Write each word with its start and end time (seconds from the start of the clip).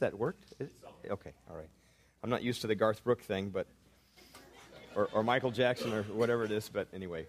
that 0.00 0.18
worked? 0.18 0.52
It, 0.58 0.72
okay, 1.10 1.32
all 1.50 1.56
right. 1.56 1.68
I'm 2.22 2.30
not 2.30 2.42
used 2.42 2.62
to 2.62 2.66
the 2.66 2.74
Garth 2.74 3.04
Brooks 3.04 3.24
thing, 3.24 3.50
but 3.50 3.66
or, 4.94 5.08
or 5.12 5.22
Michael 5.22 5.50
Jackson 5.50 5.92
or 5.92 6.02
whatever 6.04 6.44
it 6.44 6.50
is. 6.50 6.68
But 6.68 6.88
anyway, 6.92 7.26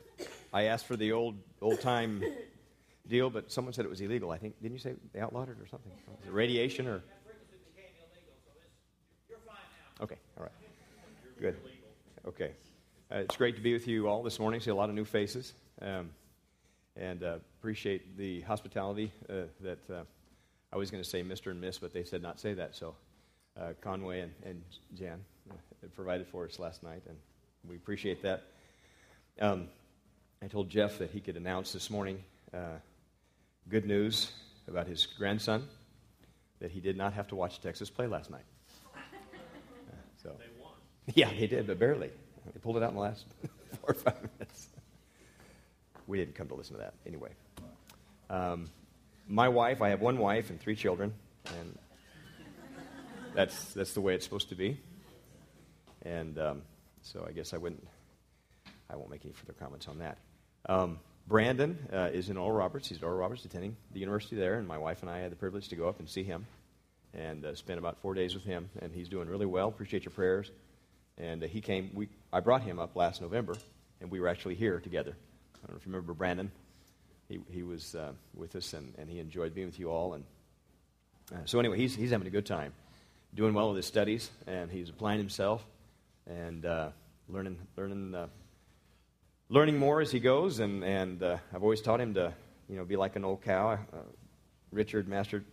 I 0.53 0.63
asked 0.63 0.87
for 0.87 0.95
the 0.95 1.11
old 1.11 1.35
old 1.61 1.79
time 1.81 2.23
deal, 3.07 3.29
but 3.29 3.51
someone 3.51 3.73
said 3.73 3.85
it 3.85 3.89
was 3.89 4.01
illegal. 4.01 4.31
I 4.31 4.37
think 4.37 4.59
didn't 4.61 4.73
you 4.73 4.79
say 4.79 4.95
they 5.13 5.19
outlawed 5.19 5.49
it 5.49 5.57
or 5.61 5.67
something? 5.67 5.91
It 6.25 6.31
radiation 6.31 6.87
or? 6.87 7.01
Okay, 10.01 10.15
all 10.37 10.43
right, 10.43 10.51
good. 11.39 11.57
Okay, 12.25 12.51
uh, 13.11 13.17
it's 13.17 13.35
great 13.35 13.55
to 13.57 13.61
be 13.61 13.73
with 13.73 13.85
you 13.85 14.07
all 14.07 14.23
this 14.23 14.39
morning. 14.39 14.61
See 14.61 14.71
a 14.71 14.75
lot 14.75 14.87
of 14.87 14.95
new 14.95 15.03
faces, 15.03 15.53
um, 15.81 16.09
and 16.95 17.21
uh, 17.21 17.37
appreciate 17.59 18.17
the 18.17 18.41
hospitality 18.41 19.11
uh, 19.29 19.43
that 19.59 19.89
uh, 19.89 20.03
I 20.71 20.77
was 20.77 20.91
going 20.91 21.03
to 21.03 21.09
say 21.09 21.23
Mr. 21.23 21.51
and 21.51 21.59
Miss, 21.59 21.79
but 21.79 21.93
they 21.93 22.03
said 22.03 22.21
not 22.21 22.39
say 22.39 22.53
that. 22.53 22.75
So 22.75 22.95
uh, 23.59 23.73
Conway 23.81 24.21
and, 24.21 24.31
and 24.45 24.61
Jan 24.95 25.19
uh, 25.49 25.55
provided 25.95 26.27
for 26.27 26.45
us 26.45 26.59
last 26.59 26.83
night, 26.83 27.01
and 27.07 27.17
we 27.67 27.75
appreciate 27.75 28.21
that. 28.23 28.43
Um, 29.41 29.67
I 30.41 30.47
told 30.47 30.69
Jeff 30.69 30.99
that 30.99 31.11
he 31.11 31.19
could 31.19 31.37
announce 31.37 31.73
this 31.73 31.89
morning 31.89 32.23
uh, 32.53 32.77
good 33.67 33.85
news 33.85 34.31
about 34.67 34.87
his 34.87 35.05
grandson 35.05 35.67
that 36.59 36.71
he 36.71 36.79
did 36.79 36.97
not 36.97 37.13
have 37.13 37.27
to 37.29 37.35
watch 37.35 37.61
Texas 37.61 37.89
play 37.89 38.07
last 38.07 38.29
night. 38.29 38.43
Uh, 38.95 38.99
so, 40.21 40.35
yeah, 41.13 41.29
they 41.31 41.47
did, 41.47 41.67
but 41.67 41.79
barely. 41.79 42.11
They 42.53 42.59
pulled 42.59 42.77
it 42.77 42.83
out 42.83 42.89
in 42.89 42.95
the 42.95 43.01
last 43.01 43.25
four 43.81 43.91
or 43.91 43.93
five 43.93 44.21
minutes. 44.21 44.67
We 46.07 46.17
didn't 46.17 46.35
come 46.35 46.47
to 46.49 46.55
listen 46.55 46.75
to 46.75 46.81
that 46.81 46.93
anyway. 47.05 47.29
Um, 48.29 48.69
my 49.29 49.47
wife, 49.47 49.81
I 49.81 49.89
have 49.89 50.01
one 50.01 50.17
wife 50.17 50.49
and 50.49 50.59
three 50.59 50.75
children, 50.75 51.13
and 51.59 51.77
that's 53.35 53.73
that's 53.73 53.93
the 53.93 54.01
way 54.01 54.15
it's 54.15 54.25
supposed 54.25 54.49
to 54.49 54.55
be. 54.55 54.79
And 56.01 56.37
um, 56.39 56.61
so 57.03 57.23
I 57.27 57.31
guess 57.31 57.53
I 57.53 57.57
wouldn't. 57.57 57.87
I 58.89 58.95
won't 58.95 59.11
make 59.11 59.23
any 59.23 59.33
further 59.33 59.53
comments 59.53 59.87
on 59.87 59.99
that. 59.99 60.17
Um, 60.67 60.99
Brandon 61.27 61.77
uh, 61.93 62.09
is 62.11 62.29
in 62.29 62.37
Oral 62.37 62.57
Roberts. 62.57 62.89
He's 62.89 62.97
at 62.97 63.03
Oral 63.03 63.19
Roberts 63.19 63.45
attending 63.45 63.77
the 63.93 63.99
university 63.99 64.35
there, 64.35 64.55
and 64.55 64.67
my 64.67 64.79
wife 64.79 65.03
and 65.03 65.11
I 65.11 65.19
had 65.19 65.31
the 65.31 65.35
privilege 65.35 65.69
to 65.69 65.75
go 65.75 65.87
up 65.87 65.99
and 65.99 66.09
see 66.09 66.23
him 66.23 66.47
and 67.13 67.45
uh, 67.45 67.53
spend 67.53 67.77
about 67.77 67.99
four 68.01 68.15
days 68.15 68.33
with 68.33 68.43
him. 68.43 68.69
And 68.81 68.91
he's 68.91 69.09
doing 69.09 69.29
really 69.29 69.45
well. 69.45 69.67
Appreciate 69.67 70.05
your 70.05 70.11
prayers. 70.11 70.49
And 71.19 71.43
uh, 71.43 71.47
he 71.47 71.61
came. 71.61 71.91
We 71.93 72.09
I 72.33 72.39
brought 72.39 72.63
him 72.63 72.79
up 72.79 72.95
last 72.95 73.21
November, 73.21 73.55
and 74.01 74.09
we 74.09 74.19
were 74.19 74.27
actually 74.27 74.55
here 74.55 74.79
together. 74.79 75.15
I 75.53 75.67
don't 75.67 75.71
know 75.73 75.77
if 75.77 75.85
you 75.85 75.91
remember 75.91 76.13
Brandon. 76.13 76.51
He 77.29 77.39
he 77.51 77.63
was 77.63 77.95
uh, 77.95 78.11
with 78.33 78.55
us, 78.55 78.73
and, 78.73 78.93
and 78.97 79.09
he 79.09 79.19
enjoyed 79.19 79.53
being 79.53 79.67
with 79.67 79.79
you 79.79 79.91
all. 79.91 80.15
And 80.15 80.23
uh, 81.31 81.45
so 81.45 81.59
anyway, 81.59 81.77
he's 81.77 81.95
he's 81.95 82.09
having 82.09 82.27
a 82.27 82.31
good 82.31 82.45
time, 82.45 82.73
doing 83.35 83.53
well 83.53 83.69
with 83.69 83.77
his 83.77 83.85
studies, 83.85 84.31
and 84.47 84.71
he's 84.71 84.89
applying 84.89 85.19
himself 85.19 85.63
and 86.27 86.65
uh, 86.65 86.89
learning 87.27 87.57
learning 87.77 88.15
uh, 88.15 88.27
learning 89.49 89.77
more 89.77 90.01
as 90.01 90.11
he 90.11 90.19
goes. 90.19 90.59
And 90.59 90.83
and 90.83 91.21
uh, 91.21 91.37
I've 91.53 91.61
always 91.61 91.81
taught 91.81 92.01
him 92.01 92.15
to 92.15 92.33
you 92.67 92.77
know 92.77 92.83
be 92.83 92.95
like 92.95 93.15
an 93.15 93.23
old 93.23 93.43
cow. 93.43 93.73
Uh, 93.73 93.97
Richard 94.71 95.07
Master 95.07 95.43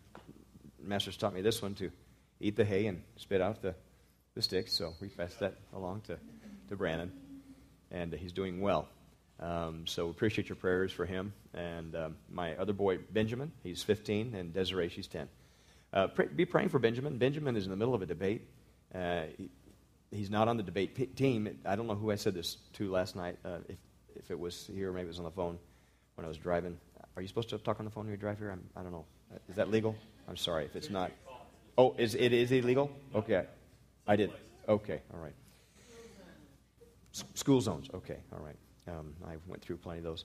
Masters 0.83 1.19
taught 1.19 1.35
me 1.35 1.43
this 1.43 1.61
one 1.61 1.75
to 1.75 1.91
eat 2.41 2.57
the 2.57 2.65
hay 2.65 2.87
and 2.87 3.03
spit 3.17 3.43
out 3.43 3.61
the 3.61 3.75
the 4.35 4.41
sticks. 4.41 4.73
So 4.73 4.95
we 5.01 5.09
passed 5.09 5.41
that 5.41 5.55
along 5.75 6.03
to 6.07 6.19
to 6.71 6.77
Brandon, 6.77 7.13
and 7.91 8.15
he's 8.15 8.33
doing 8.33 8.63
well. 8.63 8.89
Um, 9.39 9.87
so 9.87 10.09
appreciate 10.09 10.49
your 10.49 10.57
prayers 10.57 10.93
for 10.93 11.05
him 11.05 11.33
and 11.53 11.95
um, 11.95 12.17
my 12.31 12.57
other 12.57 12.73
boy 12.73 12.99
Benjamin. 12.99 13.53
He's 13.63 13.83
15, 13.83 14.35
and 14.35 14.53
Desiree 14.53 14.89
she's 14.89 15.07
10. 15.07 15.29
Uh, 15.93 16.07
pray, 16.09 16.27
be 16.27 16.45
praying 16.45 16.71
for 16.71 16.79
Benjamin. 16.79 17.19
Benjamin 17.19 17.57
is 17.57 17.65
in 17.65 17.71
the 17.71 17.77
middle 17.77 17.95
of 17.95 18.03
a 18.03 18.07
debate. 18.07 18.43
Uh, 18.95 19.23
he, 19.37 19.51
he's 20.11 20.31
not 20.31 20.49
on 20.49 20.57
the 20.57 20.63
debate 20.63 20.95
p- 20.95 21.07
team. 21.07 21.59
I 21.67 21.77
don't 21.77 21.87
know 21.87 21.95
who 21.95 22.11
I 22.11 22.17
said 22.17 22.35
this 22.35 22.57
to 22.75 22.91
last 22.91 23.15
night, 23.17 23.37
uh, 23.45 23.59
if, 23.69 23.77
if 24.17 24.31
it 24.31 24.39
was 24.39 24.71
here 24.73 24.91
maybe 24.93 25.05
it 25.05 25.09
was 25.09 25.19
on 25.19 25.25
the 25.25 25.31
phone 25.31 25.59
when 26.15 26.25
I 26.25 26.29
was 26.29 26.39
driving. 26.39 26.79
Are 27.17 27.23
you 27.23 27.29
supposed 27.29 27.51
to 27.51 27.59
talk 27.59 27.79
on 27.79 27.85
the 27.85 27.91
phone 27.91 28.05
when 28.05 28.13
you 28.13 28.17
drive 28.19 28.39
here? 28.39 28.51
I'm, 28.51 28.63
I 28.75 28.81
do 28.81 28.85
not 28.85 28.93
know. 28.93 29.05
Is 29.49 29.57
that 29.57 29.71
legal? 29.71 29.95
I'm 30.29 30.37
sorry 30.37 30.65
if 30.65 30.77
it's 30.77 30.91
not. 30.91 31.13
Oh, 31.79 31.95
is 31.99 32.15
it 32.15 32.33
is 32.33 32.53
illegal? 32.53 32.91
Okay, 33.15 33.45
I 34.07 34.17
did. 34.17 34.33
Okay, 34.69 35.01
all 35.13 35.21
right. 35.21 35.35
S- 37.15 37.25
school 37.35 37.61
zones. 37.61 37.89
Okay, 37.95 38.17
all 38.33 38.45
right. 38.45 38.57
Um, 38.89 39.15
I 39.27 39.37
went 39.47 39.63
through 39.63 39.79
plenty 39.79 39.99
of 39.99 40.05
those. 40.05 40.25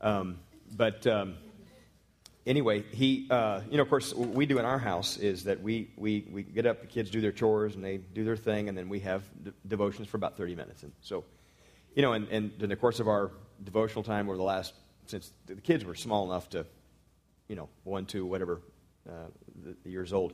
Um, 0.00 0.38
but 0.76 1.06
um, 1.06 1.34
anyway, 2.46 2.82
he, 2.92 3.26
uh, 3.30 3.60
you 3.70 3.76
know, 3.76 3.82
of 3.82 3.88
course, 3.88 4.14
what 4.14 4.30
we 4.30 4.46
do 4.46 4.58
in 4.58 4.64
our 4.64 4.78
house 4.78 5.16
is 5.16 5.44
that 5.44 5.62
we, 5.62 5.90
we, 5.96 6.26
we 6.30 6.42
get 6.42 6.66
up, 6.66 6.80
the 6.80 6.86
kids 6.86 7.10
do 7.10 7.20
their 7.20 7.32
chores, 7.32 7.74
and 7.74 7.84
they 7.84 7.98
do 7.98 8.24
their 8.24 8.36
thing, 8.36 8.68
and 8.68 8.76
then 8.76 8.88
we 8.88 9.00
have 9.00 9.22
devotions 9.66 10.08
for 10.08 10.16
about 10.16 10.36
30 10.36 10.56
minutes. 10.56 10.82
And 10.82 10.92
so, 11.00 11.24
you 11.94 12.02
know, 12.02 12.12
and, 12.12 12.28
and 12.28 12.52
in 12.62 12.68
the 12.68 12.76
course 12.76 13.00
of 13.00 13.08
our 13.08 13.30
devotional 13.64 14.02
time 14.02 14.28
over 14.28 14.36
the 14.36 14.42
last, 14.42 14.74
since 15.06 15.32
the 15.46 15.56
kids 15.56 15.84
were 15.84 15.94
small 15.94 16.30
enough 16.30 16.50
to, 16.50 16.66
you 17.48 17.56
know, 17.56 17.68
one, 17.84 18.06
two, 18.06 18.24
whatever 18.24 18.60
uh, 19.08 19.28
the, 19.64 19.76
the 19.84 19.90
years 19.90 20.12
old. 20.12 20.32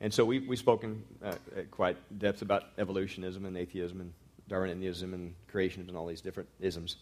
And 0.00 0.12
so 0.12 0.24
we, 0.24 0.40
we've 0.40 0.58
spoken 0.58 1.04
uh, 1.24 1.34
at 1.56 1.70
quite 1.70 1.96
depth 2.18 2.42
about 2.42 2.64
evolutionism 2.78 3.46
and 3.46 3.56
atheism 3.56 4.00
and 4.00 4.12
Darwinism 4.52 5.14
and 5.14 5.34
creationism 5.52 5.88
and 5.88 5.96
all 5.96 6.06
these 6.06 6.20
different 6.20 6.48
isms. 6.60 6.96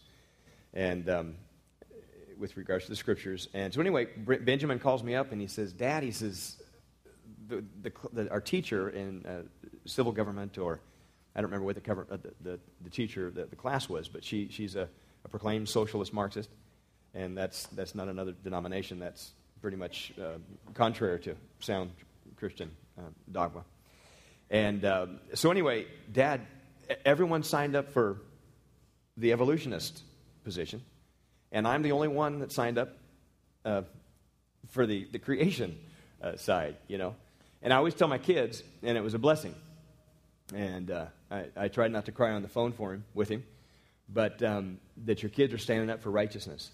And 0.73 1.09
um, 1.09 1.35
with 2.37 2.57
regards 2.57 2.85
to 2.85 2.91
the 2.91 2.95
scriptures. 2.95 3.49
And 3.53 3.73
so, 3.73 3.81
anyway, 3.81 4.05
Benjamin 4.05 4.79
calls 4.79 5.03
me 5.03 5.15
up 5.15 5.31
and 5.31 5.39
he 5.39 5.47
says, 5.47 5.73
Dad, 5.73 6.01
he 6.01 6.11
says, 6.11 6.57
the, 7.47 7.63
the, 7.81 7.91
the, 8.13 8.31
our 8.31 8.41
teacher 8.41 8.89
in 8.89 9.25
uh, 9.25 9.41
civil 9.85 10.13
government, 10.13 10.57
or 10.57 10.79
I 11.35 11.41
don't 11.41 11.49
remember 11.49 11.65
what 11.65 11.75
the, 11.75 11.81
cover, 11.81 12.07
uh, 12.09 12.17
the, 12.41 12.59
the, 12.81 12.89
teacher, 12.89 13.29
the, 13.29 13.55
class 13.55 13.89
was, 13.89 14.07
but 14.07 14.23
she, 14.23 14.47
she's 14.49 14.75
a, 14.75 14.87
a, 15.25 15.29
proclaimed 15.29 15.67
socialist 15.67 16.13
Marxist. 16.13 16.49
And 17.13 17.37
that's, 17.37 17.67
that's 17.67 17.93
not 17.93 18.07
another 18.07 18.33
denomination. 18.43 18.97
That's 18.97 19.31
pretty 19.61 19.77
much 19.77 20.13
uh, 20.19 20.37
contrary 20.73 21.19
to 21.19 21.35
sound 21.59 21.91
Christian 22.37 22.71
uh, 22.97 23.01
dogma. 23.31 23.65
And 24.49 24.83
um, 24.85 25.19
so, 25.33 25.51
anyway, 25.51 25.87
Dad, 26.11 26.41
everyone 27.05 27.43
signed 27.43 27.75
up 27.75 27.91
for 27.91 28.17
the 29.17 29.33
evolutionist 29.33 30.01
position 30.43 30.81
and 31.51 31.67
I'm 31.67 31.81
the 31.81 31.91
only 31.91 32.07
one 32.07 32.39
that 32.39 32.51
signed 32.51 32.77
up 32.77 32.97
uh, 33.65 33.81
for 34.69 34.85
the, 34.85 35.07
the 35.11 35.19
creation 35.19 35.77
uh, 36.21 36.37
side, 36.37 36.77
you 36.87 36.97
know. 36.97 37.15
And 37.61 37.73
I 37.73 37.75
always 37.75 37.93
tell 37.93 38.07
my 38.07 38.17
kids, 38.17 38.63
and 38.81 38.97
it 38.97 39.01
was 39.01 39.13
a 39.13 39.19
blessing. 39.19 39.53
And 40.53 40.89
uh, 40.89 41.05
I, 41.29 41.45
I, 41.55 41.67
tried 41.67 41.91
not 41.91 42.05
to 42.05 42.11
cry 42.11 42.31
on 42.31 42.41
the 42.41 42.47
phone 42.47 42.71
for 42.71 42.93
him, 42.93 43.05
with 43.13 43.29
him, 43.29 43.43
but 44.09 44.41
um, 44.43 44.79
that 45.05 45.21
your 45.21 45.29
kids 45.29 45.53
are 45.53 45.57
standing 45.57 45.89
up 45.89 46.01
for 46.01 46.09
righteousness. 46.09 46.71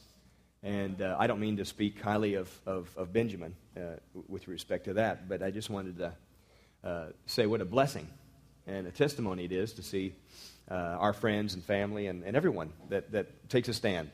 And 0.64 1.02
uh, 1.02 1.16
I 1.20 1.28
don't 1.28 1.40
mean 1.40 1.58
to 1.58 1.66
speak 1.66 2.02
highly 2.02 2.36
of, 2.36 2.50
of, 2.66 2.90
of 2.98 3.14
Benjamin 3.14 3.56
uh, 3.76 3.98
with 4.28 4.48
respect 4.48 4.86
to 4.86 4.94
that, 4.94 5.30
but 5.30 5.44
I 5.44 5.52
just 5.52 5.70
wanted 5.70 5.98
to 5.98 6.14
uh, 6.84 7.06
say 7.26 7.46
what 7.46 7.62
a 7.62 7.66
blessing 7.66 8.08
and 8.68 8.86
a 8.86 8.92
testimony 8.92 9.46
it 9.46 9.52
is 9.52 9.74
to 9.74 9.82
see 9.82 10.14
our 10.70 11.14
friends 11.14 11.54
and 11.54 11.64
family 11.64 12.08
and, 12.08 12.24
and 12.24 12.36
everyone 12.36 12.74
that, 12.90 13.12
that 13.12 13.50
takes 13.50 13.70
a 13.70 13.74
stand 13.74 14.12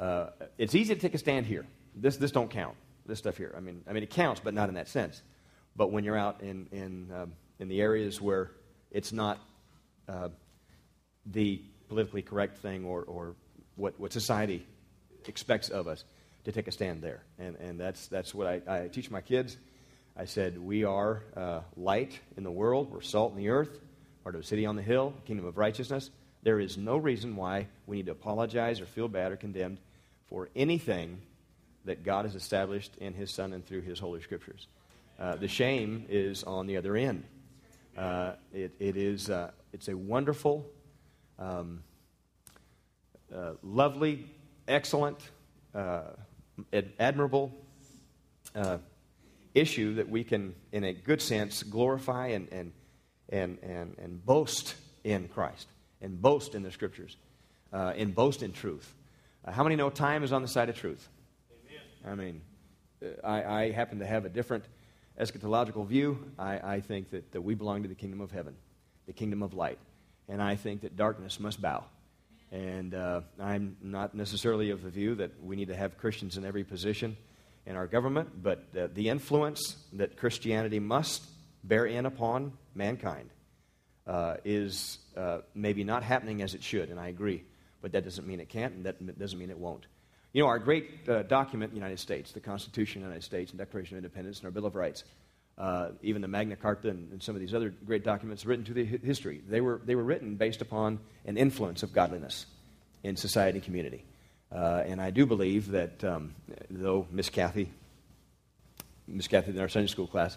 uh, 0.00 0.30
it's 0.56 0.74
easy 0.74 0.94
to 0.94 1.00
take 1.00 1.14
a 1.14 1.18
stand 1.18 1.44
here. 1.44 1.66
This, 1.94 2.16
this 2.16 2.30
don't 2.30 2.50
count. 2.50 2.74
This 3.04 3.18
stuff 3.18 3.36
here. 3.36 3.52
I 3.56 3.60
mean, 3.60 3.82
I 3.86 3.92
mean, 3.92 4.02
it 4.02 4.10
counts, 4.10 4.40
but 4.42 4.54
not 4.54 4.70
in 4.70 4.76
that 4.76 4.88
sense. 4.88 5.20
But 5.76 5.92
when 5.92 6.04
you're 6.04 6.16
out 6.16 6.40
in, 6.40 6.68
in, 6.72 7.12
um, 7.14 7.32
in 7.58 7.68
the 7.68 7.82
areas 7.82 8.20
where 8.20 8.50
it's 8.90 9.12
not 9.12 9.38
uh, 10.08 10.30
the 11.26 11.62
politically 11.88 12.22
correct 12.22 12.58
thing 12.58 12.84
or, 12.84 13.02
or 13.02 13.34
what, 13.76 14.00
what 14.00 14.12
society 14.12 14.66
expects 15.26 15.68
of 15.68 15.86
us, 15.86 16.04
to 16.44 16.52
take 16.52 16.66
a 16.66 16.72
stand 16.72 17.02
there. 17.02 17.22
And, 17.38 17.56
and 17.56 17.78
that's, 17.78 18.06
that's 18.06 18.34
what 18.34 18.46
I, 18.46 18.62
I 18.66 18.88
teach 18.88 19.10
my 19.10 19.20
kids. 19.20 19.58
I 20.16 20.24
said, 20.24 20.58
We 20.58 20.84
are 20.84 21.22
uh, 21.36 21.60
light 21.76 22.18
in 22.36 22.44
the 22.44 22.50
world, 22.50 22.90
we're 22.90 23.00
salt 23.00 23.32
in 23.32 23.38
the 23.38 23.48
earth, 23.48 23.80
part 24.22 24.34
of 24.34 24.42
a 24.42 24.44
city 24.44 24.66
on 24.66 24.76
the 24.76 24.82
hill, 24.82 25.14
kingdom 25.24 25.46
of 25.46 25.56
righteousness. 25.56 26.10
There 26.42 26.60
is 26.60 26.76
no 26.76 26.96
reason 26.96 27.36
why 27.36 27.68
we 27.86 27.96
need 27.96 28.06
to 28.06 28.12
apologize 28.12 28.80
or 28.80 28.86
feel 28.86 29.08
bad 29.08 29.32
or 29.32 29.36
condemned 29.36 29.78
for 30.28 30.48
anything 30.56 31.20
that 31.84 32.04
God 32.04 32.24
has 32.24 32.34
established 32.34 32.96
in 32.98 33.14
His 33.14 33.30
Son 33.30 33.52
and 33.52 33.66
through 33.66 33.82
His 33.82 33.98
Holy 33.98 34.20
Scriptures. 34.22 34.66
Uh, 35.18 35.36
the 35.36 35.48
shame 35.48 36.06
is 36.08 36.44
on 36.44 36.66
the 36.66 36.76
other 36.76 36.96
end. 36.96 37.24
Uh, 37.96 38.32
it, 38.54 38.72
it 38.78 38.96
is 38.96 39.28
uh, 39.28 39.50
it's 39.72 39.88
a 39.88 39.96
wonderful, 39.96 40.66
um, 41.38 41.82
uh, 43.34 43.52
lovely, 43.62 44.26
excellent, 44.66 45.18
uh, 45.74 46.02
ad- 46.72 46.92
admirable 46.98 47.52
uh, 48.54 48.78
issue 49.54 49.94
that 49.94 50.08
we 50.08 50.24
can, 50.24 50.54
in 50.72 50.84
a 50.84 50.92
good 50.92 51.20
sense, 51.20 51.62
glorify 51.62 52.28
and, 52.28 52.48
and, 52.52 52.72
and, 53.28 53.58
and, 53.62 53.96
and 53.98 54.24
boast 54.24 54.74
in 55.04 55.28
Christ 55.28 55.66
and 56.00 56.20
boast 56.20 56.54
in 56.54 56.62
the 56.62 56.70
Scriptures 56.70 57.16
and 57.72 58.14
boast 58.14 58.42
in 58.42 58.52
truth. 58.52 58.94
Uh, 59.44 59.52
how 59.52 59.62
many 59.62 59.76
know 59.76 59.90
time 59.90 60.22
is 60.22 60.32
on 60.32 60.42
the 60.42 60.48
side 60.48 60.68
of 60.68 60.76
truth? 60.76 61.08
Amen. 62.04 62.12
I 62.12 62.14
mean, 62.14 62.40
uh, 63.02 63.26
I, 63.26 63.62
I, 63.62 63.70
happen 63.70 64.00
to 64.00 64.06
have 64.06 64.24
a 64.26 64.28
different 64.28 64.64
eschatological 65.18 65.86
view, 65.86 66.18
I, 66.38 66.74
I 66.76 66.80
think 66.80 67.10
that, 67.10 67.32
that 67.32 67.40
we 67.40 67.54
belong 67.54 67.82
to 67.82 67.88
the 67.88 67.94
kingdom 67.94 68.20
of 68.20 68.30
heaven, 68.30 68.54
the 69.06 69.12
kingdom 69.12 69.42
of 69.42 69.54
light. 69.54 69.78
And 70.28 70.42
I 70.42 70.56
think 70.56 70.82
that 70.82 70.96
darkness 70.96 71.40
must 71.40 71.60
bow. 71.60 71.84
And 72.52 72.94
uh, 72.94 73.22
I'm 73.40 73.76
not 73.82 74.14
necessarily 74.14 74.70
of 74.70 74.82
the 74.82 74.90
view 74.90 75.14
that 75.16 75.42
we 75.42 75.56
need 75.56 75.68
to 75.68 75.76
have 75.76 75.98
Christians 75.98 76.36
in 76.36 76.44
every 76.44 76.64
position 76.64 77.16
in 77.66 77.76
our 77.76 77.86
government, 77.86 78.42
but 78.42 78.64
uh, 78.76 78.88
the 78.92 79.08
influence 79.08 79.76
that 79.92 80.16
Christianity 80.16 80.78
must 80.78 81.22
bear 81.62 81.86
in 81.86 82.06
upon 82.06 82.52
mankind 82.74 83.30
uh, 84.06 84.36
is 84.44 84.98
uh, 85.16 85.38
maybe 85.54 85.84
not 85.84 86.02
happening 86.02 86.42
as 86.42 86.54
it 86.54 86.62
should, 86.62 86.90
and 86.90 86.98
I 86.98 87.08
agree. 87.08 87.44
But 87.82 87.92
that 87.92 88.04
doesn't 88.04 88.26
mean 88.26 88.40
it 88.40 88.48
can't, 88.48 88.74
and 88.74 88.84
that 88.84 89.18
doesn't 89.18 89.38
mean 89.38 89.50
it 89.50 89.58
won't. 89.58 89.86
You 90.32 90.42
know, 90.42 90.48
our 90.48 90.58
great 90.58 91.08
uh, 91.08 91.22
document, 91.22 91.72
the 91.72 91.76
United 91.76 91.98
States, 91.98 92.32
the 92.32 92.40
Constitution 92.40 93.02
of 93.02 93.06
the 93.06 93.08
United 93.10 93.24
States, 93.24 93.50
and 93.50 93.58
Declaration 93.58 93.96
of 93.96 94.04
Independence, 94.04 94.38
and 94.38 94.46
our 94.46 94.50
Bill 94.50 94.66
of 94.66 94.76
Rights, 94.76 95.04
uh, 95.58 95.90
even 96.02 96.22
the 96.22 96.28
Magna 96.28 96.56
Carta 96.56 96.88
and, 96.88 97.10
and, 97.12 97.22
some 97.22 97.34
of 97.34 97.40
these 97.40 97.52
other 97.52 97.70
great 97.84 98.04
documents 98.04 98.46
written 98.46 98.64
to 98.64 98.72
the 98.72 98.84
history, 98.84 99.42
they 99.48 99.60
were, 99.60 99.80
they 99.84 99.94
were 99.94 100.04
written 100.04 100.36
based 100.36 100.62
upon 100.62 100.98
an 101.26 101.36
influence 101.36 101.82
of 101.82 101.92
godliness 101.92 102.46
in 103.02 103.16
society 103.16 103.58
and 103.58 103.64
community. 103.64 104.04
Uh, 104.52 104.82
and 104.86 105.00
I 105.00 105.10
do 105.10 105.26
believe 105.26 105.70
that, 105.72 106.02
um, 106.02 106.34
though 106.70 107.06
Miss 107.10 107.28
Kathy, 107.28 107.70
Miss 109.06 109.28
Kathy 109.28 109.52
in 109.52 109.60
our 109.60 109.68
Sunday 109.68 109.86
school 109.86 110.06
class 110.06 110.36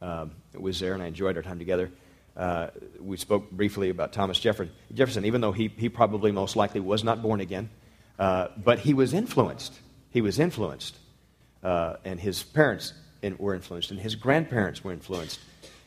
um, 0.00 0.32
was 0.58 0.78
there, 0.78 0.94
and 0.94 1.02
I 1.02 1.06
enjoyed 1.06 1.36
our 1.36 1.42
time 1.42 1.58
together, 1.58 1.90
uh, 2.36 2.68
we 3.00 3.16
spoke 3.16 3.50
briefly 3.50 3.90
about 3.90 4.12
Thomas 4.12 4.38
Jefferson. 4.38 4.72
Jefferson, 4.94 5.24
even 5.24 5.40
though 5.40 5.52
he, 5.52 5.68
he 5.76 5.88
probably 5.88 6.30
most 6.30 6.54
likely 6.56 6.80
was 6.80 7.02
not 7.02 7.22
born 7.22 7.40
again, 7.40 7.70
uh, 8.18 8.48
but 8.56 8.78
he 8.78 8.94
was 8.94 9.12
influenced. 9.12 9.78
He 10.10 10.20
was 10.20 10.38
influenced. 10.38 10.96
Uh, 11.62 11.96
and 12.04 12.20
his 12.20 12.42
parents 12.42 12.94
in, 13.20 13.36
were 13.36 13.54
influenced, 13.54 13.90
and 13.90 14.00
his 14.00 14.14
grandparents 14.14 14.82
were 14.82 14.92
influenced. 14.92 15.40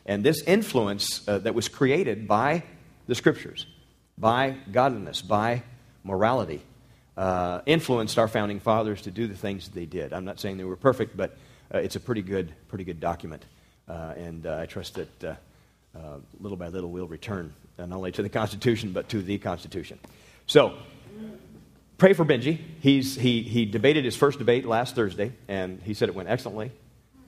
And 0.06 0.22
this 0.22 0.42
influence 0.42 1.26
uh, 1.26 1.38
that 1.38 1.54
was 1.54 1.68
created 1.68 2.28
by 2.28 2.62
the 3.06 3.14
scriptures, 3.14 3.66
by 4.18 4.56
godliness, 4.70 5.22
by 5.22 5.62
morality, 6.04 6.62
uh, 7.16 7.60
influenced 7.66 8.18
our 8.18 8.28
founding 8.28 8.60
fathers 8.60 9.02
to 9.02 9.10
do 9.10 9.26
the 9.26 9.36
things 9.36 9.68
that 9.68 9.74
they 9.74 9.86
did. 9.86 10.12
I'm 10.12 10.24
not 10.24 10.40
saying 10.40 10.58
they 10.58 10.64
were 10.64 10.76
perfect, 10.76 11.16
but 11.16 11.36
it's 11.70 11.96
a 11.96 12.00
pretty 12.00 12.22
good, 12.22 12.52
pretty 12.68 12.84
good 12.84 13.00
document. 13.00 13.44
and 13.88 14.46
I 14.46 14.66
trust 14.66 14.94
that 14.94 15.38
uh, 15.94 16.18
little 16.40 16.56
by 16.56 16.68
little 16.68 16.90
we'll 16.90 17.06
return 17.06 17.52
uh, 17.78 17.86
not 17.86 17.96
only 17.96 18.12
to 18.12 18.22
the 18.22 18.28
Constitution, 18.28 18.92
but 18.92 19.08
to 19.08 19.22
the 19.22 19.38
Constitution. 19.38 19.98
So, 20.46 20.74
pray 21.98 22.12
for 22.12 22.24
Benji. 22.24 22.58
He's, 22.80 23.14
he, 23.14 23.42
he 23.42 23.64
debated 23.64 24.04
his 24.04 24.16
first 24.16 24.38
debate 24.38 24.64
last 24.64 24.94
Thursday, 24.94 25.32
and 25.48 25.80
he 25.82 25.94
said 25.94 26.08
it 26.08 26.14
went 26.14 26.28
excellently. 26.28 26.72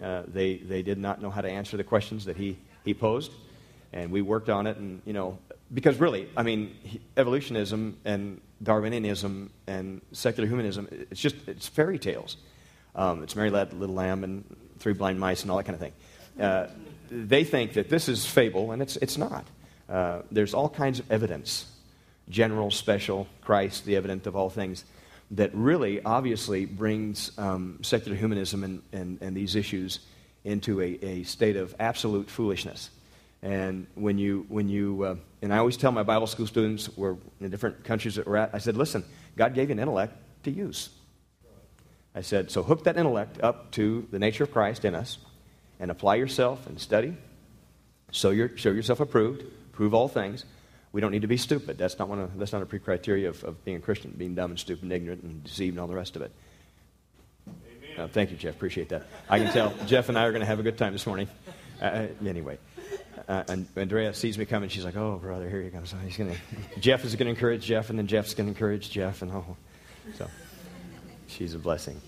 Uh, 0.02 0.22
they, 0.26 0.56
they 0.56 0.82
did 0.82 0.98
not 0.98 1.22
know 1.22 1.30
how 1.30 1.40
to 1.40 1.48
answer 1.48 1.76
the 1.76 1.84
questions 1.84 2.24
that 2.26 2.36
he, 2.36 2.58
he 2.84 2.92
posed, 2.92 3.32
and 3.92 4.10
we 4.10 4.20
worked 4.20 4.48
on 4.48 4.66
it. 4.66 4.76
And, 4.76 5.00
you 5.04 5.12
know, 5.12 5.38
because 5.72 5.98
really, 5.98 6.28
I 6.36 6.42
mean, 6.42 6.76
evolutionism 7.16 7.96
and 8.04 8.40
Darwinianism 8.62 9.50
and 9.66 10.00
secular 10.12 10.48
humanism, 10.48 10.88
it's 11.10 11.20
just, 11.20 11.36
it's 11.46 11.68
fairy 11.68 11.98
tales. 11.98 12.36
Um, 12.94 13.22
it's 13.22 13.36
Mary 13.36 13.50
Led 13.50 13.72
Little 13.72 13.94
Lamb 13.94 14.24
and 14.24 14.44
Three 14.78 14.94
Blind 14.94 15.20
Mice 15.20 15.42
and 15.42 15.50
all 15.50 15.58
that 15.58 15.64
kind 15.64 15.74
of 15.74 15.80
thing. 15.80 15.92
Uh, 16.40 16.68
they 17.10 17.44
think 17.44 17.74
that 17.74 17.88
this 17.88 18.08
is 18.08 18.26
fable, 18.26 18.72
and 18.72 18.82
it's, 18.82 18.96
it's 18.96 19.18
not. 19.18 19.44
Uh, 19.88 20.22
there's 20.30 20.54
all 20.54 20.68
kinds 20.68 20.98
of 20.98 21.10
evidence 21.10 21.66
general, 22.28 22.70
special, 22.70 23.26
Christ, 23.42 23.84
the 23.84 23.96
evident 23.96 24.26
of 24.26 24.34
all 24.34 24.50
things 24.50 24.84
that 25.32 25.50
really 25.54 26.02
obviously 26.02 26.64
brings 26.66 27.36
um, 27.38 27.78
secular 27.82 28.16
humanism 28.16 28.64
and, 28.64 28.82
and, 28.92 29.18
and, 29.20 29.36
these 29.36 29.56
issues 29.56 30.00
into 30.44 30.80
a, 30.80 30.98
a, 31.02 31.22
state 31.24 31.56
of 31.56 31.74
absolute 31.80 32.30
foolishness. 32.30 32.90
And 33.42 33.86
when 33.94 34.18
you, 34.18 34.46
when 34.48 34.68
you 34.68 35.02
uh, 35.02 35.16
and 35.42 35.54
I 35.54 35.58
always 35.58 35.76
tell 35.76 35.92
my 35.92 36.02
Bible 36.02 36.26
school 36.26 36.46
students, 36.46 36.88
we're 36.96 37.16
in 37.40 37.50
different 37.50 37.84
countries 37.84 38.16
that 38.16 38.26
we're 38.26 38.36
at, 38.36 38.50
I 38.52 38.58
said, 38.58 38.76
listen, 38.76 39.04
God 39.36 39.54
gave 39.54 39.68
you 39.68 39.74
an 39.74 39.78
intellect 39.78 40.14
to 40.44 40.50
use. 40.50 40.88
I 42.14 42.22
said, 42.22 42.50
so 42.50 42.62
hook 42.62 42.84
that 42.84 42.96
intellect 42.96 43.40
up 43.42 43.70
to 43.72 44.08
the 44.10 44.18
nature 44.18 44.44
of 44.44 44.52
Christ 44.52 44.84
in 44.84 44.94
us 44.94 45.18
and 45.78 45.90
apply 45.90 46.16
yourself 46.16 46.66
and 46.66 46.80
study. 46.80 47.16
So 48.10 48.30
you're, 48.30 48.56
show 48.56 48.70
yourself 48.70 49.00
approved, 49.00 49.44
prove 49.72 49.92
all 49.92 50.08
things. 50.08 50.44
We 50.92 51.00
don't 51.00 51.12
need 51.12 51.22
to 51.22 51.28
be 51.28 51.36
stupid. 51.36 51.76
That's 51.76 51.98
not, 51.98 52.08
one 52.08 52.18
of, 52.18 52.38
that's 52.38 52.52
not 52.52 52.62
a 52.62 52.66
pre-criteria 52.66 53.28
of, 53.28 53.44
of 53.44 53.64
being 53.64 53.76
a 53.76 53.80
Christian, 53.80 54.14
being 54.16 54.34
dumb 54.34 54.50
and 54.50 54.58
stupid 54.58 54.84
and 54.84 54.92
ignorant 54.92 55.22
and 55.22 55.44
deceived 55.44 55.74
and 55.74 55.80
all 55.80 55.86
the 55.86 55.94
rest 55.94 56.16
of 56.16 56.22
it. 56.22 56.32
Uh, 57.98 58.08
thank 58.08 58.30
you, 58.30 58.36
Jeff. 58.36 58.54
Appreciate 58.54 58.88
that. 58.88 59.06
I 59.28 59.38
can 59.38 59.52
tell 59.52 59.74
Jeff 59.86 60.08
and 60.08 60.18
I 60.18 60.24
are 60.24 60.30
going 60.30 60.40
to 60.40 60.46
have 60.46 60.58
a 60.58 60.62
good 60.62 60.78
time 60.78 60.92
this 60.92 61.06
morning. 61.06 61.28
Uh, 61.80 61.84
uh, 61.84 62.08
anyway, 62.26 62.58
uh, 63.28 63.44
and 63.48 63.66
Andrea 63.76 64.14
sees 64.14 64.38
me 64.38 64.44
coming. 64.44 64.68
She's 64.68 64.84
like, 64.84 64.96
"Oh, 64.96 65.18
brother, 65.18 65.48
here 65.48 65.62
he 65.62 65.70
comes." 65.70 65.94
He's 66.04 66.16
to. 66.16 66.36
Jeff 66.80 67.04
is 67.04 67.14
to 67.14 67.26
encourage 67.26 67.64
Jeff, 67.64 67.90
and 67.90 67.98
then 67.98 68.06
Jeff's 68.06 68.34
to 68.34 68.42
encourage 68.42 68.90
Jeff, 68.90 69.22
and 69.22 69.32
oh, 69.32 69.56
so 70.14 70.28
she's 71.26 71.54
a 71.54 71.58
blessing. 71.58 72.00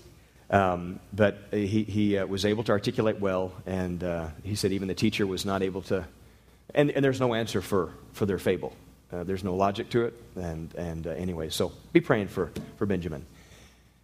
Um, 0.49 0.99
but 1.13 1.37
he, 1.51 1.83
he 1.83 2.17
uh, 2.17 2.25
was 2.25 2.43
able 2.43 2.63
to 2.63 2.71
articulate 2.71 3.19
well, 3.19 3.51
and 3.65 4.03
uh, 4.03 4.27
he 4.43 4.55
said 4.55 4.71
even 4.71 4.87
the 4.87 4.95
teacher 4.95 5.27
was 5.27 5.45
not 5.45 5.61
able 5.61 5.83
to. 5.83 6.05
And, 6.73 6.91
and 6.91 7.03
there's 7.03 7.19
no 7.19 7.33
answer 7.33 7.61
for, 7.61 7.93
for 8.13 8.25
their 8.25 8.37
fable. 8.37 8.73
Uh, 9.11 9.23
there's 9.23 9.43
no 9.43 9.55
logic 9.55 9.89
to 9.89 10.05
it. 10.05 10.13
And, 10.35 10.73
and 10.75 11.07
uh, 11.07 11.11
anyway, 11.11 11.49
so 11.49 11.71
be 11.93 12.01
praying 12.01 12.27
for, 12.27 12.51
for 12.77 12.85
Benjamin. 12.85 13.25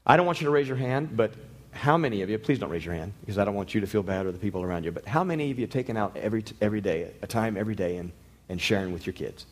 I 0.05 0.17
don't 0.17 0.25
want 0.25 0.41
you 0.41 0.45
to 0.45 0.51
raise 0.51 0.67
your 0.67 0.77
hand, 0.77 1.15
but 1.15 1.33
how 1.75 1.97
many 1.97 2.21
of 2.21 2.29
you, 2.29 2.37
please 2.37 2.57
don't 2.57 2.69
raise 2.69 2.85
your 2.85 2.95
hand 2.95 3.13
because 3.19 3.37
I 3.37 3.43
don't 3.43 3.53
want 3.53 3.75
you 3.75 3.81
to 3.81 3.87
feel 3.87 4.01
bad 4.01 4.25
or 4.25 4.31
the 4.31 4.39
people 4.39 4.63
around 4.63 4.85
you, 4.85 4.91
but 4.91 5.05
how 5.05 5.23
many 5.23 5.51
of 5.51 5.59
you 5.59 5.65
have 5.65 5.71
taken 5.71 5.97
out 5.97 6.15
every, 6.15 6.43
every 6.61 6.81
day, 6.81 7.11
a 7.21 7.27
time 7.27 7.57
every 7.57 7.75
day, 7.75 7.97
and, 7.97 8.11
and 8.49 8.59
sharing 8.61 8.93
with 8.93 9.05
your 9.05 9.13
kids? 9.13 9.45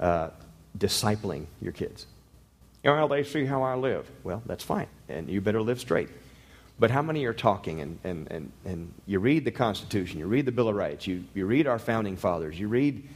Uh, 0.00 0.30
discipling 0.76 1.46
your 1.60 1.72
kids. 1.72 2.06
Well, 2.84 3.08
they 3.08 3.22
see 3.22 3.44
how 3.44 3.62
I 3.62 3.74
live. 3.74 4.08
Well, 4.24 4.42
that's 4.46 4.64
fine. 4.64 4.86
And 5.08 5.28
you 5.28 5.40
better 5.40 5.60
live 5.60 5.78
straight. 5.80 6.08
But 6.78 6.90
how 6.90 7.02
many 7.02 7.24
are 7.24 7.34
talking 7.34 7.80
and, 7.80 7.98
and, 8.04 8.30
and, 8.30 8.52
and 8.64 8.94
you 9.06 9.18
read 9.18 9.44
the 9.44 9.50
Constitution, 9.50 10.20
you 10.20 10.26
read 10.26 10.46
the 10.46 10.52
Bill 10.52 10.68
of 10.68 10.76
Rights, 10.76 11.06
you, 11.06 11.24
you 11.34 11.44
read 11.44 11.66
our 11.66 11.78
founding 11.78 12.16
fathers, 12.16 12.58
you 12.58 12.68
read 12.68 13.06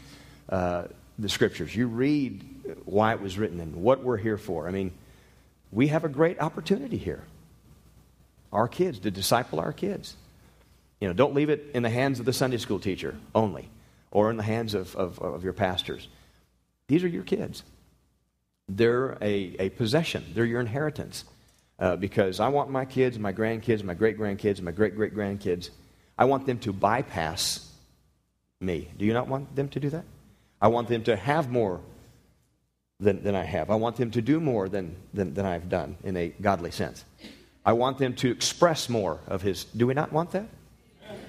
uh, 0.48 0.84
the 1.18 1.28
scriptures, 1.28 1.74
you 1.74 1.86
read 1.86 2.44
why 2.84 3.12
it 3.12 3.20
was 3.20 3.38
written 3.38 3.60
and 3.60 3.76
what 3.76 4.02
we're 4.02 4.16
here 4.16 4.36
for. 4.36 4.66
I 4.66 4.72
mean, 4.72 4.92
we 5.70 5.86
have 5.88 6.04
a 6.04 6.08
great 6.08 6.40
opportunity 6.40 6.98
here. 6.98 7.22
Our 8.52 8.68
kids, 8.68 8.98
to 9.00 9.10
disciple 9.10 9.60
our 9.60 9.72
kids. 9.72 10.16
You 11.00 11.08
know, 11.08 11.14
don't 11.14 11.34
leave 11.34 11.50
it 11.50 11.70
in 11.74 11.82
the 11.82 11.90
hands 11.90 12.20
of 12.20 12.26
the 12.26 12.32
Sunday 12.32 12.58
school 12.58 12.78
teacher 12.78 13.16
only 13.34 13.68
or 14.10 14.30
in 14.30 14.36
the 14.36 14.42
hands 14.42 14.74
of, 14.74 14.94
of, 14.94 15.18
of 15.18 15.42
your 15.42 15.52
pastors. 15.52 16.06
These 16.86 17.02
are 17.02 17.08
your 17.08 17.24
kids. 17.24 17.64
They're 18.68 19.18
a, 19.20 19.56
a 19.58 19.68
possession, 19.70 20.24
they're 20.34 20.44
your 20.44 20.60
inheritance 20.60 21.24
uh, 21.78 21.96
because 21.96 22.38
I 22.38 22.48
want 22.48 22.70
my 22.70 22.84
kids, 22.84 23.18
my 23.18 23.32
grandkids, 23.32 23.82
my 23.82 23.94
great 23.94 24.18
grandkids, 24.18 24.60
my 24.62 24.70
great 24.70 24.94
great 24.94 25.14
grandkids, 25.14 25.70
I 26.16 26.26
want 26.26 26.46
them 26.46 26.58
to 26.60 26.72
bypass 26.72 27.68
me. 28.60 28.88
Do 28.96 29.04
you 29.04 29.12
not 29.12 29.26
want 29.26 29.56
them 29.56 29.68
to 29.70 29.80
do 29.80 29.90
that? 29.90 30.04
I 30.60 30.68
want 30.68 30.88
them 30.88 31.02
to 31.04 31.16
have 31.16 31.50
more 31.50 31.80
than, 33.00 33.24
than 33.24 33.34
I 33.34 33.42
have. 33.42 33.70
I 33.70 33.74
want 33.74 33.96
them 33.96 34.12
to 34.12 34.22
do 34.22 34.38
more 34.38 34.68
than, 34.68 34.94
than, 35.12 35.34
than 35.34 35.44
I've 35.44 35.68
done 35.68 35.96
in 36.04 36.16
a 36.16 36.28
godly 36.28 36.70
sense. 36.70 37.04
I 37.64 37.74
want 37.74 37.98
them 37.98 38.14
to 38.16 38.30
express 38.30 38.88
more 38.88 39.20
of 39.26 39.42
His. 39.42 39.64
Do 39.64 39.86
we 39.86 39.94
not 39.94 40.12
want 40.12 40.32
that? 40.32 40.46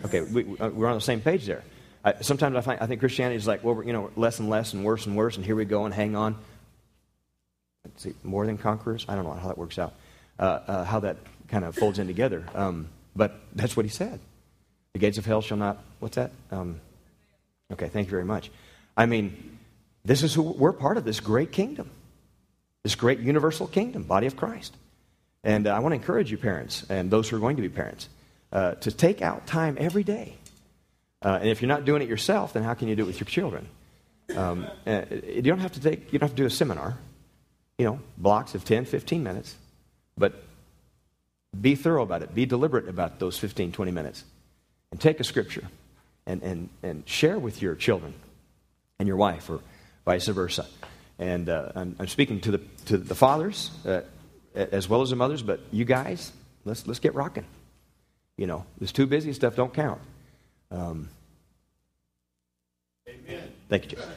Okay, 0.06 0.22
we, 0.22 0.58
uh, 0.60 0.70
on 0.70 0.96
the 0.96 1.02
same 1.02 1.22
page 1.22 1.46
there. 1.46 1.64
I, 2.04 2.16
sometimes 2.22 2.56
I, 2.56 2.62
find, 2.62 2.80
I 2.82 2.88
think 2.88 3.00
Christianity 3.00 3.38
is 3.38 3.48
like, 3.48 3.64
well, 3.64 3.84
you 3.84 3.94
know, 3.94 4.12
less 4.16 4.40
and 4.40 4.50
less 4.50 4.74
and 4.74 4.84
worse 4.84 5.06
and 5.06 5.16
worse, 5.16 5.38
and 5.38 5.46
here 5.46 5.56
we 5.56 5.66
go 5.66 5.86
and 5.86 5.94
hang 5.94 6.16
on. 6.16 6.36
Let's 7.86 8.04
see, 8.04 8.14
more 8.24 8.46
than 8.46 8.58
conquerors? 8.58 9.06
I 9.08 9.16
don't 9.16 9.24
know 9.26 9.34
how 9.34 9.48
that 9.48 9.58
works 9.58 9.80
out 9.80 9.94
uh, 10.40 10.60
uh, 10.68 10.84
how 10.84 11.00
that 11.02 11.18
kind 11.48 11.66
of 11.66 11.76
folds 11.76 12.00
in 12.00 12.08
together. 12.08 12.46
Um, 12.56 12.90
but 13.16 13.40
that's 13.54 13.78
what 13.78 13.86
he 13.86 13.92
said. 13.92 14.20
The 14.94 15.00
gates 15.00 15.18
of 15.18 15.26
hell 15.26 15.42
shall 15.42 15.58
not. 15.58 15.84
What's 16.00 16.16
that? 16.16 16.32
Um, 16.52 16.80
okay, 17.72 17.88
thank 17.88 18.08
you 18.08 18.12
very 18.12 18.26
much. 18.26 18.52
I 18.96 19.06
mean, 19.06 19.58
this 20.06 20.24
is 20.24 20.34
who 20.34 20.42
we're 20.42 20.74
part 20.74 20.98
of 20.98 21.06
this 21.06 21.20
great 21.20 21.52
kingdom, 21.52 21.90
this 22.84 22.96
great 22.96 23.20
universal 23.20 23.68
kingdom, 23.68 24.04
body 24.04 24.28
of 24.28 24.36
Christ. 24.36 24.76
And 25.44 25.68
uh, 25.68 25.76
I 25.76 25.80
want 25.80 25.92
to 25.92 25.98
encourage 25.98 26.32
you, 26.32 26.38
parents, 26.38 26.86
and 26.90 27.12
those 27.12 27.30
who 27.30 27.36
are 27.36 27.40
going 27.40 27.58
to 27.58 27.62
be 27.62 27.70
parents, 27.70 28.08
uh, 28.52 28.76
to 28.76 28.92
take 28.92 29.22
out 29.22 29.46
time 29.46 29.78
every 29.80 30.04
day. 30.04 30.36
Uh, 31.22 31.40
and 31.42 31.50
if 31.50 31.62
you're 31.62 31.70
not 31.70 31.86
doing 31.86 32.02
it 32.02 32.10
yourself, 32.10 32.54
then 32.54 32.64
how 32.64 32.74
can 32.74 32.88
you 32.88 32.96
do 32.96 33.04
it 33.04 33.08
with 33.08 33.20
your 33.20 33.26
children? 33.26 33.68
Um, 34.36 34.68
uh, 34.86 35.04
you 35.28 35.42
don't 35.42 35.60
have 35.60 35.74
to 35.74 35.80
take. 35.80 36.14
You 36.14 36.20
don't 36.20 36.30
have 36.30 36.36
to 36.36 36.42
do 36.42 36.46
a 36.46 36.50
seminar. 36.50 36.98
You 37.78 37.86
know, 37.86 38.00
blocks 38.18 38.56
of 38.56 38.64
10, 38.64 38.86
15 38.86 39.24
minutes. 39.24 39.56
But 40.18 40.44
be 41.60 41.76
thorough 41.76 42.04
about 42.04 42.22
it. 42.22 42.34
Be 42.34 42.46
deliberate 42.46 42.88
about 42.88 43.20
those 43.20 43.38
15, 43.38 43.72
20 43.72 43.92
minutes. 43.92 44.24
And 44.92 45.02
take 45.02 45.20
a 45.20 45.24
scripture 45.24 45.68
and, 46.26 46.42
and, 46.44 46.70
and 46.84 47.08
share 47.08 47.40
with 47.40 47.62
your 47.62 47.76
children 47.76 48.14
and 49.00 49.08
your 49.08 49.18
wife 49.18 49.50
or 49.50 49.60
vice 50.06 50.28
versa. 50.28 50.68
And 51.20 51.50
uh, 51.50 51.72
I'm, 51.76 51.96
I'm, 52.00 52.08
speaking 52.08 52.42
to 52.42 52.52
the, 52.52 52.58
to 52.86 52.98
the 52.98 53.16
fathers 53.16 53.72
uh, 53.86 54.02
as 54.56 54.88
well 54.88 55.02
as 55.02 55.10
the 55.10 55.16
mothers, 55.16 55.42
but 55.42 55.60
you 55.72 55.86
guys, 55.86 56.32
let's, 56.66 56.86
let's 56.88 57.00
get 57.00 57.16
rocking. 57.16 57.46
You 58.38 58.48
know, 58.48 58.66
this 58.80 58.92
too 58.92 59.06
busy 59.06 59.34
stuff 59.34 59.56
don't 59.56 59.74
count. 59.74 60.02
Um, 60.72 61.10
Amen. 63.08 63.52
Thank 63.70 63.92
you, 63.92 63.98
Jeff. 63.98 64.08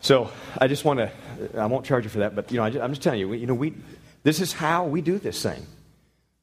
so 0.00 0.30
I 0.58 0.68
just 0.68 0.84
want 0.84 1.00
to, 1.00 1.10
I 1.58 1.66
won't 1.66 1.84
charge 1.84 2.04
you 2.04 2.10
for 2.10 2.20
that, 2.20 2.34
but, 2.34 2.50
you 2.50 2.58
know, 2.58 2.64
I 2.64 2.84
am 2.84 2.92
just 2.92 3.02
telling 3.02 3.20
you, 3.20 3.32
you 3.32 3.46
know, 3.46 3.54
we, 3.54 3.74
this 4.22 4.40
is 4.40 4.52
how 4.52 4.84
we 4.86 5.00
do 5.00 5.18
this 5.18 5.42
thing. 5.42 5.66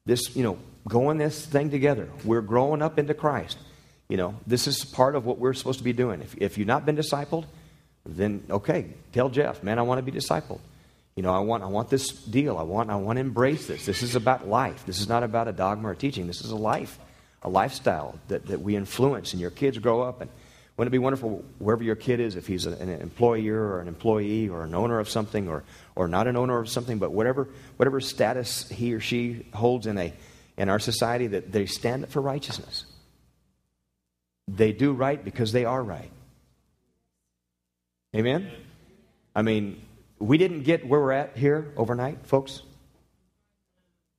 This, 0.04 0.34
you 0.34 0.42
know, 0.42 0.58
going 0.88 1.18
this 1.18 1.44
thing 1.44 1.70
together. 1.70 2.08
We're 2.24 2.40
growing 2.40 2.82
up 2.82 2.98
into 2.98 3.14
Christ. 3.14 3.58
You 4.08 4.16
know, 4.16 4.34
this 4.46 4.66
is 4.66 4.84
part 4.84 5.14
of 5.14 5.24
what 5.24 5.38
we're 5.38 5.54
supposed 5.54 5.78
to 5.78 5.84
be 5.84 5.92
doing. 5.92 6.20
If, 6.20 6.36
if 6.36 6.58
you've 6.58 6.66
not 6.66 6.84
been 6.84 6.96
discipled, 6.96 7.44
then 8.04 8.42
okay, 8.50 8.86
tell 9.12 9.28
Jeff, 9.28 9.62
man, 9.62 9.78
I 9.78 9.82
want 9.82 10.04
to 10.04 10.10
be 10.10 10.16
discipled. 10.16 10.58
You 11.16 11.22
know, 11.22 11.34
I 11.34 11.40
want, 11.40 11.62
I 11.62 11.66
want 11.66 11.90
this 11.90 12.10
deal. 12.10 12.56
I 12.56 12.62
want, 12.62 12.90
I 12.90 12.96
want 12.96 13.16
to 13.16 13.20
embrace 13.20 13.66
this. 13.66 13.84
This 13.84 14.02
is 14.02 14.14
about 14.14 14.48
life. 14.48 14.86
This 14.86 15.00
is 15.00 15.08
not 15.08 15.22
about 15.22 15.48
a 15.48 15.52
dogma 15.52 15.88
or 15.88 15.94
teaching. 15.94 16.26
This 16.26 16.40
is 16.40 16.50
a 16.50 16.56
life, 16.56 16.98
a 17.42 17.48
lifestyle 17.48 18.18
that, 18.28 18.46
that 18.46 18.60
we 18.60 18.76
influence, 18.76 19.32
and 19.32 19.40
your 19.40 19.50
kids 19.50 19.78
grow 19.78 20.02
up. 20.02 20.20
And 20.20 20.30
wouldn't 20.76 20.94
it 20.94 20.96
be 20.96 20.98
wonderful 20.98 21.44
wherever 21.58 21.82
your 21.82 21.96
kid 21.96 22.20
is, 22.20 22.36
if 22.36 22.46
he's 22.46 22.64
an 22.64 22.88
employer 22.88 23.60
or 23.60 23.80
an 23.80 23.88
employee 23.88 24.48
or 24.48 24.64
an 24.64 24.74
owner 24.74 24.98
of 24.98 25.10
something 25.10 25.48
or, 25.48 25.62
or 25.94 26.08
not 26.08 26.26
an 26.26 26.36
owner 26.36 26.58
of 26.58 26.70
something, 26.70 26.98
but 26.98 27.12
whatever, 27.12 27.48
whatever 27.76 28.00
status 28.00 28.66
he 28.68 28.94
or 28.94 29.00
she 29.00 29.46
holds 29.52 29.86
in, 29.86 29.98
a, 29.98 30.12
in 30.56 30.70
our 30.70 30.78
society, 30.78 31.26
that 31.26 31.52
they 31.52 31.66
stand 31.66 32.04
up 32.04 32.10
for 32.10 32.22
righteousness. 32.22 32.86
They 34.48 34.72
do 34.72 34.92
right 34.92 35.22
because 35.22 35.52
they 35.52 35.66
are 35.66 35.82
right. 35.82 36.10
Amen? 38.16 38.50
I 39.36 39.42
mean, 39.42 39.82
we 40.20 40.38
didn't 40.38 40.62
get 40.62 40.86
where 40.86 41.00
we're 41.00 41.12
at 41.12 41.36
here 41.36 41.72
overnight, 41.76 42.26
folks. 42.26 42.62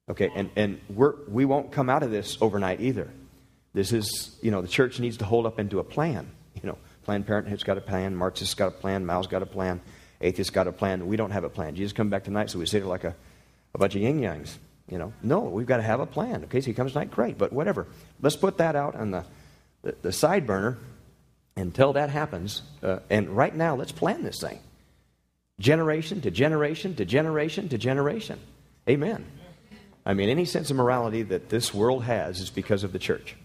Okay, 0.10 0.30
and, 0.36 0.50
and 0.56 0.82
we're, 0.90 1.14
we 1.30 1.46
won't 1.46 1.72
come 1.72 1.90
out 1.90 2.04
of 2.04 2.12
this 2.12 2.38
overnight 2.42 2.82
either. 2.82 3.10
This 3.74 3.94
is, 3.94 4.36
you 4.42 4.52
know, 4.52 4.62
the 4.62 4.68
church 4.68 5.00
needs 5.00 5.18
to 5.18 5.26
hold 5.26 5.46
up 5.46 5.60
into 5.60 5.80
a 5.80 5.84
plan. 5.84 6.30
You 6.62 6.68
know, 6.68 6.78
Planned 7.04 7.26
Parenthood's 7.26 7.64
got 7.64 7.78
a 7.78 7.82
plan, 7.82 8.16
Marxist's 8.16 8.56
got 8.56 8.68
a 8.68 8.72
plan, 8.72 9.06
Mao's 9.06 9.28
got 9.28 9.42
a 9.42 9.46
plan, 9.46 9.80
atheists 10.20 10.52
got 10.52 10.68
a 10.68 10.72
plan. 10.72 11.08
We 11.08 11.16
don't 11.16 11.32
have 11.32 11.44
a 11.44 11.50
plan. 11.50 11.76
Jesus 11.76 11.94
come 11.94 12.10
back 12.10 12.26
tonight, 12.26 12.50
so 12.50 12.60
we 12.60 12.66
sit 12.66 12.82
here 12.82 12.90
like 12.90 13.06
a, 13.06 13.16
a 13.74 13.78
bunch 13.78 13.96
of 13.96 14.02
yin 14.02 14.20
yangs. 14.20 14.58
You 14.90 14.98
know, 14.98 15.14
no, 15.24 15.40
we've 15.40 15.68
got 15.68 15.78
to 15.78 15.84
have 15.84 16.02
a 16.02 16.06
plan. 16.06 16.44
Okay, 16.46 16.60
so 16.60 16.66
he 16.66 16.74
comes 16.74 16.92
tonight, 16.92 17.12
great, 17.12 17.38
but 17.38 17.54
whatever. 17.54 17.88
Let's 18.22 18.36
put 18.36 18.58
that 18.58 18.76
out 18.76 18.96
on 18.96 19.12
the, 19.12 19.24
the, 19.84 19.96
the 20.02 20.12
side 20.12 20.46
burner 20.46 20.80
until 21.56 21.94
that 21.94 22.10
happens. 22.10 22.64
Uh, 22.84 23.00
and 23.10 23.30
right 23.30 23.56
now, 23.56 23.76
let's 23.76 23.94
plan 23.94 24.24
this 24.24 24.42
thing. 24.42 24.60
Generation 25.62 26.22
to 26.22 26.32
generation 26.32 26.96
to 26.96 27.06
generation 27.06 27.70
to 27.70 27.78
generation. 27.78 28.40
Amen. 28.90 29.26
I 30.04 30.16
mean, 30.16 30.30
any 30.30 30.46
sense 30.46 30.72
of 30.72 30.76
morality 30.76 31.22
that 31.22 31.50
this 31.50 31.72
world 31.72 32.04
has 32.04 32.40
is 32.40 32.50
because 32.50 32.84
of 32.84 32.92
the 32.92 33.00
church. 33.00 33.36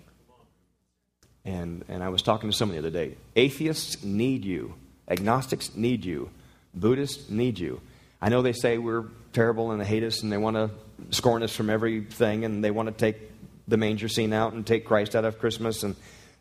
And, 1.44 1.85
and 1.88 2.02
I 2.02 2.08
was 2.08 2.23
talking 2.23 2.50
to 2.50 2.56
someone 2.56 2.75
the 2.75 2.88
other 2.88 2.90
day. 2.90 3.16
Atheists 3.37 4.02
need 4.02 4.46
you, 4.46 4.75
agnostics 5.06 5.76
need 5.76 6.06
you, 6.06 6.30
Buddhists 6.75 7.28
need 7.28 7.58
you. 7.58 7.82
I 8.20 8.30
know 8.30 8.40
they 8.40 8.54
say 8.54 8.78
we're 8.78 9.04
terrible 9.35 9.70
and 9.70 9.80
they 9.80 9.85
hate 9.85 10.02
us 10.02 10.23
and 10.23 10.32
they 10.32 10.38
want 10.38 10.56
to 10.56 10.70
scorn 11.11 11.42
us 11.42 11.54
from 11.54 11.68
everything 11.68 12.46
and 12.46 12.64
they 12.64 12.70
want 12.70 12.88
to 12.88 12.94
take 12.94 13.30
the 13.68 13.76
manger 13.76 14.08
scene 14.08 14.32
out 14.32 14.54
and 14.54 14.66
take 14.66 14.87
Christ 14.87 15.14
out 15.14 15.26
of 15.26 15.38
Christmas 15.38 15.82
and 15.82 15.94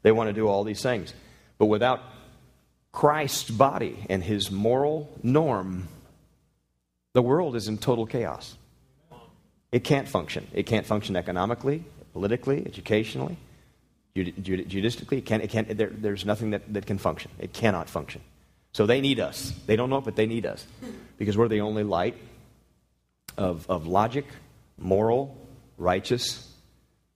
they 0.04 0.14
want 0.14 0.30
to 0.30 0.34
do 0.34 0.48
all 0.48 0.64
these 0.64 0.82
things. 0.82 1.14
But 1.58 1.66
without 1.66 2.02
Christ's 2.96 3.52
body 3.52 4.06
and 4.10 4.24
his 4.24 4.50
moral 4.50 5.10
norm, 5.22 5.90
the 7.12 7.22
world 7.22 7.58
is 7.58 7.68
in 7.68 7.78
total 7.78 8.06
chaos. 8.06 8.56
It 9.74 9.84
can't 9.84 10.08
function. 10.08 10.48
It 10.54 10.64
can't 10.66 10.86
function 10.86 11.18
economically, 11.18 11.84
politically, 12.14 12.66
educationally, 12.66 13.36
judicially. 14.16 15.18
It 15.18 15.26
can't, 15.26 15.44
it 15.44 15.50
can't, 15.50 15.78
there, 15.78 15.90
there's 15.92 16.26
nothing 16.26 16.52
that, 16.52 16.74
that 16.74 16.86
can 16.86 16.98
function. 16.98 17.32
It 17.38 17.52
cannot 17.52 17.90
function. 17.90 18.22
So 18.72 18.86
they 18.86 19.02
need 19.02 19.20
us. 19.20 19.52
They 19.66 19.76
don't 19.76 19.90
know 19.90 19.98
it, 19.98 20.06
but 20.06 20.16
they 20.16 20.26
need 20.26 20.46
us 20.46 20.66
because 21.18 21.38
we're 21.38 21.50
the 21.50 21.60
only 21.60 21.84
light 21.84 22.16
of, 23.38 23.70
of 23.70 23.88
logic, 23.88 24.26
moral, 24.78 25.36
righteous 25.78 26.50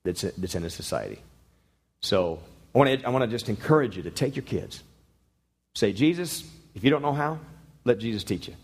that's, 0.04 0.20
that's 0.20 0.54
in 0.54 0.64
a 0.64 0.70
society. 0.70 1.22
So 2.02 2.38
I 2.74 2.78
want, 2.78 3.00
to, 3.00 3.06
I 3.06 3.08
want 3.08 3.24
to 3.24 3.30
just 3.30 3.48
encourage 3.48 3.96
you 3.96 4.02
to 4.02 4.10
take 4.10 4.36
your 4.36 4.44
kids. 4.44 4.82
Say, 5.74 5.92
Jesus, 5.92 6.44
if 6.74 6.84
you 6.84 6.90
don't 6.90 7.02
know 7.02 7.12
how, 7.12 7.38
let 7.84 7.98
Jesus 7.98 8.24
teach 8.24 8.48
you. 8.48 8.54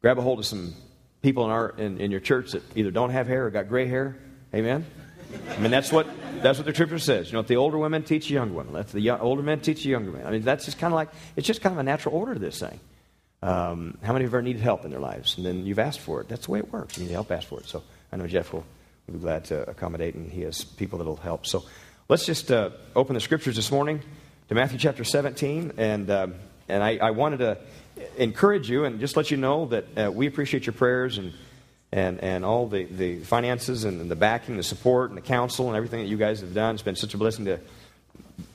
Grab 0.00 0.18
a 0.18 0.22
hold 0.22 0.38
of 0.38 0.46
some 0.46 0.74
people 1.22 1.44
in, 1.44 1.50
our, 1.50 1.70
in, 1.70 2.00
in 2.00 2.10
your 2.10 2.20
church 2.20 2.52
that 2.52 2.62
either 2.76 2.90
don't 2.90 3.10
have 3.10 3.26
hair 3.26 3.46
or 3.46 3.50
got 3.50 3.68
gray 3.68 3.86
hair. 3.86 4.16
Amen? 4.54 4.86
I 5.50 5.58
mean, 5.58 5.70
that's 5.70 5.90
what, 5.90 6.06
that's 6.40 6.58
what 6.58 6.66
the 6.66 6.72
scripture 6.72 6.98
says. 6.98 7.26
You 7.26 7.34
know, 7.34 7.40
if 7.40 7.48
the 7.48 7.56
older 7.56 7.76
women 7.76 8.04
teach 8.04 8.28
the 8.28 8.34
younger 8.34 8.54
women, 8.54 8.72
let 8.72 8.88
the 8.88 9.00
young, 9.00 9.20
older 9.20 9.42
men 9.42 9.60
teach 9.60 9.82
the 9.82 9.90
younger 9.90 10.12
men. 10.12 10.26
I 10.26 10.30
mean, 10.30 10.42
that's 10.42 10.64
just 10.64 10.78
kind 10.78 10.92
of 10.92 10.96
like, 10.96 11.08
it's 11.34 11.46
just 11.46 11.62
kind 11.62 11.72
of 11.72 11.78
a 11.78 11.82
natural 11.82 12.14
order 12.14 12.34
to 12.34 12.40
this 12.40 12.60
thing. 12.60 12.78
Um, 13.42 13.98
how 14.02 14.12
many 14.12 14.24
of 14.24 14.30
you 14.30 14.38
ever 14.38 14.42
needed 14.42 14.62
help 14.62 14.84
in 14.84 14.90
their 14.90 15.00
lives? 15.00 15.36
And 15.36 15.44
then 15.44 15.66
you've 15.66 15.78
asked 15.78 16.00
for 16.00 16.20
it. 16.20 16.28
That's 16.28 16.46
the 16.46 16.52
way 16.52 16.60
it 16.60 16.72
works. 16.72 16.96
You 16.96 17.04
need 17.04 17.12
help, 17.12 17.30
ask 17.32 17.48
for 17.48 17.60
it. 17.60 17.66
So 17.66 17.82
I 18.12 18.16
know 18.16 18.26
Jeff 18.26 18.52
will, 18.52 18.64
will 19.06 19.14
be 19.14 19.20
glad 19.20 19.46
to 19.46 19.68
accommodate, 19.68 20.14
and 20.14 20.30
he 20.30 20.42
has 20.42 20.64
people 20.64 20.98
that 21.00 21.04
will 21.04 21.16
help. 21.16 21.46
So 21.46 21.64
Let's 22.08 22.24
just 22.24 22.52
uh, 22.52 22.70
open 22.94 23.14
the 23.14 23.20
scriptures 23.20 23.56
this 23.56 23.72
morning 23.72 24.00
to 24.48 24.54
Matthew 24.54 24.78
chapter 24.78 25.04
17. 25.04 25.72
And, 25.76 26.10
um, 26.10 26.34
and 26.68 26.82
I, 26.82 26.98
I, 26.98 27.10
wanted 27.10 27.38
to 27.38 27.58
encourage 28.16 28.70
you 28.70 28.84
and 28.84 29.00
just 29.00 29.16
let 29.16 29.30
you 29.30 29.36
know 29.36 29.66
that 29.66 29.98
uh, 29.98 30.12
we 30.12 30.26
appreciate 30.26 30.66
your 30.66 30.72
prayers 30.72 31.18
and, 31.18 31.32
and, 31.92 32.20
and 32.20 32.44
all 32.44 32.68
the, 32.68 32.84
the 32.84 33.20
finances 33.20 33.84
and 33.84 34.10
the 34.10 34.16
backing, 34.16 34.56
the 34.56 34.62
support, 34.62 35.10
and 35.10 35.16
the 35.16 35.22
counsel, 35.22 35.68
and 35.68 35.76
everything 35.76 36.00
that 36.00 36.08
you 36.08 36.16
guys 36.16 36.40
have 36.40 36.54
done. 36.54 36.74
It's 36.74 36.82
been 36.82 36.96
such 36.96 37.14
a 37.14 37.18
blessing 37.18 37.46
to 37.46 37.58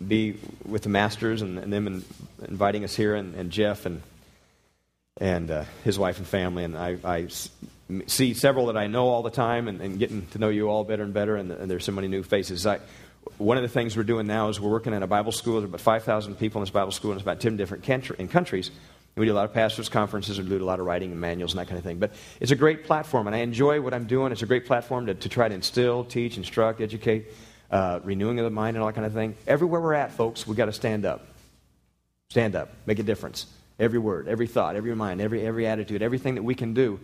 be 0.06 0.38
with 0.66 0.84
the 0.84 0.90
masters 0.90 1.42
and, 1.42 1.58
and 1.58 1.74
them 1.74 1.88
and 1.88 2.06
inviting 2.48 2.84
us 2.84 2.96
here, 2.96 3.16
and, 3.16 3.36
and 3.36 3.52
Jeff 3.52 3.86
and, 3.86 4.02
and 5.18 5.52
uh, 5.52 5.66
his 5.84 5.98
wife 6.00 6.20
and 6.20 6.28
family. 6.28 6.64
And 6.64 6.78
I, 6.78 6.98
I 7.04 7.28
see 8.08 8.34
several 8.34 8.68
that 8.68 8.78
I 8.78 8.88
know 8.88 9.08
all 9.08 9.24
the 9.24 9.32
time 9.32 9.68
and, 9.68 9.82
and 9.82 10.00
getting 10.00 10.28
to 10.28 10.40
know 10.40 10.50
you 10.50 10.70
all 10.70 10.84
better 10.84 11.04
and 11.04 11.14
better, 11.14 11.36
and, 11.36 11.52
and 11.52 11.70
there's 11.70 11.84
so 11.84 11.92
many 11.92 12.08
new 12.08 12.24
faces. 12.24 12.66
I, 12.66 12.80
one 13.38 13.58
of 13.58 13.64
the 13.64 13.70
things 13.70 13.98
we're 13.98 14.04
doing 14.04 14.28
now 14.28 14.50
is 14.50 14.60
we're 14.60 14.70
working 14.70 14.94
in 14.94 15.04
a 15.04 15.08
Bible 15.08 15.32
school. 15.32 15.56
There's 15.56 15.70
about 15.70 15.82
5,000 15.82 16.36
people 16.36 16.62
in 16.62 16.64
this 16.64 16.72
Bible 16.72 16.92
school, 16.92 17.12
and 17.12 17.20
it's 17.20 17.24
about 17.24 17.40
10 17.40 17.58
different 17.58 17.84
country, 17.84 18.16
in 18.20 18.28
countries. 18.28 18.72
We 19.16 19.26
do 19.26 19.34
a 19.34 19.36
lot 19.36 19.46
of 19.46 19.54
pastors' 19.54 19.90
conferences, 19.90 20.40
we 20.40 20.48
do 20.48 20.64
a 20.64 20.64
lot 20.64 20.80
of 20.80 20.86
writing 20.86 21.12
and 21.12 21.20
manuals 21.20 21.52
and 21.52 21.60
that 21.60 21.68
kind 21.68 21.78
of 21.78 21.84
thing. 21.84 22.00
But 22.00 22.14
it's 22.40 22.52
a 22.52 22.56
great 22.56 22.86
platform, 22.86 23.28
and 23.28 23.36
I 23.36 23.40
enjoy 23.40 23.82
what 23.82 23.94
I'm 23.94 24.06
doing. 24.06 24.32
It's 24.32 24.42
a 24.42 24.46
great 24.46 24.66
platform 24.66 25.08
to, 25.08 25.16
to 25.16 25.30
try 25.30 25.50
to 25.50 25.54
instill, 25.54 26.06
teach, 26.06 26.38
instruct, 26.38 26.80
educate, 26.80 27.28
uh, 27.70 28.00
renewing 28.04 28.40
of 28.40 28.46
the 28.46 28.52
mind, 28.52 28.78
and 28.78 28.82
all 28.82 28.88
that 28.88 28.96
kind 28.96 29.06
of 29.06 29.14
thing. 29.14 29.36
Everywhere 29.48 29.82
we're 29.82 29.94
at, 29.94 30.12
folks, 30.14 30.48
we've 30.48 30.58
got 30.58 30.66
to 30.66 30.74
stand 30.74 31.06
up. 31.06 31.28
Stand 32.30 32.56
up, 32.56 32.70
make 32.86 33.00
a 33.00 33.04
difference. 33.04 33.48
Every 33.78 34.00
word, 34.00 34.28
every 34.30 34.48
thought, 34.48 34.76
every 34.78 34.96
mind, 34.96 35.20
every, 35.20 35.46
every 35.46 35.68
attitude, 35.68 36.02
everything 36.02 36.36
that 36.36 36.44
we 36.44 36.56
can 36.56 36.74
do, 36.74 37.00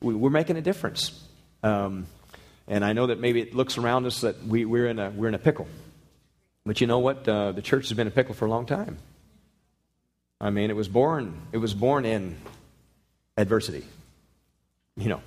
we, 0.00 0.14
are 0.14 0.30
making 0.30 0.56
a 0.56 0.62
difference. 0.62 1.22
Um, 1.62 2.06
and 2.68 2.84
I 2.84 2.92
know 2.92 3.06
that 3.06 3.20
maybe 3.20 3.40
it 3.40 3.54
looks 3.54 3.78
around 3.78 4.06
us 4.06 4.22
that 4.22 4.44
we, 4.46 4.64
we're, 4.64 4.88
in 4.88 4.98
a, 4.98 5.10
we're 5.10 5.28
in 5.28 5.34
a 5.34 5.38
pickle. 5.38 5.66
But 6.66 6.80
you 6.80 6.86
know 6.86 6.98
what? 6.98 7.28
Uh, 7.28 7.52
the 7.52 7.62
church 7.62 7.88
has 7.88 7.96
been 7.96 8.06
a 8.06 8.10
pickle 8.10 8.34
for 8.34 8.46
a 8.46 8.50
long 8.50 8.66
time. 8.66 8.98
I 10.40 10.50
mean, 10.50 10.70
it 10.70 10.76
was 10.76 10.88
born, 10.88 11.40
it 11.52 11.58
was 11.58 11.74
born 11.74 12.04
in 12.04 12.36
adversity. 13.36 13.84
You 14.96 15.08
know, 15.08 15.20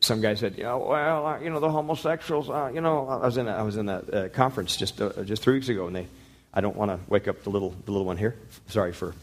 some 0.00 0.20
guy 0.20 0.34
said, 0.34 0.54
"Yeah, 0.56 0.74
well, 0.74 1.26
uh, 1.26 1.40
you 1.40 1.50
know, 1.50 1.60
the 1.60 1.70
homosexuals. 1.70 2.48
Uh, 2.48 2.70
you 2.72 2.80
know, 2.80 3.06
I 3.08 3.26
was 3.26 3.36
in 3.36 3.48
a, 3.48 3.52
I 3.52 3.62
was 3.62 3.76
in 3.76 3.88
a 3.88 4.28
conference 4.30 4.76
just 4.76 5.00
uh, 5.00 5.22
just 5.24 5.42
three 5.42 5.54
weeks 5.54 5.68
ago, 5.68 5.86
and 5.86 5.96
they. 5.96 6.06
I 6.54 6.62
don't 6.62 6.76
want 6.76 6.90
to 6.90 6.98
wake 7.08 7.28
up 7.28 7.42
the 7.42 7.50
little 7.50 7.74
the 7.84 7.92
little 7.92 8.06
one 8.06 8.16
here. 8.16 8.34
Sorry 8.68 8.92
for 8.92 9.14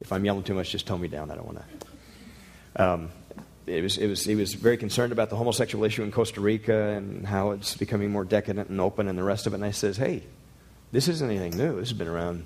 if 0.00 0.12
I'm 0.12 0.24
yelling 0.24 0.42
too 0.42 0.54
much. 0.54 0.70
Just 0.70 0.86
tone 0.86 1.00
me 1.00 1.08
down. 1.08 1.30
I 1.30 1.34
don't 1.34 1.46
want 1.46 1.58
to. 1.58 2.84
Um, 2.84 3.10
it 3.68 3.82
was, 3.82 3.98
it 3.98 4.06
was, 4.06 4.24
he 4.24 4.34
was 4.34 4.54
very 4.54 4.76
concerned 4.76 5.12
about 5.12 5.30
the 5.30 5.36
homosexual 5.36 5.84
issue 5.84 6.02
in 6.02 6.10
Costa 6.10 6.40
Rica 6.40 6.90
and 6.90 7.26
how 7.26 7.50
it's 7.52 7.76
becoming 7.76 8.10
more 8.10 8.24
decadent 8.24 8.68
and 8.70 8.80
open 8.80 9.08
and 9.08 9.18
the 9.18 9.22
rest 9.22 9.46
of 9.46 9.52
it. 9.52 9.56
And 9.56 9.64
I 9.64 9.70
says, 9.70 9.96
hey, 9.96 10.22
this 10.92 11.08
isn't 11.08 11.30
anything 11.30 11.56
new. 11.56 11.78
This 11.78 11.90
has 11.90 11.98
been 11.98 12.08
around 12.08 12.44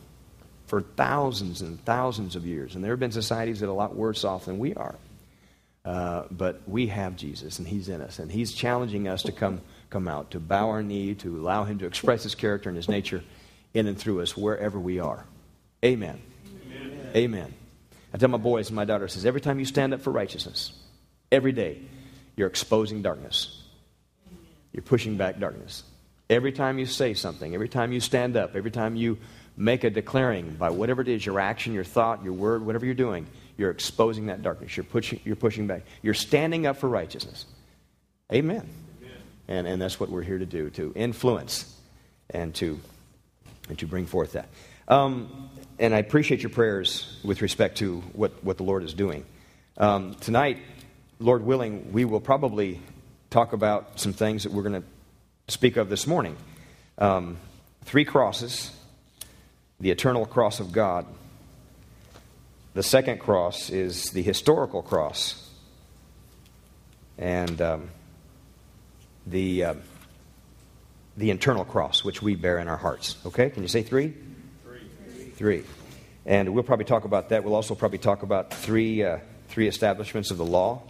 for 0.67 0.83
thousands 0.83 1.61
and 1.61 1.85
thousands 1.85 2.37
of 2.37 2.47
years. 2.47 2.75
And 2.75 2.83
there 2.83 2.93
have 2.93 3.01
been 3.01 3.13
societies 3.13 3.61
that 3.61 3.67
are 3.67 3.71
a 3.71 3.75
lot 3.75 3.95
worse 3.95 4.25
off 4.25 4.47
than 4.47 4.59
we 4.59 4.75
are. 4.75 4.95
Uh, 5.85 6.25
but 6.31 6.63
we 6.69 6.87
have 6.87 7.17
Jesus, 7.17 7.59
and 7.59 7.67
He's 7.67 7.89
in 7.89 8.01
us. 8.01 8.19
And 8.19 8.31
He's 8.31 8.53
challenging 8.53 9.09
us 9.09 9.25
to 9.25 9.33
come, 9.33 9.61
come 9.91 10.07
out, 10.07 10.31
to 10.31 10.41
bow 10.41 10.71
our 10.71 10.83
knee, 10.83 11.15
to 11.17 11.37
allow 11.37 11.65
Him 11.65 11.79
to 11.81 11.87
express 11.87 12.23
His 12.23 12.35
character 12.35 12.69
and 12.69 12.77
His 12.77 12.89
nature 12.89 13.23
in 13.75 13.87
and 13.87 13.99
through 13.99 14.23
us 14.23 14.37
wherever 14.37 14.79
we 14.79 15.01
are. 15.01 15.25
Amen. 15.85 16.23
Amen. 16.71 17.11
Amen. 17.17 17.55
I 18.15 18.19
tell 18.19 18.29
my 18.29 18.39
boys 18.39 18.69
and 18.69 18.77
my 18.77 18.85
daughter 18.85 19.09
says, 19.09 19.27
every 19.27 19.41
time 19.41 19.59
you 19.59 19.65
stand 19.65 19.93
up 19.93 20.03
for 20.03 20.13
righteousness, 20.13 20.73
Every 21.33 21.53
day, 21.53 21.81
you're 22.37 22.47
exposing 22.47 23.03
darkness. 23.03 23.63
You're 24.73 24.83
pushing 24.83 25.17
back 25.17 25.41
darkness. 25.41 25.83
Every 26.31 26.53
time 26.53 26.79
you 26.79 26.87
say 26.87 27.15
something, 27.15 27.55
every 27.55 27.69
time 27.69 27.91
you 27.93 28.01
stand 28.01 28.37
up, 28.37 28.55
every 28.55 28.71
time 28.71 28.97
you 28.97 29.19
make 29.57 29.83
a 29.85 29.91
declaring 29.91 30.55
by 30.55 30.71
whatever 30.71 31.03
it 31.03 31.09
is 31.09 31.25
your 31.25 31.41
action, 31.41 31.73
your 31.73 31.85
thought, 31.85 32.23
your 32.23 32.35
word, 32.35 32.65
whatever 32.65 32.87
you're 32.87 32.95
doing, 32.95 33.27
you're 33.57 33.71
exposing 33.71 34.27
that 34.27 34.43
darkness. 34.43 34.77
You're 34.77 34.85
pushing, 34.85 35.21
you're 35.25 35.37
pushing 35.37 35.67
back. 35.67 35.83
You're 36.03 36.15
standing 36.15 36.67
up 36.67 36.77
for 36.77 36.89
righteousness. 36.89 37.47
Amen. 38.33 38.69
Amen. 39.01 39.17
And, 39.49 39.67
and 39.67 39.83
that's 39.83 39.99
what 39.99 40.11
we're 40.11 40.23
here 40.23 40.39
to 40.39 40.47
do 40.47 40.71
to 40.71 40.93
influence 40.95 41.75
and 42.31 42.55
to 42.57 42.79
that 43.69 43.81
you 43.81 43.89
bring 43.89 44.07
forth 44.07 44.33
that. 44.33 44.49
Um, 44.89 45.51
and 45.79 45.95
I 45.95 45.99
appreciate 45.99 46.43
your 46.43 46.51
prayers 46.51 47.19
with 47.25 47.41
respect 47.41 47.79
to 47.79 48.01
what, 48.13 48.33
what 48.45 48.59
the 48.59 48.65
Lord 48.65 48.83
is 48.83 48.93
doing. 48.93 49.25
Um, 49.79 50.15
tonight, 50.17 50.59
Lord 51.23 51.45
willing, 51.45 51.93
we 51.93 52.05
will 52.05 52.21
probably 52.21 52.81
talk 53.31 53.53
about 53.53 54.01
some 54.01 54.13
things 54.13 54.43
that 54.43 54.53
we're 54.53 54.65
going 54.65 54.83
to 54.83 54.89
speak 55.47 55.77
of 55.77 55.89
this 55.89 56.05
morning. 56.05 56.37
Um, 56.99 57.39
three 57.85 58.05
crosses, 58.05 58.73
the 59.79 59.93
eternal 59.93 60.27
cross 60.27 60.59
of 60.59 60.73
God. 60.73 61.07
The 62.75 62.83
second 62.83 63.21
cross 63.21 63.71
is 63.71 64.11
the 64.11 64.23
historical 64.23 64.83
cross. 64.83 65.49
And 67.19 67.63
um, 67.63 67.91
the, 69.25 69.65
uh, 69.65 69.75
the 71.17 71.31
internal 71.31 71.65
cross, 71.65 72.03
which 72.03 72.21
we 72.21 72.35
bear 72.35 72.59
in 72.59 72.67
our 72.67 72.77
hearts. 72.77 73.17
Okay? 73.27 73.49
Can 73.51 73.63
you 73.63 73.69
say 73.69 73.83
three? 73.83 74.13
Three. 74.65 75.31
Three. 75.37 75.65
And 76.27 76.53
we'll 76.53 76.65
probably 76.65 76.85
talk 76.85 77.05
about 77.05 77.29
that. 77.29 77.45
We'll 77.45 77.55
also 77.55 77.77
probably 77.77 77.99
talk 77.99 78.25
about 78.25 78.53
three, 78.53 79.05
uh, 79.05 79.19
three 79.49 79.69
establishments 79.69 80.33
of 80.33 80.39
the 80.39 80.45
law. 80.45 80.83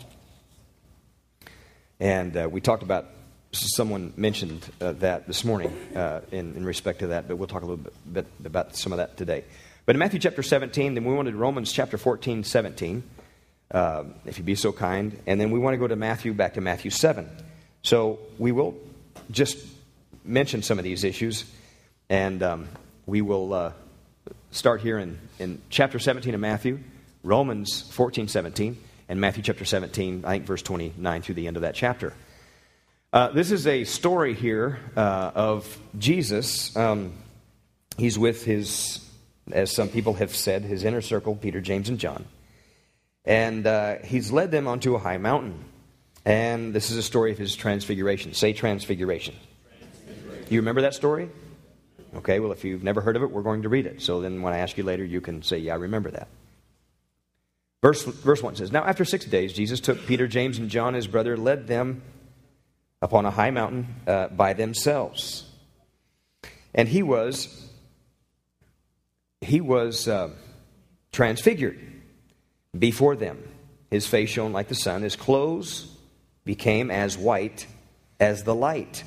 And 2.02 2.36
uh, 2.36 2.48
we 2.50 2.60
talked 2.60 2.82
about, 2.82 3.06
someone 3.52 4.12
mentioned 4.16 4.68
uh, 4.80 4.90
that 4.94 5.28
this 5.28 5.44
morning 5.44 5.70
uh, 5.94 6.22
in, 6.32 6.56
in, 6.56 6.64
respect 6.64 6.98
to 6.98 7.06
that, 7.08 7.28
but 7.28 7.36
we'll 7.36 7.46
talk 7.46 7.62
a 7.62 7.64
little 7.64 7.76
bit, 7.76 7.94
bit, 8.12 8.26
about 8.44 8.74
some 8.74 8.90
of 8.92 8.96
that 8.96 9.16
today. 9.16 9.44
But 9.86 9.94
in 9.94 10.00
Matthew 10.00 10.18
chapter 10.18 10.42
17, 10.42 10.94
then 10.94 11.04
we 11.04 11.14
wanted 11.14 11.36
Romans 11.36 11.70
chapter 11.70 11.96
14, 11.96 12.42
17, 12.42 13.04
uh, 13.70 14.02
if 14.26 14.36
you'd 14.36 14.44
be 14.44 14.56
so 14.56 14.72
kind. 14.72 15.16
And 15.28 15.40
then 15.40 15.52
we 15.52 15.60
want 15.60 15.74
to 15.74 15.78
go 15.78 15.86
to 15.86 15.94
Matthew, 15.94 16.34
back 16.34 16.54
to 16.54 16.60
Matthew 16.60 16.90
7. 16.90 17.30
So 17.84 18.18
we 18.36 18.50
will 18.50 18.74
just 19.30 19.64
mention 20.24 20.64
some 20.64 20.78
of 20.78 20.84
these 20.84 21.04
issues, 21.04 21.44
and 22.10 22.42
um, 22.42 22.68
we 23.06 23.22
will 23.22 23.54
uh, 23.54 23.72
start 24.50 24.80
here 24.80 24.98
in, 24.98 25.20
in 25.38 25.62
chapter 25.70 26.00
17 26.00 26.34
of 26.34 26.40
Matthew, 26.40 26.80
Romans 27.22 27.82
14, 27.92 28.26
17, 28.26 28.76
and 29.12 29.20
Matthew 29.20 29.42
chapter 29.42 29.66
17, 29.66 30.24
I 30.24 30.30
think 30.30 30.46
verse 30.46 30.62
29 30.62 31.20
through 31.20 31.34
the 31.34 31.46
end 31.46 31.56
of 31.56 31.62
that 31.62 31.74
chapter. 31.74 32.14
Uh, 33.12 33.28
this 33.28 33.50
is 33.50 33.66
a 33.66 33.84
story 33.84 34.32
here 34.32 34.78
uh, 34.96 35.32
of 35.34 35.78
Jesus. 35.98 36.74
Um, 36.74 37.12
he's 37.98 38.18
with 38.18 38.42
his, 38.46 39.06
as 39.50 39.70
some 39.70 39.90
people 39.90 40.14
have 40.14 40.34
said, 40.34 40.62
his 40.62 40.82
inner 40.82 41.02
circle, 41.02 41.36
Peter, 41.36 41.60
James, 41.60 41.90
and 41.90 41.98
John. 41.98 42.24
And 43.26 43.66
uh, 43.66 43.96
he's 44.02 44.32
led 44.32 44.50
them 44.50 44.66
onto 44.66 44.94
a 44.94 44.98
high 44.98 45.18
mountain. 45.18 45.62
And 46.24 46.72
this 46.72 46.90
is 46.90 46.96
a 46.96 47.02
story 47.02 47.32
of 47.32 47.38
his 47.38 47.54
transfiguration. 47.54 48.32
Say 48.32 48.54
transfiguration. 48.54 49.34
transfiguration. 49.78 50.46
You 50.48 50.60
remember 50.60 50.80
that 50.80 50.94
story? 50.94 51.28
Okay, 52.14 52.40
well, 52.40 52.52
if 52.52 52.64
you've 52.64 52.82
never 52.82 53.02
heard 53.02 53.16
of 53.16 53.22
it, 53.22 53.30
we're 53.30 53.42
going 53.42 53.60
to 53.60 53.68
read 53.68 53.84
it. 53.84 54.00
So 54.00 54.22
then 54.22 54.40
when 54.40 54.54
I 54.54 54.60
ask 54.60 54.78
you 54.78 54.84
later, 54.84 55.04
you 55.04 55.20
can 55.20 55.42
say, 55.42 55.58
Yeah, 55.58 55.74
I 55.74 55.76
remember 55.76 56.10
that. 56.12 56.28
Verse, 57.82 58.04
verse 58.04 58.42
1 58.42 58.56
says, 58.56 58.70
Now 58.72 58.84
after 58.84 59.04
six 59.04 59.24
days, 59.24 59.52
Jesus 59.52 59.80
took 59.80 60.06
Peter, 60.06 60.28
James, 60.28 60.58
and 60.58 60.70
John, 60.70 60.94
his 60.94 61.08
brother, 61.08 61.36
led 61.36 61.66
them 61.66 62.02
upon 63.02 63.26
a 63.26 63.30
high 63.30 63.50
mountain 63.50 63.96
uh, 64.06 64.28
by 64.28 64.52
themselves. 64.52 65.44
And 66.72 66.88
he 66.88 67.02
was, 67.02 67.68
he 69.40 69.60
was 69.60 70.06
uh, 70.06 70.30
transfigured 71.10 71.80
before 72.78 73.16
them. 73.16 73.42
His 73.90 74.06
face 74.06 74.30
shone 74.30 74.52
like 74.52 74.68
the 74.68 74.74
sun, 74.74 75.02
his 75.02 75.16
clothes 75.16 75.94
became 76.44 76.90
as 76.90 77.18
white 77.18 77.66
as 78.18 78.44
the 78.44 78.54
light. 78.54 79.04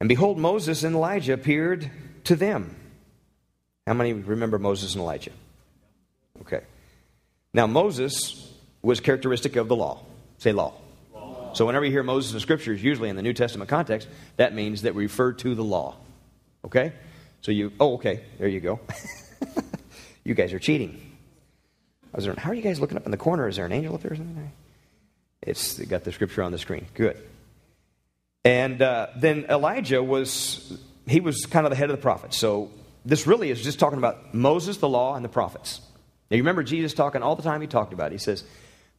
And 0.00 0.08
behold, 0.08 0.38
Moses 0.38 0.84
and 0.84 0.94
Elijah 0.94 1.32
appeared 1.32 1.90
to 2.24 2.36
them. 2.36 2.76
How 3.86 3.94
many 3.94 4.12
remember 4.12 4.58
Moses 4.58 4.94
and 4.94 5.00
Elijah? 5.02 5.32
Okay. 6.42 6.60
Now, 7.56 7.66
Moses 7.66 8.52
was 8.82 9.00
characteristic 9.00 9.56
of 9.56 9.66
the 9.66 9.74
law. 9.74 10.04
Say 10.36 10.52
law. 10.52 10.74
law. 11.14 11.54
So, 11.54 11.64
whenever 11.64 11.86
you 11.86 11.90
hear 11.90 12.02
Moses 12.02 12.34
in 12.34 12.40
scriptures, 12.40 12.84
usually 12.84 13.08
in 13.08 13.16
the 13.16 13.22
New 13.22 13.32
Testament 13.32 13.70
context, 13.70 14.08
that 14.36 14.54
means 14.54 14.82
that 14.82 14.94
we 14.94 15.04
refer 15.04 15.32
to 15.32 15.54
the 15.54 15.64
law. 15.64 15.96
Okay? 16.66 16.92
So, 17.40 17.52
you, 17.52 17.72
oh, 17.80 17.94
okay, 17.94 18.24
there 18.38 18.46
you 18.46 18.60
go. 18.60 18.78
you 20.24 20.34
guys 20.34 20.52
are 20.52 20.58
cheating. 20.58 21.00
I 22.12 22.18
was 22.18 22.26
wondering, 22.26 22.44
how 22.44 22.50
are 22.50 22.54
you 22.54 22.60
guys 22.60 22.78
looking 22.78 22.98
up 22.98 23.06
in 23.06 23.10
the 23.10 23.16
corner? 23.16 23.48
Is 23.48 23.56
there 23.56 23.64
an 23.64 23.72
angel 23.72 23.94
up 23.94 24.02
there 24.02 24.12
or 24.12 24.16
something? 24.16 24.52
It's 25.40 25.78
got 25.78 26.04
the 26.04 26.12
scripture 26.12 26.42
on 26.42 26.52
the 26.52 26.58
screen. 26.58 26.84
Good. 26.92 27.16
And 28.44 28.82
uh, 28.82 29.06
then 29.16 29.46
Elijah 29.48 30.02
was, 30.02 30.78
he 31.06 31.20
was 31.20 31.46
kind 31.46 31.64
of 31.64 31.70
the 31.70 31.76
head 31.76 31.88
of 31.88 31.96
the 31.96 32.02
prophets. 32.02 32.36
So 32.36 32.70
this 33.06 33.26
really 33.26 33.50
is 33.50 33.62
just 33.62 33.78
talking 33.78 33.96
about 33.98 34.34
Moses, 34.34 34.76
the 34.76 34.90
law, 34.90 35.14
and 35.14 35.24
the 35.24 35.30
prophets. 35.30 35.80
Now 36.30 36.36
you 36.36 36.42
remember 36.42 36.62
Jesus 36.62 36.94
talking 36.94 37.22
all 37.22 37.36
the 37.36 37.42
time 37.42 37.60
he 37.60 37.66
talked 37.66 37.92
about 37.92 38.06
it. 38.06 38.12
He 38.12 38.18
says 38.18 38.44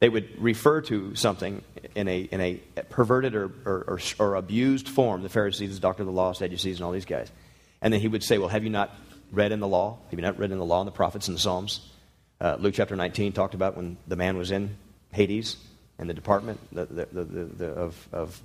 they 0.00 0.08
would 0.08 0.40
refer 0.40 0.80
to 0.82 1.14
something 1.14 1.62
in 1.94 2.08
a, 2.08 2.20
in 2.20 2.40
a 2.40 2.60
perverted 2.88 3.34
or, 3.34 3.46
or, 3.64 4.00
or, 4.18 4.34
abused 4.36 4.88
form, 4.88 5.22
the 5.22 5.28
Pharisees, 5.28 5.74
the 5.74 5.80
doctor 5.80 6.02
of 6.02 6.06
the 6.06 6.12
law, 6.12 6.32
Sadducees, 6.32 6.76
and 6.76 6.84
all 6.84 6.92
these 6.92 7.04
guys. 7.04 7.30
And 7.82 7.92
then 7.92 8.00
he 8.00 8.08
would 8.08 8.22
say, 8.22 8.38
well, 8.38 8.48
have 8.48 8.64
you 8.64 8.70
not 8.70 8.94
read 9.32 9.52
in 9.52 9.60
the 9.60 9.68
law? 9.68 9.98
Have 10.10 10.18
you 10.18 10.24
not 10.24 10.38
read 10.38 10.52
in 10.52 10.58
the 10.58 10.64
law 10.64 10.80
and 10.80 10.88
the 10.88 10.92
prophets 10.92 11.28
and 11.28 11.36
the 11.36 11.40
Psalms? 11.40 11.90
Uh, 12.40 12.56
Luke 12.60 12.74
chapter 12.74 12.94
19 12.94 13.32
talked 13.32 13.54
about 13.54 13.76
when 13.76 13.96
the 14.06 14.16
man 14.16 14.36
was 14.36 14.52
in 14.52 14.76
Hades 15.12 15.56
and 15.98 16.08
the 16.08 16.14
department 16.14 16.60
the, 16.72 16.84
the, 16.86 17.24
the, 17.24 17.66
of, 17.66 18.08
of 18.12 18.40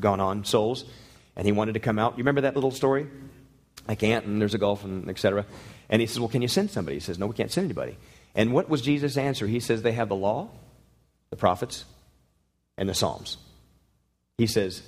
gone 0.00 0.20
on 0.20 0.44
souls, 0.44 0.84
and 1.36 1.44
he 1.44 1.52
wanted 1.52 1.74
to 1.74 1.80
come 1.80 1.98
out. 1.98 2.12
You 2.12 2.22
remember 2.22 2.42
that 2.42 2.54
little 2.54 2.70
story? 2.70 3.06
I 3.86 3.94
can't, 3.94 4.24
and 4.24 4.40
there's 4.40 4.54
a 4.54 4.58
gulf, 4.58 4.84
and 4.84 5.08
etc. 5.10 5.44
And 5.88 6.00
he 6.00 6.06
says, 6.06 6.20
Well, 6.20 6.28
can 6.28 6.42
you 6.42 6.48
send 6.48 6.70
somebody? 6.70 6.96
He 6.96 7.00
says, 7.00 7.18
No, 7.18 7.26
we 7.26 7.34
can't 7.34 7.50
send 7.50 7.66
anybody. 7.66 7.96
And 8.34 8.52
what 8.52 8.68
was 8.68 8.82
Jesus' 8.82 9.16
answer? 9.16 9.46
He 9.46 9.60
says, 9.60 9.82
They 9.82 9.92
have 9.92 10.08
the 10.08 10.16
law, 10.16 10.48
the 11.30 11.36
prophets, 11.36 11.84
and 12.76 12.88
the 12.88 12.94
Psalms. 12.94 13.36
He 14.36 14.46
says, 14.46 14.82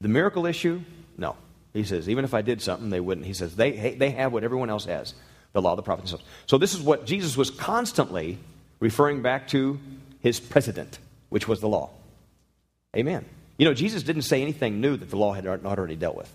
The 0.00 0.08
miracle 0.08 0.46
issue? 0.46 0.80
No. 1.16 1.36
He 1.72 1.84
says, 1.84 2.08
Even 2.08 2.24
if 2.24 2.34
I 2.34 2.42
did 2.42 2.62
something, 2.62 2.90
they 2.90 3.00
wouldn't. 3.00 3.26
He 3.26 3.34
says, 3.34 3.56
They, 3.56 3.94
they 3.98 4.10
have 4.10 4.32
what 4.32 4.44
everyone 4.44 4.70
else 4.70 4.86
has 4.86 5.14
the 5.52 5.62
law, 5.62 5.76
the 5.76 5.82
prophets, 5.82 6.10
and 6.10 6.20
Psalms. 6.20 6.30
So 6.46 6.58
this 6.58 6.74
is 6.74 6.80
what 6.80 7.06
Jesus 7.06 7.36
was 7.36 7.50
constantly 7.50 8.38
referring 8.80 9.22
back 9.22 9.48
to 9.48 9.78
his 10.20 10.40
precedent 10.40 10.98
which 11.28 11.48
was 11.48 11.60
the 11.60 11.68
law. 11.68 11.90
Amen. 12.96 13.24
You 13.58 13.66
know, 13.66 13.74
Jesus 13.74 14.04
didn't 14.04 14.22
say 14.22 14.40
anything 14.40 14.80
new 14.80 14.96
that 14.96 15.10
the 15.10 15.16
law 15.16 15.32
had 15.32 15.44
not 15.44 15.78
already 15.78 15.96
dealt 15.96 16.16
with. 16.16 16.32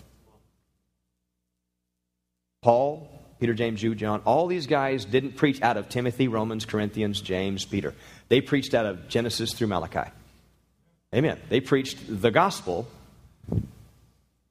Paul, 2.60 3.08
Peter, 3.40 3.54
James, 3.54 3.80
Jude, 3.80 3.98
John, 3.98 4.20
all 4.26 4.46
these 4.46 4.66
guys 4.66 5.06
didn't 5.06 5.36
preach 5.36 5.62
out 5.62 5.78
of 5.78 5.88
Timothy, 5.88 6.28
Romans, 6.28 6.66
Corinthians, 6.66 7.20
James, 7.20 7.64
Peter. 7.64 7.94
They 8.28 8.42
preached 8.42 8.74
out 8.74 8.84
of 8.86 9.08
Genesis 9.08 9.54
through 9.54 9.68
Malachi. 9.68 10.10
Amen. 11.14 11.38
They 11.48 11.60
preached 11.60 11.98
the 12.06 12.30
gospel 12.30 12.86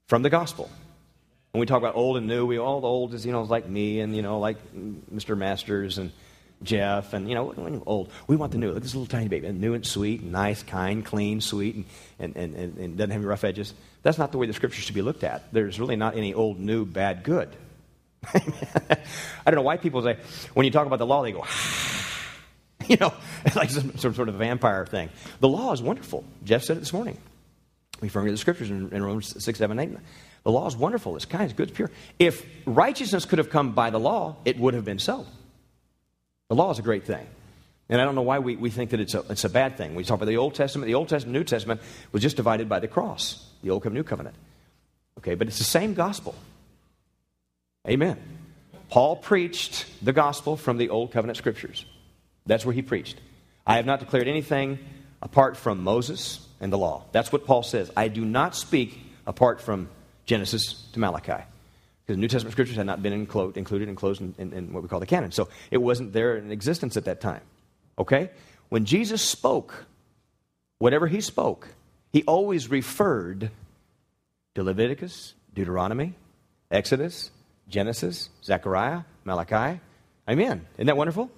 from 0.08 0.24
the 0.24 0.30
gospel. 0.30 0.70
When 1.52 1.60
we 1.60 1.66
talk 1.68 1.78
about 1.78 1.96
old 1.96 2.18
and 2.18 2.28
new, 2.28 2.46
we 2.46 2.58
all 2.58 2.82
the 2.82 2.88
old 2.88 3.14
is, 3.14 3.26
you 3.26 3.32
know, 3.32 3.44
like 3.44 3.70
me 3.70 4.00
and, 4.00 4.16
you 4.16 4.22
know, 4.22 4.40
like 4.40 4.58
Mr. 4.76 5.38
Masters 5.38 5.98
and 5.98 6.12
Jeff, 6.62 7.14
and 7.14 7.30
you 7.30 7.36
know, 7.36 7.84
old. 7.86 8.12
We 8.28 8.36
want 8.36 8.52
the 8.52 8.58
new. 8.58 8.68
Look 8.68 8.78
at 8.78 8.84
this 8.84 8.94
little 8.94 9.08
tiny 9.08 9.30
baby, 9.30 9.50
new 9.52 9.74
and 9.74 9.86
sweet, 9.86 10.20
and 10.22 10.34
nice, 10.34 10.62
kind, 10.62 11.06
clean, 11.06 11.40
sweet, 11.40 11.86
and, 12.20 12.36
and, 12.36 12.54
and, 12.54 12.78
and, 12.78 12.98
doesn't 12.98 13.12
have 13.12 13.22
any 13.22 13.26
rough 13.26 13.46
edges. 13.46 13.74
That's 14.04 14.18
not 14.18 14.34
the 14.34 14.38
way 14.38 14.46
the 14.46 14.54
scripture 14.54 14.82
should 14.82 14.96
be 14.96 15.02
looked 15.02 15.24
at. 15.24 15.54
There's 15.54 15.80
really 15.80 15.96
not 15.96 16.18
any 16.18 16.34
old, 16.34 16.60
new, 16.60 16.86
bad, 16.86 17.24
good. 17.24 17.56
I 18.34 18.98
don't 19.46 19.56
know 19.56 19.62
why 19.62 19.78
people 19.78 20.02
say, 20.04 20.18
when 20.54 20.66
you 20.66 20.72
talk 20.72 20.86
about 20.88 21.00
the 21.00 21.06
law, 21.06 21.24
they 21.24 21.32
go, 21.32 21.46
you 22.88 22.98
know, 22.98 23.14
it's 23.46 23.56
like 23.56 23.70
some, 23.70 23.98
some 23.98 24.14
sort 24.14 24.30
of 24.30 24.36
vampire 24.36 24.86
thing. 24.86 25.10
The 25.40 25.48
law 25.48 25.72
is 25.72 25.82
wonderful. 25.82 26.24
Jeff 26.44 26.64
said 26.64 26.78
it 26.78 26.82
this 26.82 26.94
morning, 26.94 27.18
referring 28.02 28.28
to 28.28 28.32
the 28.32 28.38
scriptures 28.38 28.70
in, 28.70 28.94
in 28.94 29.04
Romans 29.04 29.44
6, 29.44 29.60
7, 29.60 29.80
8. 29.80 29.98
The 30.44 30.52
law 30.52 30.68
is 30.68 30.76
wonderful. 30.76 31.16
It's 31.16 31.26
kind, 31.26 31.46
it's 31.46 31.54
good, 31.54 31.70
it's 31.70 31.76
pure. 31.76 31.92
If 32.18 32.46
righteousness 32.66 33.26
could 33.26 33.40
have 33.40 33.50
come 33.50 33.74
by 33.74 33.90
the 33.90 34.00
law, 34.00 34.38
it 34.46 34.58
would 34.58 34.74
have 34.74 34.86
been 34.86 35.00
so. 35.00 35.26
The 36.48 36.56
law 36.56 36.72
is 36.72 36.80
a 36.80 36.82
great 36.82 37.06
thing. 37.06 37.28
And 37.90 38.00
I 38.00 38.06
don't 38.06 38.16
know 38.16 38.22
why 38.22 38.40
we, 38.40 38.56
we 38.56 38.70
think 38.70 38.92
that 38.92 39.00
it's 39.00 39.16
a, 39.16 39.26
it's 39.30 39.44
a 39.44 39.50
bad 39.50 39.76
thing. 39.76 39.96
We 39.96 40.04
talk 40.04 40.18
about 40.18 40.28
the 40.28 40.38
Old 40.38 40.54
Testament. 40.54 40.88
The 40.88 40.94
Old 40.94 41.10
Testament, 41.10 41.34
New 41.34 41.44
Testament 41.44 41.82
was 42.12 42.22
just 42.22 42.36
divided 42.36 42.70
by 42.70 42.80
the 42.80 42.88
cross, 42.88 43.48
the 43.64 43.72
Old 43.72 43.82
Covenant, 43.82 44.06
New 44.06 44.08
Covenant. 44.08 44.36
Okay, 45.18 45.36
but 45.36 45.48
it's 45.48 45.58
the 45.58 45.64
same 45.64 45.96
gospel. 45.96 46.36
Amen. 47.88 48.18
Paul 48.90 49.16
preached 49.16 49.86
the 50.04 50.14
gospel 50.14 50.58
from 50.58 50.78
the 50.78 50.90
Old 50.90 51.12
Covenant 51.12 51.38
scriptures. 51.38 51.86
That's 52.46 52.66
where 52.66 52.74
he 52.74 52.82
preached. 52.82 53.20
I 53.66 53.76
have 53.76 53.86
not 53.86 54.00
declared 54.00 54.28
anything 54.28 54.80
apart 55.22 55.56
from 55.58 55.84
Moses 55.84 56.46
and 56.60 56.74
the 56.74 56.78
law. 56.78 57.06
That's 57.12 57.32
what 57.32 57.46
Paul 57.46 57.64
says. 57.64 57.92
I 57.96 58.08
do 58.08 58.26
not 58.26 58.56
speak 58.56 59.00
apart 59.28 59.62
from 59.62 59.90
Genesis 60.26 60.88
to 60.94 61.00
Malachi 61.00 61.44
because 62.04 62.16
the 62.16 62.22
New 62.22 62.28
Testament 62.28 62.54
scriptures 62.54 62.78
had 62.78 62.88
not 62.88 63.04
been 63.04 63.14
included, 63.14 63.58
included 63.58 63.88
and 63.88 63.96
closed 63.96 64.22
in, 64.22 64.34
in, 64.38 64.54
in 64.54 64.74
what 64.74 64.82
we 64.82 64.90
call 64.90 65.00
the 65.00 65.06
canon. 65.06 65.32
So 65.32 65.50
it 65.70 65.78
wasn't 65.78 66.14
there 66.14 66.38
in 66.38 66.52
existence 66.52 66.98
at 66.98 67.06
that 67.06 67.22
time. 67.22 67.42
Okay? 68.00 68.32
When 68.70 68.86
Jesus 68.86 69.22
spoke, 69.22 69.86
whatever 70.80 71.08
he 71.08 71.22
spoke, 71.22 71.68
he 72.12 72.24
always 72.24 72.70
referred 72.70 73.52
to 74.56 74.64
Leviticus, 74.64 75.36
Deuteronomy, 75.54 76.16
Exodus, 76.72 77.30
Genesis, 77.70 78.30
Zechariah, 78.44 79.02
Malachi. 79.24 79.80
Amen. 80.28 80.66
Isn't 80.76 80.88
that 80.88 80.98
wonderful? 80.98 81.30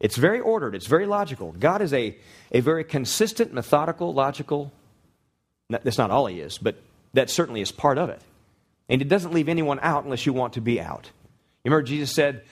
It's 0.00 0.16
very 0.16 0.40
ordered, 0.40 0.74
it's 0.74 0.86
very 0.86 1.06
logical. 1.06 1.52
God 1.58 1.82
is 1.82 1.92
a, 1.92 2.16
a 2.52 2.60
very 2.60 2.84
consistent, 2.84 3.52
methodical, 3.52 4.14
logical. 4.14 4.72
That's 5.70 5.98
not 5.98 6.10
all 6.10 6.26
He 6.26 6.40
is, 6.40 6.58
but 6.58 6.76
that 7.14 7.30
certainly 7.30 7.60
is 7.60 7.72
part 7.72 7.98
of 7.98 8.08
it. 8.08 8.20
And 8.88 9.02
it 9.02 9.08
doesn't 9.08 9.32
leave 9.32 9.48
anyone 9.48 9.80
out 9.82 10.04
unless 10.04 10.24
you 10.24 10.32
want 10.32 10.54
to 10.54 10.60
be 10.60 10.80
out. 10.80 11.10
You 11.64 11.70
remember 11.70 11.82
Jesus 11.82 12.14
said, 12.14 12.42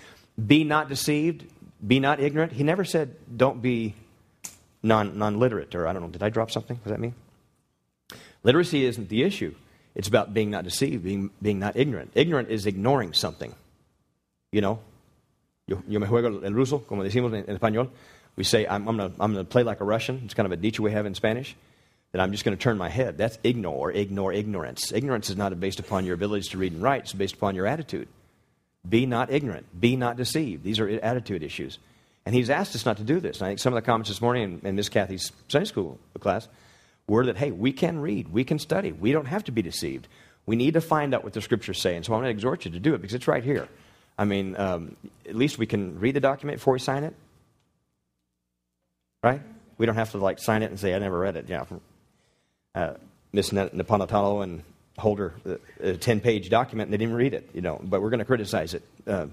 Be 0.45 0.65
not 0.65 0.89
deceived, 0.89 1.47
be 1.87 2.01
not 2.01 2.21
ignorant. 2.21 2.53
He 2.53 2.65
never 2.65 2.85
said, 2.85 3.15
Don't 3.35 3.63
be 3.63 3.95
non 4.83 5.39
literate, 5.39 5.75
or 5.75 5.87
I 5.87 5.93
don't 5.93 6.03
know, 6.03 6.09
did 6.09 6.23
I 6.23 6.31
drop 6.31 6.51
something? 6.51 6.77
Does 6.83 6.91
that 6.91 7.01
mean? 7.01 7.15
Literacy 8.43 8.85
isn't 8.85 9.09
the 9.09 9.23
issue. 9.23 9.55
It's 9.97 10.09
about 10.09 10.35
being 10.35 10.51
not 10.51 10.65
deceived, 10.65 11.05
being, 11.05 11.31
being 11.41 11.59
not 11.59 11.75
ignorant. 11.77 12.13
Ignorant 12.15 12.51
is 12.51 12.67
ignoring 12.67 13.15
something. 13.15 13.55
You 14.53 14.61
know, 14.61 14.79
yo, 15.67 15.83
yo 15.89 15.99
me 15.99 16.07
juego 16.07 16.45
el 16.45 16.53
ruso, 16.53 16.87
como 16.87 17.03
decimos 17.03 17.33
en, 17.33 17.49
en 17.49 17.59
español. 17.59 17.89
We 18.37 18.45
say, 18.45 18.67
I'm, 18.67 18.87
I'm 18.87 18.99
going 18.99 19.37
to 19.37 19.45
play 19.45 19.63
like 19.63 19.81
a 19.81 19.85
Russian. 19.85 20.21
It's 20.27 20.35
kind 20.35 20.45
of 20.45 20.53
a 20.53 20.57
dicho 20.57 20.83
we 20.83 20.93
have 20.93 21.07
in 21.07 21.15
Spanish. 21.15 21.57
That 22.13 22.21
I'm 22.21 22.31
just 22.31 22.45
going 22.45 22.57
to 22.57 22.63
turn 22.63 22.77
my 22.77 22.91
head. 22.91 23.17
That's 23.17 23.39
ignore, 23.43 23.91
ignore 23.91 24.35
ignorance. 24.35 24.93
Ignorance 24.93 25.31
is 25.31 25.37
not 25.37 25.59
based 25.59 25.81
upon 25.81 26.05
your 26.05 26.15
abilities 26.15 26.49
to 26.49 26.59
read 26.59 26.73
and 26.73 26.83
write, 26.83 27.05
it's 27.05 27.13
based 27.15 27.35
upon 27.35 27.55
your 27.55 27.67
attitude. 27.67 28.07
Be 28.87 29.07
not 29.07 29.33
ignorant, 29.33 29.81
be 29.81 29.97
not 29.97 30.17
deceived. 30.17 30.63
These 30.63 30.79
are 30.79 30.89
attitude 30.89 31.43
issues. 31.43 31.79
And 32.27 32.35
he's 32.35 32.51
asked 32.51 32.75
us 32.75 32.85
not 32.85 32.99
to 32.99 33.03
do 33.03 33.19
this. 33.19 33.39
And 33.39 33.47
I 33.47 33.51
think 33.51 33.61
some 33.61 33.73
of 33.73 33.83
the 33.83 33.87
comments 33.87 34.11
this 34.11 34.21
morning 34.21 34.61
in, 34.63 34.69
in 34.69 34.77
Miss 34.77 34.91
Kathy's 34.91 35.33
Sunday 35.49 35.65
school 35.65 35.99
class 36.21 36.49
were 37.07 37.27
that, 37.27 37.37
hey, 37.37 37.51
we 37.51 37.73
can 37.73 38.01
read, 38.01 38.29
we 38.29 38.45
can 38.45 38.59
study, 38.59 38.93
we 38.93 39.13
don't 39.13 39.27
have 39.27 39.45
to 39.45 39.53
be 39.53 39.63
deceived. 39.63 40.09
We 40.45 40.57
need 40.57 40.75
to 40.75 40.81
find 40.81 41.15
out 41.15 41.25
what 41.25 41.33
the 41.33 41.41
scriptures 41.41 41.81
say. 41.81 41.97
And 41.97 42.05
so 42.05 42.13
I'm 42.15 42.21
going 42.21 42.27
to 42.27 42.31
exhort 42.31 42.65
you 42.65 42.71
to 42.71 42.79
do 42.79 42.95
it 42.95 43.03
because 43.03 43.15
it's 43.15 43.29
right 43.29 43.43
here. 43.43 43.69
I 44.19 44.25
mean, 44.25 44.57
um, 44.57 44.97
at 45.29 45.35
least 45.35 45.59
we 45.59 45.67
can 45.67 45.99
read 45.99 46.15
the 46.15 46.21
document 46.21 46.59
before 46.59 46.73
we 46.73 46.79
sign 46.79 47.05
it. 47.05 47.15
Right? 49.23 49.43
We 49.77 49.87
don't 49.87 49.97
have 49.97 50.13
to 50.13 50.19
like 50.19 50.39
sign 50.39 50.63
it 50.63 50.71
and 50.71 50.79
say, 50.79 50.95
I 50.95 50.99
never 50.99 51.19
read 51.19 51.37
it. 51.37 51.49
Yeah. 51.49 51.65
Uh, 52.75 52.95
Miss 53.33 53.51
Napolitano 53.51 54.43
and 54.43 54.63
Holder, 54.99 55.35
a 55.81 55.95
10 55.95 56.21
page 56.21 56.49
document, 56.49 56.87
and 56.87 56.95
they 56.95 56.99
didn't 56.99 57.17
read 57.17 57.35
it, 57.35 57.51
you 57.53 57.61
know, 57.61 57.81
but 57.83 58.01
we're 58.01 58.11
going 58.11 58.21
to 58.21 58.25
criticize 58.25 58.73
it. 58.73 58.83
Uh, 59.07 59.27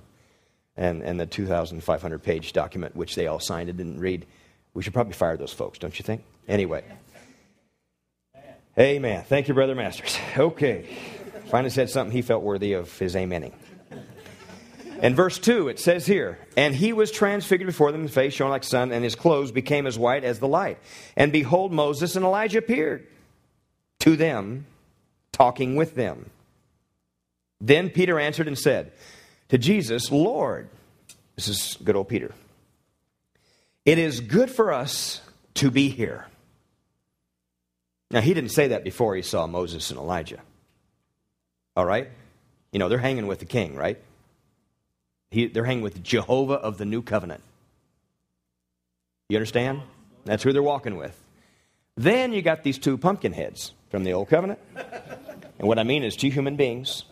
and, 0.76 1.04
and 1.04 1.20
the 1.20 1.26
2,500 1.26 2.24
page 2.24 2.52
document, 2.52 2.96
which 2.96 3.16
they 3.16 3.28
all 3.28 3.40
signed 3.40 3.70
and 3.70 3.78
didn't 3.78 4.00
read. 4.00 4.26
We 4.74 4.82
should 4.82 4.94
probably 4.94 5.14
fire 5.14 5.38
those 5.38 5.54
folks, 5.54 5.78
don't 5.78 5.98
you 5.98 6.04
think? 6.04 6.24
Anyway. 6.48 6.84
Amen. 8.78 9.24
Thank 9.24 9.48
you, 9.48 9.54
Brother 9.54 9.76
Masters. 9.76 10.18
Okay. 10.36 10.88
Finally 11.46 11.70
said 11.70 11.92
something 11.92 12.12
he 12.12 12.24
felt 12.24 12.42
worthy 12.42 12.74
of 12.74 12.98
his 12.98 13.14
amening. 13.14 13.54
In 15.00 15.14
verse 15.14 15.38
2, 15.38 15.68
it 15.68 15.80
says 15.80 16.08
here, 16.08 16.40
And 16.58 16.74
he 16.74 16.94
was 16.94 17.12
transfigured 17.12 17.68
before 17.68 17.92
them, 17.92 18.04
his 18.04 18.14
face 18.14 18.34
shone 18.34 18.50
like 18.50 18.64
sun, 18.64 18.92
and 18.92 19.04
his 19.04 19.14
clothes 19.16 19.52
became 19.52 19.86
as 19.86 20.00
white 20.00 20.24
as 20.24 20.40
the 20.40 20.48
light. 20.48 20.80
And 21.16 21.32
behold, 21.32 21.72
Moses 21.72 22.16
and 22.16 22.26
Elijah 22.26 22.60
appeared 22.60 23.06
to 24.00 24.16
them, 24.16 24.66
talking 25.32 25.76
with 25.76 25.94
them. 25.94 26.32
Then 27.62 27.90
Peter 27.90 28.20
answered 28.20 28.48
and 28.48 28.58
said 28.58 28.92
to 29.50 29.58
Jesus, 29.58 30.12
Lord, 30.12 30.70
this 31.36 31.48
is 31.48 31.78
good 31.84 31.96
old 31.96 32.08
Peter, 32.08 32.34
it 33.86 34.00
is 34.00 34.20
good 34.20 34.50
for 34.50 34.74
us 34.74 35.22
to 35.56 35.70
be 35.70 35.90
here. 35.90 36.26
Now, 38.14 38.22
he 38.22 38.36
didn't 38.36 38.52
say 38.52 38.68
that 38.68 38.84
before 38.84 39.16
he 39.16 39.24
saw 39.24 39.48
Moses 39.48 39.90
and 39.90 40.00
Elijah. 40.00 40.40
All 41.76 41.84
right? 41.84 42.12
You 42.72 42.78
know, 42.78 42.88
they're 42.88 43.00
hanging 43.00 43.26
with 43.26 43.40
the 43.40 43.46
king, 43.46 43.76
right? 43.76 44.00
He, 45.32 45.48
they're 45.48 45.66
hanging 45.66 45.84
with 45.84 46.04
Jehovah 46.04 46.54
of 46.54 46.78
the 46.78 46.86
new 46.86 47.02
covenant. 47.02 47.42
You 49.30 49.38
understand? 49.38 49.82
That's 50.26 50.44
who 50.44 50.54
they're 50.54 50.62
walking 50.62 50.96
with. 50.96 51.20
Then 51.98 52.34
you 52.34 52.44
got 52.44 52.62
these 52.62 52.78
two 52.78 53.00
pumpkin 53.00 53.34
heads 53.34 53.74
from 53.90 54.04
the 54.04 54.14
old 54.14 54.30
covenant. 54.30 54.60
And 55.58 55.68
what 55.68 55.80
I 55.80 55.84
mean 55.84 56.04
is 56.04 56.16
two 56.16 56.30
human 56.30 56.56
beings 56.56 57.06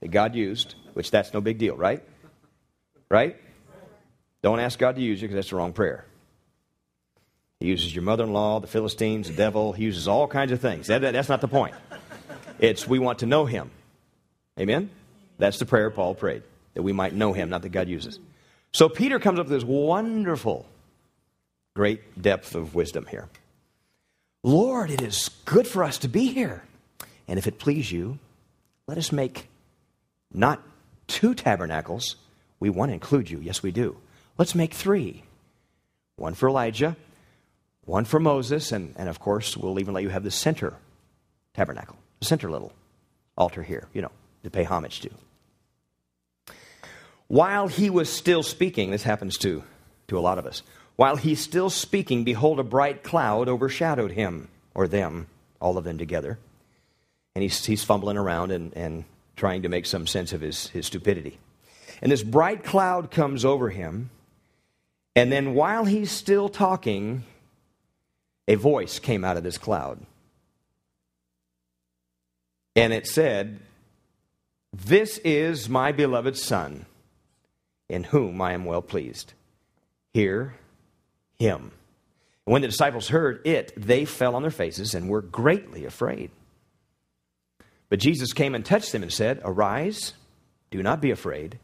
that 0.00 0.10
God 0.10 0.34
used, 0.34 0.74
which 0.94 1.10
that's 1.10 1.34
no 1.34 1.42
big 1.42 1.58
deal, 1.58 1.76
right? 1.76 2.02
Right? 3.10 3.36
Don't 4.40 4.60
ask 4.60 4.78
God 4.78 4.96
to 4.96 5.02
use 5.02 5.20
you 5.20 5.28
because 5.28 5.36
that's 5.36 5.50
the 5.50 5.56
wrong 5.56 5.74
prayer. 5.74 6.06
He 7.60 7.66
uses 7.66 7.94
your 7.94 8.04
mother 8.04 8.24
in 8.24 8.32
law, 8.32 8.60
the 8.60 8.66
Philistines, 8.66 9.28
the 9.28 9.34
devil. 9.34 9.72
He 9.72 9.84
uses 9.84 10.06
all 10.06 10.28
kinds 10.28 10.52
of 10.52 10.60
things. 10.60 10.88
That, 10.88 11.00
that, 11.00 11.12
that's 11.12 11.28
not 11.28 11.40
the 11.40 11.48
point. 11.48 11.74
It's 12.58 12.86
we 12.86 12.98
want 12.98 13.20
to 13.20 13.26
know 13.26 13.46
him. 13.46 13.70
Amen? 14.58 14.90
That's 15.38 15.58
the 15.58 15.66
prayer 15.66 15.90
Paul 15.90 16.14
prayed, 16.14 16.42
that 16.74 16.82
we 16.82 16.92
might 16.92 17.14
know 17.14 17.32
him, 17.32 17.50
not 17.50 17.62
that 17.62 17.70
God 17.70 17.88
uses. 17.88 18.18
So 18.72 18.88
Peter 18.88 19.18
comes 19.18 19.38
up 19.38 19.46
with 19.46 19.52
this 19.52 19.64
wonderful, 19.64 20.66
great 21.74 22.20
depth 22.20 22.54
of 22.54 22.74
wisdom 22.74 23.06
here. 23.06 23.28
Lord, 24.42 24.90
it 24.90 25.02
is 25.02 25.30
good 25.44 25.66
for 25.66 25.82
us 25.82 25.98
to 25.98 26.08
be 26.08 26.28
here. 26.28 26.62
And 27.26 27.38
if 27.38 27.46
it 27.46 27.58
please 27.58 27.90
you, 27.90 28.18
let 28.86 28.98
us 28.98 29.12
make 29.12 29.48
not 30.32 30.62
two 31.06 31.34
tabernacles. 31.34 32.16
We 32.60 32.70
want 32.70 32.90
to 32.90 32.94
include 32.94 33.30
you. 33.30 33.40
Yes, 33.40 33.62
we 33.62 33.72
do. 33.72 33.96
Let's 34.38 34.54
make 34.54 34.74
three 34.74 35.24
one 36.16 36.34
for 36.34 36.48
Elijah, 36.48 36.96
one 37.86 38.04
for 38.04 38.20
Moses, 38.20 38.72
and, 38.72 38.94
and 38.96 39.08
of 39.08 39.18
course, 39.20 39.56
we'll 39.56 39.80
even 39.80 39.94
let 39.94 40.02
you 40.02 40.10
have 40.10 40.24
the 40.24 40.30
center 40.30 40.74
tabernacle, 41.54 41.96
the 42.20 42.26
center 42.26 42.50
little 42.50 42.72
altar 43.38 43.62
here, 43.62 43.88
you 43.94 44.02
know, 44.02 44.10
to 44.44 44.50
pay 44.50 44.64
homage 44.64 45.00
to. 45.00 45.10
While 47.28 47.68
he 47.68 47.90
was 47.90 48.08
still 48.08 48.42
speaking, 48.42 48.90
this 48.90 49.02
happens 49.02 49.38
to, 49.38 49.64
to 50.08 50.18
a 50.18 50.20
lot 50.20 50.38
of 50.38 50.46
us. 50.46 50.62
While 50.96 51.16
he's 51.16 51.40
still 51.40 51.70
speaking, 51.70 52.24
behold, 52.24 52.60
a 52.60 52.64
bright 52.64 53.02
cloud 53.02 53.48
overshadowed 53.48 54.12
him, 54.12 54.48
or 54.74 54.88
them, 54.88 55.26
all 55.60 55.78
of 55.78 55.84
them 55.84 55.98
together. 55.98 56.38
And 57.34 57.42
he's, 57.42 57.64
he's 57.64 57.84
fumbling 57.84 58.16
around 58.16 58.50
and, 58.50 58.72
and 58.76 59.04
trying 59.36 59.62
to 59.62 59.68
make 59.68 59.86
some 59.86 60.06
sense 60.06 60.32
of 60.32 60.40
his, 60.40 60.68
his 60.68 60.86
stupidity. 60.86 61.38
And 62.00 62.10
this 62.10 62.22
bright 62.22 62.64
cloud 62.64 63.10
comes 63.10 63.44
over 63.44 63.70
him. 63.70 64.10
And 65.14 65.30
then 65.32 65.54
while 65.54 65.84
he's 65.84 66.10
still 66.10 66.48
talking, 66.48 67.24
a 68.48 68.54
voice 68.54 68.98
came 68.98 69.24
out 69.24 69.36
of 69.36 69.42
this 69.42 69.58
cloud. 69.58 70.00
And 72.74 72.92
it 72.92 73.06
said, 73.06 73.60
This 74.72 75.18
is 75.18 75.68
my 75.68 75.92
beloved 75.92 76.36
Son, 76.36 76.86
in 77.88 78.04
whom 78.04 78.40
I 78.40 78.52
am 78.52 78.64
well 78.64 78.82
pleased. 78.82 79.32
Hear 80.12 80.54
him. 81.38 81.72
When 82.44 82.62
the 82.62 82.68
disciples 82.68 83.08
heard 83.08 83.44
it, 83.46 83.72
they 83.76 84.04
fell 84.04 84.36
on 84.36 84.42
their 84.42 84.50
faces 84.50 84.94
and 84.94 85.08
were 85.08 85.22
greatly 85.22 85.84
afraid. 85.84 86.30
But 87.88 87.98
Jesus 87.98 88.32
came 88.32 88.54
and 88.54 88.64
touched 88.64 88.92
them 88.92 89.02
and 89.02 89.12
said, 89.12 89.40
Arise, 89.44 90.14
do 90.70 90.82
not 90.82 91.00
be 91.00 91.10
afraid. 91.10 91.58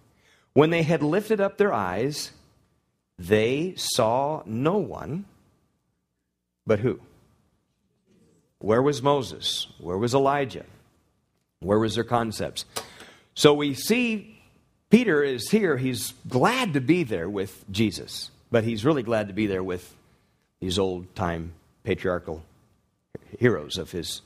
When 0.54 0.70
they 0.70 0.82
had 0.82 1.02
lifted 1.02 1.40
up 1.40 1.56
their 1.56 1.72
eyes, 1.72 2.32
they 3.18 3.74
saw 3.76 4.42
no 4.44 4.78
one 4.78 5.24
but 6.66 6.80
who? 6.80 7.00
Where 8.58 8.82
was 8.82 9.02
Moses? 9.02 9.66
Where 9.78 9.98
was 9.98 10.14
Elijah? 10.14 10.64
Where 11.60 11.78
was 11.78 11.94
their 11.94 12.04
concepts? 12.04 12.64
So 13.34 13.54
we 13.54 13.74
see 13.74 14.38
Peter 14.90 15.22
is 15.22 15.50
here. 15.50 15.76
He's 15.76 16.14
glad 16.28 16.74
to 16.74 16.80
be 16.80 17.02
there 17.02 17.28
with 17.28 17.64
Jesus, 17.70 18.30
but 18.50 18.62
he's 18.64 18.84
really 18.84 19.02
glad 19.02 19.28
to 19.28 19.34
be 19.34 19.46
there 19.46 19.62
with 19.62 19.94
these 20.60 20.78
old 20.78 21.14
time 21.16 21.52
patriarchal 21.82 22.44
heroes 23.38 23.78
of 23.78 23.90
his 23.90 24.22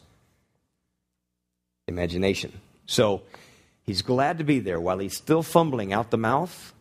imagination. 1.89 2.53
So 2.87 3.23
he's 3.85 4.03
glad 4.03 4.39
to 4.39 4.45
be 4.45 4.59
there 4.59 4.81
while 4.81 4.99
he's 4.99 5.17
still 5.17 5.43
fumbling 5.43 5.93
out 5.93 6.11
the 6.11 6.19
mouth. 6.19 6.75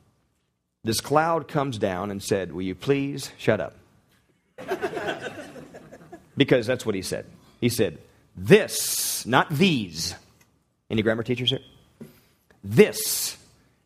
This 0.84 1.00
cloud 1.00 1.48
comes 1.48 1.78
down 1.78 2.12
and 2.12 2.22
said, 2.22 2.52
Will 2.52 2.63
you 2.63 2.76
please 2.76 3.32
shut 3.38 3.60
up? 3.60 3.76
Because 6.38 6.67
that's 6.67 6.86
what 6.86 6.95
he 6.95 7.02
said. 7.02 7.26
He 7.62 7.69
said, 7.69 7.98
This, 8.36 9.26
not 9.26 9.50
these. 9.50 10.15
Any 10.89 11.02
grammar 11.02 11.24
teachers 11.24 11.50
here? 11.50 11.60
This, 12.63 13.38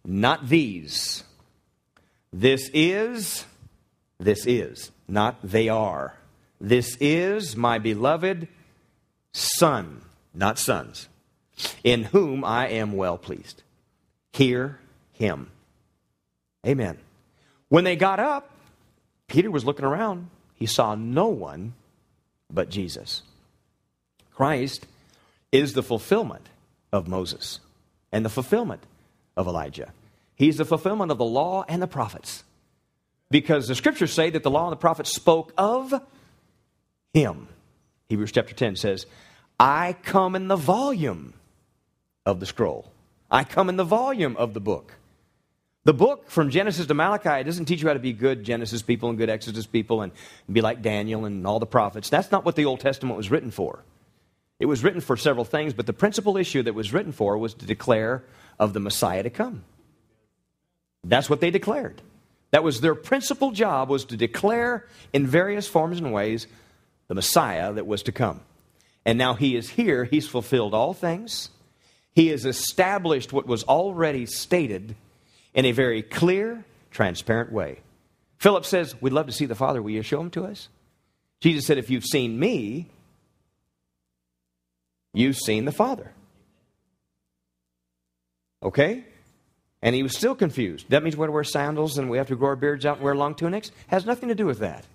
not 0.05 0.47
these. 0.47 1.23
This 2.31 2.69
is, 2.73 3.45
this 4.19 4.45
is, 4.45 4.91
not 5.07 5.37
they 5.43 5.69
are. 5.69 6.15
This 6.61 6.97
is 6.99 7.55
my 7.55 7.79
beloved 7.79 8.47
Son, 9.31 10.01
not 10.33 10.59
sons, 10.59 11.07
in 11.83 12.05
whom 12.05 12.43
I 12.43 12.67
am 12.67 12.93
well 12.93 13.17
pleased. 13.17 13.63
Hear 14.33 14.79
him. 15.13 15.51
Amen. 16.65 16.97
When 17.69 17.83
they 17.83 17.95
got 17.95 18.19
up, 18.19 18.51
Peter 19.27 19.51
was 19.51 19.65
looking 19.65 19.85
around. 19.85 20.29
He 20.55 20.65
saw 20.65 20.95
no 20.95 21.27
one 21.27 21.73
but 22.51 22.69
Jesus. 22.69 23.23
Christ 24.33 24.85
is 25.51 25.73
the 25.73 25.83
fulfillment 25.83 26.47
of 26.91 27.07
Moses 27.07 27.59
and 28.11 28.25
the 28.25 28.29
fulfillment 28.29 28.83
of 29.35 29.47
Elijah. 29.47 29.91
He's 30.35 30.57
the 30.57 30.65
fulfillment 30.65 31.11
of 31.11 31.17
the 31.17 31.25
law 31.25 31.65
and 31.67 31.81
the 31.81 31.87
prophets. 31.87 32.43
Because 33.29 33.67
the 33.67 33.75
scriptures 33.75 34.13
say 34.13 34.29
that 34.31 34.43
the 34.43 34.49
law 34.49 34.65
and 34.65 34.71
the 34.71 34.77
prophets 34.77 35.13
spoke 35.13 35.53
of 35.57 35.93
him. 37.13 37.47
Hebrews 38.07 38.31
chapter 38.31 38.55
10 38.55 38.75
says, 38.75 39.05
I 39.59 39.95
come 40.03 40.35
in 40.35 40.47
the 40.47 40.55
volume 40.55 41.33
of 42.25 42.39
the 42.39 42.45
scroll. 42.45 42.91
I 43.29 43.43
come 43.43 43.69
in 43.69 43.75
the 43.75 43.83
volume 43.83 44.35
of 44.37 44.53
the 44.53 44.59
book. 44.59 44.93
The 45.85 45.93
book 45.93 46.29
from 46.29 46.49
Genesis 46.49 46.87
to 46.87 46.93
Malachi 46.93 47.43
doesn't 47.43 47.65
teach 47.65 47.81
you 47.81 47.87
how 47.87 47.93
to 47.93 47.99
be 47.99 48.11
good 48.11 48.43
Genesis 48.43 48.81
people 48.81 49.09
and 49.09 49.17
good 49.17 49.29
Exodus 49.29 49.65
people 49.65 50.01
and 50.01 50.11
be 50.51 50.61
like 50.61 50.81
Daniel 50.81 51.25
and 51.25 51.47
all 51.47 51.59
the 51.59 51.65
prophets. 51.65 52.09
That's 52.09 52.31
not 52.31 52.43
what 52.43 52.55
the 52.55 52.65
Old 52.65 52.81
Testament 52.81 53.15
was 53.15 53.31
written 53.31 53.49
for. 53.49 53.83
It 54.59 54.65
was 54.65 54.83
written 54.83 54.99
for 54.99 55.15
several 55.15 55.45
things, 55.45 55.73
but 55.73 55.85
the 55.85 55.93
principal 55.93 56.35
issue 56.35 56.63
that 56.63 56.75
was 56.75 56.91
written 56.91 57.13
for 57.13 57.37
was 57.37 57.53
to 57.55 57.65
declare 57.65 58.23
of 58.59 58.73
the 58.73 58.81
Messiah 58.81 59.23
to 59.23 59.29
come. 59.29 59.63
That's 61.05 61.29
what 61.29 61.39
they 61.39 61.49
declared. 61.49 62.01
That 62.51 62.63
was 62.63 62.81
their 62.81 62.95
principal 62.95 63.51
job 63.51 63.89
was 63.89 64.03
to 64.05 64.17
declare 64.17 64.85
in 65.13 65.25
various 65.25 65.67
forms 65.67 65.99
and 65.99 66.11
ways 66.11 66.45
the 67.07 67.15
Messiah 67.15 67.71
that 67.71 67.87
was 67.87 68.03
to 68.03 68.11
come. 68.11 68.41
And 69.05 69.17
now 69.17 69.33
he 69.33 69.55
is 69.55 69.69
here, 69.69 70.03
he's 70.03 70.27
fulfilled 70.27 70.73
all 70.73 70.93
things. 70.93 71.51
He 72.13 72.27
has 72.27 72.45
established 72.45 73.31
what 73.31 73.47
was 73.47 73.63
already 73.63 74.25
stated 74.25 74.95
in 75.53 75.65
a 75.65 75.71
very 75.71 76.01
clear, 76.01 76.63
transparent 76.91 77.51
way. 77.51 77.79
Philip 78.37 78.65
says, 78.65 78.99
We'd 79.01 79.13
love 79.13 79.27
to 79.27 79.33
see 79.33 79.45
the 79.45 79.55
Father. 79.55 79.81
Will 79.81 79.91
you 79.91 80.01
show 80.01 80.21
him 80.21 80.29
to 80.31 80.45
us? 80.45 80.69
Jesus 81.41 81.65
said, 81.65 81.77
If 81.77 81.89
you've 81.89 82.05
seen 82.05 82.39
me, 82.39 82.87
you've 85.13 85.37
seen 85.37 85.65
the 85.65 85.71
Father. 85.71 86.11
Okay? 88.63 89.05
And 89.81 89.95
he 89.95 90.03
was 90.03 90.15
still 90.17 90.35
confused. 90.35 90.89
That 90.89 91.03
means 91.03 91.15
we 91.15 91.21
have 91.21 91.29
to 91.29 91.33
wear 91.33 91.43
sandals 91.43 91.97
and 91.97 92.09
we 92.09 92.17
have 92.17 92.27
to 92.27 92.35
grow 92.35 92.49
our 92.49 92.55
beards 92.55 92.85
out 92.85 92.97
and 92.97 93.03
wear 93.03 93.15
long 93.15 93.35
tunics? 93.35 93.71
Has 93.87 94.05
nothing 94.05 94.29
to 94.29 94.35
do 94.35 94.45
with 94.45 94.59
that. 94.59 94.85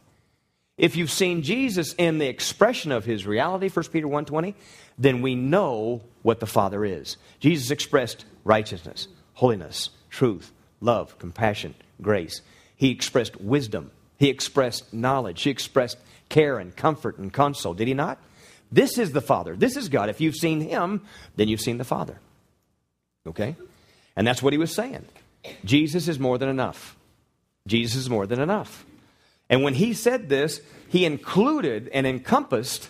If 0.77 0.97
you've 0.97 1.11
seen 1.11 1.43
Jesus 1.43 1.95
in 1.95 2.19
the 2.19 2.27
expression 2.27 2.90
of 2.90 3.05
his 3.05 3.27
reality, 3.27 3.69
1 3.69 3.93
Peter 3.93 4.09
1:20, 4.09 4.55
then 4.99 5.23
we 5.23 5.35
know 5.35 6.03
what 6.23 6.40
the 6.40 6.47
Father 6.47 6.85
is. 6.85 7.17
Jesus 7.38 7.71
expressed 7.71 8.25
righteousness, 8.45 9.07
holiness, 9.35 9.90
truth, 10.14 10.53
love, 10.81 11.18
compassion, 11.18 11.74
grace. 12.00 12.40
He 12.77 12.90
expressed 12.90 13.40
wisdom. 13.40 13.90
He 14.16 14.29
expressed 14.29 14.94
knowledge. 14.94 15.42
He 15.42 15.50
expressed 15.50 15.98
care 16.29 16.59
and 16.59 16.74
comfort 16.74 17.18
and 17.18 17.33
console. 17.33 17.74
Did 17.74 17.88
he 17.88 17.94
not? 17.94 18.18
This 18.70 18.96
is 18.96 19.12
the 19.12 19.20
Father. 19.20 19.57
This 19.57 19.77
is 19.77 19.88
God. 19.88 20.09
If 20.09 20.20
you've 20.20 20.37
seen 20.37 20.61
him, 20.61 21.03
then 21.37 21.48
you've 21.48 21.61
seen 21.61 21.79
the 21.79 21.85
Father. 21.85 22.18
Okay? 23.27 23.57
And 24.16 24.27
that's 24.27 24.42
what 24.42 24.53
he 24.53 24.59
was 24.59 24.72
saying. 24.72 25.05
Jesus 25.64 26.07
is 26.07 26.18
more 26.18 26.38
than 26.38 26.48
enough. 26.48 26.96
Jesus 27.66 27.96
is 27.96 28.11
more 28.11 28.27
than 28.27 28.40
enough. 28.40 28.85
And 29.50 29.62
when 29.62 29.74
he 29.74 29.94
said 29.94 30.29
this, 30.29 30.61
he 30.88 31.05
included 31.05 31.88
and 31.92 32.07
encompassed 32.07 32.88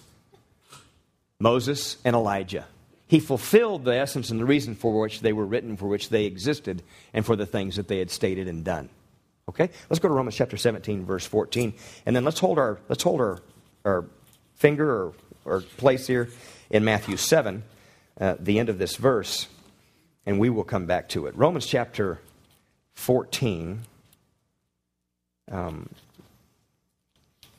Moses 1.41 1.97
and 2.05 2.15
Elijah. 2.15 2.67
He 3.15 3.21
fulfilled 3.21 3.85
the 3.85 3.95
essence 3.95 4.31
and 4.31 4.41
the 4.41 4.45
reason 4.45 4.75
for 4.75 5.01
which 5.01 5.21
they 5.21 5.33
were 5.33 5.47
written, 5.47 5.77
for 5.77 5.87
which 5.87 6.09
they 6.09 6.25
existed, 6.25 6.83
and 7.13 7.25
for 7.25 7.37
the 7.37 7.47
things 7.47 7.77
that 7.77 7.87
they 7.87 8.01
had 8.01 8.11
stated 8.11 8.49
and 8.49 8.65
done. 8.65 8.89
Okay? 9.49 9.71
Let's 9.89 10.01
go 10.01 10.09
to 10.09 10.15
Romans 10.15 10.35
chapter 10.35 10.57
17, 10.57 11.05
verse 11.05 11.25
14. 11.25 11.75
And 12.07 12.17
then 12.17 12.25
let's 12.25 12.41
hold 12.41 12.59
our, 12.59 12.81
let's 12.89 13.05
hold 13.05 13.21
our, 13.21 13.39
our 13.85 14.07
finger 14.57 14.91
or, 14.91 15.13
or 15.45 15.61
place 15.61 16.09
here 16.09 16.29
in 16.71 16.85
Matthew 16.85 17.17
7, 17.17 17.63
uh, 18.21 18.35
the 18.41 18.59
end 18.59 18.69
of 18.69 18.79
this 18.79 18.97
verse, 18.97 19.47
and 20.27 20.41
we 20.41 20.51
will 20.51 20.65
come 20.65 20.87
back 20.87 21.09
to 21.11 21.29
it. 21.29 21.37
Romans 21.37 21.67
chapter 21.67 22.21
14. 22.95 23.83
Um, 25.53 25.89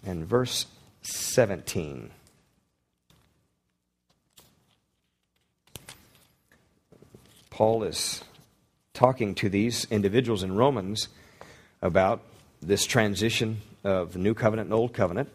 and 0.06 0.26
verse 0.26 0.66
17. 1.04 2.12
Paul 7.56 7.84
is 7.84 8.22
talking 8.94 9.34
to 9.36 9.48
these 9.48 9.88
individuals 9.90 10.44
in 10.44 10.58
Romans 10.58 11.08
about 11.82 12.22
this 12.62 12.86
transition 12.86 13.62
of 13.82 14.18
new 14.18 14.34
covenant 14.34 14.66
and 14.66 14.74
old 14.74 14.94
covenant. 14.94 15.30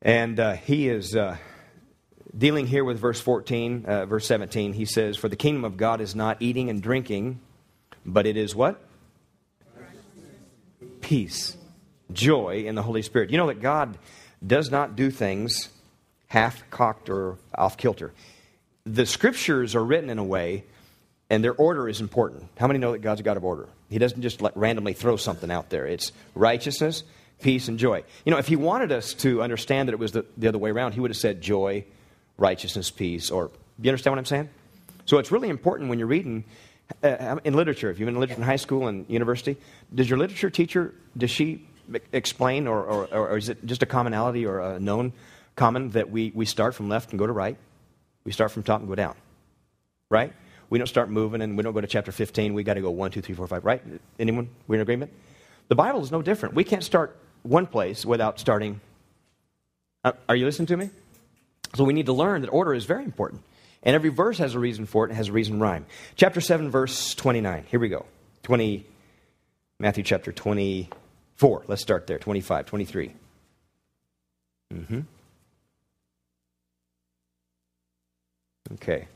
And 0.00 0.40
uh, 0.40 0.54
he 0.54 0.88
is 0.88 1.14
uh, 1.14 1.36
dealing 2.34 2.66
here 2.66 2.84
with 2.84 2.98
verse 2.98 3.20
14, 3.20 3.84
uh, 3.84 4.06
verse 4.06 4.26
17. 4.26 4.72
He 4.72 4.86
says, 4.86 5.18
For 5.18 5.28
the 5.28 5.36
kingdom 5.36 5.62
of 5.62 5.76
God 5.76 6.00
is 6.00 6.14
not 6.14 6.40
eating 6.40 6.70
and 6.70 6.82
drinking, 6.82 7.38
but 8.06 8.26
it 8.26 8.38
is 8.38 8.54
what? 8.54 8.82
Peace 11.02 11.54
joy 12.10 12.64
in 12.66 12.76
the 12.76 12.82
Holy 12.82 13.02
Spirit. 13.02 13.28
You 13.28 13.36
know 13.36 13.48
that 13.48 13.60
God 13.60 13.98
does 14.44 14.70
not 14.70 14.96
do 14.96 15.10
things 15.10 15.68
half 16.28 16.62
cocked 16.70 17.10
or 17.10 17.36
off 17.54 17.76
kilter. 17.76 18.14
The 18.86 19.04
scriptures 19.04 19.74
are 19.74 19.84
written 19.84 20.10
in 20.10 20.18
a 20.18 20.24
way, 20.24 20.64
and 21.28 21.42
their 21.42 21.54
order 21.54 21.88
is 21.88 22.00
important. 22.00 22.48
How 22.56 22.68
many 22.68 22.78
know 22.78 22.92
that 22.92 23.00
God's 23.00 23.20
a 23.20 23.24
God 23.24 23.36
of 23.36 23.44
order? 23.44 23.68
He 23.90 23.98
doesn't 23.98 24.22
just 24.22 24.40
like 24.40 24.52
randomly 24.54 24.92
throw 24.92 25.16
something 25.16 25.50
out 25.50 25.70
there. 25.70 25.86
It's 25.86 26.12
righteousness, 26.36 27.02
peace, 27.40 27.66
and 27.66 27.78
joy. 27.78 28.04
You 28.24 28.30
know, 28.30 28.38
if 28.38 28.46
He 28.46 28.54
wanted 28.54 28.92
us 28.92 29.12
to 29.14 29.42
understand 29.42 29.88
that 29.88 29.92
it 29.92 29.98
was 29.98 30.12
the, 30.12 30.24
the 30.36 30.46
other 30.46 30.58
way 30.58 30.70
around, 30.70 30.92
He 30.92 31.00
would 31.00 31.10
have 31.10 31.18
said 31.18 31.42
joy, 31.42 31.84
righteousness, 32.38 32.90
peace, 32.90 33.30
or 33.30 33.50
you 33.82 33.90
understand 33.90 34.12
what 34.12 34.18
I'm 34.18 34.24
saying? 34.24 34.48
So 35.04 35.18
it's 35.18 35.30
really 35.30 35.48
important 35.48 35.90
when 35.90 35.98
you're 35.98 36.08
reading 36.08 36.44
uh, 37.02 37.36
in 37.44 37.54
literature. 37.54 37.90
If 37.90 37.98
you've 37.98 38.06
been 38.06 38.14
in 38.14 38.20
literature 38.20 38.40
in 38.40 38.46
high 38.46 38.56
school 38.56 38.88
and 38.88 39.04
university, 39.08 39.56
does 39.94 40.08
your 40.08 40.18
literature 40.18 40.50
teacher 40.50 40.94
does 41.16 41.30
she 41.30 41.66
explain, 42.12 42.66
or, 42.66 42.82
or, 42.82 43.06
or 43.14 43.36
is 43.36 43.48
it 43.48 43.64
just 43.66 43.82
a 43.82 43.86
commonality 43.86 44.46
or 44.46 44.60
a 44.60 44.80
known 44.80 45.12
common 45.56 45.90
that 45.90 46.10
we, 46.10 46.32
we 46.34 46.44
start 46.46 46.74
from 46.74 46.88
left 46.88 47.10
and 47.10 47.18
go 47.18 47.26
to 47.26 47.32
right? 47.32 47.56
We 48.26 48.32
start 48.32 48.50
from 48.50 48.64
top 48.64 48.80
and 48.80 48.88
go 48.88 48.96
down, 48.96 49.14
right? 50.10 50.32
We 50.68 50.78
don't 50.78 50.88
start 50.88 51.08
moving 51.08 51.42
and 51.42 51.56
we 51.56 51.62
don't 51.62 51.72
go 51.72 51.80
to 51.80 51.86
chapter 51.86 52.10
15. 52.10 52.54
We 52.54 52.64
got 52.64 52.74
to 52.74 52.80
go 52.80 52.90
1, 52.90 53.12
2, 53.12 53.22
3, 53.22 53.34
4, 53.36 53.46
5, 53.46 53.64
right? 53.64 53.80
Anyone? 54.18 54.48
We're 54.66 54.74
in 54.74 54.80
agreement? 54.80 55.12
The 55.68 55.76
Bible 55.76 56.02
is 56.02 56.10
no 56.10 56.22
different. 56.22 56.56
We 56.56 56.64
can't 56.64 56.82
start 56.82 57.16
one 57.44 57.66
place 57.66 58.04
without 58.04 58.40
starting. 58.40 58.80
Uh, 60.02 60.12
are 60.28 60.34
you 60.34 60.44
listening 60.44 60.66
to 60.66 60.76
me? 60.76 60.90
So 61.76 61.84
we 61.84 61.92
need 61.92 62.06
to 62.06 62.12
learn 62.12 62.42
that 62.42 62.48
order 62.48 62.74
is 62.74 62.84
very 62.84 63.04
important. 63.04 63.42
And 63.84 63.94
every 63.94 64.10
verse 64.10 64.38
has 64.38 64.56
a 64.56 64.58
reason 64.58 64.86
for 64.86 65.04
it 65.04 65.10
and 65.10 65.16
has 65.16 65.28
a 65.28 65.32
reason 65.32 65.60
rhyme. 65.60 65.86
Chapter 66.16 66.40
7, 66.40 66.68
verse 66.68 67.14
29. 67.14 67.66
Here 67.68 67.78
we 67.78 67.88
go. 67.88 68.06
20, 68.42 68.84
Matthew 69.78 70.02
chapter 70.02 70.32
24. 70.32 71.62
Let's 71.68 71.82
start 71.82 72.08
there. 72.08 72.18
25, 72.18 72.66
23. 72.66 73.12
Mm-hmm. 74.74 75.00
Okay. 78.74 79.08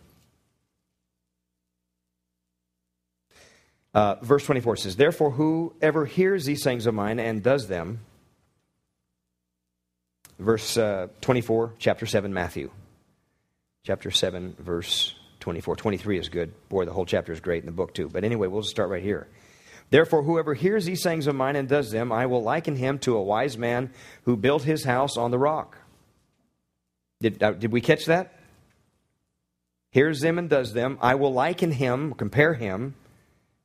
Uh, 3.92 4.16
verse 4.22 4.44
24 4.44 4.76
says, 4.76 4.96
Therefore, 4.96 5.30
whoever 5.32 6.04
hears 6.04 6.44
these 6.44 6.62
sayings 6.62 6.86
of 6.86 6.94
mine 6.94 7.18
and 7.18 7.42
does 7.42 7.66
them, 7.66 8.00
verse 10.38 10.76
uh, 10.76 11.08
24, 11.20 11.74
chapter 11.78 12.06
7, 12.06 12.32
Matthew. 12.32 12.70
Chapter 13.84 14.10
7, 14.10 14.54
verse 14.58 15.14
24. 15.40 15.74
23 15.74 16.18
is 16.18 16.28
good. 16.28 16.52
Boy, 16.68 16.84
the 16.84 16.92
whole 16.92 17.06
chapter 17.06 17.32
is 17.32 17.40
great 17.40 17.62
in 17.62 17.66
the 17.66 17.72
book, 17.72 17.94
too. 17.94 18.08
But 18.08 18.24
anyway, 18.24 18.46
we'll 18.46 18.60
just 18.60 18.70
start 18.70 18.90
right 18.90 19.02
here. 19.02 19.26
Therefore, 19.88 20.22
whoever 20.22 20.54
hears 20.54 20.84
these 20.84 21.02
sayings 21.02 21.26
of 21.26 21.34
mine 21.34 21.56
and 21.56 21.68
does 21.68 21.90
them, 21.90 22.12
I 22.12 22.26
will 22.26 22.44
liken 22.44 22.76
him 22.76 23.00
to 23.00 23.16
a 23.16 23.22
wise 23.22 23.58
man 23.58 23.92
who 24.24 24.36
built 24.36 24.62
his 24.62 24.84
house 24.84 25.16
on 25.16 25.32
the 25.32 25.38
rock. 25.38 25.76
Did, 27.20 27.42
uh, 27.42 27.52
did 27.52 27.72
we 27.72 27.80
catch 27.80 28.06
that? 28.06 28.39
Hears 29.90 30.20
them 30.20 30.38
and 30.38 30.48
does 30.48 30.72
them. 30.72 30.98
I 31.00 31.16
will 31.16 31.33
liken 31.33 31.72
him, 31.72 32.14
compare 32.14 32.55
him, 32.55 32.94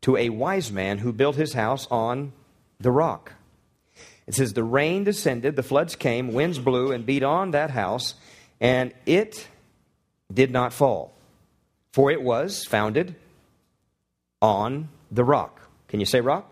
to 0.01 0.17
a 0.17 0.29
wise 0.29 0.71
man 0.71 0.99
who 0.99 1.13
built 1.13 1.35
his 1.35 1.53
house 1.53 1.87
on 1.91 2.33
the 2.79 2.91
rock. 2.91 3.33
It 4.27 4.33
says, 4.33 4.53
The 4.53 4.63
rain 4.63 5.03
descended, 5.03 5.55
the 5.55 5.63
floods 5.63 5.95
came, 5.95 6.33
winds 6.33 6.59
blew 6.59 6.91
and 6.91 7.05
beat 7.05 7.23
on 7.23 7.51
that 7.51 7.71
house, 7.71 8.15
and 8.59 8.91
it 9.05 9.47
did 10.33 10.51
not 10.51 10.73
fall, 10.73 11.13
for 11.93 12.11
it 12.11 12.21
was 12.21 12.65
founded 12.65 13.15
on 14.41 14.89
the 15.11 15.23
rock. 15.23 15.61
Can 15.87 15.99
you 15.99 16.05
say 16.05 16.21
rock? 16.21 16.51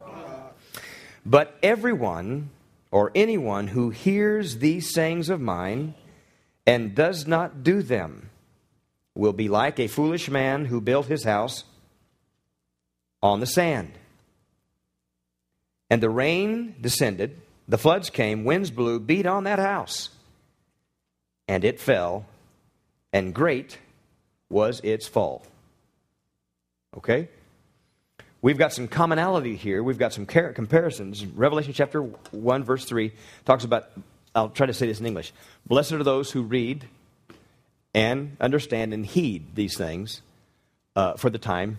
rock? 0.00 0.56
But 1.24 1.56
everyone 1.62 2.50
or 2.90 3.12
anyone 3.14 3.68
who 3.68 3.90
hears 3.90 4.58
these 4.58 4.92
sayings 4.92 5.28
of 5.28 5.40
mine 5.40 5.94
and 6.66 6.94
does 6.94 7.26
not 7.26 7.62
do 7.62 7.82
them 7.82 8.30
will 9.14 9.32
be 9.32 9.48
like 9.48 9.78
a 9.78 9.88
foolish 9.88 10.28
man 10.30 10.64
who 10.64 10.80
built 10.80 11.06
his 11.06 11.24
house 11.24 11.64
on 13.22 13.40
the 13.40 13.46
sand. 13.46 13.92
And 15.90 16.02
the 16.02 16.10
rain 16.10 16.74
descended, 16.80 17.40
the 17.68 17.78
floods 17.78 18.10
came, 18.10 18.44
winds 18.44 18.70
blew, 18.70 18.98
beat 18.98 19.26
on 19.26 19.44
that 19.44 19.58
house, 19.58 20.08
and 21.46 21.64
it 21.64 21.78
fell, 21.78 22.24
and 23.12 23.34
great 23.34 23.78
was 24.48 24.80
its 24.82 25.06
fall. 25.06 25.44
Okay? 26.96 27.28
We've 28.40 28.58
got 28.58 28.72
some 28.72 28.88
commonality 28.88 29.54
here. 29.54 29.82
We've 29.82 29.98
got 29.98 30.12
some 30.12 30.26
comparisons. 30.26 31.24
Revelation 31.24 31.72
chapter 31.72 32.02
1, 32.02 32.64
verse 32.64 32.84
3 32.84 33.12
talks 33.44 33.64
about, 33.64 33.90
I'll 34.34 34.48
try 34.48 34.66
to 34.66 34.74
say 34.74 34.86
this 34.86 34.98
in 34.98 35.06
English. 35.06 35.32
Blessed 35.66 35.92
are 35.92 36.02
those 36.02 36.30
who 36.30 36.42
read 36.42 36.88
and 37.94 38.36
understand 38.40 38.94
and 38.94 39.04
heed 39.04 39.54
these 39.54 39.76
things, 39.76 40.22
uh, 40.96 41.14
for 41.14 41.30
the 41.30 41.38
time 41.38 41.78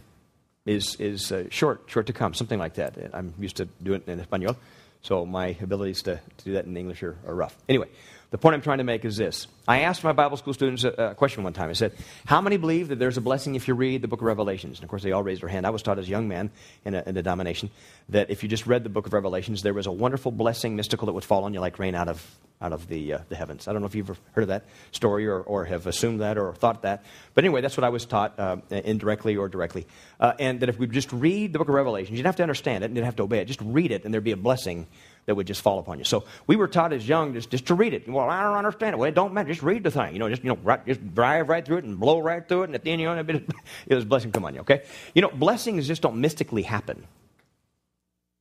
is, 0.65 0.95
is 0.99 1.31
uh, 1.31 1.45
short, 1.49 1.83
short 1.87 2.07
to 2.07 2.13
come, 2.13 2.33
something 2.33 2.59
like 2.59 2.75
that. 2.75 2.97
I'm 3.13 3.33
used 3.39 3.57
to 3.57 3.65
doing 3.81 4.01
it 4.05 4.11
in 4.11 4.19
Espanol, 4.19 4.57
so 5.01 5.25
my 5.25 5.57
abilities 5.61 6.03
to, 6.03 6.19
to 6.37 6.45
do 6.45 6.53
that 6.53 6.65
in 6.65 6.75
English 6.77 7.03
are, 7.03 7.17
are 7.27 7.35
rough. 7.35 7.55
Anyway, 7.67 7.89
the 8.33 8.39
point 8.39 8.55
I'm 8.55 8.61
trying 8.61 8.79
to 8.79 8.83
make 8.83 9.05
is 9.05 9.15
this. 9.15 9.45
I 9.67 9.81
asked 9.81 10.03
my 10.03 10.11
Bible 10.11 10.37
school 10.37 10.55
students 10.55 10.83
a, 10.83 10.89
a, 10.89 11.13
question 11.13 11.43
one 11.43 11.53
time. 11.53 11.69
I 11.69 11.73
said, 11.73 11.93
How 12.25 12.41
many 12.41 12.57
believe 12.57 12.87
that 12.87 12.97
there's 12.97 13.15
a 13.15 13.21
blessing 13.21 13.53
if 13.53 13.67
you 13.67 13.75
read 13.75 14.01
the 14.01 14.07
book 14.07 14.21
of 14.21 14.25
Revelations? 14.25 14.79
And 14.79 14.83
of 14.83 14.89
course, 14.89 15.03
they 15.03 15.11
all 15.11 15.21
raised 15.21 15.43
their 15.43 15.49
hand. 15.49 15.67
I 15.67 15.69
was 15.69 15.83
taught 15.83 15.99
as 15.99 16.07
a 16.07 16.09
young 16.09 16.27
man 16.27 16.49
in 16.83 16.95
a, 16.95 17.03
in 17.05 17.09
a 17.09 17.21
denomination 17.21 17.69
that 18.09 18.31
if 18.31 18.41
you 18.41 18.49
just 18.49 18.65
read 18.65 18.83
the 18.83 18.89
book 18.89 19.05
of 19.05 19.13
Revelations, 19.13 19.61
there 19.61 19.75
was 19.75 19.85
a 19.85 19.91
wonderful 19.91 20.31
blessing, 20.31 20.75
mystical, 20.75 21.05
that 21.05 21.13
would 21.13 21.23
fall 21.23 21.43
on 21.43 21.53
you 21.53 21.59
like 21.59 21.77
rain 21.77 21.93
out 21.93 22.07
of, 22.07 22.25
out 22.63 22.71
of 22.73 22.87
the, 22.87 23.13
uh, 23.13 23.19
the 23.27 23.35
heavens. 23.35 23.67
I 23.67 23.73
don't 23.73 23.81
know 23.81 23.87
if 23.87 23.93
you've 23.93 24.09
ever 24.09 24.19
heard 24.31 24.43
of 24.43 24.47
that 24.47 24.63
story 24.91 25.27
or, 25.27 25.41
or 25.41 25.65
have 25.65 25.85
assumed 25.85 26.21
that 26.21 26.37
or 26.37 26.53
thought 26.53 26.83
that. 26.83 27.03
But 27.33 27.43
anyway, 27.43 27.61
that's 27.61 27.75
what 27.75 27.83
I 27.83 27.89
was 27.89 28.05
taught, 28.05 28.39
uh, 28.39 28.57
indirectly 28.71 29.35
or 29.35 29.49
directly. 29.49 29.85
Uh, 30.19 30.33
and 30.39 30.61
that 30.61 30.69
if 30.69 30.79
we 30.79 30.87
just 30.87 31.11
read 31.11 31.51
the 31.51 31.59
book 31.59 31.67
of 31.67 31.75
Revelations, 31.75 32.11
you 32.11 32.17
didn't 32.17 32.27
have 32.27 32.37
to 32.37 32.43
understand 32.43 32.83
it 32.83 32.87
and 32.87 32.95
you 32.95 33.01
didn't 33.01 33.07
have 33.07 33.17
to 33.17 33.23
obey 33.23 33.39
it. 33.39 33.45
Just 33.45 33.61
read 33.61 33.91
it, 33.91 34.05
and 34.05 34.13
there'd 34.13 34.23
be 34.23 34.31
a 34.31 34.37
blessing 34.37 34.87
that 35.25 35.35
would 35.35 35.47
just 35.47 35.61
fall 35.61 35.79
upon 35.79 35.99
you. 35.99 36.05
So 36.05 36.23
we 36.47 36.55
were 36.55 36.67
taught 36.67 36.93
as 36.93 37.07
young 37.07 37.33
just, 37.33 37.49
just 37.49 37.67
to 37.67 37.75
read 37.75 37.93
it. 37.93 38.07
Well, 38.07 38.29
I 38.29 38.43
don't 38.43 38.57
understand 38.57 38.95
it. 38.95 38.97
Well, 38.97 39.09
it 39.09 39.15
don't 39.15 39.33
matter. 39.33 39.49
Just 39.49 39.63
read 39.63 39.83
the 39.83 39.91
thing. 39.91 40.13
You 40.13 40.19
know, 40.19 40.29
just 40.29 40.43
you 40.43 40.49
know, 40.49 40.57
right, 40.63 40.85
just 40.85 41.13
drive 41.13 41.49
right 41.49 41.65
through 41.65 41.77
it 41.77 41.83
and 41.83 41.99
blow 41.99 42.19
right 42.19 42.47
through 42.47 42.63
it, 42.63 42.65
and 42.65 42.75
at 42.75 42.83
the 42.83 42.91
end, 42.91 43.01
you 43.01 43.07
know, 43.07 43.19
it 43.87 43.95
was 43.95 44.05
blessing 44.05 44.31
come 44.31 44.45
on 44.45 44.53
you. 44.53 44.61
Okay, 44.61 44.83
you 45.13 45.21
know, 45.21 45.29
blessings 45.29 45.87
just 45.87 46.01
don't 46.01 46.17
mystically 46.17 46.63
happen. 46.63 47.05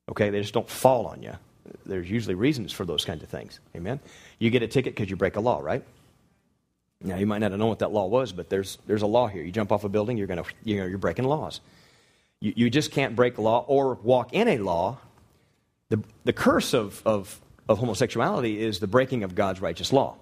Okay, 0.08 0.30
they 0.30 0.40
just 0.40 0.54
don't 0.54 0.68
fall 0.68 1.06
on 1.06 1.22
you. 1.22 1.34
There's 1.86 2.10
usually 2.10 2.34
reasons 2.34 2.72
for 2.72 2.84
those 2.84 3.04
kinds 3.04 3.22
of 3.22 3.28
things. 3.28 3.60
Amen. 3.76 4.00
You 4.38 4.50
get 4.50 4.62
a 4.62 4.68
ticket 4.68 4.94
because 4.94 5.10
you 5.10 5.16
break 5.16 5.36
a 5.36 5.40
law, 5.40 5.60
right? 5.60 5.82
Now 7.00 7.16
you 7.16 7.26
might 7.26 7.38
not 7.38 7.50
have 7.50 7.58
known 7.58 7.68
what 7.68 7.80
that 7.80 7.92
law 7.92 8.06
was, 8.06 8.32
but 8.32 8.48
there's 8.48 8.78
there's 8.86 9.02
a 9.02 9.06
law 9.06 9.26
here. 9.26 9.42
You 9.42 9.50
jump 9.50 9.72
off 9.72 9.84
a 9.84 9.88
building, 9.88 10.16
you're 10.16 10.26
gonna 10.26 10.44
you 10.64 10.78
know 10.78 10.86
you're 10.86 10.98
breaking 10.98 11.24
laws. 11.24 11.60
You, 12.40 12.52
you 12.56 12.70
just 12.70 12.90
can't 12.90 13.16
break 13.16 13.38
law 13.38 13.64
or 13.66 13.94
walk 13.94 14.32
in 14.32 14.48
a 14.48 14.58
law 14.58 14.98
the, 15.92 16.02
the 16.24 16.32
curse 16.32 16.72
of, 16.72 17.02
of, 17.04 17.38
of 17.68 17.78
homosexuality 17.78 18.58
is 18.58 18.80
the 18.80 18.86
breaking 18.86 19.24
of 19.24 19.34
God's 19.34 19.60
righteous 19.60 19.92
law. 19.92 20.16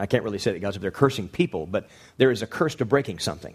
I 0.00 0.06
can't 0.06 0.24
really 0.24 0.40
say 0.40 0.50
that 0.50 0.58
God's 0.58 0.74
up 0.76 0.82
there 0.82 0.90
cursing 0.90 1.28
people, 1.28 1.64
but 1.64 1.88
there 2.16 2.32
is 2.32 2.42
a 2.42 2.46
curse 2.48 2.74
to 2.76 2.84
breaking 2.84 3.20
something. 3.20 3.54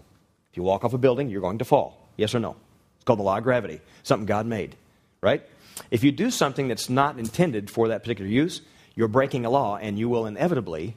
If 0.50 0.56
you 0.56 0.62
walk 0.62 0.82
off 0.82 0.94
a 0.94 0.98
building, 0.98 1.28
you're 1.28 1.42
going 1.42 1.58
to 1.58 1.66
fall. 1.66 2.08
Yes 2.16 2.34
or 2.34 2.40
no? 2.40 2.56
It's 2.96 3.04
called 3.04 3.18
the 3.18 3.22
law 3.22 3.36
of 3.36 3.44
gravity, 3.44 3.82
something 4.02 4.24
God 4.24 4.46
made, 4.46 4.76
right? 5.20 5.42
If 5.90 6.04
you 6.04 6.12
do 6.12 6.30
something 6.30 6.68
that's 6.68 6.88
not 6.88 7.18
intended 7.18 7.70
for 7.70 7.88
that 7.88 8.02
particular 8.02 8.30
use, 8.30 8.62
you're 8.94 9.08
breaking 9.08 9.44
a 9.44 9.50
law, 9.50 9.76
and 9.76 9.98
you 9.98 10.08
will 10.08 10.26
inevitably 10.26 10.96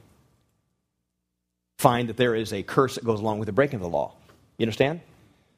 find 1.78 2.10
that 2.10 2.18
there 2.18 2.36
is 2.36 2.54
a 2.54 2.64
curse 2.64 2.96
that 2.96 3.04
goes 3.04 3.20
along 3.20 3.40
with 3.40 3.48
the 3.48 3.54
breaking 3.54 3.76
of 3.76 3.82
the 3.82 3.90
law. 3.90 4.14
You 4.58 4.64
understand? 4.64 5.02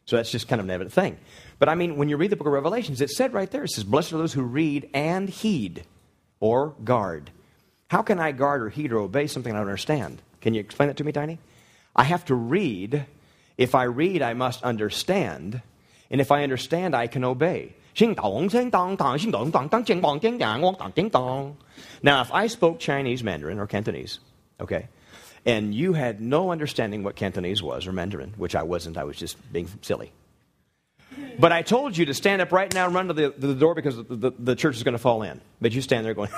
So 0.06 0.16
that's 0.16 0.32
just 0.32 0.48
kind 0.48 0.60
of 0.60 0.66
an 0.66 0.72
evident 0.72 0.94
thing. 0.94 1.18
But 1.58 1.70
I 1.70 1.76
mean, 1.76 1.98
when 1.98 2.10
you 2.10 2.18
read 2.18 2.30
the 2.30 2.36
book 2.36 2.48
of 2.48 2.54
Revelations, 2.54 3.02
it 3.02 3.10
said 3.10 3.34
right 3.34 3.50
there, 3.50 3.64
it 3.64 3.70
says, 3.70 3.84
Blessed 3.84 4.14
are 4.14 4.18
those 4.18 4.34
who 4.34 4.44
read 4.44 4.90
and 4.94 5.30
heed 5.30 5.84
or 6.40 6.76
guard. 6.84 7.32
How 7.90 8.02
can 8.02 8.20
I 8.20 8.32
guard 8.32 8.62
or 8.62 8.70
heed 8.70 8.92
or 8.92 9.00
obey 9.00 9.28
something 9.28 9.52
I 9.52 9.58
don't 9.58 9.68
understand? 9.68 10.22
Can 10.42 10.54
you 10.54 10.60
explain 10.60 10.88
that 10.88 10.98
to 10.98 11.04
me, 11.04 11.12
Tiny? 11.12 11.40
I 11.96 12.04
have 12.04 12.26
to 12.26 12.36
read. 12.36 13.06
If 13.58 13.74
I 13.74 13.84
read, 13.84 14.22
I 14.22 14.34
must 14.34 14.64
understand. 14.64 15.62
And 16.12 16.22
if 16.22 16.32
I 16.32 16.44
understand, 16.44 16.96
I 16.96 17.08
can 17.08 17.24
obey. 17.24 17.74
Now, 22.04 22.22
if 22.22 22.32
I 22.32 22.48
spoke 22.48 22.80
Chinese 22.80 23.24
Mandarin 23.24 23.60
or 23.60 23.68
Cantonese, 23.68 24.20
okay, 24.60 24.90
and 25.46 25.74
you 25.74 25.94
had 25.94 26.20
no 26.20 26.52
understanding 26.52 27.04
what 27.04 27.16
Cantonese 27.16 27.64
was 27.64 27.88
or 27.88 27.94
Mandarin, 27.94 28.34
which 28.38 28.56
I 28.56 28.64
wasn't, 28.64 28.98
I 28.98 29.04
was 29.06 29.18
just 29.18 29.38
being 29.54 29.70
silly, 29.82 30.12
but 31.40 31.52
I 31.52 31.62
told 31.62 31.98
you 31.98 32.06
to 32.06 32.14
stand 32.14 32.42
up 32.42 32.52
right 32.52 32.74
now 32.74 32.86
and 32.86 32.96
run 32.96 33.08
to 33.08 33.14
the, 33.14 33.34
the 33.38 33.54
door 33.54 33.76
because 33.76 33.98
the, 33.98 34.04
the, 34.04 34.32
the 34.38 34.56
church 34.56 34.76
is 34.76 34.84
going 34.84 34.94
to 34.94 35.00
fall 35.00 35.24
in. 35.24 35.42
But 35.62 35.74
you 35.74 35.82
stand 35.82 36.06
there 36.06 36.14
going, 36.14 36.30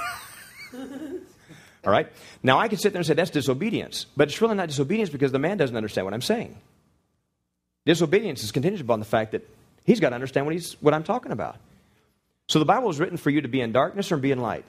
all 0.74 1.92
right? 1.92 2.12
Now 2.44 2.60
I 2.60 2.68
can 2.68 2.78
sit 2.78 2.94
there 2.94 3.00
and 3.00 3.06
say 3.06 3.14
that's 3.14 3.32
disobedience. 3.32 4.06
But 4.16 4.28
it's 4.28 4.42
really 4.42 4.56
not 4.56 4.68
disobedience 4.68 5.10
because 5.10 5.32
the 5.32 5.40
man 5.40 5.58
doesn't 5.58 5.76
understand 5.76 6.06
what 6.06 6.14
I'm 6.14 6.22
saying. 6.22 6.58
Disobedience 7.86 8.44
is 8.44 8.52
contingent 8.52 8.82
upon 8.82 9.00
the 9.00 9.06
fact 9.06 9.32
that 9.32 9.48
he's 9.88 10.00
got 10.00 10.10
to 10.10 10.16
understand 10.16 10.46
what, 10.46 10.54
he's, 10.54 10.74
what 10.80 10.94
I'm 10.94 11.04
talking 11.04 11.32
about. 11.32 11.58
So 12.48 12.60
the 12.60 12.66
Bible 12.66 12.88
was 12.88 13.00
written 13.00 13.18
for 13.18 13.32
you 13.32 13.42
to 13.42 13.48
be 13.48 13.62
in 13.62 13.72
darkness 13.72 14.12
or 14.12 14.18
be 14.18 14.32
in 14.32 14.40
light? 14.40 14.66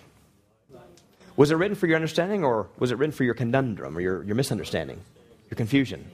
Was 1.36 1.50
it 1.50 1.56
written 1.56 1.76
for 1.76 1.86
your 1.86 1.96
understanding 1.96 2.42
or 2.42 2.68
was 2.78 2.90
it 2.90 2.98
written 2.98 3.12
for 3.12 3.22
your 3.22 3.34
conundrum 3.34 3.96
or 3.96 4.00
your, 4.00 4.24
your 4.24 4.34
misunderstanding, 4.34 5.00
your 5.50 5.56
confusion? 5.56 6.10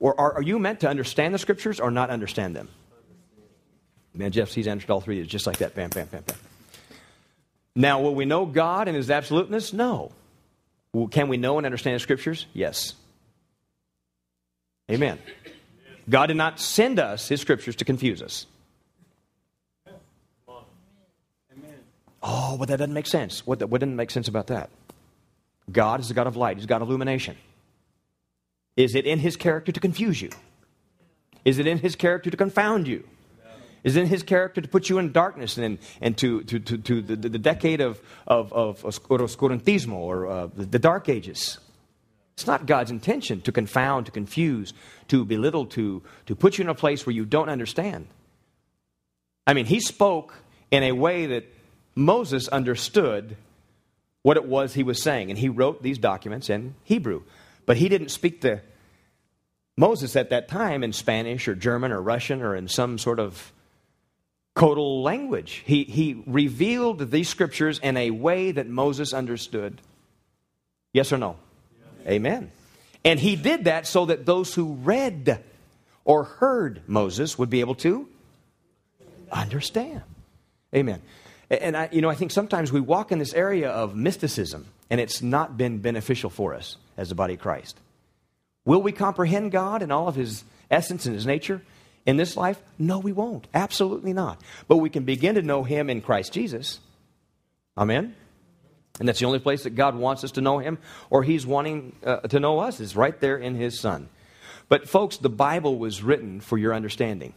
Or 0.00 0.18
are, 0.18 0.34
are 0.36 0.42
you 0.42 0.58
meant 0.58 0.80
to 0.80 0.88
understand 0.88 1.34
the 1.34 1.38
scriptures 1.38 1.78
or 1.78 1.90
not 1.90 2.10
understand 2.10 2.56
them? 2.56 2.68
Man, 4.12 4.32
Jeff 4.32 4.50
sees 4.50 4.66
answered 4.66 4.90
all 4.90 5.00
three. 5.00 5.20
It's 5.20 5.30
just 5.30 5.46
like 5.46 5.58
that. 5.58 5.74
Bam, 5.74 5.90
bam, 5.90 6.08
bam, 6.08 6.22
bam. 6.26 6.36
Now, 7.76 8.00
will 8.00 8.14
we 8.14 8.24
know 8.24 8.44
God 8.44 8.88
and 8.88 8.96
his 8.96 9.10
absoluteness? 9.10 9.72
No. 9.72 10.10
Can 11.12 11.28
we 11.28 11.36
know 11.36 11.58
and 11.58 11.66
understand 11.66 11.94
the 11.94 12.00
scriptures? 12.00 12.46
Yes. 12.52 12.94
Amen. 14.90 15.20
God 16.10 16.26
did 16.26 16.36
not 16.36 16.60
send 16.60 16.98
us 16.98 17.28
his 17.28 17.40
scriptures 17.40 17.76
to 17.76 17.84
confuse 17.84 18.20
us. 18.20 18.46
Oh, 22.22 22.56
but 22.58 22.68
that 22.68 22.76
doesn't 22.76 22.92
make 22.92 23.06
sense. 23.06 23.46
What, 23.46 23.66
what 23.68 23.80
didn't 23.80 23.96
make 23.96 24.10
sense 24.10 24.28
about 24.28 24.48
that? 24.48 24.68
God 25.72 26.00
is 26.00 26.08
the 26.08 26.14
God 26.14 26.26
of 26.26 26.36
light, 26.36 26.58
He's 26.58 26.66
God 26.66 26.82
of 26.82 26.88
illumination. 26.88 27.36
Is 28.76 28.94
it 28.94 29.06
in 29.06 29.20
His 29.20 29.36
character 29.36 29.72
to 29.72 29.80
confuse 29.80 30.20
you? 30.20 30.30
Is 31.46 31.58
it 31.58 31.66
in 31.66 31.78
His 31.78 31.96
character 31.96 32.30
to 32.30 32.36
confound 32.36 32.86
you? 32.86 33.04
is 33.82 33.96
it 33.96 34.02
in 34.02 34.06
his 34.06 34.22
character 34.22 34.60
to 34.60 34.68
put 34.68 34.88
you 34.88 34.98
in 34.98 35.12
darkness 35.12 35.56
and, 35.56 35.78
and 36.00 36.16
to, 36.18 36.42
to, 36.44 36.58
to, 36.58 36.78
to 36.78 37.00
the, 37.00 37.16
the, 37.16 37.38
decade 37.38 37.80
of, 37.80 38.00
of, 38.26 38.52
of 38.52 38.82
oscurantismo 38.82 39.94
or 39.94 40.26
uh, 40.26 40.46
the, 40.54 40.66
the 40.66 40.78
dark 40.78 41.08
ages. 41.08 41.58
It's 42.40 42.46
not 42.46 42.64
God's 42.64 42.90
intention 42.90 43.42
to 43.42 43.52
confound, 43.52 44.06
to 44.06 44.12
confuse, 44.12 44.72
to 45.08 45.26
belittle, 45.26 45.66
to, 45.66 46.02
to 46.24 46.34
put 46.34 46.56
you 46.56 46.62
in 46.62 46.70
a 46.70 46.74
place 46.74 47.04
where 47.04 47.14
you 47.14 47.26
don't 47.26 47.50
understand. 47.50 48.06
I 49.46 49.52
mean, 49.52 49.66
he 49.66 49.78
spoke 49.78 50.32
in 50.70 50.82
a 50.82 50.92
way 50.92 51.26
that 51.26 51.44
Moses 51.94 52.48
understood 52.48 53.36
what 54.22 54.38
it 54.38 54.46
was 54.46 54.72
he 54.72 54.82
was 54.82 55.02
saying, 55.02 55.28
and 55.28 55.38
he 55.38 55.50
wrote 55.50 55.82
these 55.82 55.98
documents 55.98 56.48
in 56.48 56.76
Hebrew. 56.84 57.24
But 57.66 57.76
he 57.76 57.90
didn't 57.90 58.08
speak 58.08 58.40
to 58.40 58.62
Moses 59.76 60.16
at 60.16 60.30
that 60.30 60.48
time 60.48 60.82
in 60.82 60.94
Spanish 60.94 61.46
or 61.46 61.54
German 61.54 61.92
or 61.92 62.00
Russian 62.00 62.40
or 62.40 62.56
in 62.56 62.68
some 62.68 62.96
sort 62.96 63.18
of 63.18 63.52
codal 64.56 65.02
language. 65.02 65.62
He, 65.66 65.84
he 65.84 66.24
revealed 66.26 67.10
these 67.10 67.28
scriptures 67.28 67.78
in 67.80 67.98
a 67.98 68.12
way 68.12 68.50
that 68.52 68.66
Moses 68.66 69.12
understood. 69.12 69.82
Yes 70.94 71.12
or 71.12 71.18
no? 71.18 71.36
Amen. 72.06 72.50
And 73.04 73.18
he 73.18 73.36
did 73.36 73.64
that 73.64 73.86
so 73.86 74.06
that 74.06 74.26
those 74.26 74.54
who 74.54 74.74
read 74.74 75.42
or 76.04 76.24
heard 76.24 76.82
Moses 76.86 77.38
would 77.38 77.50
be 77.50 77.60
able 77.60 77.76
to 77.76 78.08
understand. 79.30 80.02
Amen. 80.74 81.00
And 81.50 81.76
I, 81.76 81.88
you 81.90 82.00
know, 82.00 82.10
I 82.10 82.14
think 82.14 82.30
sometimes 82.30 82.70
we 82.70 82.80
walk 82.80 83.10
in 83.10 83.18
this 83.18 83.34
area 83.34 83.70
of 83.70 83.96
mysticism, 83.96 84.66
and 84.88 85.00
it's 85.00 85.22
not 85.22 85.56
been 85.56 85.78
beneficial 85.78 86.30
for 86.30 86.54
us 86.54 86.76
as 86.96 87.08
the 87.08 87.14
body 87.14 87.34
of 87.34 87.40
Christ. 87.40 87.78
Will 88.64 88.82
we 88.82 88.92
comprehend 88.92 89.50
God 89.50 89.82
and 89.82 89.92
all 89.92 90.06
of 90.08 90.14
His 90.14 90.44
essence 90.70 91.06
and 91.06 91.14
His 91.14 91.26
nature? 91.26 91.62
in 92.06 92.16
this 92.16 92.36
life? 92.36 92.60
No, 92.78 92.98
we 92.98 93.12
won't. 93.12 93.46
Absolutely 93.54 94.12
not. 94.12 94.40
But 94.68 94.78
we 94.78 94.90
can 94.90 95.04
begin 95.04 95.34
to 95.34 95.42
know 95.42 95.64
Him 95.64 95.90
in 95.90 96.00
Christ 96.00 96.32
Jesus. 96.32 96.80
Amen? 97.76 98.14
And 99.00 99.08
that's 99.08 99.18
the 99.18 99.26
only 99.26 99.40
place 99.40 99.64
that 99.64 99.70
God 99.70 99.96
wants 99.96 100.22
us 100.22 100.32
to 100.32 100.40
know 100.40 100.58
Him, 100.58 100.78
or 101.08 101.24
He's 101.24 101.44
wanting 101.46 101.96
uh, 102.04 102.18
to 102.18 102.38
know 102.38 102.60
us, 102.60 102.78
is 102.78 102.94
right 102.94 103.18
there 103.18 103.36
in 103.36 103.56
His 103.56 103.80
Son. 103.80 104.08
But, 104.68 104.88
folks, 104.88 105.16
the 105.16 105.30
Bible 105.30 105.78
was 105.78 106.02
written 106.02 106.40
for 106.40 106.56
your 106.56 106.72
understanding, 106.72 107.34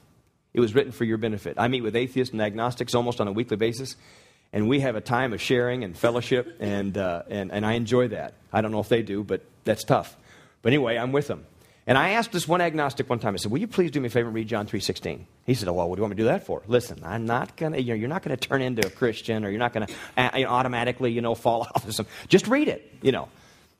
it 0.53 0.59
was 0.59 0.75
written 0.75 0.91
for 0.91 1.05
your 1.05 1.17
benefit. 1.17 1.55
I 1.57 1.67
meet 1.69 1.81
with 1.81 1.95
atheists 1.95 2.31
and 2.31 2.41
agnostics 2.41 2.93
almost 2.93 3.19
on 3.19 3.27
a 3.27 3.31
weekly 3.31 3.57
basis, 3.57 3.95
and 4.51 4.69
we 4.69 4.81
have 4.81 4.95
a 4.95 5.01
time 5.01 5.33
of 5.33 5.41
sharing 5.41 5.83
and 5.83 5.97
fellowship, 5.97 6.57
and, 6.59 6.95
uh, 6.95 7.23
and, 7.27 7.51
and 7.51 7.65
I 7.65 7.73
enjoy 7.73 8.09
that. 8.09 8.35
I 8.51 8.61
don't 8.61 8.71
know 8.71 8.81
if 8.81 8.89
they 8.89 9.01
do, 9.01 9.23
but 9.23 9.41
that's 9.63 9.83
tough. 9.83 10.15
But 10.61 10.73
anyway, 10.73 10.97
I'm 10.97 11.11
with 11.11 11.27
them. 11.27 11.45
And 11.85 11.97
I 11.97 12.11
asked 12.11 12.31
this 12.31 12.47
one 12.47 12.61
agnostic 12.61 13.09
one 13.09 13.19
time, 13.19 13.33
I 13.33 13.37
said, 13.37 13.51
Will 13.51 13.59
you 13.59 13.67
please 13.67 13.91
do 13.91 13.99
me 13.99 14.07
a 14.07 14.09
favor 14.09 14.27
and 14.27 14.35
read 14.35 14.47
John 14.47 14.67
3.16? 14.67 15.25
He 15.45 15.53
said, 15.53 15.67
Oh, 15.67 15.73
well, 15.73 15.89
what 15.89 15.95
do 15.95 15.99
you 15.99 16.03
want 16.03 16.11
me 16.11 16.15
to 16.17 16.23
do 16.23 16.27
that 16.27 16.45
for? 16.45 16.61
Listen, 16.67 17.01
I'm 17.03 17.25
not 17.25 17.57
going 17.57 17.73
to, 17.73 17.81
you 17.81 17.89
know, 17.89 17.95
you're 17.95 18.09
not 18.09 18.23
going 18.23 18.37
to 18.37 18.47
turn 18.47 18.61
into 18.61 18.87
a 18.87 18.89
Christian 18.89 19.43
or 19.43 19.49
you're 19.49 19.59
not 19.59 19.73
going 19.73 19.87
to 19.87 19.93
uh, 20.17 20.29
you 20.35 20.45
know, 20.45 20.51
automatically, 20.51 21.11
you 21.11 21.21
know, 21.21 21.35
fall 21.35 21.61
off 21.75 21.87
of 21.87 21.93
some. 21.93 22.07
Just 22.29 22.47
read 22.47 22.67
it, 22.67 22.89
you 23.01 23.11
know. 23.11 23.27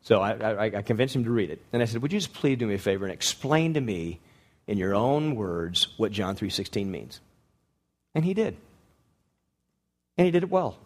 So 0.02 0.20
I, 0.20 0.32
I, 0.34 0.66
I, 0.66 0.82
convinced 0.82 1.16
him 1.16 1.24
to 1.24 1.32
read 1.32 1.50
it. 1.50 1.62
And 1.72 1.82
I 1.82 1.86
said, 1.86 2.02
Would 2.02 2.12
you 2.12 2.20
just 2.20 2.34
please 2.34 2.58
do 2.58 2.68
me 2.68 2.76
a 2.76 2.78
favor 2.78 3.06
and 3.06 3.14
explain 3.14 3.76
to 3.76 3.82
me 3.82 4.20
in 4.68 4.78
your 4.78 4.96
own 4.96 5.36
words 5.36 5.88
what 5.98 6.12
John 6.12 6.36
3:16 6.36 6.88
means. 6.88 7.20
And 8.16 8.24
he 8.24 8.34
did. 8.34 8.58
And 10.18 10.26
he 10.26 10.32
did 10.32 10.44
it 10.44 10.50
well. 10.50 10.78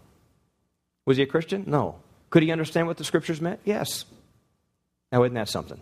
Was 1.06 1.18
he 1.18 1.24
a 1.24 1.28
Christian? 1.28 1.64
No. 1.68 2.00
Could 2.30 2.44
he 2.44 2.52
understand 2.52 2.88
what 2.88 2.98
the 2.98 3.04
scriptures 3.04 3.42
meant? 3.42 3.60
Yes. 3.66 4.06
Now, 5.12 5.24
isn't 5.24 5.36
that 5.36 5.50
something? 5.50 5.80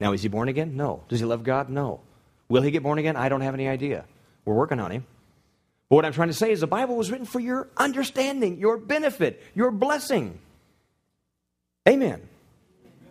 Now, 0.00 0.12
is 0.12 0.22
he 0.22 0.28
born 0.28 0.48
again? 0.48 0.76
No. 0.76 1.04
Does 1.08 1.20
he 1.20 1.26
love 1.26 1.44
God? 1.44 1.68
No. 1.68 2.00
Will 2.48 2.62
he 2.62 2.70
get 2.70 2.82
born 2.82 2.98
again? 2.98 3.16
I 3.16 3.28
don't 3.28 3.42
have 3.42 3.54
any 3.54 3.68
idea. 3.68 4.06
We're 4.44 4.54
working 4.54 4.80
on 4.80 4.90
him. 4.90 5.04
But 5.88 5.96
what 5.96 6.04
I'm 6.04 6.12
trying 6.12 6.28
to 6.28 6.34
say 6.34 6.50
is 6.50 6.60
the 6.60 6.66
Bible 6.66 6.96
was 6.96 7.10
written 7.10 7.26
for 7.26 7.40
your 7.40 7.68
understanding, 7.76 8.58
your 8.58 8.78
benefit, 8.78 9.42
your 9.54 9.70
blessing. 9.70 10.38
Amen. 11.88 12.22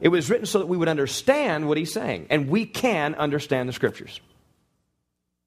It 0.02 0.10
was 0.10 0.30
written 0.30 0.46
so 0.46 0.60
that 0.60 0.68
we 0.68 0.78
would 0.78 0.88
understand 0.88 1.68
what 1.68 1.78
he's 1.78 1.94
saying, 1.94 2.28
and 2.30 2.50
we 2.50 2.66
can 2.66 3.16
understand 3.16 3.68
the 3.68 3.74
scriptures. 3.74 4.22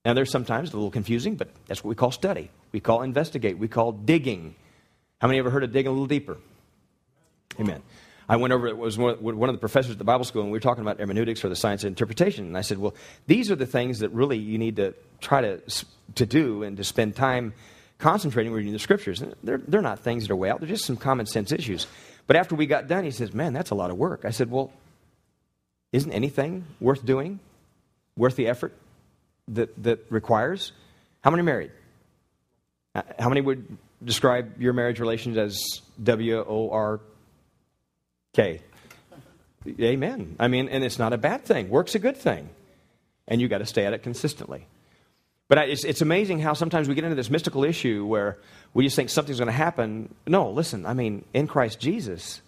Now, 0.05 0.15
there's 0.15 0.31
sometimes 0.31 0.73
a 0.73 0.77
little 0.77 0.91
confusing, 0.91 1.37
but 1.37 1.49
that's 1.67 1.83
what 1.83 1.89
we 1.89 1.95
call 1.95 2.11
study. 2.11 2.51
We 2.71 2.81
call 2.81 3.03
investigate. 3.03 3.59
We 3.59 3.69
call 3.69 3.93
digging. 3.93 4.55
How 5.21 5.29
many 5.29 5.39
ever 5.39 5.51
heard 5.51 5.65
of 5.65 5.73
digging 5.73 5.89
a 5.89 5.93
little 5.93 6.07
deeper? 6.07 6.37
Amen. 7.59 7.83
I 8.29 8.37
went 8.37 8.53
over, 8.53 8.67
it 8.69 8.77
was 8.77 8.97
one 8.97 9.49
of 9.49 9.55
the 9.55 9.59
professors 9.59 9.93
at 9.93 9.99
the 9.99 10.05
Bible 10.05 10.25
school, 10.25 10.43
and 10.43 10.51
we 10.51 10.57
were 10.57 10.61
talking 10.61 10.83
about 10.83 10.99
hermeneutics 10.99 11.45
or 11.45 11.49
the 11.49 11.57
science 11.57 11.85
of 11.85 11.89
interpretation. 11.89 12.47
And 12.47 12.57
I 12.57 12.63
said, 12.63 12.79
well, 12.79 12.95
these 13.27 13.51
are 13.51 13.57
the 13.57 13.67
things 13.67 13.99
that 13.99 14.11
really 14.11 14.39
you 14.39 14.59
need 14.59 14.77
to 14.77 14.95
try 15.21 15.41
to, 15.41 15.61
to 16.15 16.27
do 16.27 16.63
and 16.63 16.77
to 16.77 16.85
spend 16.85 17.17
time 17.17 17.53
concentrating 17.99 18.53
reading 18.53 18.73
the 18.73 18.79
scriptures. 18.79 19.21
And 19.21 19.35
they're, 19.43 19.59
they're 19.59 19.83
not 19.83 20.01
things 20.01 20.25
that 20.25 20.33
are 20.33 20.37
way 20.37 20.51
out, 20.51 20.61
they're 20.61 20.69
just 20.69 20.85
some 20.85 20.97
common 20.97 21.27
sense 21.27 21.53
issues. 21.53 21.87
But 22.27 22.37
after 22.37 22.55
we 22.55 22.67
got 22.67 22.87
done, 22.87 23.05
he 23.05 23.11
says, 23.11 23.35
man, 23.35 23.53
that's 23.53 23.71
a 23.71 23.75
lot 23.75 23.91
of 23.91 23.99
work. 23.99 24.25
I 24.25 24.31
said, 24.31 24.51
well, 24.51 24.71
isn't 25.93 26.13
anything 26.13 26.65
worth 26.81 27.05
doing, 27.05 27.41
worth 28.17 28.37
the 28.37 28.47
effort 28.47 28.73
that, 29.49 29.83
that 29.83 30.07
requires? 30.11 30.73
How 31.23 31.31
many 31.31 31.43
married? 31.43 31.73
Uh, 32.95 33.03
how 33.19 33.29
many 33.29 33.41
would 33.41 33.77
describe 34.05 34.61
your 34.61 34.73
marriage 34.73 35.01
relations 35.01 35.37
as 35.37 35.61
W 36.03 36.39
O 36.39 36.71
R 36.71 37.01
Okay. 38.35 38.63
Amen. 39.81 40.37
I 40.41 40.49
mean, 40.49 40.69
and 40.69 40.83
it's 40.83 40.99
not 40.99 41.13
a 41.13 41.19
bad 41.19 41.45
thing. 41.45 41.69
Work's 41.69 41.95
a 41.95 41.99
good 41.99 42.17
thing. 42.17 42.49
And 43.29 43.41
you 43.41 43.49
got 43.49 43.59
to 43.59 43.67
stay 43.67 43.87
at 43.87 43.93
it 43.93 44.03
consistently. 44.03 44.67
But 45.49 45.69
it's, 45.69 45.85
it's 45.85 46.01
amazing 46.01 46.39
how 46.41 46.55
sometimes 46.55 46.89
we 46.89 46.95
get 46.95 47.05
into 47.05 47.15
this 47.15 47.31
mystical 47.31 47.63
issue 47.63 48.07
where 48.07 48.39
we 48.73 48.85
just 48.85 48.97
think 48.97 49.11
something's 49.11 49.39
going 49.39 49.49
to 49.49 49.53
happen. 49.53 50.15
No, 50.27 50.51
listen, 50.51 50.87
I 50.87 50.95
mean, 50.95 51.27
in 51.35 51.47
Christ 51.47 51.79
Jesus, 51.79 52.41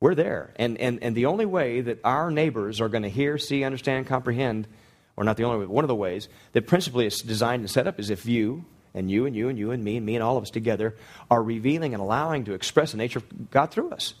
we're 0.00 0.14
there. 0.14 0.52
And, 0.56 0.78
and, 0.78 1.02
and 1.02 1.16
the 1.16 1.26
only 1.26 1.46
way 1.46 1.80
that 1.80 1.98
our 2.04 2.30
neighbors 2.30 2.80
are 2.80 2.90
going 2.90 3.04
to 3.04 3.08
hear, 3.08 3.38
see, 3.38 3.64
understand, 3.64 4.06
comprehend, 4.06 4.68
or 5.16 5.24
not 5.24 5.38
the 5.38 5.44
only 5.44 5.60
way, 5.60 5.66
one 5.66 5.82
of 5.82 5.88
the 5.88 5.94
ways 5.94 6.28
that 6.52 6.66
principally 6.66 7.06
is 7.06 7.22
designed 7.22 7.60
and 7.60 7.70
set 7.70 7.86
up 7.86 7.98
is 7.98 8.10
if 8.10 8.26
you 8.26 8.66
and 8.94 9.10
you 9.10 9.24
and 9.24 9.34
you 9.34 9.48
and 9.48 9.58
you 9.58 9.70
and 9.70 9.82
me 9.82 9.96
and 9.96 10.04
me 10.04 10.14
and 10.14 10.22
all 10.22 10.36
of 10.36 10.42
us 10.42 10.50
together 10.50 10.94
are 11.30 11.42
revealing 11.42 11.94
and 11.94 12.02
allowing 12.02 12.44
to 12.44 12.52
express 12.52 12.92
the 12.92 12.98
nature 12.98 13.20
of 13.20 13.50
God 13.50 13.70
through 13.70 13.90
us 13.90 14.12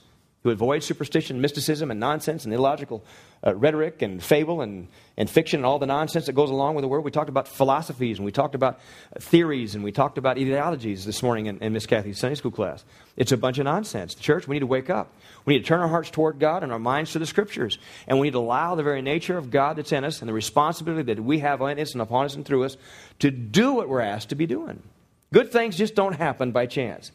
who 0.46 0.52
avoid 0.52 0.80
superstition, 0.84 1.40
mysticism, 1.40 1.90
and 1.90 1.98
nonsense 1.98 2.44
and 2.44 2.54
illogical 2.54 3.02
uh, 3.44 3.52
rhetoric 3.56 4.00
and 4.00 4.22
fable 4.22 4.60
and, 4.60 4.86
and 5.16 5.28
fiction 5.28 5.58
and 5.58 5.66
all 5.66 5.80
the 5.80 5.86
nonsense 5.86 6.26
that 6.26 6.34
goes 6.34 6.50
along 6.50 6.76
with 6.76 6.84
the 6.84 6.88
word. 6.88 7.00
We 7.00 7.10
talked 7.10 7.28
about 7.28 7.48
philosophies 7.48 8.18
and 8.18 8.24
we 8.24 8.30
talked 8.30 8.54
about 8.54 8.78
theories 9.18 9.74
and 9.74 9.82
we 9.82 9.90
talked 9.90 10.18
about 10.18 10.38
ideologies 10.38 11.04
this 11.04 11.20
morning 11.20 11.46
in, 11.46 11.58
in 11.58 11.72
Miss 11.72 11.84
Kathy's 11.84 12.20
Sunday 12.20 12.36
school 12.36 12.52
class. 12.52 12.84
It's 13.16 13.32
a 13.32 13.36
bunch 13.36 13.58
of 13.58 13.64
nonsense. 13.64 14.14
Church, 14.14 14.46
we 14.46 14.54
need 14.54 14.60
to 14.60 14.68
wake 14.68 14.88
up. 14.88 15.12
We 15.46 15.54
need 15.54 15.64
to 15.64 15.66
turn 15.66 15.80
our 15.80 15.88
hearts 15.88 16.10
toward 16.10 16.38
God 16.38 16.62
and 16.62 16.70
our 16.70 16.78
minds 16.78 17.10
to 17.14 17.18
the 17.18 17.26
scriptures. 17.26 17.76
And 18.06 18.20
we 18.20 18.28
need 18.28 18.34
to 18.34 18.38
allow 18.38 18.76
the 18.76 18.84
very 18.84 19.02
nature 19.02 19.36
of 19.36 19.50
God 19.50 19.74
that's 19.74 19.90
in 19.90 20.04
us 20.04 20.20
and 20.20 20.28
the 20.28 20.32
responsibility 20.32 21.12
that 21.12 21.20
we 21.20 21.40
have 21.40 21.60
in 21.60 21.80
us 21.80 21.92
and 21.92 22.00
upon 22.00 22.24
us 22.24 22.36
and 22.36 22.46
through 22.46 22.62
us 22.62 22.76
to 23.18 23.32
do 23.32 23.72
what 23.72 23.88
we're 23.88 24.00
asked 24.00 24.28
to 24.28 24.36
be 24.36 24.46
doing. 24.46 24.80
Good 25.32 25.50
things 25.50 25.76
just 25.76 25.96
don't 25.96 26.14
happen 26.14 26.52
by 26.52 26.66
chance. 26.66 27.10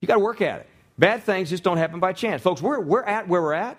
You 0.00 0.08
got 0.08 0.14
to 0.14 0.20
work 0.20 0.40
at 0.40 0.62
it. 0.62 0.66
Bad 0.98 1.24
things 1.24 1.50
just 1.50 1.62
don't 1.62 1.76
happen 1.76 2.00
by 2.00 2.12
chance. 2.12 2.42
Folks, 2.42 2.62
we're, 2.62 2.80
we're 2.80 3.02
at 3.02 3.28
where 3.28 3.42
we're 3.42 3.52
at. 3.52 3.78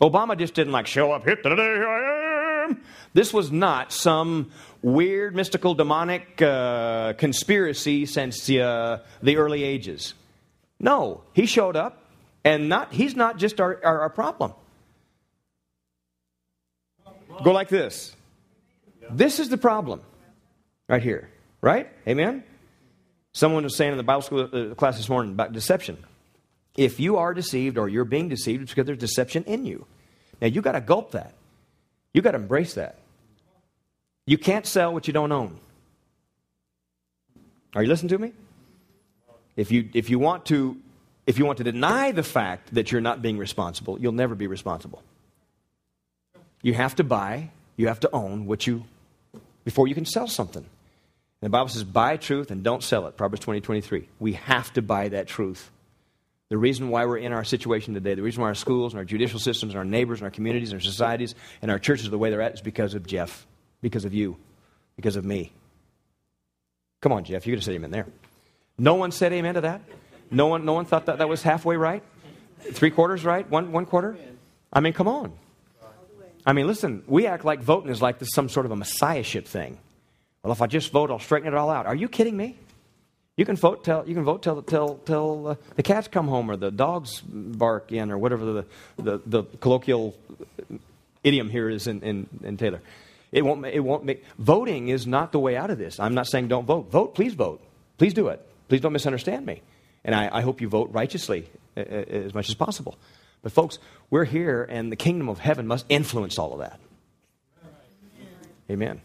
Obama 0.00 0.38
just 0.38 0.54
didn't 0.54 0.72
like 0.72 0.86
show 0.86 1.12
up, 1.12 1.24
hit 1.24 1.42
the 1.42 1.54
day 1.54 1.62
I 1.62 2.64
am. 2.64 2.82
This 3.12 3.34
was 3.34 3.50
not 3.50 3.92
some 3.92 4.50
weird, 4.80 5.34
mystical, 5.34 5.74
demonic 5.74 6.40
uh, 6.40 7.14
conspiracy 7.14 8.06
since 8.06 8.48
uh, 8.48 9.00
the 9.22 9.36
early 9.36 9.64
ages. 9.64 10.14
No, 10.78 11.22
he 11.34 11.46
showed 11.46 11.76
up, 11.76 12.04
and 12.44 12.68
not, 12.68 12.92
he's 12.92 13.14
not 13.14 13.36
just 13.36 13.60
our, 13.60 13.78
our, 13.84 14.00
our 14.02 14.10
problem. 14.10 14.54
Go 17.44 17.52
like 17.52 17.68
this. 17.68 18.14
This 19.10 19.40
is 19.40 19.48
the 19.48 19.58
problem 19.58 20.00
right 20.88 21.02
here, 21.02 21.28
right? 21.60 21.88
Amen? 22.06 22.44
Someone 23.32 23.64
was 23.64 23.76
saying 23.76 23.92
in 23.92 23.98
the 23.98 24.04
Bible 24.04 24.22
school 24.22 24.48
uh, 24.52 24.74
class 24.74 24.96
this 24.96 25.08
morning 25.08 25.32
about 25.32 25.52
deception. 25.52 25.98
If 26.80 26.98
you 26.98 27.18
are 27.18 27.34
deceived 27.34 27.76
or 27.76 27.90
you're 27.90 28.06
being 28.06 28.30
deceived, 28.30 28.62
it's 28.62 28.70
because 28.72 28.86
there's 28.86 28.96
deception 28.96 29.44
in 29.44 29.66
you. 29.66 29.84
Now, 30.40 30.46
you 30.46 30.62
got 30.62 30.72
to 30.72 30.80
gulp 30.80 31.10
that. 31.10 31.34
You 32.14 32.22
got 32.22 32.30
to 32.30 32.38
embrace 32.38 32.72
that. 32.72 32.96
You 34.24 34.38
can't 34.38 34.64
sell 34.64 34.90
what 34.94 35.06
you 35.06 35.12
don't 35.12 35.30
own. 35.30 35.60
Are 37.74 37.82
you 37.82 37.88
listening 37.90 38.08
to 38.08 38.18
me? 38.18 38.32
If 39.56 39.70
you, 39.70 39.90
if 39.92 40.08
you 40.08 40.18
want 40.18 40.46
to 40.46 40.78
if 41.26 41.38
you 41.38 41.44
want 41.44 41.58
to 41.58 41.64
deny 41.64 42.12
the 42.12 42.22
fact 42.22 42.74
that 42.74 42.90
you're 42.90 43.02
not 43.02 43.20
being 43.20 43.36
responsible, 43.36 44.00
you'll 44.00 44.12
never 44.12 44.34
be 44.34 44.46
responsible. 44.46 45.02
You 46.62 46.72
have 46.72 46.96
to 46.96 47.04
buy, 47.04 47.50
you 47.76 47.88
have 47.88 48.00
to 48.00 48.10
own 48.10 48.46
what 48.46 48.66
you 48.66 48.84
before 49.64 49.86
you 49.86 49.94
can 49.94 50.06
sell 50.06 50.26
something. 50.26 50.62
And 50.62 51.42
the 51.42 51.50
Bible 51.50 51.68
says, 51.68 51.84
buy 51.84 52.16
truth 52.16 52.50
and 52.50 52.62
don't 52.62 52.82
sell 52.82 53.06
it. 53.06 53.18
Proverbs 53.18 53.42
20, 53.42 53.60
23. 53.60 54.08
We 54.18 54.32
have 54.32 54.72
to 54.72 54.82
buy 54.82 55.10
that 55.10 55.26
truth. 55.26 55.70
The 56.50 56.58
reason 56.58 56.88
why 56.88 57.06
we're 57.06 57.18
in 57.18 57.32
our 57.32 57.44
situation 57.44 57.94
today, 57.94 58.14
the 58.14 58.22
reason 58.22 58.42
why 58.42 58.48
our 58.48 58.56
schools 58.56 58.92
and 58.92 58.98
our 58.98 59.04
judicial 59.04 59.38
systems 59.38 59.72
and 59.72 59.78
our 59.78 59.84
neighbors 59.84 60.18
and 60.18 60.24
our 60.24 60.32
communities 60.32 60.72
and 60.72 60.80
our 60.80 60.84
societies 60.84 61.36
and 61.62 61.70
our 61.70 61.78
churches 61.78 62.08
are 62.08 62.10
the 62.10 62.18
way 62.18 62.28
they're 62.30 62.42
at 62.42 62.54
is 62.54 62.60
because 62.60 62.94
of 62.94 63.06
Jeff, 63.06 63.46
because 63.80 64.04
of 64.04 64.12
you, 64.12 64.36
because 64.96 65.14
of 65.14 65.24
me. 65.24 65.52
Come 67.00 67.12
on, 67.12 67.22
Jeff, 67.22 67.46
you 67.46 67.52
could 67.52 67.60
have 67.60 67.64
said 67.64 67.76
amen 67.76 67.92
there. 67.92 68.06
No 68.76 68.96
one 68.96 69.12
said 69.12 69.32
amen 69.32 69.54
to 69.54 69.60
that? 69.60 69.80
No 70.32 70.48
one, 70.48 70.64
no 70.64 70.72
one 70.72 70.86
thought 70.86 71.06
that 71.06 71.18
that 71.18 71.28
was 71.28 71.42
halfway 71.42 71.76
right? 71.76 72.02
Three 72.72 72.90
quarters 72.90 73.24
right? 73.24 73.48
One, 73.48 73.70
one 73.70 73.86
quarter? 73.86 74.16
I 74.72 74.80
mean, 74.80 74.92
come 74.92 75.06
on. 75.06 75.32
I 76.44 76.52
mean, 76.52 76.66
listen, 76.66 77.04
we 77.06 77.26
act 77.26 77.44
like 77.44 77.60
voting 77.60 77.92
is 77.92 78.02
like 78.02 78.18
this, 78.18 78.30
some 78.34 78.48
sort 78.48 78.66
of 78.66 78.72
a 78.72 78.76
messiahship 78.76 79.46
thing. 79.46 79.78
Well, 80.42 80.52
if 80.52 80.62
I 80.62 80.66
just 80.66 80.90
vote, 80.90 81.10
I'll 81.10 81.18
straighten 81.20 81.46
it 81.46 81.54
all 81.54 81.70
out. 81.70 81.86
Are 81.86 81.94
you 81.94 82.08
kidding 82.08 82.36
me? 82.36 82.56
You 83.40 83.46
can 83.46 83.56
vote 83.56 83.84
till 83.84 84.06
you 84.06 84.12
can 84.12 84.22
vote 84.22 84.42
till 84.42 84.60
till 84.60 84.96
till 85.06 85.48
uh, 85.48 85.54
the 85.74 85.82
cats 85.82 86.08
come 86.08 86.28
home 86.28 86.50
or 86.50 86.56
the 86.56 86.70
dogs 86.70 87.22
bark 87.22 87.90
in 87.90 88.10
or 88.10 88.18
whatever 88.18 88.44
the 88.44 88.64
the, 88.98 89.20
the 89.24 89.42
colloquial 89.60 90.14
idiom 91.24 91.48
here 91.48 91.70
is 91.70 91.86
in, 91.86 92.02
in, 92.02 92.28
in 92.42 92.58
Taylor. 92.58 92.82
It 93.32 93.42
won't 93.42 93.64
it 93.64 93.80
won't 93.80 94.04
make 94.04 94.26
voting 94.38 94.88
is 94.88 95.06
not 95.06 95.32
the 95.32 95.38
way 95.38 95.56
out 95.56 95.70
of 95.70 95.78
this. 95.78 95.98
I'm 95.98 96.12
not 96.12 96.26
saying 96.26 96.48
don't 96.48 96.66
vote. 96.66 96.90
Vote, 96.90 97.14
please 97.14 97.32
vote. 97.32 97.62
Please 97.96 98.12
do 98.12 98.28
it. 98.28 98.46
Please 98.68 98.82
don't 98.82 98.92
misunderstand 98.92 99.46
me. 99.46 99.62
And 100.04 100.14
I, 100.14 100.28
I 100.30 100.40
hope 100.42 100.60
you 100.60 100.68
vote 100.68 100.90
righteously 100.92 101.46
as 101.76 102.34
much 102.34 102.50
as 102.50 102.54
possible. 102.54 102.98
But 103.40 103.52
folks, 103.52 103.78
we're 104.10 104.26
here, 104.26 104.68
and 104.68 104.92
the 104.92 104.96
kingdom 104.96 105.30
of 105.30 105.38
heaven 105.38 105.66
must 105.66 105.86
influence 105.88 106.38
all 106.38 106.52
of 106.52 106.58
that. 106.58 106.78
Amen. 108.70 109.00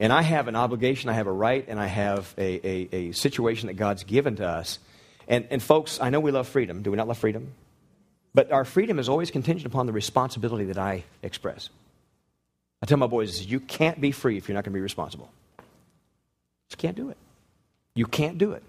And 0.00 0.12
I 0.12 0.22
have 0.22 0.46
an 0.46 0.54
obligation, 0.54 1.10
I 1.10 1.14
have 1.14 1.26
a 1.26 1.32
right, 1.32 1.64
and 1.66 1.80
I 1.80 1.86
have 1.86 2.32
a, 2.38 2.66
a, 2.66 2.88
a 2.92 3.12
situation 3.12 3.66
that 3.66 3.74
God's 3.74 4.04
given 4.04 4.36
to 4.36 4.46
us. 4.46 4.78
And, 5.26 5.46
and 5.50 5.62
folks, 5.62 6.00
I 6.00 6.10
know 6.10 6.20
we 6.20 6.30
love 6.30 6.48
freedom. 6.48 6.82
Do 6.82 6.90
we 6.90 6.96
not 6.96 7.08
love 7.08 7.18
freedom? 7.18 7.52
But 8.32 8.52
our 8.52 8.64
freedom 8.64 8.98
is 8.98 9.08
always 9.08 9.30
contingent 9.30 9.66
upon 9.66 9.86
the 9.86 9.92
responsibility 9.92 10.66
that 10.66 10.78
I 10.78 11.04
express. 11.22 11.70
I 12.80 12.86
tell 12.86 12.98
my 12.98 13.08
boys, 13.08 13.44
you 13.44 13.58
can't 13.58 14.00
be 14.00 14.12
free 14.12 14.36
if 14.36 14.48
you're 14.48 14.54
not 14.54 14.64
going 14.64 14.72
to 14.72 14.76
be 14.76 14.80
responsible. 14.80 15.30
You 16.70 16.76
can't 16.76 16.96
do 16.96 17.10
it. 17.10 17.16
You 17.94 18.06
can't 18.06 18.38
do 18.38 18.52
it. 18.52 18.62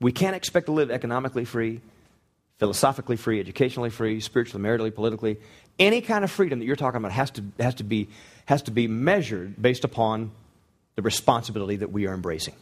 We 0.00 0.12
can't 0.12 0.34
expect 0.34 0.66
to 0.66 0.72
live 0.72 0.90
economically 0.90 1.44
free, 1.44 1.82
philosophically 2.58 3.16
free, 3.16 3.38
educationally 3.38 3.90
free, 3.90 4.20
spiritually, 4.20 4.64
maritally, 4.64 4.94
politically. 4.94 5.36
Any 5.78 6.00
kind 6.00 6.24
of 6.24 6.30
freedom 6.30 6.58
that 6.58 6.64
you're 6.64 6.76
talking 6.76 6.96
about 6.96 7.12
has 7.12 7.30
to, 7.32 7.44
has 7.58 7.74
to, 7.76 7.84
be, 7.84 8.08
has 8.46 8.62
to 8.62 8.70
be 8.70 8.88
measured 8.88 9.60
based 9.60 9.84
upon 9.84 10.30
the 10.96 11.02
responsibility 11.02 11.76
that 11.76 11.90
we 11.90 12.06
are 12.06 12.14
embracing. 12.14 12.54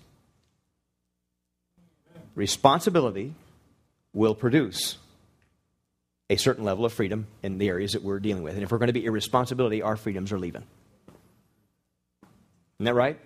Responsibility 2.35 3.35
will 4.13 4.35
produce 4.35 4.97
a 6.31 6.37
certain 6.37 6.65
level 6.65 6.85
of 6.85 6.93
freedom 6.93 7.27
in 7.43 7.59
the 7.59 7.69
areas 7.69 7.93
that 7.93 8.03
we're 8.03 8.21
dealing 8.21 8.43
with. 8.43 8.55
And 8.55 8.63
if 8.63 8.71
we're 8.71 8.79
going 8.79 8.89
to 8.89 8.93
be 8.93 9.05
irresponsibility, 9.05 9.83
our 9.83 9.97
freedoms 9.97 10.33
are 10.33 10.39
leaving. 10.39 10.63
Isn't 12.77 12.85
that 12.85 12.95
right? 12.95 13.19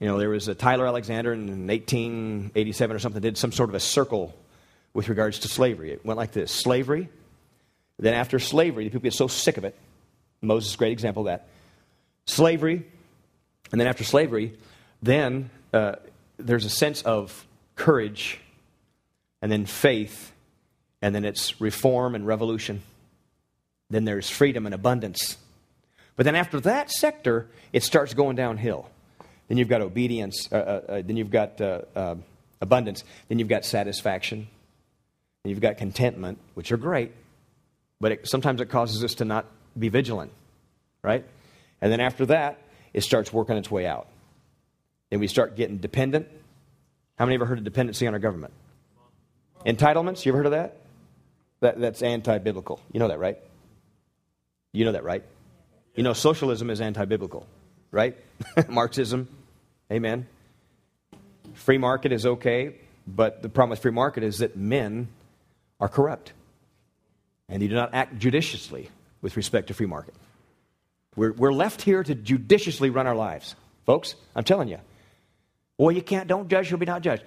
You 0.00 0.06
know, 0.06 0.18
there 0.18 0.28
was 0.28 0.46
a 0.48 0.54
Tyler 0.54 0.86
Alexander 0.86 1.32
in 1.32 1.66
1887 1.66 2.96
or 2.96 2.98
something 2.98 3.22
did 3.22 3.38
some 3.38 3.50
sort 3.50 3.68
of 3.68 3.74
a 3.74 3.80
circle 3.80 4.34
with 4.94 5.08
regards 5.08 5.40
to 5.40 5.48
slavery. 5.48 5.92
It 5.92 6.04
went 6.04 6.18
like 6.18 6.32
this 6.32 6.52
slavery. 6.52 7.08
Then, 7.98 8.14
after 8.14 8.38
slavery, 8.38 8.84
the 8.84 8.90
people 8.90 9.04
get 9.04 9.14
so 9.14 9.26
sick 9.26 9.56
of 9.56 9.64
it. 9.64 9.76
Moses, 10.40 10.76
great 10.76 10.92
example 10.92 11.22
of 11.22 11.26
that. 11.26 11.48
slavery, 12.26 12.86
and 13.72 13.80
then 13.80 13.88
after 13.88 14.04
slavery, 14.04 14.54
then 15.02 15.50
uh, 15.72 15.96
there's 16.38 16.64
a 16.64 16.70
sense 16.70 17.02
of 17.02 17.46
courage, 17.76 18.40
and 19.42 19.50
then 19.52 19.66
faith, 19.66 20.32
and 21.02 21.14
then 21.14 21.24
it's 21.24 21.60
reform 21.60 22.14
and 22.14 22.26
revolution. 22.26 22.82
Then 23.90 24.04
there's 24.04 24.28
freedom 24.28 24.66
and 24.66 24.74
abundance. 24.74 25.36
But 26.16 26.24
then 26.24 26.34
after 26.34 26.60
that 26.60 26.90
sector, 26.90 27.46
it 27.72 27.82
starts 27.82 28.14
going 28.14 28.36
downhill. 28.36 28.90
Then 29.48 29.56
you've 29.56 29.68
got 29.68 29.80
obedience, 29.80 30.48
uh, 30.52 30.56
uh, 30.56 30.58
uh 30.88 31.02
then 31.02 31.16
you've 31.16 31.30
got 31.30 31.60
uh, 31.60 31.82
uh, 31.94 32.16
abundance, 32.60 33.04
then 33.28 33.38
you've 33.38 33.48
got 33.48 33.64
satisfaction, 33.64 34.48
and 35.44 35.50
you've 35.50 35.60
got 35.60 35.78
contentment, 35.78 36.38
which 36.54 36.72
are 36.72 36.76
great, 36.76 37.12
but 38.00 38.12
it, 38.12 38.28
sometimes 38.28 38.60
it 38.60 38.68
causes 38.68 39.02
us 39.04 39.14
to 39.14 39.24
not 39.24 39.46
be 39.78 39.88
vigilant, 39.88 40.32
right? 41.02 41.24
And 41.80 41.92
then 41.92 42.00
after 42.00 42.26
that, 42.26 42.58
it 42.92 43.02
starts 43.02 43.32
working 43.32 43.56
its 43.56 43.70
way 43.70 43.86
out. 43.86 44.08
Then 45.10 45.20
we 45.20 45.26
start 45.26 45.56
getting 45.56 45.78
dependent. 45.78 46.28
How 47.18 47.24
many 47.24 47.34
ever 47.34 47.46
heard 47.46 47.58
of 47.58 47.64
dependency 47.64 48.06
on 48.06 48.14
our 48.14 48.20
government? 48.20 48.52
Entitlements, 49.66 50.24
you 50.24 50.32
ever 50.32 50.38
heard 50.38 50.46
of 50.46 50.52
that? 50.52 50.76
that 51.60 51.80
that's 51.80 52.02
anti 52.02 52.38
biblical. 52.38 52.80
You 52.92 53.00
know 53.00 53.08
that, 53.08 53.18
right? 53.18 53.38
You 54.72 54.84
know 54.84 54.92
that, 54.92 55.04
right? 55.04 55.24
You 55.94 56.02
know, 56.02 56.12
socialism 56.12 56.70
is 56.70 56.80
anti 56.80 57.04
biblical, 57.04 57.46
right? 57.90 58.16
Marxism, 58.68 59.28
amen. 59.90 60.26
Free 61.54 61.78
market 61.78 62.12
is 62.12 62.24
okay, 62.24 62.76
but 63.06 63.42
the 63.42 63.48
problem 63.48 63.70
with 63.70 63.80
free 63.80 63.90
market 63.90 64.22
is 64.22 64.38
that 64.38 64.56
men 64.56 65.08
are 65.80 65.88
corrupt. 65.88 66.32
And 67.48 67.62
they 67.62 67.66
do 67.66 67.74
not 67.74 67.94
act 67.94 68.18
judiciously 68.18 68.90
with 69.22 69.36
respect 69.36 69.68
to 69.68 69.74
free 69.74 69.86
market. 69.86 70.14
We're, 71.18 71.32
we're 71.32 71.52
left 71.52 71.82
here 71.82 72.04
to 72.04 72.14
judiciously 72.14 72.90
run 72.90 73.08
our 73.08 73.14
lives. 73.16 73.56
Folks, 73.84 74.14
I'm 74.36 74.44
telling 74.44 74.68
you. 74.68 74.78
Well, 75.76 75.90
you 75.90 76.00
can't, 76.00 76.28
don't 76.28 76.48
judge, 76.48 76.70
you'll 76.70 76.78
be 76.78 76.86
not 76.86 77.02
judged. 77.02 77.24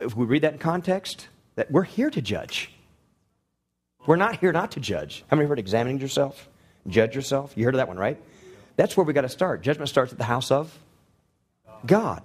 If 0.00 0.16
we 0.16 0.24
read 0.24 0.42
that 0.42 0.54
in 0.54 0.58
context, 0.58 1.28
that 1.54 1.70
we're 1.70 1.82
here 1.82 2.08
to 2.08 2.22
judge. 2.22 2.72
We're 4.06 4.16
not 4.16 4.38
here 4.38 4.50
not 4.50 4.72
to 4.72 4.80
judge. 4.80 5.24
How 5.28 5.36
many 5.36 5.46
heard 5.46 5.58
examining 5.58 6.00
yourself? 6.00 6.48
Judge 6.88 7.14
yourself? 7.14 7.52
You 7.54 7.66
heard 7.66 7.74
of 7.74 7.78
that 7.78 7.88
one, 7.88 7.98
right? 7.98 8.18
That's 8.76 8.96
where 8.96 9.04
we 9.04 9.12
got 9.12 9.20
to 9.22 9.28
start. 9.28 9.60
Judgment 9.62 9.90
starts 9.90 10.12
at 10.12 10.18
the 10.18 10.24
house 10.24 10.50
of 10.50 10.76
God. 11.84 12.22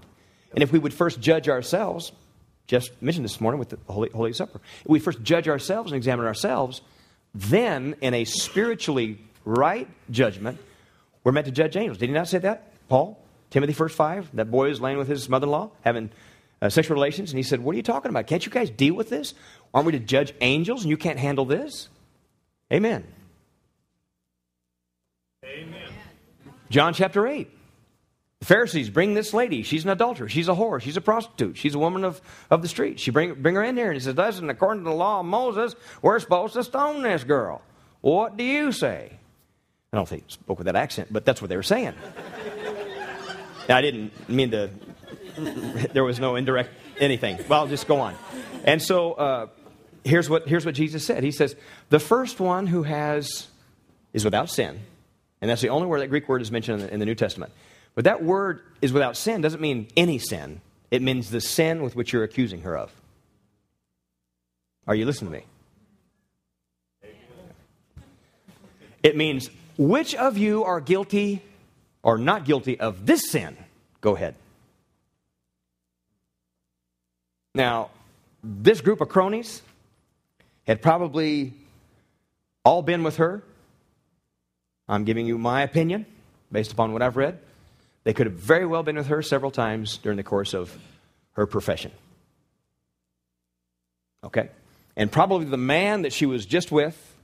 And 0.53 0.63
if 0.63 0.71
we 0.71 0.79
would 0.79 0.93
first 0.93 1.19
judge 1.19 1.49
ourselves, 1.49 2.13
just 2.65 2.91
mentioned 3.01 3.25
this 3.25 3.41
morning 3.41 3.59
with 3.59 3.69
the 3.69 3.77
Holy, 3.89 4.09
Holy 4.09 4.31
Supper, 4.31 4.61
if 4.81 4.88
we 4.88 4.99
first 4.99 5.21
judge 5.21 5.49
ourselves 5.49 5.91
and 5.91 5.97
examine 5.97 6.25
ourselves, 6.25 6.81
then 7.35 7.95
in 7.99 8.13
a 8.13 8.23
spiritually 8.23 9.19
right 9.43 9.88
judgment, 10.09 10.59
we're 11.28 11.34
meant 11.34 11.45
to 11.45 11.51
judge 11.51 11.75
angels. 11.75 11.97
Did 11.97 12.07
he 12.07 12.13
not 12.13 12.30
say 12.30 12.38
that, 12.38 12.71
Paul? 12.88 13.21
Timothy, 13.49 13.73
first 13.73 13.97
5, 13.97 14.38
that 14.38 14.49
boy 14.49 14.69
is 14.69 14.80
laying 14.80 14.97
with 14.97 15.09
his 15.09 15.28
mother 15.28 15.43
in 15.43 15.51
law, 15.51 15.71
having 15.82 16.09
uh, 16.61 16.69
sexual 16.69 16.95
relations, 16.95 17.32
and 17.32 17.38
he 17.38 17.43
said, 17.43 17.59
What 17.59 17.73
are 17.73 17.75
you 17.75 17.84
talking 17.84 18.09
about? 18.09 18.28
Can't 18.28 18.45
you 18.45 18.49
guys 18.49 18.69
deal 18.69 18.93
with 18.93 19.09
this? 19.09 19.34
Aren't 19.73 19.88
we 19.88 19.91
to 19.91 19.99
judge 19.99 20.34
angels 20.39 20.84
and 20.84 20.89
you 20.89 20.95
can't 20.95 21.19
handle 21.19 21.43
this? 21.43 21.89
Amen. 22.71 23.03
Amen. 25.43 25.89
John 26.69 26.93
chapter 26.93 27.28
8. 27.28 27.49
The 28.39 28.45
Pharisees 28.45 28.89
bring 28.89 29.13
this 29.13 29.34
lady. 29.34 29.63
She's 29.63 29.84
an 29.84 29.89
adulterer. 29.89 30.30
She's 30.30 30.47
a 30.47 30.53
whore. 30.53 30.82
She's 30.82 30.95
a 30.95 31.01
prostitute. 31.01 31.57
She's 31.57 31.75
a 31.75 31.80
woman 31.80 32.05
of, 32.05 32.21
of 32.49 32.61
the 32.61 32.69
street. 32.69 33.01
She 33.01 33.11
bring, 33.11 33.34
bring 33.34 33.55
her 33.55 33.63
in 33.65 33.75
there 33.75 33.88
and 33.88 33.95
he 33.95 33.99
says, 33.99 34.15
Listen, 34.15 34.49
according 34.49 34.86
to 34.86 34.89
the 34.89 34.95
law 34.95 35.19
of 35.19 35.25
Moses, 35.25 35.75
we're 36.01 36.19
supposed 36.19 36.53
to 36.53 36.63
stone 36.63 37.01
this 37.01 37.25
girl. 37.25 37.61
What 37.99 38.38
do 38.38 38.45
you 38.45 38.71
say? 38.71 39.16
I 39.97 39.99
don't 39.99 40.07
think 40.07 40.25
he 40.27 40.33
spoke 40.33 40.59
with 40.59 40.65
that 40.65 40.75
accent, 40.75 41.11
but 41.11 41.25
that's 41.25 41.41
what 41.41 41.49
they 41.49 41.55
were 41.55 41.63
saying. 41.63 41.95
I 43.67 43.81
didn't 43.81 44.29
mean 44.29 44.51
to, 44.51 44.69
there 45.91 46.03
was 46.03 46.19
no 46.19 46.35
indirect 46.35 46.69
anything. 46.99 47.39
Well, 47.49 47.65
just 47.65 47.87
go 47.87 47.99
on. 48.01 48.13
And 48.63 48.79
so 48.79 49.13
uh, 49.13 49.47
here's, 50.05 50.29
what, 50.29 50.47
here's 50.47 50.67
what 50.67 50.75
Jesus 50.75 51.03
said 51.03 51.23
He 51.23 51.31
says, 51.31 51.55
The 51.89 51.99
first 51.99 52.39
one 52.39 52.67
who 52.67 52.83
has, 52.83 53.47
is 54.13 54.23
without 54.23 54.51
sin. 54.51 54.81
And 55.41 55.49
that's 55.49 55.63
the 55.63 55.69
only 55.69 55.87
word, 55.87 56.01
that 56.01 56.09
Greek 56.09 56.29
word 56.29 56.43
is 56.43 56.51
mentioned 56.51 56.81
in 56.81 56.87
the, 56.87 56.93
in 56.93 56.99
the 56.99 57.05
New 57.07 57.15
Testament. 57.15 57.51
But 57.95 58.03
that 58.03 58.23
word 58.23 58.61
is 58.83 58.93
without 58.93 59.17
sin 59.17 59.41
doesn't 59.41 59.61
mean 59.61 59.87
any 59.97 60.19
sin, 60.19 60.61
it 60.91 61.01
means 61.01 61.31
the 61.31 61.41
sin 61.41 61.81
with 61.81 61.95
which 61.95 62.13
you're 62.13 62.23
accusing 62.23 62.61
her 62.61 62.77
of. 62.77 62.91
Are 64.85 64.93
you 64.93 65.07
listening 65.07 65.31
to 65.31 65.37
me? 65.39 65.45
It 69.01 69.15
means 69.15 69.49
which 69.78 70.15
of 70.15 70.38
you 70.38 70.63
are 70.63 70.80
guilty 70.80 71.41
or 72.03 72.17
not 72.17 72.45
guilty 72.45 72.80
of 72.80 73.05
this 73.05 73.30
sin? 73.30 73.57
Go 74.01 74.15
ahead. 74.15 74.36
Now, 77.53 77.89
this 78.43 78.82
group 78.82 79.01
of 79.01 79.09
cronies 79.09 79.61
had 80.65 80.82
probably 80.82 81.53
all 82.63 82.82
been 82.82 83.03
with 83.03 83.17
her. 83.17 83.41
I'm 84.88 85.05
giving 85.05 85.25
you 85.25 85.38
my 85.38 85.63
opinion 85.63 86.05
based 86.51 86.71
upon 86.71 86.93
what 86.93 87.01
I've 87.01 87.17
read. 87.17 87.39
They 88.03 88.13
could 88.13 88.28
have 88.28 88.36
very 88.36 88.65
well 88.65 88.84
been 88.84 88.95
with 88.95 89.07
her 89.07 89.21
several 89.21 89.51
times 89.51 89.97
during 89.97 90.17
the 90.17 90.23
course 90.23 90.53
of 90.53 90.78
her 91.34 91.45
profession. 91.45 91.91
Okay? 94.23 94.49
And 94.95 95.11
probably 95.11 95.45
the 95.45 95.57
man 95.57 96.03
that 96.03 96.13
she 96.13 96.25
was 96.25 96.45
just 96.45 96.71
with 96.71 97.15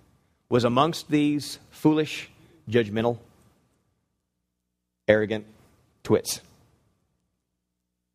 was 0.49 0.63
amongst 0.63 1.09
these 1.09 1.59
foolish 1.71 2.29
judgmental, 2.69 3.17
arrogant 5.07 5.45
twits. 6.03 6.41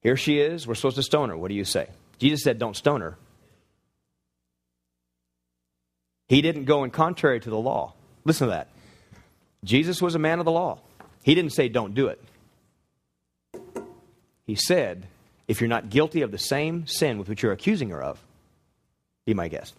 Here 0.02 0.16
she 0.16 0.40
is. 0.40 0.66
We're 0.66 0.74
supposed 0.74 0.96
to 0.96 1.02
stone 1.02 1.28
her. 1.28 1.36
What 1.36 1.48
do 1.48 1.54
you 1.54 1.64
say? 1.64 1.88
Jesus 2.18 2.42
said, 2.42 2.58
Don't 2.58 2.76
stone 2.76 3.00
her. 3.00 3.16
He 6.28 6.42
didn't 6.42 6.64
go 6.64 6.84
in 6.84 6.90
contrary 6.90 7.40
to 7.40 7.50
the 7.50 7.58
law. 7.58 7.94
Listen 8.24 8.48
to 8.48 8.52
that. 8.52 8.68
Jesus 9.64 10.00
was 10.00 10.14
a 10.14 10.18
man 10.18 10.38
of 10.38 10.44
the 10.44 10.52
law. 10.52 10.78
He 11.22 11.34
didn't 11.34 11.52
say, 11.52 11.68
Don't 11.68 11.94
do 11.94 12.08
it. 12.08 12.22
He 14.46 14.54
said, 14.54 15.06
If 15.46 15.60
you're 15.60 15.68
not 15.68 15.90
guilty 15.90 16.22
of 16.22 16.30
the 16.30 16.38
same 16.38 16.86
sin 16.86 17.18
with 17.18 17.28
which 17.28 17.42
you're 17.42 17.52
accusing 17.52 17.90
her 17.90 18.02
of, 18.02 18.22
be 19.26 19.34
my 19.34 19.48
guest. 19.48 19.74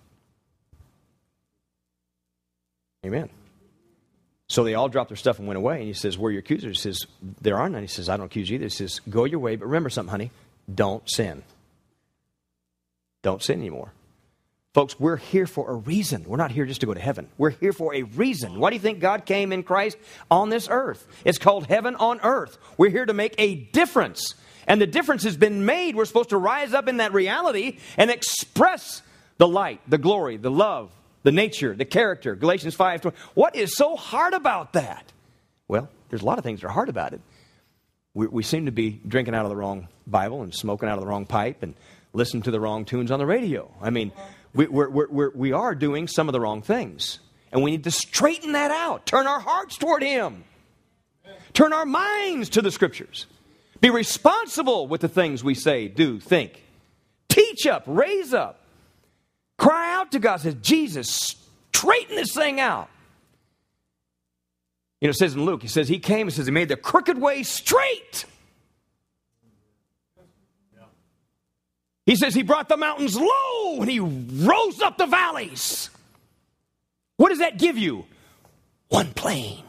Amen. 3.05 3.29
So 4.49 4.63
they 4.63 4.73
all 4.73 4.89
dropped 4.89 5.09
their 5.09 5.15
stuff 5.15 5.37
and 5.37 5.47
went 5.47 5.57
away. 5.57 5.77
And 5.77 5.87
he 5.87 5.93
says, 5.93 6.17
Where 6.17 6.29
are 6.29 6.33
your 6.33 6.39
accusers? 6.39 6.77
He 6.77 6.91
says, 6.91 7.05
There 7.41 7.57
are 7.57 7.69
none. 7.69 7.81
He 7.81 7.87
says, 7.87 8.09
I 8.09 8.17
don't 8.17 8.25
accuse 8.25 8.49
you 8.49 8.55
either. 8.55 8.65
He 8.65 8.69
says, 8.69 8.99
Go 9.07 9.25
your 9.25 9.39
way, 9.39 9.55
but 9.55 9.67
remember 9.67 9.89
something, 9.89 10.11
honey. 10.11 10.31
Don't 10.73 11.07
sin. 11.09 11.43
Don't 13.21 13.43
sin 13.43 13.59
anymore. 13.59 13.93
Folks, 14.73 14.99
we're 14.99 15.17
here 15.17 15.47
for 15.47 15.69
a 15.69 15.75
reason. 15.75 16.23
We're 16.25 16.37
not 16.37 16.51
here 16.51 16.65
just 16.65 16.81
to 16.81 16.87
go 16.87 16.93
to 16.93 16.99
heaven. 16.99 17.27
We're 17.37 17.49
here 17.49 17.73
for 17.73 17.93
a 17.93 18.03
reason. 18.03 18.59
Why 18.59 18.69
do 18.69 18.75
you 18.75 18.79
think 18.79 18.99
God 18.99 19.25
came 19.25 19.51
in 19.51 19.63
Christ 19.63 19.97
on 20.29 20.49
this 20.49 20.67
earth? 20.69 21.07
It's 21.25 21.39
called 21.39 21.67
heaven 21.67 21.95
on 21.95 22.19
earth. 22.21 22.57
We're 22.77 22.89
here 22.89 23.05
to 23.05 23.13
make 23.13 23.35
a 23.37 23.55
difference. 23.55 24.35
And 24.67 24.79
the 24.79 24.87
difference 24.87 25.23
has 25.23 25.37
been 25.37 25.65
made. 25.65 25.95
We're 25.95 26.05
supposed 26.05 26.29
to 26.29 26.37
rise 26.37 26.73
up 26.73 26.87
in 26.87 26.97
that 26.97 27.13
reality 27.13 27.79
and 27.97 28.11
express 28.11 29.01
the 29.37 29.47
light, 29.47 29.81
the 29.87 29.97
glory, 29.97 30.37
the 30.37 30.51
love, 30.51 30.91
the 31.23 31.31
nature, 31.31 31.75
the 31.75 31.85
character. 31.85 32.35
Galatians 32.35 32.75
5 32.75 33.01
20. 33.01 33.17
What 33.33 33.55
is 33.55 33.75
so 33.75 33.95
hard 33.95 34.33
about 34.33 34.73
that? 34.73 35.11
Well, 35.67 35.89
there's 36.09 36.21
a 36.21 36.25
lot 36.25 36.37
of 36.37 36.43
things 36.43 36.61
that 36.61 36.67
are 36.67 36.71
hard 36.71 36.89
about 36.89 37.13
it. 37.13 37.21
We, 38.13 38.27
we 38.27 38.43
seem 38.43 38.65
to 38.65 38.71
be 38.71 38.99
drinking 39.07 39.35
out 39.35 39.45
of 39.45 39.49
the 39.49 39.55
wrong 39.55 39.87
Bible 40.07 40.41
and 40.41 40.53
smoking 40.53 40.89
out 40.89 40.95
of 40.95 41.01
the 41.01 41.07
wrong 41.07 41.25
pipe 41.25 41.61
and 41.61 41.75
listening 42.13 42.43
to 42.43 42.51
the 42.51 42.59
wrong 42.59 42.85
tunes 42.85 43.11
on 43.11 43.19
the 43.19 43.25
radio. 43.25 43.71
I 43.81 43.91
mean, 43.91 44.11
we, 44.53 44.67
we're, 44.67 44.89
we're, 44.89 45.29
we 45.29 45.51
are 45.51 45.75
doing 45.75 46.07
some 46.07 46.27
of 46.27 46.33
the 46.33 46.39
wrong 46.39 46.61
things. 46.61 47.19
And 47.51 47.63
we 47.63 47.71
need 47.71 47.83
to 47.85 47.91
straighten 47.91 48.53
that 48.53 48.71
out. 48.71 49.05
Turn 49.05 49.27
our 49.27 49.39
hearts 49.39 49.77
toward 49.77 50.03
Him. 50.03 50.43
Turn 51.53 51.73
our 51.73 51.85
minds 51.85 52.49
to 52.49 52.61
the 52.61 52.71
Scriptures. 52.71 53.25
Be 53.81 53.89
responsible 53.89 54.87
with 54.87 55.01
the 55.01 55.07
things 55.07 55.43
we 55.43 55.55
say, 55.55 55.87
do, 55.87 56.19
think. 56.19 56.63
Teach 57.27 57.65
up, 57.65 57.83
raise 57.87 58.33
up. 58.33 58.61
Cry 59.59 59.93
out 59.93 60.13
to 60.13 60.19
God. 60.19 60.37
Says, 60.37 60.55
Jesus, 60.55 61.35
straighten 61.71 62.15
this 62.15 62.33
thing 62.33 62.59
out. 62.59 62.89
You 65.01 65.07
know, 65.07 65.11
it 65.11 65.17
says 65.17 65.35
in 65.35 65.45
Luke, 65.45 65.61
he 65.61 65.67
says 65.67 65.87
he 65.87 65.99
came 65.99 66.27
and 66.27 66.33
says 66.33 66.45
he 66.45 66.51
made 66.51 66.69
the 66.69 66.75
crooked 66.75 67.19
way 67.19 67.43
straight. 67.43 68.25
He 72.05 72.15
says 72.15 72.33
he 72.33 72.41
brought 72.41 72.69
the 72.69 72.77
mountains 72.77 73.15
low 73.15 73.81
and 73.81 73.89
he 73.89 73.99
rose 73.99 74.81
up 74.81 74.97
the 74.97 75.05
valleys. 75.05 75.89
What 77.17 77.29
does 77.29 77.39
that 77.39 77.59
give 77.59 77.77
you? 77.77 78.05
One 78.87 79.13
plane. 79.13 79.63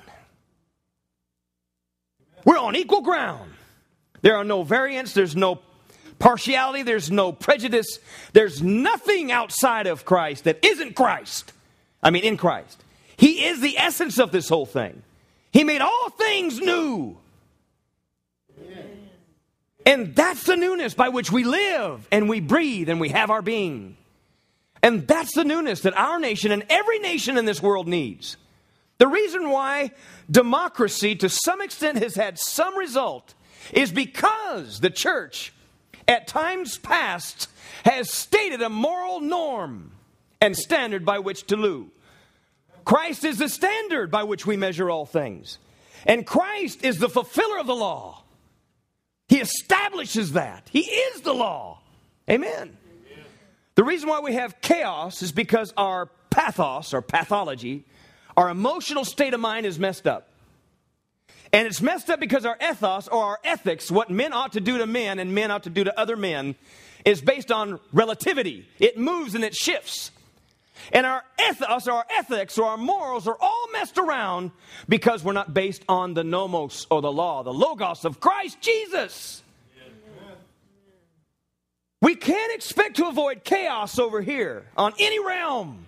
We're 2.44 2.58
on 2.58 2.76
equal 2.76 3.02
ground. 3.02 3.52
There 4.22 4.36
are 4.36 4.44
no 4.44 4.62
variants, 4.62 5.12
there's 5.12 5.36
no 5.36 5.56
partiality, 6.20 6.84
there's 6.84 7.10
no 7.10 7.32
prejudice, 7.32 7.98
there's 8.32 8.62
nothing 8.62 9.32
outside 9.32 9.88
of 9.88 10.04
Christ 10.04 10.44
that 10.44 10.64
isn't 10.64 10.94
Christ. 10.94 11.52
I 12.02 12.10
mean, 12.10 12.22
in 12.22 12.36
Christ. 12.36 12.82
He 13.16 13.46
is 13.46 13.60
the 13.60 13.76
essence 13.76 14.18
of 14.18 14.30
this 14.30 14.48
whole 14.48 14.66
thing. 14.66 15.02
He 15.52 15.64
made 15.64 15.80
all 15.80 16.10
things 16.10 16.60
new. 16.60 17.18
And 19.84 20.14
that's 20.14 20.44
the 20.44 20.56
newness 20.56 20.94
by 20.94 21.08
which 21.08 21.32
we 21.32 21.44
live 21.44 22.06
and 22.12 22.28
we 22.28 22.40
breathe 22.40 22.88
and 22.88 23.00
we 23.00 23.08
have 23.08 23.30
our 23.30 23.42
being. 23.42 23.96
And 24.82 25.06
that's 25.06 25.34
the 25.34 25.44
newness 25.44 25.80
that 25.80 25.96
our 25.96 26.18
nation 26.18 26.52
and 26.52 26.64
every 26.70 26.98
nation 26.98 27.36
in 27.36 27.44
this 27.44 27.62
world 27.62 27.88
needs. 27.88 28.36
The 28.98 29.08
reason 29.08 29.50
why 29.50 29.92
democracy, 30.30 31.16
to 31.16 31.28
some 31.28 31.60
extent, 31.60 31.98
has 31.98 32.14
had 32.14 32.38
some 32.38 32.76
result 32.76 33.34
is 33.72 33.90
because 33.90 34.80
the 34.80 34.90
church, 34.90 35.52
at 36.10 36.26
times 36.26 36.76
past, 36.76 37.48
has 37.84 38.12
stated 38.12 38.60
a 38.60 38.68
moral 38.68 39.20
norm 39.20 39.92
and 40.40 40.56
standard 40.56 41.04
by 41.04 41.20
which 41.20 41.46
to 41.46 41.56
live. 41.56 41.86
Christ 42.84 43.24
is 43.24 43.38
the 43.38 43.48
standard 43.48 44.10
by 44.10 44.24
which 44.24 44.44
we 44.44 44.56
measure 44.56 44.90
all 44.90 45.06
things. 45.06 45.58
And 46.04 46.26
Christ 46.26 46.84
is 46.84 46.98
the 46.98 47.08
fulfiller 47.08 47.58
of 47.58 47.66
the 47.66 47.74
law. 47.74 48.24
He 49.28 49.40
establishes 49.40 50.32
that. 50.32 50.68
He 50.72 50.80
is 50.80 51.20
the 51.20 51.32
law. 51.32 51.80
Amen. 52.28 52.50
Amen. 52.50 52.76
The 53.76 53.84
reason 53.84 54.08
why 54.08 54.20
we 54.20 54.34
have 54.34 54.60
chaos 54.60 55.22
is 55.22 55.30
because 55.30 55.72
our 55.76 56.06
pathos, 56.30 56.92
or 56.92 57.02
pathology, 57.02 57.84
our 58.36 58.48
emotional 58.48 59.04
state 59.04 59.34
of 59.34 59.40
mind 59.40 59.66
is 59.66 59.78
messed 59.78 60.06
up. 60.08 60.29
And 61.52 61.66
it's 61.66 61.82
messed 61.82 62.08
up 62.10 62.20
because 62.20 62.46
our 62.46 62.56
ethos, 62.60 63.08
or 63.08 63.24
our 63.24 63.38
ethics, 63.42 63.90
what 63.90 64.08
men 64.08 64.32
ought 64.32 64.52
to 64.52 64.60
do 64.60 64.78
to 64.78 64.86
men 64.86 65.18
and 65.18 65.34
men 65.34 65.50
ought 65.50 65.64
to 65.64 65.70
do 65.70 65.84
to 65.84 65.98
other 65.98 66.16
men, 66.16 66.54
is 67.04 67.20
based 67.20 67.50
on 67.50 67.80
relativity. 67.92 68.68
It 68.78 68.98
moves 68.98 69.34
and 69.34 69.42
it 69.42 69.54
shifts. 69.54 70.12
And 70.92 71.04
our 71.06 71.24
ethos, 71.48 71.88
or 71.88 71.92
our 71.92 72.06
ethics, 72.18 72.56
or 72.56 72.66
our 72.66 72.76
morals 72.76 73.26
are 73.26 73.36
all 73.40 73.66
messed 73.72 73.98
around 73.98 74.52
because 74.88 75.24
we're 75.24 75.32
not 75.32 75.52
based 75.52 75.82
on 75.88 76.14
the 76.14 76.24
nomos 76.24 76.86
or 76.90 77.02
the 77.02 77.12
law, 77.12 77.42
the 77.42 77.52
logos 77.52 78.04
of 78.04 78.20
Christ 78.20 78.60
Jesus. 78.60 79.42
We 82.00 82.14
can't 82.14 82.54
expect 82.54 82.96
to 82.96 83.08
avoid 83.08 83.44
chaos 83.44 83.98
over 83.98 84.22
here 84.22 84.64
on 84.76 84.94
any 84.98 85.18
realm 85.18 85.86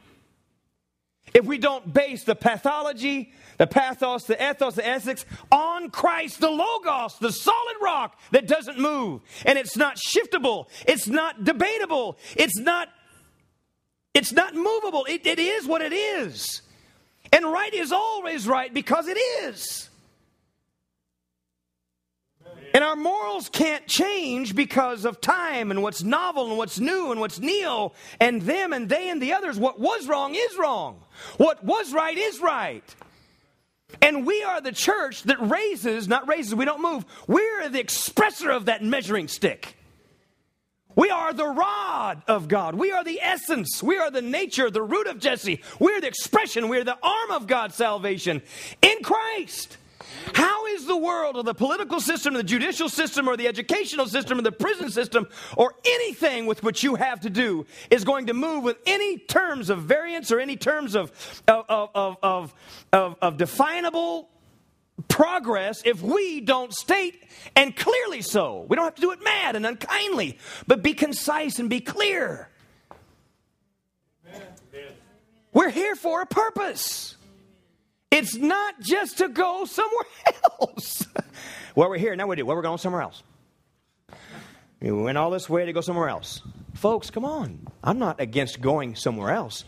if 1.35 1.45
we 1.47 1.59
don't 1.59 1.93
base 1.93 2.25
the 2.25 2.35
pathology, 2.35 3.33
the 3.63 3.67
pathos, 3.69 4.25
the 4.25 4.35
ethos, 4.51 4.75
the 4.75 4.85
ethics 4.85 5.25
on 5.53 5.89
Christ, 5.89 6.41
the 6.41 6.51
Logos, 6.51 7.17
the 7.21 7.31
solid 7.31 7.77
rock 7.81 8.19
that 8.33 8.49
doesn't 8.49 8.77
move. 8.77 9.21
And 9.47 9.57
it's 9.57 9.77
not 9.77 9.99
shiftable, 9.99 10.67
it's 10.85 11.07
not 11.07 11.45
debatable, 11.45 12.19
it's 12.35 12.59
not 12.59 12.89
it's 14.15 14.33
not 14.33 14.57
movable. 14.57 15.07
It, 15.09 15.25
it 15.29 15.39
is 15.39 15.65
what 15.65 15.81
it 15.81 15.93
is. 15.93 16.63
And 17.33 17.45
right 17.45 17.73
is 17.73 17.93
always 17.93 18.49
right 18.49 18.75
because 18.75 19.07
it 19.07 19.17
is. 19.17 19.89
And 22.75 22.83
our 22.83 22.97
morals 22.97 23.49
can't 23.49 23.87
change 23.87 24.57
because 24.57 25.05
of 25.05 25.21
time 25.21 25.71
and 25.71 25.85
what's 25.85 26.03
novel 26.03 26.49
and 26.49 26.59
what's 26.59 26.81
new 26.81 27.13
and 27.13 27.21
what's 27.21 27.39
neo 27.39 27.93
and 28.19 28.43
them 28.43 28.73
and 28.73 28.89
they 28.89 29.09
and 29.09 29.23
the 29.23 29.35
others. 29.35 29.57
What 29.57 29.79
was 29.79 30.09
wrong 30.09 30.35
is 30.35 30.57
wrong. 30.59 31.01
What 31.37 31.63
was 31.63 31.93
right 31.93 32.19
is 32.19 32.41
right. 32.41 32.85
And 34.01 34.27
we 34.27 34.43
are 34.43 34.61
the 34.61 34.73
church 34.73 35.23
that 35.25 35.41
raises, 35.41 36.09
not 36.09 36.27
raises, 36.29 36.55
we 36.55 36.65
don't 36.65 36.83
move. 36.83 37.05
We're 37.27 37.69
the 37.69 37.83
expressor 37.83 38.55
of 38.55 38.67
that 38.67 38.83
measuring 38.83 39.29
stick. 39.29 39.77
We 40.95 41.11
are 41.11 41.33
the 41.33 41.47
rod 41.47 42.23
of 42.29 42.49
God. 42.49 42.75
We 42.75 42.93
are 42.93 43.03
the 43.03 43.21
essence. 43.21 43.83
We 43.83 43.97
are 43.97 44.11
the 44.11 44.23
nature, 44.23 44.71
the 44.71 44.83
root 44.83 45.07
of 45.07 45.19
Jesse. 45.19 45.63
We 45.81 45.93
are 45.95 46.01
the 46.01 46.07
expression. 46.07 46.69
We 46.69 46.79
are 46.79 46.85
the 46.85 46.99
arm 47.03 47.31
of 47.31 47.47
God's 47.47 47.75
salvation 47.75 48.43
in 48.83 49.03
Christ. 49.03 49.79
How 50.35 50.67
is 50.67 50.87
the 50.87 50.97
world 50.97 51.37
or 51.37 51.43
the 51.43 51.55
political 51.55 52.01
system, 52.01 52.35
or 52.35 52.39
the 52.39 52.45
judicial 52.45 52.89
system, 52.89 53.29
or 53.29 53.37
the 53.37 53.49
educational 53.49 54.07
system, 54.07 54.39
or 54.39 54.43
the 54.43 54.53
prison 54.53 54.91
system, 54.91 55.29
or 55.57 55.75
anything 55.85 56.47
with 56.47 56.63
which 56.63 56.83
you 56.83 56.95
have 56.95 57.21
to 57.21 57.31
do 57.31 57.67
is 57.91 58.05
going 58.05 58.27
to 58.27 58.35
move 58.35 58.65
with 58.65 58.77
any 58.87 59.19
terms 59.19 59.71
of 59.71 59.83
variance 59.83 60.33
or 60.33 60.41
any 60.41 60.57
terms 60.57 60.95
of, 60.95 61.13
of, 61.49 61.89
of, 61.95 62.17
of, 62.93 63.17
of, 63.21 63.37
definable 63.37 64.29
progress 65.09 65.83
if 65.85 66.03
we 66.03 66.41
don't 66.41 66.73
state 66.73 67.25
and 67.57 67.75
clearly 67.77 68.23
so. 68.23 68.65
We 68.69 68.77
don't 68.77 68.85
have 68.85 68.95
to 68.97 69.01
do 69.01 69.11
it 69.13 69.23
mad 69.23 69.57
and 69.57 69.67
unkindly, 69.67 70.39
but 70.67 70.83
be 70.83 70.95
concise 70.95 71.59
and 71.59 71.69
be 71.69 71.81
clear. 71.81 72.49
Amen. 74.29 74.43
We're 75.53 75.71
here 75.71 75.97
for 75.97 76.23
a 76.23 76.27
purpose. 76.27 77.17
It's 78.23 78.37
not 78.37 78.79
just 78.81 79.19
to 79.19 79.29
go 79.29 79.65
somewhere 79.65 80.05
else. 80.61 81.05
well, 81.75 81.91
we're 81.91 81.99
here, 81.99 82.15
now 82.15 82.29
we 82.29 82.37
do. 82.37 82.47
Well, 82.47 82.55
we're 82.55 82.63
going 82.63 82.79
somewhere 82.79 83.03
else. 83.03 83.21
We 84.81 84.93
went 84.93 85.19
all 85.19 85.31
this 85.31 85.51
way 85.51 85.67
to 85.67 85.73
go 85.73 85.81
somewhere 85.81 86.09
else. 86.09 86.41
Folks, 86.75 87.11
come 87.11 87.25
on. 87.25 87.67
I'm 87.83 87.99
not 87.99 88.21
against 88.21 88.61
going 88.61 88.95
somewhere 88.95 89.33
else, 89.33 89.65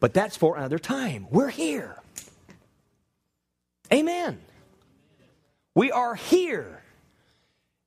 but 0.00 0.12
that's 0.12 0.36
for 0.36 0.56
another 0.56 0.80
time. 0.80 1.28
We're 1.30 1.50
here. 1.50 1.96
Amen. 3.92 4.40
We 5.76 5.92
are 5.92 6.16
here. 6.16 6.82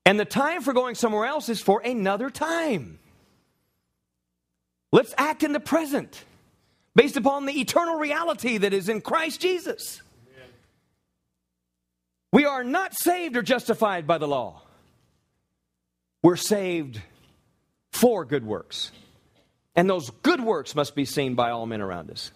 And 0.05 0.18
the 0.18 0.24
time 0.24 0.62
for 0.62 0.72
going 0.72 0.95
somewhere 0.95 1.26
else 1.26 1.49
is 1.49 1.60
for 1.60 1.82
another 1.82 2.30
time. 2.30 2.99
Let's 4.93 5.14
act 5.18 5.43
in 5.43 5.51
the 5.51 5.60
present 5.60 6.24
based 6.98 7.16
upon 7.16 7.45
the 7.45 7.62
eternal 7.62 8.00
reality 8.00 8.58
that 8.58 8.74
is 8.74 8.89
in 8.89 9.02
Christ 9.02 9.39
Jesus. 9.39 10.02
Amen. 10.36 10.50
We 12.34 12.45
are 12.45 12.64
not 12.64 12.95
saved 12.98 13.38
or 13.38 13.43
justified 13.43 14.08
by 14.08 14.18
the 14.18 14.28
law. 14.28 14.64
We're 16.24 16.38
saved 16.38 17.00
for 17.91 18.26
good 18.26 18.43
works. 18.43 18.91
And 19.76 19.88
those 19.88 20.10
good 20.24 20.41
works 20.41 20.74
must 20.74 20.95
be 20.95 21.06
seen 21.06 21.36
by 21.36 21.52
all 21.52 21.68
men 21.68 21.82
around 21.82 22.10
us, 22.10 22.32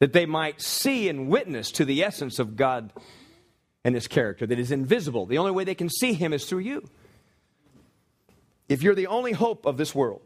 that 0.00 0.12
they 0.12 0.26
might 0.26 0.60
see 0.60 1.08
and 1.08 1.28
witness 1.28 1.72
to 1.72 1.86
the 1.86 2.04
essence 2.04 2.38
of 2.38 2.56
God 2.56 2.92
and 3.84 3.94
his 3.94 4.06
character 4.06 4.46
that 4.46 4.58
is 4.58 4.70
invisible. 4.70 5.24
The 5.24 5.38
only 5.38 5.52
way 5.52 5.64
they 5.64 5.74
can 5.74 5.88
see 5.88 6.12
him 6.12 6.34
is 6.34 6.44
through 6.44 6.58
you. 6.58 6.86
If 8.68 8.82
you're 8.82 8.94
the 8.94 9.06
only 9.06 9.32
hope 9.32 9.64
of 9.64 9.78
this 9.78 9.94
world, 9.94 10.20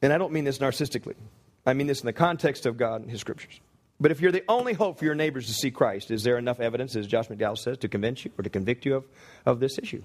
and 0.00 0.14
I 0.14 0.18
don't 0.18 0.32
mean 0.32 0.44
this 0.44 0.58
narcissically, 0.58 1.16
I 1.64 1.74
mean 1.74 1.86
this 1.86 2.00
in 2.00 2.06
the 2.06 2.12
context 2.12 2.66
of 2.66 2.76
God 2.76 3.02
and 3.02 3.10
his 3.10 3.20
scriptures. 3.20 3.60
But 4.00 4.10
if 4.10 4.20
you're 4.20 4.32
the 4.32 4.44
only 4.48 4.72
hope 4.72 4.98
for 4.98 5.04
your 5.04 5.14
neighbors 5.14 5.46
to 5.46 5.52
see 5.52 5.70
Christ, 5.70 6.10
is 6.10 6.24
there 6.24 6.36
enough 6.36 6.58
evidence, 6.58 6.96
as 6.96 7.06
Josh 7.06 7.28
McDowell 7.28 7.56
says, 7.56 7.78
to 7.78 7.88
convince 7.88 8.24
you 8.24 8.32
or 8.36 8.42
to 8.42 8.50
convict 8.50 8.84
you 8.84 8.96
of, 8.96 9.04
of 9.46 9.60
this 9.60 9.78
issue? 9.78 10.02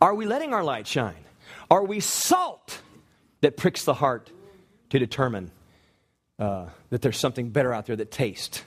Are 0.00 0.14
we 0.14 0.24
letting 0.24 0.54
our 0.54 0.64
light 0.64 0.86
shine? 0.86 1.24
Are 1.70 1.84
we 1.84 2.00
salt 2.00 2.80
that 3.42 3.56
pricks 3.56 3.84
the 3.84 3.94
heart 3.94 4.30
to 4.90 4.98
determine 4.98 5.50
uh, 6.38 6.66
that 6.88 7.02
there's 7.02 7.18
something 7.18 7.50
better 7.50 7.74
out 7.74 7.86
there 7.86 7.96
that 7.96 8.10
tastes? 8.10 8.62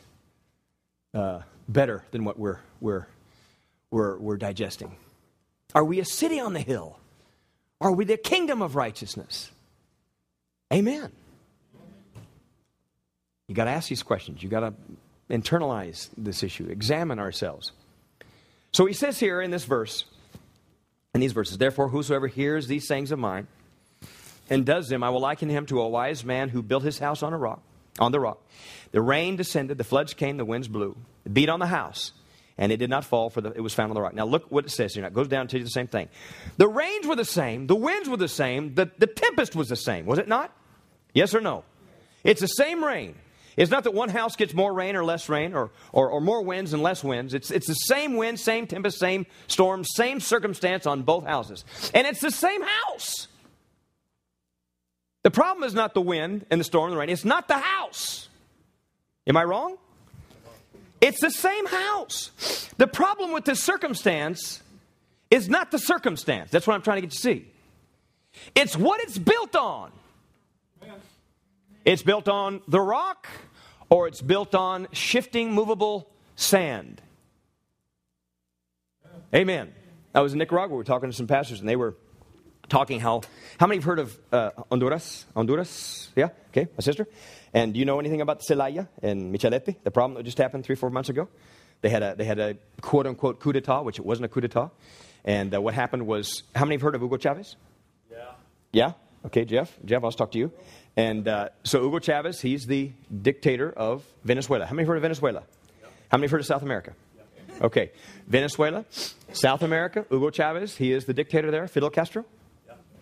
Uh, 1.14 1.42
better 1.68 2.04
than 2.12 2.26
what 2.26 2.38
we're, 2.38 2.60
we're, 2.80 3.08
we're, 3.90 4.18
we're 4.20 4.38
digesting? 4.38 4.96
Are 5.74 5.84
we 5.84 6.00
a 6.00 6.06
city 6.06 6.40
on 6.40 6.54
the 6.54 6.60
hill? 6.60 7.00
Are 7.80 7.92
we 7.92 8.06
the 8.06 8.18
kingdom 8.18 8.62
of 8.62 8.76
righteousness? 8.76 9.52
Amen. 10.72 11.12
You 13.48 13.56
got 13.56 13.66
to 13.66 13.72
ask 13.72 13.90
these 13.90 14.04
questions. 14.04 14.42
You 14.42 14.50
got 14.50 14.62
to 14.62 14.74
internalize 15.30 16.10
this 16.18 16.44
issue, 16.44 16.68
examine 16.70 17.20
ourselves. 17.20 17.72
So 18.72 18.86
he 18.86 18.94
says 18.94 19.20
here 19.20 19.42
in 19.42 19.52
this 19.52 19.66
verse, 19.66 20.06
in 21.14 21.20
these 21.20 21.34
verses, 21.34 21.58
therefore, 21.58 21.90
whosoever 21.90 22.28
hears 22.28 22.68
these 22.68 22.88
sayings 22.88 23.12
of 23.12 23.20
mine 23.20 23.48
and 24.50 24.66
does 24.66 24.88
them, 24.88 25.04
I 25.04 25.10
will 25.10 25.20
liken 25.20 25.50
him 25.50 25.66
to 25.68 25.82
a 25.82 25.90
wise 25.90 26.24
man 26.24 26.50
who 26.50 26.62
built 26.62 26.84
his 26.84 27.00
house 27.00 27.24
on 27.24 27.34
a 27.34 27.38
rock, 27.38 27.62
on 28.00 28.14
the 28.14 28.20
rock. 28.20 28.42
The 28.92 29.02
rain 29.02 29.36
descended, 29.36 29.78
the 29.78 29.84
floods 29.84 30.14
came, 30.14 30.38
the 30.38 30.46
winds 30.46 30.70
blew, 30.70 30.96
it 31.26 31.34
beat 31.34 31.50
on 31.50 31.60
the 31.60 31.68
house, 31.68 32.14
and 32.58 32.72
it 32.72 32.78
did 32.78 32.90
not 32.90 33.04
fall, 33.04 33.30
for 33.30 33.42
the, 33.42 33.52
it 33.52 33.62
was 33.62 33.74
found 33.74 33.92
on 33.92 33.96
the 33.96 34.02
rock. 34.02 34.14
Now 34.14 34.26
look 34.26 34.50
what 34.50 34.66
it 34.66 34.70
says 34.70 34.94
here. 34.94 35.02
Now 35.02 35.08
it 35.08 35.14
goes 35.14 35.28
down 35.28 35.48
to 35.50 35.58
you 35.58 35.64
the 35.64 35.70
same 35.70 35.88
thing. 35.88 36.08
The 36.58 36.68
rains 36.68 37.06
were 37.06 37.16
the 37.18 37.26
same, 37.26 37.68
the 37.68 37.76
winds 37.76 38.08
were 38.08 38.18
the 38.18 38.30
same, 38.30 38.76
the, 38.76 38.90
the 38.98 39.08
tempest 39.08 39.56
was 39.56 39.68
the 39.68 39.76
same, 39.76 40.06
was 40.06 40.20
it 40.20 40.30
not? 40.30 40.56
Yes 41.14 41.36
or 41.36 41.42
no? 41.42 41.64
It's 42.24 42.42
the 42.42 42.48
same 42.48 42.84
rain. 42.84 43.16
It's 43.58 43.72
not 43.72 43.84
that 43.84 43.94
one 43.94 44.10
house 44.10 44.36
gets 44.36 44.54
more 44.54 44.74
rain 44.74 44.96
or 44.96 45.04
less 45.04 45.28
rain 45.28 45.54
or, 45.54 45.72
or, 45.92 46.10
or, 46.10 46.22
more 46.22 46.42
winds 46.42 46.74
and 46.74 46.82
less 46.82 47.04
winds. 47.04 47.34
It's, 47.34 47.52
it's 47.52 47.68
the 47.68 47.74
same 47.74 48.16
wind, 48.16 48.40
same 48.40 48.66
tempest, 48.66 48.98
same 48.98 49.26
storm, 49.48 49.84
same 49.84 50.20
circumstance 50.20 50.86
on 50.86 51.04
both 51.04 51.26
houses. 51.26 51.66
And 51.94 52.08
it's 52.08 52.22
the 52.22 52.32
same 52.32 52.62
house. 52.62 53.28
The 55.24 55.32
problem 55.32 55.64
is 55.66 55.74
not 55.74 55.94
the 55.94 56.02
wind 56.02 56.46
and 56.50 56.60
the 56.60 56.66
storm 56.66 56.86
and 56.86 56.94
the 56.94 57.00
rain, 57.00 57.10
it's 57.10 57.26
not 57.26 57.48
the 57.48 57.58
house. 57.58 58.30
Am 59.28 59.38
I 59.38 59.44
wrong? 59.44 59.78
It's 61.02 61.20
the 61.20 61.32
same 61.32 61.66
house. 61.66 62.70
The 62.78 62.88
problem 62.88 63.32
with 63.32 63.46
this 63.46 63.62
circumstance 63.62 64.62
is 65.30 65.50
not 65.50 65.72
the 65.72 65.80
circumstance. 65.80 66.52
That's 66.52 66.66
what 66.66 66.76
I'm 66.76 66.82
trying 66.82 66.98
to 66.98 67.02
get 67.02 67.14
you 67.14 67.18
to 67.18 67.22
see. 67.22 67.48
It's 68.56 68.78
what 68.78 69.02
it's 69.02 69.18
built 69.18 69.56
on. 69.56 69.92
It's 71.84 72.04
built 72.04 72.28
on 72.28 72.62
the 72.68 72.80
rock 72.80 73.28
or 73.90 74.08
it's 74.08 74.22
built 74.22 74.56
on 74.56 74.88
shifting, 74.92 75.54
movable 75.54 76.10
sand. 76.36 77.02
Amen. 79.34 79.74
I 80.14 80.22
was 80.22 80.34
in 80.34 80.40
Nicaragua. 80.40 80.76
We 80.76 80.78
were 80.78 80.84
talking 80.84 81.10
to 81.10 81.16
some 81.16 81.28
pastors, 81.28 81.60
and 81.60 81.70
they 81.70 81.76
were 81.76 81.96
talking 82.70 83.00
how. 83.00 83.22
How 83.58 83.68
many 83.68 83.78
have 83.78 83.86
heard 83.86 84.00
of 84.00 84.18
uh, 84.32 84.52
Honduras? 84.70 85.26
Honduras? 85.36 86.10
Yeah? 86.16 86.30
Okay, 86.50 86.68
my 86.78 86.82
sister. 86.82 87.08
And 87.54 87.74
do 87.74 87.80
you 87.80 87.86
know 87.86 88.00
anything 88.00 88.22
about 88.22 88.44
Zelaya 88.44 88.88
and 89.02 89.34
Micheletti, 89.34 89.76
the 89.84 89.92
problem 89.92 90.16
that 90.18 90.24
just 90.24 90.38
happened 90.38 90.66
three, 90.66 90.76
four 90.76 90.90
months 90.90 91.10
ago? 91.10 91.30
They 91.82 91.90
had 91.90 92.04
a, 92.04 92.16
they 92.16 92.26
had 92.26 92.40
a 92.40 92.58
quote 92.82 93.08
unquote 93.08 93.40
coup 93.40 93.54
d'etat, 93.54 93.82
which 93.82 94.00
it 94.00 94.06
wasn't 94.06 94.26
a 94.26 94.28
coup 94.28 94.42
d'etat. 94.42 94.70
And 95.26 95.56
uh, 95.56 95.62
what 95.62 95.74
happened 95.74 96.06
was, 96.06 96.44
how 96.56 96.66
many 96.66 96.76
have 96.76 96.82
heard 96.82 96.96
of 96.96 97.02
Hugo 97.02 97.18
Chavez? 97.18 97.56
Yeah. 98.12 98.18
Yeah? 98.72 98.94
Okay, 99.26 99.46
Jeff. 99.46 99.78
Jeff, 99.86 100.04
I'll 100.04 100.12
talk 100.12 100.32
to 100.32 100.38
you. 100.38 100.52
And 100.98 101.28
uh, 101.28 101.50
so 101.64 101.82
Hugo 101.82 102.00
Chavez, 102.00 102.42
he's 102.42 102.66
the 102.66 102.92
dictator 103.22 103.72
of 103.72 104.04
Venezuela. 104.24 104.66
How 104.66 104.76
many 104.76 104.88
heard 104.88 104.98
of 104.98 105.02
Venezuela? 105.02 105.44
How 106.10 106.18
many 106.18 106.26
have 106.26 106.32
heard 106.32 106.42
of 106.42 106.46
South 106.46 106.64
America? 106.64 106.94
Okay. 107.62 107.92
Venezuela, 108.28 108.86
South 109.34 109.62
America, 109.62 110.06
Hugo 110.10 110.30
Chavez, 110.30 110.76
he 110.76 110.92
is 110.92 111.06
the 111.06 111.14
dictator 111.14 111.52
there. 111.52 111.68
Fidel 111.68 111.90
Castro? 111.90 112.26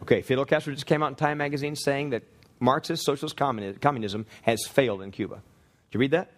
Okay, 0.02 0.22
Fidel 0.22 0.46
Castro 0.46 0.74
just 0.74 0.86
came 0.86 1.04
out 1.04 1.10
in 1.10 1.16
Time 1.16 1.38
magazine 1.38 1.76
saying 1.76 2.12
that 2.12 2.24
Marxist 2.60 3.04
socialist 3.04 3.36
communism 3.38 4.26
has 4.44 4.66
failed 4.68 5.02
in 5.02 5.12
Cuba. 5.12 5.36
Did 5.36 5.94
you 5.94 6.00
read 6.00 6.12
that? 6.12 6.32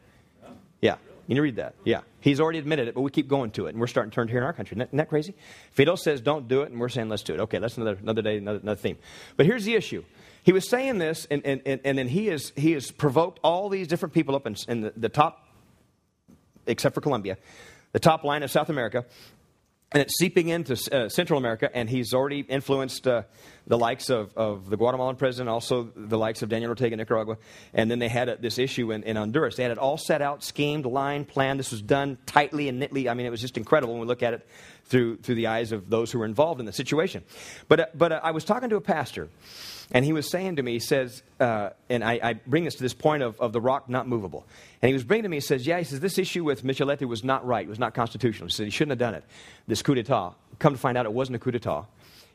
Yeah. 0.82 0.96
You 1.28 1.36
need 1.36 1.36
to 1.36 1.42
read 1.42 1.56
that. 1.58 1.76
Yeah. 1.84 2.02
He's 2.20 2.40
already 2.40 2.60
admitted 2.60 2.88
it, 2.88 2.96
but 2.96 3.02
we 3.02 3.12
keep 3.12 3.28
going 3.28 3.52
to 3.52 3.68
it, 3.68 3.70
and 3.70 3.80
we're 3.80 3.88
starting 3.88 4.12
to 4.12 4.16
turn 4.16 4.28
here 4.28 4.40
in 4.40 4.44
our 4.44 4.54
country. 4.54 4.76
Isn't 4.76 4.98
that 4.98 5.10
crazy? 5.10 5.34
Fidel 5.72 5.98
says 5.98 6.22
don't 6.22 6.48
do 6.48 6.62
it, 6.62 6.72
and 6.72 6.80
we're 6.80 6.90
saying 6.90 7.10
let's 7.10 7.24
do 7.24 7.34
it. 7.34 7.40
Okay, 7.42 7.60
that's 7.60 7.78
another, 7.78 7.98
another 8.02 8.22
day, 8.22 8.38
another, 8.38 8.60
another 8.60 8.80
theme. 8.80 8.98
But 9.38 9.46
here's 9.46 9.66
the 9.66 9.76
issue. 9.76 10.04
He 10.44 10.52
was 10.52 10.68
saying 10.68 10.98
this, 10.98 11.28
and, 11.30 11.46
and, 11.46 11.62
and, 11.66 11.82
and 11.84 11.98
then 11.98 12.08
he, 12.08 12.30
is, 12.30 12.52
he 12.56 12.72
has 12.72 12.92
provoked 12.92 13.40
all 13.44 13.70
these 13.70 13.88
different 13.88 14.14
people 14.14 14.36
up 14.36 14.48
in, 14.48 14.56
in 14.68 14.82
the, 14.82 14.94
the 14.96 15.10
top, 15.10 15.48
except 16.66 16.96
for 16.96 17.02
Colombia, 17.02 17.38
the 17.92 18.00
top 18.00 18.24
line 18.24 18.42
of 18.42 18.50
South 18.50 18.70
America, 18.70 19.06
and 19.94 20.02
it's 20.02 20.18
seeping 20.18 20.48
into 20.48 20.74
uh, 20.94 21.10
Central 21.10 21.38
America, 21.38 21.70
and 21.74 21.90
he's 21.90 22.14
already 22.14 22.40
influenced 22.40 23.06
uh, 23.08 23.24
the 23.68 23.78
likes 23.78 24.10
of, 24.10 24.32
of 24.38 24.70
the 24.70 24.78
Guatemalan 24.78 25.18
president, 25.18 25.50
also 25.50 25.92
the 25.94 26.18
likes 26.18 26.42
of 26.42 26.48
Daniel 26.48 26.70
Ortega 26.70 26.94
in 26.94 26.98
Nicaragua. 26.98 27.38
And 27.74 27.92
then 27.92 28.00
they 28.00 28.08
had 28.08 28.30
a, 28.30 28.38
this 28.38 28.58
issue 28.58 28.94
in, 28.94 29.04
in, 29.04 29.18
Honduras. 29.18 29.58
They 29.58 29.64
had 29.64 29.72
it 29.74 29.78
all 29.78 29.98
set 29.98 30.22
out, 30.22 30.46
schemed, 30.46 30.86
lined, 30.86 31.28
planned. 31.28 31.60
This 31.60 31.72
was 31.72 31.82
done 31.82 32.18
tightly 32.26 32.70
and 32.70 32.80
neatly. 32.80 33.10
I 33.10 33.14
mean, 33.16 33.26
it 33.26 33.32
was 33.32 33.42
just 33.42 33.58
incredible 33.58 33.94
when 33.94 34.02
we 34.02 34.08
look 34.08 34.24
at 34.24 34.34
it 34.34 34.48
through, 34.86 35.18
through 35.18 35.36
the 35.36 35.48
eyes 35.48 35.74
of 35.74 35.90
those 35.90 36.10
who 36.10 36.20
were 36.20 36.26
involved 36.26 36.62
in 36.62 36.66
the 36.66 36.74
situation. 36.74 37.26
But, 37.68 37.80
uh, 37.82 37.86
but 37.94 38.14
uh, 38.14 38.20
I 38.24 38.32
was 38.32 38.46
talking 38.46 38.70
to 38.70 38.78
a 38.78 38.82
pastor, 38.82 39.28
and 39.94 40.06
he 40.06 40.14
was 40.14 40.30
saying 40.30 40.56
to 40.56 40.64
me, 40.64 40.74
he 40.74 40.80
says, 40.80 41.22
uh, 41.40 41.72
and 41.90 42.04
I, 42.04 42.20
I, 42.24 42.34
bring 42.34 42.64
this 42.64 42.76
to 42.76 42.84
this 42.84 42.94
point 42.94 43.24
of, 43.24 43.40
of 43.42 43.52
the 43.52 43.60
rock 43.60 43.90
not 43.90 44.08
movable. 44.08 44.46
And 44.82 44.88
he 44.88 44.94
was 44.94 45.04
bringing 45.04 45.24
to 45.24 45.30
me, 45.30 45.38
he 45.38 45.42
says, 45.42 45.68
yeah, 45.68 45.80
he 45.80 45.84
says, 45.84 46.00
this 46.00 46.18
issue 46.18 46.44
with 46.44 46.64
Micheletti 46.64 47.08
was 47.08 47.24
not 47.24 47.46
right. 47.46 47.66
It 47.66 47.70
was 47.70 47.80
not 47.80 47.94
constitutional. 47.94 48.48
He 48.48 48.54
said 48.54 48.66
he 48.66 48.72
shouldn't 48.72 48.92
have 48.92 49.00
done 49.00 49.16
it. 49.16 49.26
This 49.68 49.82
coup 49.82 49.96
d'etat. 49.96 50.34
Come 50.60 50.74
to 50.74 50.80
find 50.80 50.98
out, 50.98 51.06
it 51.06 51.14
wasn't 51.14 51.36
a 51.36 51.40
coup 51.40 51.52
d'etat. 51.52 51.86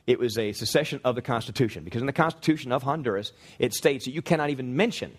It 0.05 0.19
was 0.19 0.37
a 0.37 0.53
secession 0.53 1.01
of 1.03 1.15
the 1.15 1.21
Constitution. 1.21 1.83
Because 1.83 2.01
in 2.01 2.07
the 2.07 2.13
Constitution 2.13 2.71
of 2.71 2.83
Honduras, 2.83 3.31
it 3.59 3.73
states 3.73 4.05
that 4.05 4.11
you 4.11 4.21
cannot 4.21 4.51
even 4.51 4.75
mention, 4.75 5.17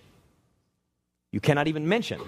you 1.33 1.41
cannot 1.41 1.67
even 1.67 1.89
mention 1.89 2.21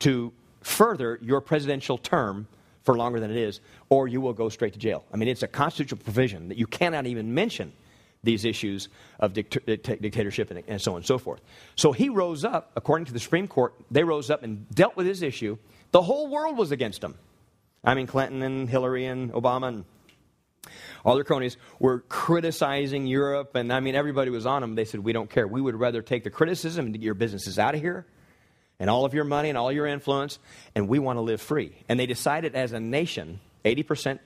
to 0.00 0.32
further 0.60 1.18
your 1.22 1.40
presidential 1.40 1.96
term 1.96 2.46
for 2.82 2.96
longer 2.96 3.18
than 3.18 3.30
it 3.30 3.36
is, 3.36 3.60
or 3.88 4.08
you 4.08 4.20
will 4.20 4.32
go 4.32 4.48
straight 4.48 4.74
to 4.74 4.78
jail. 4.78 5.04
I 5.12 5.16
mean, 5.16 5.28
it's 5.28 5.42
a 5.42 5.48
constitutional 5.48 6.02
provision 6.02 6.48
that 6.48 6.58
you 6.58 6.66
cannot 6.66 7.06
even 7.06 7.34
mention 7.34 7.72
these 8.22 8.44
issues 8.44 8.88
of 9.20 9.32
dict- 9.32 9.66
dictatorship 9.66 10.50
and, 10.50 10.62
and 10.66 10.80
so 10.80 10.92
on 10.92 10.98
and 10.98 11.06
so 11.06 11.18
forth. 11.18 11.40
So 11.76 11.92
he 11.92 12.08
rose 12.08 12.44
up, 12.44 12.72
according 12.76 13.06
to 13.06 13.12
the 13.12 13.20
Supreme 13.20 13.48
Court, 13.48 13.74
they 13.90 14.04
rose 14.04 14.30
up 14.30 14.42
and 14.42 14.68
dealt 14.70 14.96
with 14.96 15.06
his 15.06 15.22
issue. 15.22 15.58
The 15.92 16.02
whole 16.02 16.28
world 16.28 16.56
was 16.56 16.72
against 16.72 17.02
him. 17.02 17.14
I 17.84 17.94
mean, 17.94 18.06
Clinton 18.06 18.42
and 18.42 18.68
Hillary 18.68 19.06
and 19.06 19.32
Obama 19.32 19.68
and 19.68 19.84
all 21.04 21.14
their 21.14 21.24
cronies 21.24 21.56
were 21.78 22.00
criticizing 22.08 23.06
Europe, 23.06 23.54
and 23.54 23.72
I 23.72 23.80
mean, 23.80 23.94
everybody 23.94 24.30
was 24.30 24.46
on 24.46 24.60
them. 24.60 24.74
They 24.74 24.84
said, 24.84 25.00
We 25.00 25.12
don't 25.12 25.30
care. 25.30 25.46
We 25.46 25.60
would 25.60 25.76
rather 25.76 26.02
take 26.02 26.24
the 26.24 26.30
criticism 26.30 26.86
and 26.86 26.94
get 26.94 27.02
your 27.02 27.14
businesses 27.14 27.58
out 27.58 27.74
of 27.74 27.80
here 27.80 28.04
and 28.80 28.90
all 28.90 29.04
of 29.04 29.14
your 29.14 29.24
money 29.24 29.48
and 29.48 29.58
all 29.58 29.72
your 29.72 29.86
influence, 29.86 30.38
and 30.74 30.88
we 30.88 30.98
want 30.98 31.16
to 31.16 31.20
live 31.20 31.40
free. 31.40 31.72
And 31.88 31.98
they 31.98 32.06
decided 32.06 32.54
as 32.54 32.72
a 32.72 32.80
nation, 32.80 33.40
80% 33.64 34.18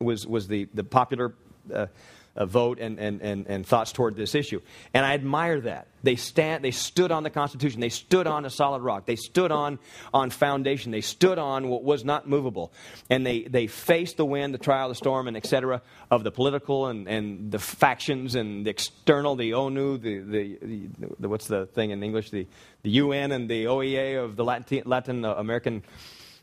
was, 0.00 0.26
was 0.26 0.48
the, 0.48 0.68
the 0.72 0.84
popular 0.84 1.34
uh, 1.72 1.86
vote 2.46 2.78
and, 2.78 2.98
and, 2.98 3.20
and, 3.20 3.46
and 3.46 3.66
thoughts 3.66 3.92
toward 3.92 4.16
this 4.16 4.34
issue. 4.34 4.60
And 4.94 5.04
I 5.04 5.14
admire 5.14 5.60
that. 5.62 5.88
They, 6.02 6.16
stand, 6.16 6.64
they 6.64 6.70
stood 6.70 7.12
on 7.12 7.22
the 7.24 7.30
Constitution. 7.30 7.80
They 7.80 7.90
stood 7.90 8.26
on 8.26 8.46
a 8.46 8.50
solid 8.50 8.80
rock. 8.80 9.04
They 9.04 9.16
stood 9.16 9.52
on, 9.52 9.78
on 10.14 10.30
foundation. 10.30 10.92
They 10.92 11.02
stood 11.02 11.38
on 11.38 11.68
what 11.68 11.84
was 11.84 12.04
not 12.04 12.26
movable. 12.26 12.72
And 13.10 13.26
they, 13.26 13.42
they 13.42 13.66
faced 13.66 14.16
the 14.16 14.24
wind, 14.24 14.54
the 14.54 14.58
trial, 14.58 14.88
the 14.88 14.94
storm, 14.94 15.28
and 15.28 15.36
etc. 15.36 15.82
of 16.10 16.24
the 16.24 16.30
political 16.30 16.86
and, 16.86 17.06
and 17.06 17.52
the 17.52 17.58
factions 17.58 18.34
and 18.34 18.64
the 18.64 18.70
external, 18.70 19.36
the 19.36 19.50
ONU, 19.50 20.00
the, 20.00 20.18
the, 20.20 20.58
the, 20.62 20.88
the 21.20 21.28
what's 21.28 21.46
the 21.46 21.66
thing 21.66 21.90
in 21.90 22.02
English, 22.02 22.30
the, 22.30 22.46
the 22.82 22.90
UN 22.90 23.32
and 23.32 23.50
the 23.50 23.64
OEA 23.66 24.24
of 24.24 24.36
the 24.36 24.44
Latin, 24.44 24.82
Latin 24.86 25.24
American 25.24 25.82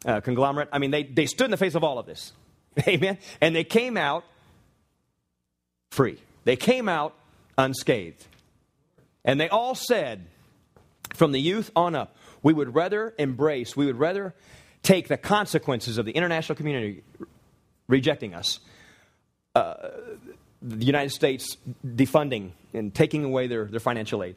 uh, 0.06 0.22
conglomerate. 0.22 0.70
I 0.72 0.78
mean, 0.78 0.92
they, 0.92 1.04
they 1.04 1.26
stood 1.26 1.46
in 1.46 1.52
the 1.52 1.58
face 1.58 1.74
of 1.74 1.84
all 1.84 1.98
of 1.98 2.06
this. 2.06 2.34
Amen? 2.88 3.18
And 3.42 3.56
they 3.56 3.64
came 3.64 3.98
out 3.98 4.24
free. 5.92 6.18
They 6.44 6.56
came 6.56 6.88
out 6.88 7.14
unscathed. 7.58 8.26
And 9.26 9.40
they 9.40 9.50
all 9.50 9.76
said, 9.76 10.26
from 11.14 11.32
the 11.32 11.42
youth 11.42 11.72
on 11.76 11.96
up, 11.96 12.16
we 12.44 12.54
would 12.54 12.74
rather 12.76 13.14
embrace, 13.18 13.76
we 13.76 13.86
would 13.86 14.00
rather 14.00 14.34
take 14.84 15.08
the 15.08 15.18
consequences 15.18 15.98
of 15.98 16.06
the 16.06 16.12
international 16.12 16.56
community 16.56 17.04
rejecting 17.88 18.34
us, 18.34 18.60
uh, 19.56 19.90
the 20.62 20.86
United 20.86 21.10
States 21.12 21.58
defunding 21.86 22.52
and 22.74 22.94
taking 22.94 23.24
away 23.24 23.48
their, 23.48 23.66
their 23.66 23.80
financial 23.80 24.24
aid. 24.24 24.36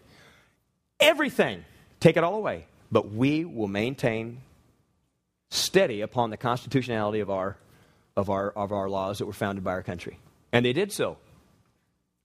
Everything, 0.99 1.65
take 2.01 2.17
it 2.17 2.25
all 2.25 2.35
away. 2.35 2.67
But 2.91 3.13
we 3.13 3.45
will 3.45 3.69
maintain 3.69 4.41
steady 5.51 6.01
upon 6.01 6.31
the 6.31 6.37
constitutionality 6.37 7.21
of 7.21 7.31
our, 7.31 7.57
of 8.17 8.31
our, 8.31 8.51
of 8.51 8.73
our 8.73 8.89
laws 8.89 9.19
that 9.19 9.27
were 9.27 9.33
founded 9.33 9.63
by 9.63 9.73
our 9.73 9.83
country. 9.83 10.19
And 10.53 10.65
they 10.65 10.73
did 10.73 10.93
so 10.93 11.17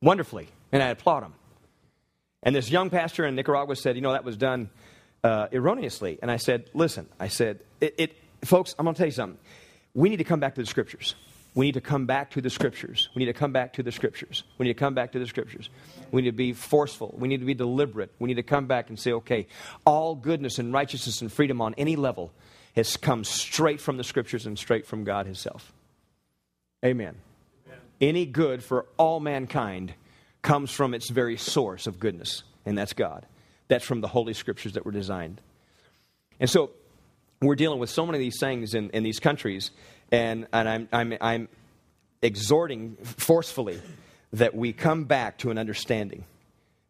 wonderfully, 0.05 0.47
and 0.71 0.81
I 0.81 0.89
applaud 0.89 1.23
him. 1.23 1.33
And 2.43 2.55
this 2.55 2.69
young 2.69 2.89
pastor 2.91 3.25
in 3.25 3.35
Nicaragua 3.35 3.75
said, 3.75 3.95
You 3.95 4.01
know, 4.01 4.13
that 4.13 4.23
was 4.23 4.37
done 4.37 4.69
uh, 5.23 5.47
erroneously. 5.51 6.19
And 6.21 6.29
I 6.31 6.37
said, 6.37 6.69
Listen, 6.73 7.07
I 7.19 7.27
said, 7.27 7.59
it, 7.81 7.95
it, 7.97 8.17
folks, 8.45 8.75
I'm 8.77 8.85
going 8.85 8.93
to 8.93 8.97
tell 8.97 9.07
you 9.07 9.11
something. 9.11 9.39
We 9.93 10.09
need 10.09 10.17
to 10.17 10.23
come 10.23 10.39
back 10.39 10.55
to 10.55 10.61
the 10.61 10.67
scriptures. 10.67 11.15
We 11.55 11.65
need 11.65 11.73
to 11.73 11.81
come 11.81 12.05
back 12.05 12.31
to 12.31 12.41
the 12.41 12.49
scriptures. 12.49 13.09
We 13.15 13.21
need 13.21 13.31
to 13.31 13.33
come 13.33 13.53
back 13.53 13.73
to 13.73 13.83
the 13.83 13.91
scriptures. 13.91 14.43
We 14.57 14.65
need 14.65 14.73
to 14.73 14.79
come 14.79 14.93
back 14.93 15.13
to 15.13 15.19
the 15.19 15.25
scriptures. 15.25 15.69
We 16.11 16.21
need 16.21 16.31
to 16.31 16.35
be 16.35 16.51
forceful. 16.53 17.15
We 17.17 17.29
need 17.29 17.39
to 17.39 17.45
be 17.45 17.53
deliberate. 17.53 18.11
We 18.19 18.27
need 18.27 18.35
to 18.35 18.43
come 18.43 18.67
back 18.67 18.89
and 18.89 18.99
say, 18.99 19.13
okay, 19.13 19.47
all 19.85 20.15
goodness 20.15 20.59
and 20.59 20.73
righteousness 20.73 21.21
and 21.21 21.31
freedom 21.31 21.61
on 21.61 21.73
any 21.77 21.95
level 21.95 22.33
has 22.75 22.97
come 22.97 23.23
straight 23.23 23.79
from 23.79 23.95
the 23.95 24.03
scriptures 24.03 24.45
and 24.45 24.59
straight 24.59 24.85
from 24.85 25.05
God 25.05 25.25
Himself. 25.25 25.71
Amen 26.83 27.15
any 28.01 28.25
good 28.25 28.63
for 28.63 28.85
all 28.97 29.19
mankind 29.19 29.93
comes 30.41 30.71
from 30.71 30.93
its 30.93 31.09
very 31.09 31.37
source 31.37 31.87
of 31.87 31.99
goodness, 31.99 32.43
and 32.65 32.77
that's 32.77 32.93
God. 32.93 33.25
That's 33.67 33.85
from 33.85 34.01
the 34.01 34.07
Holy 34.07 34.33
Scriptures 34.33 34.73
that 34.73 34.85
were 34.85 34.91
designed. 34.91 35.41
And 36.39 36.49
so 36.49 36.71
we're 37.41 37.55
dealing 37.55 37.79
with 37.79 37.89
so 37.89 38.05
many 38.05 38.17
of 38.17 38.21
these 38.21 38.39
things 38.39 38.73
in, 38.73 38.89
in 38.91 39.03
these 39.03 39.19
countries, 39.19 39.71
and, 40.11 40.47
and 40.53 40.69
I'm, 40.69 40.89
I'm, 40.91 41.17
I'm 41.19 41.49
exhorting 42.21 42.97
forcefully 43.03 43.81
that 44.33 44.55
we 44.55 44.73
come 44.73 45.05
back 45.05 45.39
to 45.39 45.51
an 45.51 45.57
understanding. 45.57 46.25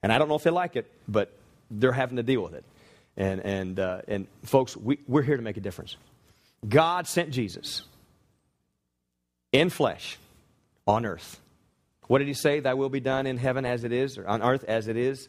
And 0.03 0.11
I 0.11 0.17
don't 0.17 0.27
know 0.27 0.35
if 0.35 0.43
they 0.43 0.51
like 0.51 0.75
it, 0.75 0.91
but 1.07 1.31
they're 1.71 1.91
having 1.91 2.17
to 2.17 2.23
deal 2.23 2.41
with 2.41 2.53
it. 2.53 2.63
And, 3.17 3.39
and, 3.41 3.79
uh, 3.79 4.01
and 4.07 4.27
folks, 4.43 4.75
we, 4.75 4.99
we're 5.07 5.21
here 5.21 5.37
to 5.37 5.43
make 5.43 5.57
a 5.57 5.61
difference. 5.61 5.95
God 6.67 7.07
sent 7.07 7.31
Jesus 7.31 7.83
in 9.51 9.69
flesh 9.69 10.17
on 10.87 11.05
earth. 11.05 11.39
What 12.07 12.19
did 12.19 12.27
he 12.27 12.33
say? 12.33 12.59
Thy 12.59 12.73
will 12.73 12.89
be 12.89 12.99
done 12.99 13.25
in 13.25 13.37
heaven 13.37 13.65
as 13.65 13.83
it 13.83 13.91
is, 13.91 14.17
or 14.17 14.27
on 14.27 14.41
earth 14.41 14.63
as 14.65 14.87
it 14.87 14.97
is? 14.97 15.27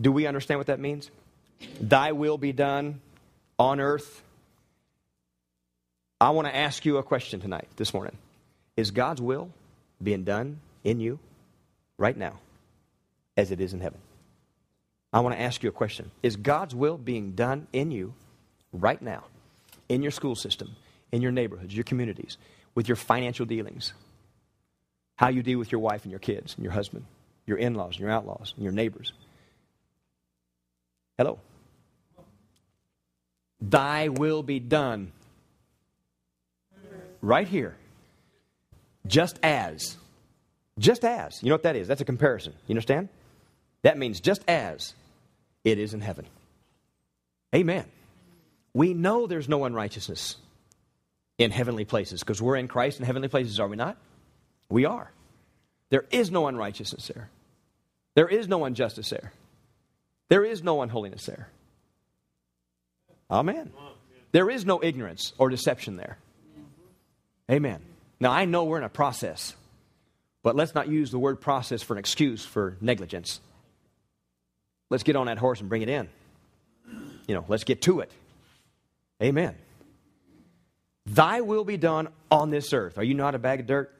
Do 0.00 0.10
we 0.12 0.26
understand 0.26 0.58
what 0.58 0.66
that 0.68 0.80
means? 0.80 1.10
Thy 1.80 2.12
will 2.12 2.38
be 2.38 2.52
done 2.52 3.00
on 3.58 3.80
earth. 3.80 4.22
I 6.20 6.30
want 6.30 6.48
to 6.48 6.56
ask 6.56 6.84
you 6.84 6.96
a 6.96 7.02
question 7.02 7.40
tonight, 7.40 7.68
this 7.76 7.94
morning. 7.94 8.16
Is 8.76 8.90
God's 8.90 9.20
will 9.20 9.50
being 10.02 10.24
done 10.24 10.60
in 10.84 11.00
you 11.00 11.18
right 11.98 12.16
now 12.16 12.38
as 13.36 13.50
it 13.50 13.60
is 13.60 13.72
in 13.72 13.80
heaven? 13.80 13.98
I 15.12 15.20
want 15.20 15.34
to 15.36 15.40
ask 15.40 15.62
you 15.62 15.68
a 15.68 15.72
question. 15.72 16.10
Is 16.22 16.36
God's 16.36 16.74
will 16.74 16.96
being 16.96 17.32
done 17.32 17.66
in 17.72 17.90
you 17.90 18.14
right 18.72 19.00
now, 19.00 19.24
in 19.88 20.02
your 20.02 20.12
school 20.12 20.34
system, 20.34 20.76
in 21.12 21.20
your 21.20 21.32
neighborhoods, 21.32 21.74
your 21.74 21.84
communities? 21.84 22.38
With 22.74 22.88
your 22.88 22.96
financial 22.96 23.46
dealings, 23.46 23.92
how 25.16 25.28
you 25.28 25.42
deal 25.42 25.58
with 25.58 25.72
your 25.72 25.80
wife 25.80 26.04
and 26.04 26.10
your 26.10 26.20
kids 26.20 26.54
and 26.54 26.64
your 26.64 26.72
husband, 26.72 27.04
your 27.46 27.58
in 27.58 27.74
laws 27.74 27.94
and 27.94 28.00
your 28.00 28.10
outlaws 28.10 28.52
and 28.56 28.64
your 28.64 28.72
neighbors. 28.72 29.12
Hello. 31.18 31.38
Thy 33.60 34.08
will 34.08 34.42
be 34.42 34.58
done. 34.58 35.12
Right 37.20 37.46
here. 37.46 37.76
Just 39.06 39.38
as. 39.42 39.96
Just 40.78 41.04
as. 41.04 41.42
You 41.42 41.50
know 41.50 41.54
what 41.54 41.64
that 41.64 41.76
is? 41.76 41.86
That's 41.86 42.00
a 42.00 42.06
comparison. 42.06 42.54
You 42.66 42.72
understand? 42.72 43.10
That 43.82 43.98
means 43.98 44.20
just 44.20 44.42
as 44.48 44.94
it 45.64 45.78
is 45.78 45.92
in 45.92 46.00
heaven. 46.00 46.26
Amen. 47.54 47.84
We 48.72 48.94
know 48.94 49.26
there's 49.26 49.48
no 49.48 49.64
unrighteousness 49.64 50.36
in 51.40 51.50
heavenly 51.50 51.86
places 51.86 52.20
because 52.20 52.40
we're 52.40 52.56
in 52.56 52.68
Christ 52.68 53.00
in 53.00 53.06
heavenly 53.06 53.28
places, 53.28 53.58
are 53.58 53.66
we 53.66 53.74
not? 53.74 53.96
We 54.68 54.84
are. 54.84 55.10
There 55.88 56.04
is 56.10 56.30
no 56.30 56.46
unrighteousness 56.46 57.10
there. 57.12 57.30
There 58.14 58.28
is 58.28 58.46
no 58.46 58.66
injustice 58.66 59.08
there. 59.08 59.32
There 60.28 60.44
is 60.44 60.62
no 60.62 60.82
unholiness 60.82 61.24
there. 61.24 61.48
Amen. 63.30 63.72
There 64.32 64.50
is 64.50 64.66
no 64.66 64.82
ignorance 64.82 65.32
or 65.38 65.48
deception 65.48 65.96
there. 65.96 66.18
Amen. 67.50 67.80
Now, 68.20 68.32
I 68.32 68.44
know 68.44 68.64
we're 68.64 68.78
in 68.78 68.84
a 68.84 68.90
process, 68.90 69.56
but 70.42 70.54
let's 70.54 70.74
not 70.74 70.88
use 70.88 71.10
the 71.10 71.18
word 71.18 71.40
process 71.40 71.82
for 71.82 71.94
an 71.94 71.98
excuse 71.98 72.44
for 72.44 72.76
negligence. 72.82 73.40
Let's 74.90 75.04
get 75.04 75.16
on 75.16 75.26
that 75.26 75.38
horse 75.38 75.60
and 75.60 75.70
bring 75.70 75.82
it 75.82 75.88
in. 75.88 76.08
You 77.26 77.34
know, 77.34 77.46
let's 77.48 77.64
get 77.64 77.80
to 77.82 78.00
it. 78.00 78.10
Amen. 79.22 79.56
Thy 81.10 81.40
will 81.40 81.64
be 81.64 81.76
done 81.76 82.08
on 82.30 82.50
this 82.50 82.72
earth. 82.72 82.96
Are 82.96 83.02
you 83.02 83.14
not 83.14 83.34
a 83.34 83.38
bag 83.38 83.60
of 83.60 83.66
dirt? 83.66 83.92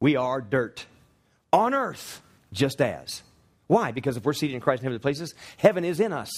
We 0.00 0.16
are 0.16 0.40
dirt. 0.40 0.86
On 1.52 1.74
earth, 1.74 2.22
just 2.52 2.80
as. 2.80 3.22
Why? 3.66 3.92
Because 3.92 4.16
if 4.16 4.24
we're 4.24 4.32
seated 4.32 4.54
in 4.54 4.60
Christ 4.60 4.80
in 4.80 4.84
heavenly 4.84 5.00
places, 5.00 5.34
heaven 5.58 5.84
is 5.84 6.00
in 6.00 6.12
us. 6.12 6.30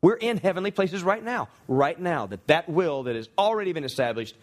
We're 0.00 0.14
in 0.14 0.36
heavenly 0.36 0.70
places 0.70 1.02
right 1.02 1.22
now. 1.22 1.48
Right 1.66 1.98
now, 1.98 2.26
that 2.26 2.46
that 2.46 2.68
will 2.68 3.02
that 3.02 3.16
has 3.16 3.28
already 3.36 3.72
been 3.72 3.84
established 3.84 4.36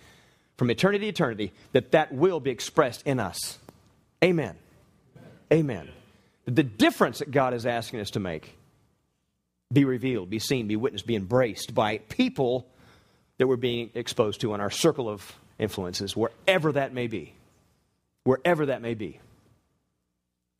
from 0.57 0.69
eternity 0.69 1.05
to 1.05 1.09
eternity, 1.09 1.53
that 1.71 1.91
that 1.91 2.13
will 2.13 2.41
be 2.41 2.51
expressed 2.51 3.03
in 3.07 3.19
us. 3.19 3.57
Amen. 4.23 4.55
Amen. 5.51 5.89
The 6.45 6.63
difference 6.63 7.19
that 7.19 7.31
God 7.31 7.53
is 7.53 7.65
asking 7.65 8.01
us 8.01 8.11
to 8.11 8.19
make 8.19 8.53
be 9.71 9.85
revealed, 9.85 10.29
be 10.29 10.39
seen, 10.39 10.67
be 10.67 10.75
witnessed, 10.75 11.07
be 11.07 11.15
embraced 11.15 11.73
by 11.73 11.97
people 11.97 12.67
that 13.38 13.47
we're 13.47 13.55
being 13.55 13.91
exposed 13.93 14.41
to 14.41 14.53
in 14.53 14.61
our 14.61 14.69
circle 14.69 15.09
of 15.09 15.33
influences, 15.59 16.15
wherever 16.15 16.71
that 16.71 16.93
may 16.93 17.07
be. 17.07 17.33
Wherever 18.23 18.67
that 18.67 18.81
may 18.81 18.95
be. 18.95 19.19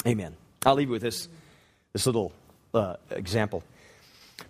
Amen. 0.06 0.36
I'll 0.66 0.76
leave 0.76 0.88
you 0.88 0.94
with 0.94 1.02
this, 1.02 1.28
this 1.94 2.06
little 2.06 2.32
uh, 2.74 2.96
example. 3.10 3.64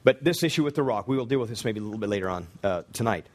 But 0.03 0.23
this 0.23 0.43
issue 0.43 0.63
with 0.63 0.76
the 0.76 0.84
rock, 0.84 1.07
we 1.07 1.17
will 1.17 1.26
deal 1.26 1.39
with 1.39 1.49
this 1.49 1.63
maybe 1.63 1.80
a 1.80 1.84
little 1.84 1.99
bit 1.99 2.09
later 2.09 2.30
on 2.30 2.47
uh, 2.63 2.84
tonight. 2.91 3.26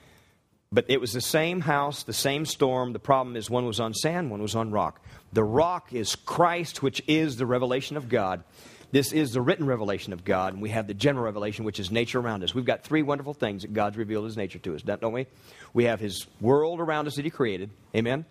But 0.73 0.85
it 0.89 1.01
was 1.01 1.13
the 1.13 1.21
same 1.21 1.61
house, 1.61 2.05
the 2.05 2.13
same 2.13 2.47
storm. 2.47 2.93
The 2.93 2.99
problem 2.99 3.37
is 3.37 3.51
one 3.51 3.67
was 3.67 3.81
on 3.81 3.95
sand, 3.95 4.31
one 4.31 4.43
was 4.43 4.55
on 4.55 4.71
rock. 4.71 5.01
The 5.33 5.43
rock 5.45 5.93
is 5.93 6.15
Christ, 6.15 6.83
which 6.83 7.03
is 7.09 7.37
the 7.37 7.47
revelation 7.47 7.97
of 7.97 8.09
God. 8.09 8.45
This 8.93 9.13
is 9.13 9.33
the 9.33 9.41
written 9.41 9.67
revelation 9.67 10.13
of 10.13 10.25
God, 10.25 10.53
and 10.53 10.61
we 10.61 10.71
have 10.71 10.89
the 10.89 10.95
general 10.95 11.25
revelation, 11.25 11.65
which 11.65 11.79
is 11.79 11.93
nature 11.93 12.19
around 12.19 12.43
us. 12.43 12.55
We've 12.55 12.65
got 12.65 12.83
three 12.83 13.03
wonderful 13.03 13.35
things 13.35 13.63
that 13.63 13.73
God's 13.73 13.97
revealed 13.97 14.25
His 14.25 14.37
nature 14.37 14.59
to 14.61 14.75
us, 14.75 14.83
don't 14.83 15.13
we? 15.13 15.27
We 15.73 15.85
have 15.85 16.01
His 16.01 16.27
world 16.41 16.81
around 16.81 17.07
us 17.07 17.15
that 17.15 17.25
He 17.25 17.31
created. 17.31 17.71
Amen? 17.95 18.25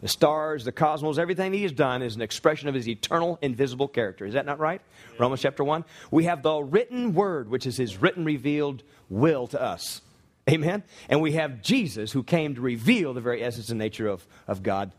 The 0.00 0.08
stars, 0.08 0.64
the 0.64 0.72
cosmos, 0.72 1.18
everything 1.18 1.52
He 1.52 1.62
has 1.64 1.72
done 1.72 2.00
is 2.00 2.16
an 2.16 2.22
expression 2.22 2.68
of 2.68 2.74
His 2.74 2.88
eternal, 2.88 3.38
invisible 3.42 3.88
character. 3.88 4.24
Is 4.24 4.32
that 4.32 4.46
not 4.46 4.58
right? 4.58 4.80
Yeah. 5.12 5.16
Romans 5.18 5.42
chapter 5.42 5.62
1. 5.62 5.84
We 6.10 6.24
have 6.24 6.42
the 6.42 6.60
written 6.60 7.12
word, 7.12 7.50
which 7.50 7.66
is 7.66 7.76
His 7.76 8.00
written, 8.00 8.24
revealed 8.24 8.82
will 9.10 9.46
to 9.48 9.60
us. 9.60 10.00
Amen? 10.48 10.82
And 11.10 11.20
we 11.20 11.32
have 11.32 11.60
Jesus, 11.60 12.10
who 12.10 12.22
came 12.22 12.54
to 12.54 12.62
reveal 12.62 13.12
the 13.12 13.20
very 13.20 13.44
essence 13.44 13.68
and 13.68 13.78
nature 13.78 14.08
of, 14.08 14.26
of 14.48 14.62
God 14.62 14.92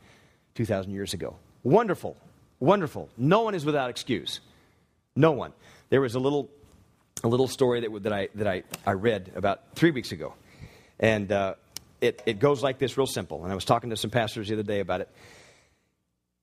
2,000 0.53 0.91
years 0.91 1.15
ago. 1.15 1.37
Wonderful. 1.63 2.15
Wonderful. 2.59 3.09
No 3.17 3.41
one 3.41 3.55
is 3.55 3.65
without 3.65 3.89
excuse. 3.89 4.39
No 5.21 5.33
one. 5.33 5.53
There 5.91 6.01
was 6.01 6.15
a 6.15 6.19
little, 6.19 6.49
a 7.23 7.27
little 7.27 7.47
story 7.47 7.81
that, 7.81 8.03
that, 8.03 8.11
I, 8.11 8.29
that 8.33 8.47
I, 8.47 8.63
I 8.87 8.93
read 8.93 9.31
about 9.35 9.75
three 9.75 9.91
weeks 9.91 10.11
ago. 10.11 10.33
And 10.99 11.31
uh, 11.31 11.53
it, 12.01 12.23
it 12.25 12.39
goes 12.39 12.63
like 12.63 12.79
this, 12.79 12.97
real 12.97 13.05
simple. 13.05 13.43
And 13.43 13.51
I 13.51 13.55
was 13.55 13.63
talking 13.63 13.91
to 13.91 13.97
some 13.97 14.09
pastors 14.09 14.47
the 14.47 14.55
other 14.55 14.63
day 14.63 14.79
about 14.79 15.01
it. 15.01 15.09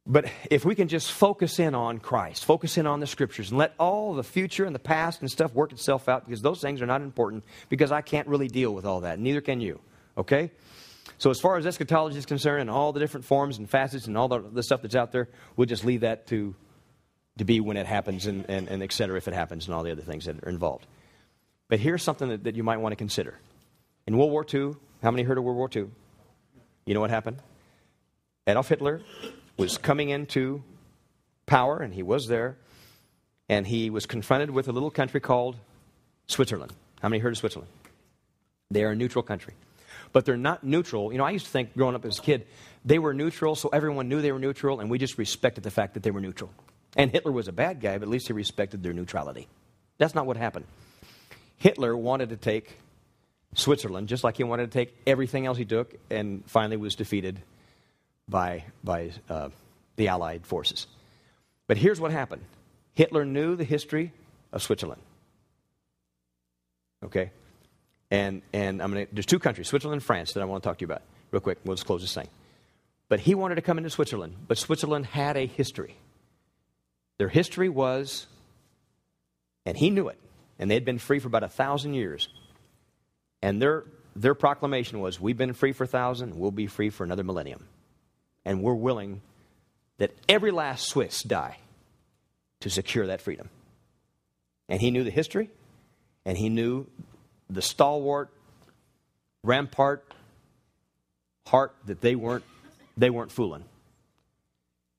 But 0.06 0.26
if 0.48 0.64
we 0.64 0.76
can 0.76 0.86
just 0.86 1.10
focus 1.10 1.58
in 1.58 1.74
on 1.74 1.98
Christ, 1.98 2.44
focus 2.44 2.78
in 2.78 2.86
on 2.86 3.00
the 3.00 3.08
scriptures, 3.08 3.50
and 3.50 3.58
let 3.58 3.74
all 3.80 4.14
the 4.14 4.22
future 4.22 4.64
and 4.64 4.72
the 4.72 4.78
past 4.78 5.22
and 5.22 5.30
stuff 5.30 5.52
work 5.54 5.72
itself 5.72 6.08
out, 6.08 6.24
because 6.24 6.40
those 6.40 6.60
things 6.60 6.80
are 6.80 6.86
not 6.86 7.02
important, 7.02 7.42
because 7.68 7.90
I 7.90 8.00
can't 8.00 8.28
really 8.28 8.46
deal 8.46 8.72
with 8.72 8.84
all 8.84 9.00
that. 9.00 9.18
Neither 9.18 9.40
can 9.40 9.60
you. 9.60 9.80
Okay? 10.16 10.52
So, 11.18 11.30
as 11.30 11.40
far 11.40 11.56
as 11.56 11.66
eschatology 11.66 12.16
is 12.16 12.26
concerned, 12.26 12.60
and 12.60 12.70
all 12.70 12.92
the 12.92 13.00
different 13.00 13.26
forms 13.26 13.58
and 13.58 13.68
facets 13.68 14.06
and 14.06 14.16
all 14.16 14.28
the, 14.28 14.38
the 14.38 14.62
stuff 14.62 14.82
that's 14.82 14.94
out 14.94 15.10
there, 15.10 15.28
we'll 15.56 15.66
just 15.66 15.84
leave 15.84 16.02
that 16.02 16.28
to 16.28 16.54
to 17.38 17.44
be 17.44 17.60
when 17.60 17.76
it 17.76 17.86
happens 17.86 18.26
and, 18.26 18.44
and, 18.48 18.68
and 18.68 18.82
et 18.82 18.92
cetera, 18.92 19.16
if 19.16 19.28
it 19.28 19.34
happens, 19.34 19.66
and 19.66 19.74
all 19.74 19.82
the 19.82 19.92
other 19.92 20.02
things 20.02 20.26
that 20.26 20.42
are 20.44 20.48
involved. 20.48 20.86
But 21.68 21.80
here's 21.80 22.02
something 22.02 22.28
that, 22.28 22.44
that 22.44 22.56
you 22.56 22.62
might 22.62 22.78
want 22.78 22.92
to 22.92 22.96
consider. 22.96 23.38
In 24.06 24.16
World 24.16 24.30
War 24.30 24.44
II, 24.52 24.74
how 25.02 25.10
many 25.10 25.22
heard 25.22 25.38
of 25.38 25.44
World 25.44 25.56
War 25.56 25.70
II? 25.74 25.86
You 26.86 26.94
know 26.94 27.00
what 27.00 27.10
happened? 27.10 27.38
Adolf 28.46 28.68
Hitler 28.68 29.02
was 29.58 29.76
coming 29.76 30.08
into 30.08 30.62
power, 31.46 31.78
and 31.78 31.92
he 31.92 32.02
was 32.02 32.28
there, 32.28 32.56
and 33.48 33.66
he 33.66 33.90
was 33.90 34.06
confronted 34.06 34.50
with 34.50 34.68
a 34.68 34.72
little 34.72 34.90
country 34.90 35.20
called 35.20 35.56
Switzerland. 36.26 36.72
How 37.00 37.08
many 37.08 37.20
heard 37.20 37.32
of 37.32 37.38
Switzerland? 37.38 37.70
They 38.70 38.84
are 38.84 38.90
a 38.90 38.96
neutral 38.96 39.22
country. 39.22 39.54
But 40.12 40.24
they're 40.24 40.36
not 40.36 40.64
neutral. 40.64 41.12
You 41.12 41.18
know, 41.18 41.24
I 41.24 41.30
used 41.30 41.44
to 41.46 41.50
think 41.50 41.74
growing 41.74 41.94
up 41.94 42.04
as 42.04 42.18
a 42.18 42.22
kid, 42.22 42.46
they 42.84 42.98
were 42.98 43.12
neutral, 43.12 43.54
so 43.54 43.68
everyone 43.68 44.08
knew 44.08 44.22
they 44.22 44.32
were 44.32 44.38
neutral, 44.38 44.80
and 44.80 44.90
we 44.90 44.98
just 44.98 45.18
respected 45.18 45.64
the 45.64 45.70
fact 45.70 45.94
that 45.94 46.02
they 46.02 46.10
were 46.10 46.20
neutral. 46.20 46.50
And 46.98 47.12
Hitler 47.12 47.30
was 47.30 47.46
a 47.46 47.52
bad 47.52 47.80
guy, 47.80 47.96
but 47.96 48.02
at 48.02 48.08
least 48.08 48.26
he 48.26 48.32
respected 48.32 48.82
their 48.82 48.92
neutrality. 48.92 49.46
That's 49.98 50.16
not 50.16 50.26
what 50.26 50.36
happened. 50.36 50.66
Hitler 51.56 51.96
wanted 51.96 52.30
to 52.30 52.36
take 52.36 52.76
Switzerland 53.54 54.08
just 54.08 54.24
like 54.24 54.36
he 54.36 54.44
wanted 54.44 54.70
to 54.70 54.78
take 54.78 54.94
everything 55.06 55.46
else 55.46 55.56
he 55.56 55.64
took, 55.64 55.94
and 56.10 56.44
finally 56.46 56.76
was 56.76 56.96
defeated 56.96 57.40
by, 58.28 58.64
by 58.82 59.12
uh, 59.30 59.48
the 59.94 60.08
Allied 60.08 60.44
forces. 60.44 60.88
But 61.68 61.76
here's 61.76 62.00
what 62.00 62.10
happened 62.10 62.42
Hitler 62.94 63.24
knew 63.24 63.54
the 63.54 63.64
history 63.64 64.12
of 64.52 64.62
Switzerland. 64.62 65.00
Okay? 67.04 67.30
And, 68.10 68.42
and 68.52 68.82
I'm 68.82 68.92
gonna, 68.92 69.06
there's 69.12 69.26
two 69.26 69.38
countries, 69.38 69.68
Switzerland 69.68 70.00
and 70.00 70.04
France, 70.04 70.32
that 70.32 70.40
I 70.40 70.46
want 70.46 70.64
to 70.64 70.68
talk 70.68 70.78
to 70.78 70.82
you 70.82 70.86
about 70.86 71.02
real 71.30 71.40
quick. 71.40 71.58
We'll 71.64 71.76
just 71.76 71.86
close 71.86 72.00
this 72.00 72.14
thing. 72.14 72.28
But 73.08 73.20
he 73.20 73.36
wanted 73.36 73.54
to 73.54 73.62
come 73.62 73.78
into 73.78 73.90
Switzerland, 73.90 74.34
but 74.48 74.58
Switzerland 74.58 75.06
had 75.06 75.36
a 75.36 75.46
history. 75.46 75.94
Their 77.18 77.28
history 77.28 77.68
was, 77.68 78.26
and 79.66 79.76
he 79.76 79.90
knew 79.90 80.08
it, 80.08 80.18
and 80.58 80.70
they 80.70 80.74
had 80.74 80.84
been 80.84 80.98
free 80.98 81.18
for 81.18 81.28
about 81.28 81.42
a 81.42 81.48
thousand 81.48 81.94
years. 81.94 82.28
And 83.42 83.60
their, 83.60 83.84
their 84.16 84.34
proclamation 84.34 85.00
was, 85.00 85.20
We've 85.20 85.36
been 85.36 85.52
free 85.52 85.72
for 85.72 85.84
a 85.84 85.88
thousand, 85.88 86.34
we'll 86.34 86.50
be 86.50 86.66
free 86.66 86.90
for 86.90 87.04
another 87.04 87.24
millennium. 87.24 87.66
And 88.44 88.62
we're 88.62 88.74
willing 88.74 89.20
that 89.98 90.12
every 90.28 90.52
last 90.52 90.88
Swiss 90.88 91.22
die 91.22 91.58
to 92.60 92.70
secure 92.70 93.08
that 93.08 93.20
freedom. 93.20 93.50
And 94.68 94.80
he 94.80 94.90
knew 94.90 95.04
the 95.04 95.10
history, 95.10 95.50
and 96.24 96.38
he 96.38 96.48
knew 96.48 96.86
the 97.50 97.62
stalwart, 97.62 98.30
rampart 99.42 100.04
heart 101.48 101.74
that 101.86 102.00
they 102.00 102.14
weren't, 102.14 102.44
they 102.96 103.10
weren't 103.10 103.32
fooling. 103.32 103.64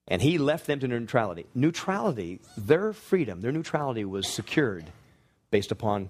And 0.10 0.22
he 0.22 0.40
left 0.40 0.66
them 0.66 0.80
to 0.80 0.88
neutrality. 0.88 1.46
Neutrality, 1.54 2.42
their 2.58 2.94
freedom, 2.94 3.42
their 3.42 3.52
neutrality 3.52 4.04
was 4.04 4.28
secured 4.28 4.86
based 5.52 5.72
upon 5.72 6.10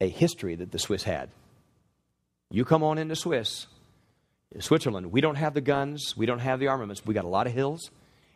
a 0.00 0.08
history 0.08 0.54
that 0.56 0.72
the 0.72 0.78
Swiss 0.78 1.02
had. 1.02 1.30
You 2.50 2.64
come 2.64 2.82
on 2.82 2.98
into 2.98 3.14
Swiss, 3.14 3.66
Switzerland, 4.58 5.12
we 5.12 5.20
don't 5.20 5.36
have 5.36 5.54
the 5.54 5.60
guns, 5.60 6.14
we 6.16 6.26
don't 6.26 6.40
have 6.40 6.60
the 6.60 6.68
armaments, 6.68 7.04
we 7.04 7.14
got 7.14 7.24
a 7.24 7.28
lot 7.28 7.46
of 7.46 7.52
hills, 7.52 7.90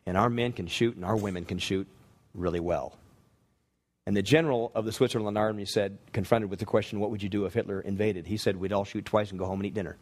and 0.07 0.17
our 0.17 0.31
men 0.31 0.53
can 0.53 0.67
shoot 0.67 0.97
and 0.97 1.05
our 1.05 1.17
women 1.17 1.45
can 1.45 1.59
shoot 1.59 1.87
really 2.35 2.61
well. 2.61 2.97
And 4.07 4.17
the 4.17 4.23
general 4.23 4.71
of 4.75 4.85
the 4.85 4.93
Switzerland 4.93 5.37
army 5.37 5.65
said, 5.65 5.99
confronted 6.13 6.49
with 6.49 6.61
the 6.61 6.65
question, 6.65 7.01
What 7.01 7.11
would 7.11 7.23
you 7.23 7.29
do 7.29 7.45
if 7.45 7.55
Hitler 7.55 7.81
invaded? 7.81 8.27
He 8.27 8.37
said, 8.37 8.57
We'd 8.57 8.73
all 8.73 8.85
shoot 8.85 9.05
twice 9.05 9.31
and 9.31 9.39
go 9.39 9.47
home 9.47 9.61
and 9.61 9.67
eat 9.67 9.75
dinner. 9.75 9.97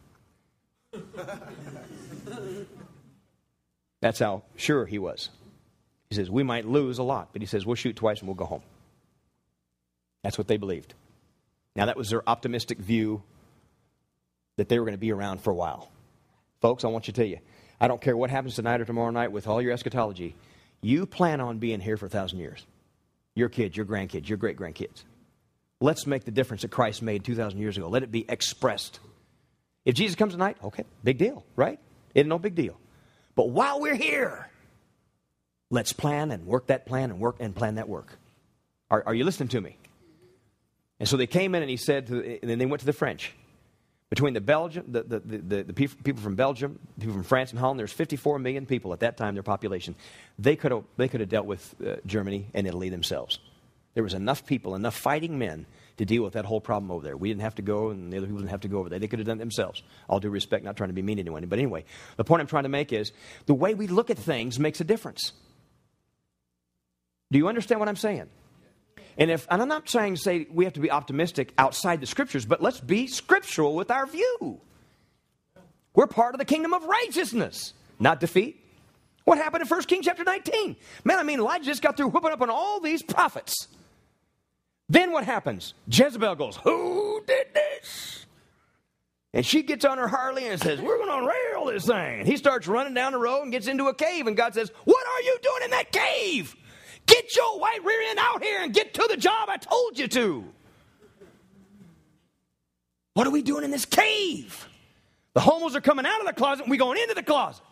That's 4.05 4.19
how 4.19 4.43
sure 4.57 4.85
he 4.85 4.99
was. 4.99 5.31
He 6.11 6.15
says, 6.15 6.31
We 6.31 6.43
might 6.43 6.67
lose 6.67 6.99
a 6.99 7.03
lot, 7.03 7.31
but 7.33 7.41
he 7.41 7.47
says, 7.47 7.65
We'll 7.65 7.75
shoot 7.75 7.97
twice 7.97 8.19
and 8.19 8.29
we'll 8.29 8.35
go 8.35 8.45
home. 8.45 8.61
That's 10.23 10.37
what 10.37 10.47
they 10.47 10.59
believed. 10.59 10.93
Now, 11.75 11.87
that 11.87 11.97
was 11.97 12.11
their 12.11 12.23
optimistic 12.29 12.77
view 12.77 13.23
that 14.59 14.69
they 14.69 14.79
were 14.79 14.85
going 14.85 14.93
to 14.93 15.01
be 15.01 15.11
around 15.11 15.41
for 15.41 15.53
a 15.53 15.55
while. 15.55 15.91
Folks, 16.61 16.85
I 16.85 16.89
want 16.89 17.07
you 17.07 17.15
to 17.15 17.19
tell 17.19 17.27
you, 17.27 17.39
I 17.81 17.89
don't 17.89 17.99
care 17.99 18.15
what 18.15 18.29
happens 18.29 18.57
tonight 18.57 18.83
or 18.83 18.85
tomorrow 18.85 19.11
night 19.11 19.33
with 19.33 19.47
all 19.47 19.63
your 19.63 19.73
eschatology, 19.73 20.37
you 20.83 21.07
plan 21.07 21.41
on 21.41 21.57
being 21.59 21.81
here 21.81 21.97
for 21.97 22.05
a 22.05 22.11
thousand 22.11 22.41
years. 22.41 22.67
Your 23.35 23.49
kids, 23.49 23.75
your 23.75 23.87
grandkids, 23.87 24.29
your 24.29 24.37
great 24.37 24.59
grandkids. 24.59 25.03
let's 25.81 26.07
make 26.07 26.25
the 26.27 26.31
difference 26.31 26.61
that 26.61 26.71
Christ 26.71 27.01
made 27.01 27.25
2,000 27.25 27.59
years 27.59 27.79
ago. 27.79 27.89
Let 27.89 28.03
it 28.03 28.13
be 28.13 28.27
expressed. 28.29 29.01
If 29.87 29.95
Jesus 29.95 30.15
comes 30.15 30.35
tonight, 30.35 30.59
okay, 30.63 30.85
big 31.03 31.17
deal, 31.17 31.43
right? 31.57 31.81
It's 32.15 32.29
no 32.29 32.39
big 32.39 32.55
deal. 32.55 32.79
But 33.35 33.51
while 33.51 33.81
we're 33.81 33.97
here, 33.97 34.49
let's 35.71 35.93
plan 35.93 36.31
and 36.31 36.47
work 36.47 36.69
that 36.69 36.87
plan 36.87 37.11
and 37.11 37.19
work 37.19 37.37
and 37.41 37.55
plan 37.55 37.77
that 37.77 37.89
work. 37.89 38.19
Are, 38.91 39.03
are 39.07 39.15
you 39.15 39.25
listening 39.25 39.49
to 39.51 39.61
me? 39.61 39.77
And 41.01 41.09
so 41.09 41.17
they 41.17 41.27
came 41.27 41.55
in 41.55 41.63
and 41.63 41.71
he 41.71 41.77
said, 41.77 42.07
the, 42.07 42.41
and 42.41 42.51
then 42.51 42.59
they 42.59 42.67
went 42.67 42.81
to 42.81 42.87
the 42.87 42.93
French. 42.93 43.33
Between 44.11 44.35
the 44.35 44.41
Belgium, 44.41 44.85
the, 44.87 45.03
the, 45.03 45.19
the, 45.19 45.63
the, 45.65 45.73
people 45.73 46.23
from 46.23 46.37
Belgium, 46.37 46.79
people 47.01 47.15
from 47.15 47.25
France 47.25 47.51
and 47.51 47.59
Holland, 47.59 47.81
there's 47.81 47.93
54 47.93 48.39
million 48.39 48.65
people 48.65 48.93
at 48.93 49.01
that 49.01 49.17
time, 49.17 49.35
their 49.35 49.43
population. 49.43 49.97
They 50.39 50.55
could 50.55 50.71
have, 50.71 50.85
they 50.97 51.09
could 51.09 51.21
have 51.21 51.29
dealt 51.29 51.47
with 51.47 51.75
uh, 51.85 51.97
Germany 52.07 52.47
and 52.55 52.67
Italy 52.67 52.91
themselves. 52.91 53.41
There 53.95 54.05
was 54.05 54.15
enough 54.15 54.47
people, 54.47 54.77
enough 54.77 54.95
fighting 54.97 55.39
men 55.39 55.67
to 55.97 56.05
deal 56.05 56.23
with 56.23 56.33
that 56.33 56.45
whole 56.45 56.61
problem 56.61 56.91
over 56.91 57.05
there. 57.05 57.17
We 57.17 57.29
didn't 57.29 57.43
have 57.43 57.55
to 57.57 57.63
go, 57.63 57.91
and 57.91 58.13
the 58.13 58.17
other 58.17 58.27
people 58.27 58.41
didn't 58.41 58.51
have 58.51 58.63
to 58.63 58.69
go 58.69 58.79
over 58.79 58.89
there. 58.89 58.99
They 58.99 59.09
could 59.09 59.21
have 59.21 59.27
done 59.27 59.37
it 59.37 59.41
themselves. 59.41 59.83
All 60.09 60.21
due 60.21 60.31
respect, 60.31 60.65
not 60.65 60.77
trying 60.77 60.91
to 60.91 60.95
be 60.95 61.03
mean 61.03 61.17
to 61.17 61.23
anyone. 61.23 61.45
But 61.47 61.59
anyway, 61.59 61.85
the 62.17 62.25
point 62.25 62.41
I'm 62.41 62.47
trying 62.47 62.65
to 62.65 62.69
make 62.69 62.93
is 62.93 63.13
the 63.47 63.55
way 63.55 63.75
we 63.75 63.87
look 63.87 64.11
at 64.11 64.19
things 64.19 64.59
makes 64.59 64.81
a 64.81 64.85
difference. 64.85 65.33
Do 67.31 67.39
you 67.39 67.49
understand 67.49 67.81
what 67.81 67.89
I'm 67.89 67.97
saying? 67.97 68.29
And 69.17 69.31
if 69.31 69.47
and 69.49 69.63
I'm 69.63 69.69
not 69.69 69.89
saying 69.89 70.17
say 70.17 70.47
we 70.51 70.65
have 70.65 70.75
to 70.75 70.81
be 70.81 70.91
optimistic 70.91 71.53
outside 71.57 72.01
the 72.01 72.07
scriptures, 72.07 72.45
but 72.45 72.61
let's 72.61 72.81
be 72.81 73.07
scriptural 73.07 73.75
with 73.75 73.91
our 73.91 74.07
view. 74.07 74.61
We're 75.95 76.09
part 76.09 76.35
of 76.35 76.39
the 76.41 76.45
kingdom 76.45 76.75
of 76.75 76.85
righteousness, 76.85 77.73
not 78.01 78.19
defeat. 78.19 78.61
What 79.25 79.39
happened 79.39 79.63
in 79.63 79.69
1 79.69 79.83
Kings 79.85 80.05
chapter 80.05 80.25
19? 80.25 80.77
Man, 81.05 81.19
I 81.19 81.23
mean, 81.23 81.39
Elijah 81.39 81.65
just 81.65 81.81
got 81.81 81.97
through 81.97 82.09
whooping 82.09 82.33
up 82.33 82.43
on 82.43 82.51
all 82.51 82.81
these 82.81 83.03
prophets. 83.03 83.69
Then 84.89 85.13
what 85.13 85.25
happens? 85.25 85.75
Jezebel 85.89 86.35
goes, 86.35 86.57
Who 86.57 87.23
did 87.27 87.47
this? 87.55 88.27
And 89.33 89.45
she 89.45 89.63
gets 89.63 89.85
on 89.85 89.99
her 89.99 90.07
Harley 90.07 90.47
and 90.47 90.61
says, 90.61 90.81
We're 90.81 90.99
going 90.99 91.09
to 91.09 91.17
unrail 91.17 91.73
this 91.73 91.87
thing. 91.87 92.27
He 92.27 92.37
starts 92.37 92.69
running 92.69 92.95
down 92.95 93.13
the 93.13 93.19
road 93.19 93.43
and 93.43 93.53
gets 93.53 93.67
into 93.67 93.87
a 93.87 93.95
cave, 93.95 94.27
and 94.27 94.37
God 94.37 94.55
says, 94.55 94.71
What 94.85 95.07
are 95.07 95.23
you 95.23 95.39
doing 95.43 95.63
in 95.65 95.71
that 95.71 95.91
cave? 95.91 96.55
Get 97.07 97.35
your 97.35 97.59
white 97.59 97.85
rear 97.85 98.01
end 98.11 98.19
out 98.21 98.43
here 98.43 98.63
and 98.63 98.73
get 98.73 98.95
to 98.95 99.07
the 99.11 99.17
job 99.17 99.49
I 99.51 99.57
told 99.57 99.99
you 99.99 100.09
to. 100.09 100.45
What 103.15 103.27
are 103.27 103.31
we 103.31 103.43
doing 103.43 103.65
in 103.65 103.71
this 103.71 103.85
cave? 103.85 104.69
The 105.35 105.41
homos 105.41 105.77
are 105.77 105.81
coming 105.81 106.07
out 106.07 106.21
of 106.21 106.27
the 106.27 106.33
closet 106.33 106.63
and 106.63 106.71
we 106.71 106.77
going 106.77 106.99
into 107.01 107.15
the 107.15 107.23
closet. 107.23 107.63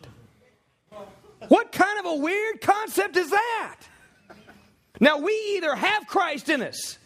What 1.47 1.71
kind 1.71 1.99
of 1.99 2.05
a 2.05 2.15
weird 2.15 2.61
concept 2.61 3.17
is 3.17 3.29
that? 3.29 3.79
Now, 4.99 5.17
we 5.17 5.33
either 5.55 5.75
have 5.75 6.07
Christ 6.07 6.49
in 6.49 6.61
us 6.61 6.97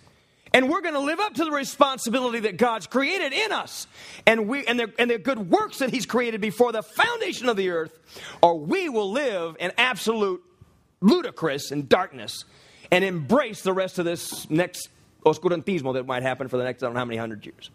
and 0.57 0.69
we're 0.69 0.81
going 0.81 0.95
to 0.95 0.99
live 0.99 1.19
up 1.19 1.35
to 1.35 1.45
the 1.45 1.51
responsibility 1.51 2.39
that 2.39 2.57
God's 2.57 2.87
created 2.87 3.31
in 3.31 3.51
us 3.51 3.85
and, 4.25 4.47
we, 4.47 4.65
and, 4.65 4.79
the, 4.79 4.91
and 4.97 5.11
the 5.11 5.19
good 5.19 5.51
works 5.51 5.77
that 5.77 5.91
He's 5.91 6.07
created 6.07 6.41
before 6.41 6.71
the 6.71 6.81
foundation 6.81 7.47
of 7.47 7.57
the 7.57 7.69
earth, 7.69 7.95
or 8.41 8.57
we 8.57 8.89
will 8.89 9.11
live 9.11 9.55
in 9.59 9.71
absolute 9.77 10.43
ludicrous 10.99 11.69
and 11.69 11.87
darkness 11.87 12.43
and 12.89 13.03
embrace 13.03 13.61
the 13.61 13.71
rest 13.71 13.99
of 13.99 14.05
this 14.05 14.49
next 14.49 14.89
oscurantismo 15.23 15.93
that 15.93 16.07
might 16.07 16.23
happen 16.23 16.47
for 16.47 16.57
the 16.57 16.63
next 16.63 16.81
I 16.81 16.87
don't 16.87 16.95
know 16.95 17.01
how 17.01 17.05
many 17.05 17.17
hundred 17.17 17.45
years. 17.45 17.69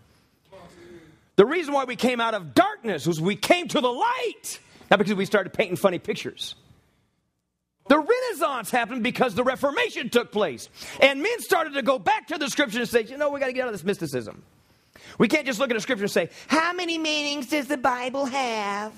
The 1.36 1.46
reason 1.46 1.72
why 1.72 1.84
we 1.84 1.94
came 1.94 2.20
out 2.20 2.34
of 2.34 2.52
darkness 2.52 3.06
was 3.06 3.20
we 3.20 3.36
came 3.36 3.68
to 3.68 3.80
the 3.80 3.92
light, 3.92 4.58
not 4.90 4.98
because 4.98 5.14
we 5.14 5.24
started 5.24 5.52
painting 5.52 5.76
funny 5.76 6.00
pictures. 6.00 6.56
The 7.92 7.98
Renaissance 7.98 8.70
happened 8.70 9.02
because 9.02 9.34
the 9.34 9.44
Reformation 9.44 10.08
took 10.08 10.32
place. 10.32 10.70
And 11.02 11.22
men 11.22 11.40
started 11.40 11.74
to 11.74 11.82
go 11.82 11.98
back 11.98 12.26
to 12.28 12.38
the 12.38 12.48
scripture 12.48 12.78
and 12.78 12.88
say, 12.88 13.02
you 13.02 13.18
know, 13.18 13.28
we 13.28 13.38
got 13.38 13.48
to 13.48 13.52
get 13.52 13.64
out 13.64 13.68
of 13.68 13.74
this 13.74 13.84
mysticism. 13.84 14.42
We 15.18 15.28
can't 15.28 15.44
just 15.44 15.58
look 15.58 15.70
at 15.70 15.76
a 15.76 15.80
scripture 15.82 16.04
and 16.04 16.10
say, 16.10 16.30
how 16.46 16.72
many 16.72 16.96
meanings 16.96 17.48
does 17.48 17.68
the 17.68 17.76
Bible 17.76 18.24
have? 18.24 18.94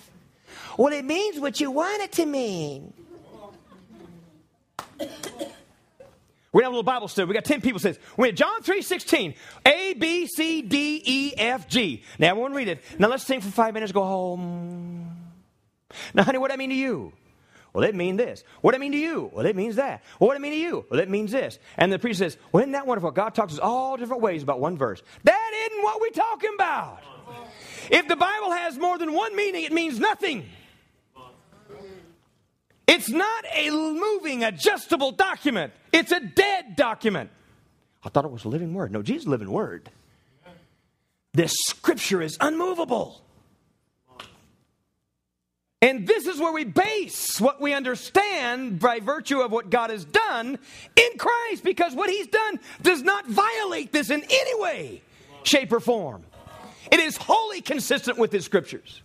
Well, 0.79 0.93
it 0.93 1.05
means 1.05 1.41
what 1.41 1.61
you 1.61 1.73
want 1.73 2.03
it 2.03 2.13
to 2.13 2.25
mean. 2.25 2.93
We're 5.01 5.09
gonna 6.61 6.67
have 6.67 6.67
a 6.67 6.69
little 6.69 6.83
Bible 6.85 7.09
study. 7.09 7.27
We 7.27 7.35
got 7.35 7.45
10 7.45 7.63
people 7.63 7.81
says, 7.81 7.99
we 8.17 8.29
had 8.29 8.37
John 8.37 8.63
3 8.63 8.81
16, 8.81 9.35
A, 9.67 9.95
B, 9.95 10.29
C, 10.29 10.63
D, 10.63 11.03
E, 11.05 11.33
F, 11.37 11.67
G. 11.67 12.05
Now 12.21 12.29
everyone 12.29 12.53
read 12.53 12.69
it. 12.69 12.81
Now 12.97 13.09
let's 13.09 13.25
sing 13.25 13.41
for 13.41 13.51
five 13.51 13.75
minutes, 13.75 13.91
go 13.91 14.05
home. 14.05 15.17
Now, 16.15 16.23
honey, 16.23 16.39
what 16.39 16.51
do 16.51 16.55
I 16.55 16.59
mean 16.59 16.71
to 16.71 16.77
you? 16.77 17.13
Well, 17.75 17.83
it 17.83 17.97
means 17.97 18.19
this. 18.19 18.45
What 18.61 18.71
do 18.71 18.77
I 18.77 18.79
mean 18.79 18.93
to 18.93 18.99
you? 18.99 19.31
Well, 19.33 19.45
it 19.45 19.57
means 19.57 19.77
that. 19.77 20.05
Well, 20.21 20.29
what 20.29 20.35
do 20.35 20.39
I 20.39 20.43
mean 20.43 20.53
to 20.53 20.59
you? 20.59 20.87
Well, 20.89 21.01
it 21.01 21.11
means 21.11 21.33
this. 21.33 21.59
And 21.77 21.93
the 21.93 21.99
priest 21.99 22.21
says, 22.21 22.39
Well, 22.53 22.63
isn't 22.63 22.73
that 22.73 22.87
wonderful? 22.87 23.11
God 23.11 23.35
talks 23.35 23.53
us 23.53 23.59
all 23.59 23.97
different 23.97 24.23
ways 24.23 24.45
about 24.45 24.61
one 24.61 24.79
verse. 24.79 25.03
That 25.25 25.51
isn't 25.67 25.83
what 25.83 26.01
we're 26.01 26.11
talking 26.11 26.53
about. 26.55 27.01
If 27.91 28.07
the 28.07 28.15
Bible 28.17 28.53
has 28.53 28.79
more 28.79 28.97
than 28.97 29.13
one 29.13 29.35
meaning, 29.35 29.65
it 29.65 29.73
means 29.73 29.99
nothing. 29.99 30.49
It's 32.87 33.09
not 33.09 33.45
a 33.53 33.71
moving, 33.71 34.45
adjustable 34.45 35.11
document. 35.11 35.73
It's 35.93 36.13
a 36.13 36.21
dead 36.21 36.77
document. 36.77 37.31
I 38.05 38.09
thought 38.09 38.25
it 38.25 38.31
was 38.31 38.45
a 38.45 38.49
living 38.49 38.73
word. 38.73 38.93
No, 38.93 39.03
Jesus 39.03 39.23
is 39.23 39.27
a 39.27 39.31
living 39.31 39.51
word. 39.51 39.91
This 41.33 41.53
scripture 41.67 42.23
is 42.23 42.37
unmovable. 42.41 43.24
And 45.85 46.07
this 46.07 46.27
is 46.27 46.41
where 46.41 46.51
we 46.51 46.65
base 46.65 47.39
what 47.39 47.61
we 47.61 47.75
understand 47.75 48.81
by 48.81 49.01
virtue 49.01 49.41
of 49.41 49.53
what 49.53 49.69
God 49.69 49.91
has 49.91 50.07
done 50.07 50.59
in 50.97 51.19
Christ, 51.19 51.63
because 51.63 51.95
what 51.95 52.09
He's 52.09 52.27
done 52.27 52.59
does 52.81 53.03
not 53.03 53.29
violate 53.29 53.93
this 53.93 54.09
in 54.09 54.23
any 54.23 54.63
way, 54.63 55.03
shape, 55.43 55.71
or 55.75 55.81
form. 55.81 56.25
It 56.91 57.01
is 57.01 57.19
wholly 57.19 57.61
consistent 57.61 58.17
with 58.17 58.33
His 58.33 58.47
scriptures. 58.47 59.03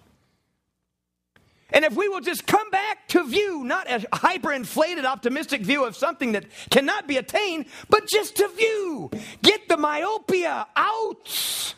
And 1.71 1.83
if 1.83 1.97
we 1.97 2.07
will 2.07 2.21
just 2.21 2.47
come 2.47 2.69
back 2.69 3.09
to 3.09 3.27
view, 3.27 3.65
not 3.65 3.91
a 3.91 3.99
hyperinflated, 4.13 5.03
optimistic 5.03 5.63
view 5.63 5.83
of 5.83 5.97
something 5.97 6.31
that 6.31 6.45
cannot 6.69 7.07
be 7.07 7.17
attained, 7.17 7.65
but 7.89 8.07
just 8.07 8.37
to 8.37 8.47
view, 8.47 9.11
get 9.41 9.67
the 9.67 9.75
myopia 9.75 10.65
out, 10.77 11.75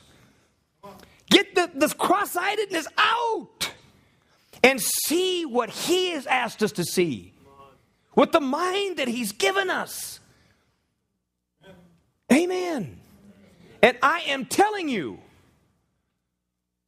get 1.32 1.56
the, 1.56 1.72
the 1.74 1.88
cross 1.96 2.36
eyedness 2.36 2.86
out, 3.00 3.61
and 4.64 4.80
see 4.82 5.46
what 5.46 5.70
He 5.70 6.12
has 6.12 6.28
asked 6.28 6.64
us 6.64 6.72
to 6.74 6.84
see 6.84 7.34
with 8.16 8.32
the 8.32 8.42
mind 8.42 8.98
that 8.98 9.08
He's 9.08 9.32
given 9.32 9.70
us. 9.70 10.20
Amen. 12.32 13.00
And 13.82 13.98
I 14.02 14.22
am 14.28 14.46
telling 14.46 14.88
you, 14.88 15.20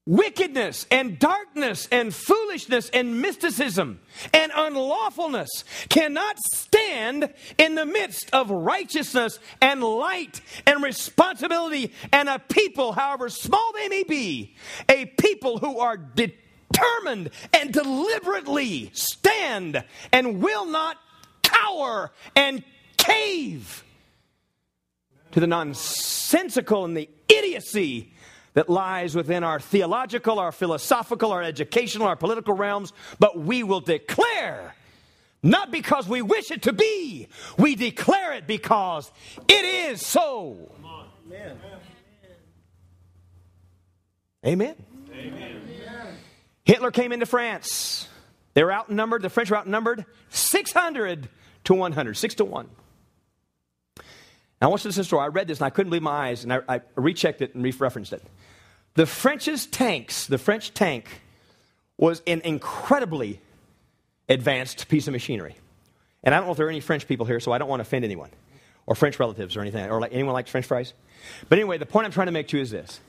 wickedness 0.05 0.86
and 0.91 1.17
darkness 1.17 1.88
and 1.91 2.13
foolishness 2.13 2.89
and 2.89 3.21
mysticism 3.21 3.99
and 4.34 4.51
unlawfulness 4.53 5.63
cannot 5.89 6.38
stand 6.53 7.34
in 7.57 7.76
the 7.76 7.86
midst 7.86 8.30
of 8.34 8.51
righteousness 8.51 9.39
and 9.61 9.82
light 9.82 10.41
and 10.67 10.84
responsibility 10.84 11.91
and 12.11 12.30
a 12.30 12.38
people, 12.38 12.91
however 12.91 13.30
small 13.30 13.71
they 13.74 13.88
may 13.88 14.03
be, 14.03 14.55
a 14.88 15.05
people 15.05 15.57
who 15.57 15.80
are 15.80 15.97
determined 15.97 16.43
and 17.53 17.71
deliberately 17.71 18.89
stand 18.93 19.84
and 20.11 20.41
will 20.41 20.65
not 20.65 20.97
cower 21.41 22.11
and 22.36 22.63
cave 22.97 23.84
to 25.32 25.39
the 25.39 25.47
nonsensical 25.47 26.86
and 26.86 26.95
the 26.95 27.09
idiocy 27.28 28.13
that 28.53 28.69
lies 28.69 29.15
within 29.15 29.43
our 29.43 29.59
theological, 29.59 30.39
our 30.39 30.51
philosophical, 30.51 31.32
our 31.32 31.41
educational, 31.41 32.07
our 32.07 32.15
political 32.15 32.53
realms, 32.53 32.93
but 33.19 33.39
we 33.39 33.63
will 33.63 33.82
declare, 33.82 34.76
not 35.41 35.71
because 35.71 36.07
we 36.07 36.21
wish 36.21 36.51
it 36.51 36.61
to 36.63 36.74
be, 36.74 37.28
we 37.57 37.76
declare 37.76 38.34
it 38.34 38.45
because 38.45 39.11
it 39.47 39.65
is 39.65 40.05
so. 40.05 40.71
Amen. 41.26 41.57
Amen. 44.45 44.76
Amen. 45.11 45.53
Hitler 46.66 46.91
came 46.91 47.11
into 47.11 47.26
France. 47.26 48.07
They 48.53 48.64
were 48.64 48.74
outnumbered, 48.74 49.22
the 49.22 49.30
French 49.30 49.49
were 49.49 49.57
outnumbered 49.57 50.05
600 50.30 51.28
to 51.66 51.74
100, 51.74 52.14
6 52.16 52.36
to 52.36 52.45
1. 52.45 52.70
Now, 53.97 54.03
I 54.61 54.68
want 54.68 54.80
you 54.80 54.84
to 54.84 54.88
listen 54.89 54.93
to 54.93 54.99
the 55.01 55.05
story. 55.05 55.24
I 55.24 55.28
read 55.28 55.47
this 55.47 55.59
and 55.59 55.66
I 55.66 55.70
couldn't 55.70 55.89
believe 55.89 56.03
my 56.03 56.30
eyes, 56.30 56.43
and 56.43 56.53
I, 56.53 56.61
I 56.70 56.82
rechecked 56.95 57.41
it 57.41 57.53
and 57.55 57.64
re 57.64 57.74
referenced 57.78 58.14
it. 58.14 58.24
The 58.95 59.05
French's 59.05 59.66
tanks, 59.66 60.28
the 60.28 60.38
French 60.38 60.74
tank, 60.74 61.22
was 61.97 62.22
an 62.28 62.41
incredibly 62.41 63.41
advanced 64.30 64.88
piece 64.88 65.07
of 65.07 65.11
machinery. 65.11 65.55
And 66.24 66.34
I 66.34 66.38
don't 66.38 66.47
know 66.47 66.51
if 66.51 66.57
there 66.57 66.68
are 66.68 66.70
any 66.70 66.80
French 66.80 67.07
people 67.07 67.26
here, 67.26 67.39
so 67.39 67.51
I 67.51 67.57
don't 67.57 67.68
want 67.68 67.80
to 67.80 67.88
offend 67.88 68.05
anyone, 68.05 68.30
or 68.86 68.95
French 68.95 69.20
relatives 69.20 69.57
or 69.57 69.61
anything, 69.61 69.89
or 69.89 69.99
like 69.99 70.14
anyone 70.14 70.34
likes 70.34 70.49
French 70.49 70.66
fries. 70.66 70.93
But 71.49 71.57
anyway, 71.57 71.78
the 71.78 71.86
point 71.86 72.05
I'm 72.05 72.11
trying 72.11 72.28
to 72.28 72.32
make 72.32 72.47
to 72.49 72.57
you 72.57 72.64
is 72.64 72.72
this. 72.72 72.99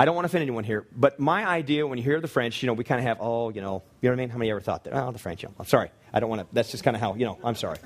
I 0.00 0.06
don't 0.06 0.14
want 0.14 0.24
to 0.24 0.30
offend 0.30 0.40
anyone 0.40 0.64
here, 0.64 0.86
but 0.96 1.20
my 1.20 1.46
idea 1.46 1.86
when 1.86 1.98
you 1.98 2.04
hear 2.04 2.22
the 2.22 2.26
French, 2.26 2.62
you 2.62 2.68
know, 2.68 2.72
we 2.72 2.84
kind 2.84 2.98
of 2.98 3.04
have, 3.06 3.18
oh, 3.20 3.50
you 3.50 3.60
know, 3.60 3.82
you 4.00 4.08
know 4.08 4.14
what 4.14 4.18
I 4.18 4.22
mean? 4.22 4.30
How 4.30 4.38
many 4.38 4.50
ever 4.50 4.58
thought 4.58 4.84
that? 4.84 4.94
Oh, 4.94 5.12
the 5.12 5.18
French, 5.18 5.44
I'm 5.44 5.66
sorry. 5.66 5.90
I 6.10 6.20
don't 6.20 6.30
want 6.30 6.40
to, 6.40 6.46
that's 6.54 6.70
just 6.70 6.82
kind 6.82 6.96
of 6.96 7.02
how, 7.02 7.16
you 7.16 7.26
know, 7.26 7.38
I'm 7.44 7.54
sorry. 7.54 7.76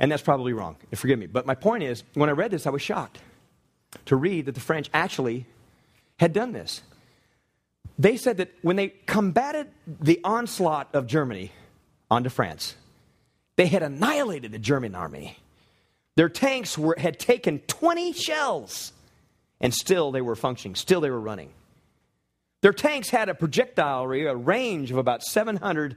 And 0.00 0.10
that's 0.10 0.22
probably 0.22 0.54
wrong. 0.54 0.76
Forgive 0.94 1.18
me. 1.18 1.26
But 1.26 1.44
my 1.44 1.54
point 1.54 1.82
is, 1.82 2.02
when 2.14 2.30
I 2.30 2.32
read 2.32 2.50
this, 2.50 2.66
I 2.66 2.70
was 2.70 2.80
shocked. 2.80 3.18
to 4.06 4.16
read 4.16 4.46
that 4.46 4.54
the 4.54 4.60
French 4.60 4.88
actually 4.94 5.44
had 6.18 6.32
done 6.32 6.52
this. 6.52 6.80
They 7.98 8.16
said 8.16 8.38
that 8.38 8.50
when 8.62 8.76
they 8.76 8.88
combated 8.88 9.68
the 9.86 10.18
onslaught 10.24 10.94
of 10.94 11.06
Germany 11.06 11.52
onto 12.10 12.30
France, 12.30 12.74
they 13.56 13.66
had 13.66 13.82
annihilated 13.82 14.50
the 14.50 14.58
German 14.58 14.94
army. 14.94 15.36
Their 16.16 16.30
tanks 16.30 16.78
were, 16.78 16.96
had 16.98 17.18
taken 17.18 17.58
20 17.66 18.14
shells, 18.14 18.94
and 19.62 19.72
still 19.72 20.10
they 20.10 20.20
were 20.20 20.36
functioning, 20.36 20.74
still 20.74 21.00
they 21.00 21.10
were 21.10 21.20
running. 21.20 21.50
Their 22.60 22.72
tanks 22.72 23.08
had 23.08 23.28
a 23.28 23.34
projectile 23.34 24.04
a 24.04 24.36
range 24.36 24.90
of 24.90 24.98
about 24.98 25.22
700, 25.22 25.96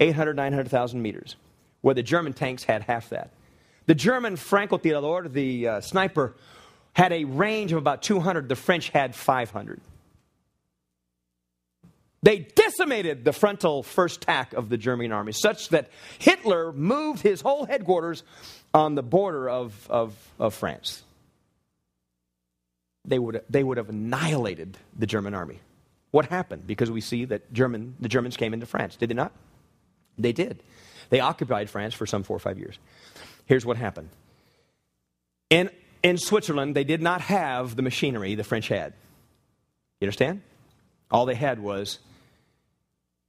800, 0.00 0.36
900,000 0.36 1.00
meters, 1.00 1.36
where 1.82 1.94
the 1.94 2.02
German 2.02 2.32
tanks 2.32 2.64
had 2.64 2.82
half 2.82 3.10
that. 3.10 3.30
The 3.86 3.94
German 3.94 4.36
Francotirador, 4.36 5.32
the 5.32 5.68
uh, 5.68 5.80
sniper, 5.80 6.34
had 6.94 7.12
a 7.12 7.24
range 7.24 7.72
of 7.72 7.78
about 7.78 8.02
200. 8.02 8.48
The 8.48 8.56
French 8.56 8.88
had 8.88 9.14
500. 9.14 9.80
They 12.22 12.38
decimated 12.38 13.24
the 13.24 13.34
frontal 13.34 13.82
first 13.82 14.22
attack 14.22 14.54
of 14.54 14.70
the 14.70 14.78
German 14.78 15.12
army, 15.12 15.32
such 15.32 15.68
that 15.70 15.90
Hitler 16.18 16.72
moved 16.72 17.20
his 17.20 17.42
whole 17.42 17.66
headquarters 17.66 18.22
on 18.72 18.94
the 18.94 19.02
border 19.02 19.48
of, 19.48 19.86
of, 19.90 20.14
of 20.38 20.54
France. 20.54 21.02
They 23.04 23.18
would, 23.18 23.42
they 23.50 23.62
would 23.62 23.76
have 23.76 23.88
annihilated 23.88 24.78
the 24.96 25.06
German 25.06 25.34
army. 25.34 25.60
What 26.10 26.26
happened? 26.26 26.66
Because 26.66 26.90
we 26.90 27.00
see 27.00 27.24
that 27.26 27.52
German, 27.52 27.96
the 28.00 28.08
Germans 28.08 28.36
came 28.36 28.54
into 28.54 28.66
France. 28.66 28.96
Did 28.96 29.10
they 29.10 29.14
not? 29.14 29.32
They 30.16 30.32
did. 30.32 30.62
They 31.10 31.20
occupied 31.20 31.68
France 31.68 31.92
for 31.92 32.06
some 32.06 32.22
four 32.22 32.36
or 32.36 32.40
five 32.40 32.58
years. 32.58 32.78
Here's 33.46 33.66
what 33.66 33.76
happened. 33.76 34.08
In, 35.50 35.70
in 36.02 36.16
Switzerland, 36.16 36.74
they 36.74 36.84
did 36.84 37.02
not 37.02 37.20
have 37.20 37.76
the 37.76 37.82
machinery 37.82 38.34
the 38.34 38.44
French 38.44 38.68
had. 38.68 38.94
You 40.00 40.06
understand? 40.06 40.42
All 41.10 41.26
they 41.26 41.34
had 41.34 41.58
was 41.58 41.98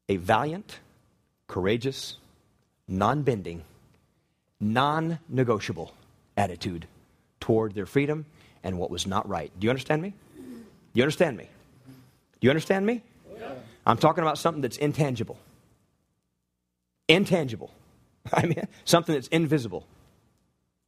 a 0.07 0.17
valiant, 0.17 0.80
courageous, 1.47 2.17
non 2.88 3.23
bending, 3.23 3.63
non 4.59 5.19
negotiable 5.28 5.93
attitude 6.38 6.88
toward 7.39 7.76
their 7.76 7.86
freedom 7.86 8.26
and 8.66 8.80
what 8.80 8.89
was 8.89 9.07
not 9.07 9.30
right. 9.30 9.51
Do 9.57 9.66
you 9.66 9.70
understand 9.70 10.01
me? 10.01 10.13
Do 10.36 10.43
you 10.95 11.03
understand 11.03 11.38
me? 11.38 11.47
Do 11.88 11.91
you 12.41 12.49
understand 12.49 12.86
me? 12.86 13.03
Yeah. 13.38 13.53
I'm 13.86 13.97
talking 13.97 14.24
about 14.24 14.39
something 14.39 14.61
that's 14.61 14.78
intangible. 14.78 15.38
Intangible. 17.07 17.72
I 18.34 18.47
mean, 18.47 18.68
something 18.84 19.13
that's 19.13 19.28
invisible. 19.28 19.86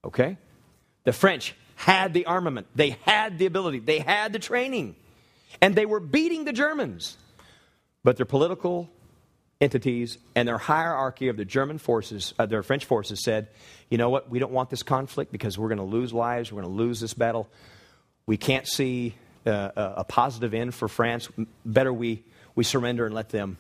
Okay? 0.04 0.38
The 1.04 1.14
French 1.14 1.56
had 1.76 2.14
the 2.14 2.26
armament, 2.26 2.66
they 2.76 2.98
had 3.06 3.38
the 3.38 3.46
ability, 3.46 3.80
they 3.80 4.00
had 4.00 4.34
the 4.34 4.40
training, 4.40 4.96
and 5.62 5.76
they 5.76 5.86
were 5.86 6.00
beating 6.00 6.46
the 6.46 6.54
Germans. 6.54 7.16
But 8.04 8.18
their 8.18 8.26
political 8.26 8.90
entities 9.60 10.18
and 10.36 10.48
their 10.48 10.58
hierarchy 10.58 11.30
of 11.30 11.38
the 11.38 11.46
German 11.46 11.78
forces, 11.78 12.34
uh, 12.38 12.46
their 12.46 12.64
French 12.64 12.86
forces 12.86 13.24
said, 13.24 13.48
you 13.90 13.98
know 13.98 14.10
what, 14.10 14.30
we 14.30 14.40
don't 14.40 14.52
want 14.52 14.70
this 14.70 14.84
conflict 14.84 15.32
because 15.32 15.58
we're 15.58 15.70
going 15.70 15.78
to 15.80 15.84
lose 15.84 16.14
lives, 16.14 16.52
we're 16.52 16.62
going 16.62 16.74
to 16.74 16.78
lose 16.78 17.00
this 17.00 17.14
battle. 17.14 17.50
We 18.26 18.38
can't 18.38 18.68
see 18.68 19.16
uh, 19.46 19.72
a 19.76 20.04
positive 20.04 20.54
end 20.54 20.76
for 20.76 20.88
France. 20.88 21.30
Better 21.66 21.94
we, 21.94 22.24
we 22.56 22.64
surrender 22.64 23.06
and 23.06 23.16
let 23.16 23.30
them 23.30 23.58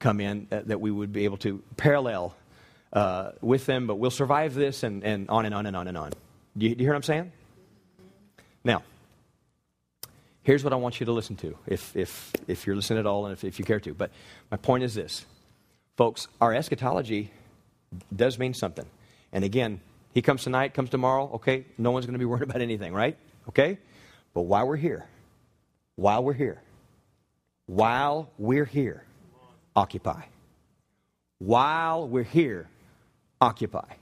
come 0.00 0.20
in, 0.20 0.48
uh, 0.50 0.62
that 0.66 0.80
we 0.80 0.90
would 0.90 1.12
be 1.12 1.24
able 1.24 1.36
to 1.38 1.62
parallel 1.76 2.34
uh, 2.92 3.30
with 3.40 3.64
them, 3.66 3.86
but 3.86 3.96
we'll 3.96 4.10
survive 4.10 4.54
this 4.54 4.82
and, 4.82 5.04
and 5.04 5.30
on 5.30 5.46
and 5.46 5.54
on 5.54 5.66
and 5.66 5.76
on 5.76 5.88
and 5.88 5.96
on. 5.96 6.10
Do 6.56 6.66
you, 6.66 6.74
do 6.74 6.80
you 6.80 6.86
hear 6.86 6.92
what 6.92 6.96
I'm 6.96 7.02
saying? 7.04 7.32
Now, 8.64 8.82
Here's 10.42 10.64
what 10.64 10.72
I 10.72 10.76
want 10.76 10.98
you 10.98 11.06
to 11.06 11.12
listen 11.12 11.36
to, 11.36 11.56
if, 11.66 11.96
if, 11.96 12.32
if 12.48 12.66
you're 12.66 12.74
listening 12.74 12.98
at 12.98 13.06
all 13.06 13.26
and 13.26 13.32
if, 13.32 13.44
if 13.44 13.58
you 13.58 13.64
care 13.64 13.80
to. 13.80 13.94
But 13.94 14.10
my 14.50 14.56
point 14.56 14.82
is 14.82 14.94
this 14.94 15.24
folks, 15.96 16.26
our 16.40 16.52
eschatology 16.52 17.30
does 18.14 18.38
mean 18.38 18.54
something. 18.54 18.86
And 19.32 19.44
again, 19.44 19.80
he 20.12 20.20
comes 20.20 20.42
tonight, 20.42 20.74
comes 20.74 20.90
tomorrow, 20.90 21.30
okay? 21.34 21.64
No 21.78 21.90
one's 21.90 22.06
going 22.06 22.14
to 22.14 22.18
be 22.18 22.24
worried 22.32 22.42
about 22.42 22.60
anything, 22.60 22.92
right? 22.92 23.16
Okay? 23.48 23.78
But 24.34 24.42
while 24.42 24.66
we're 24.66 24.76
here, 24.76 25.06
while 25.96 26.24
we're 26.24 26.32
here, 26.32 26.60
while 27.66 28.30
we're 28.38 28.64
here, 28.64 29.04
occupy. 29.76 30.22
While 31.38 32.08
we're 32.08 32.22
here, 32.24 32.68
occupy. 33.40 33.94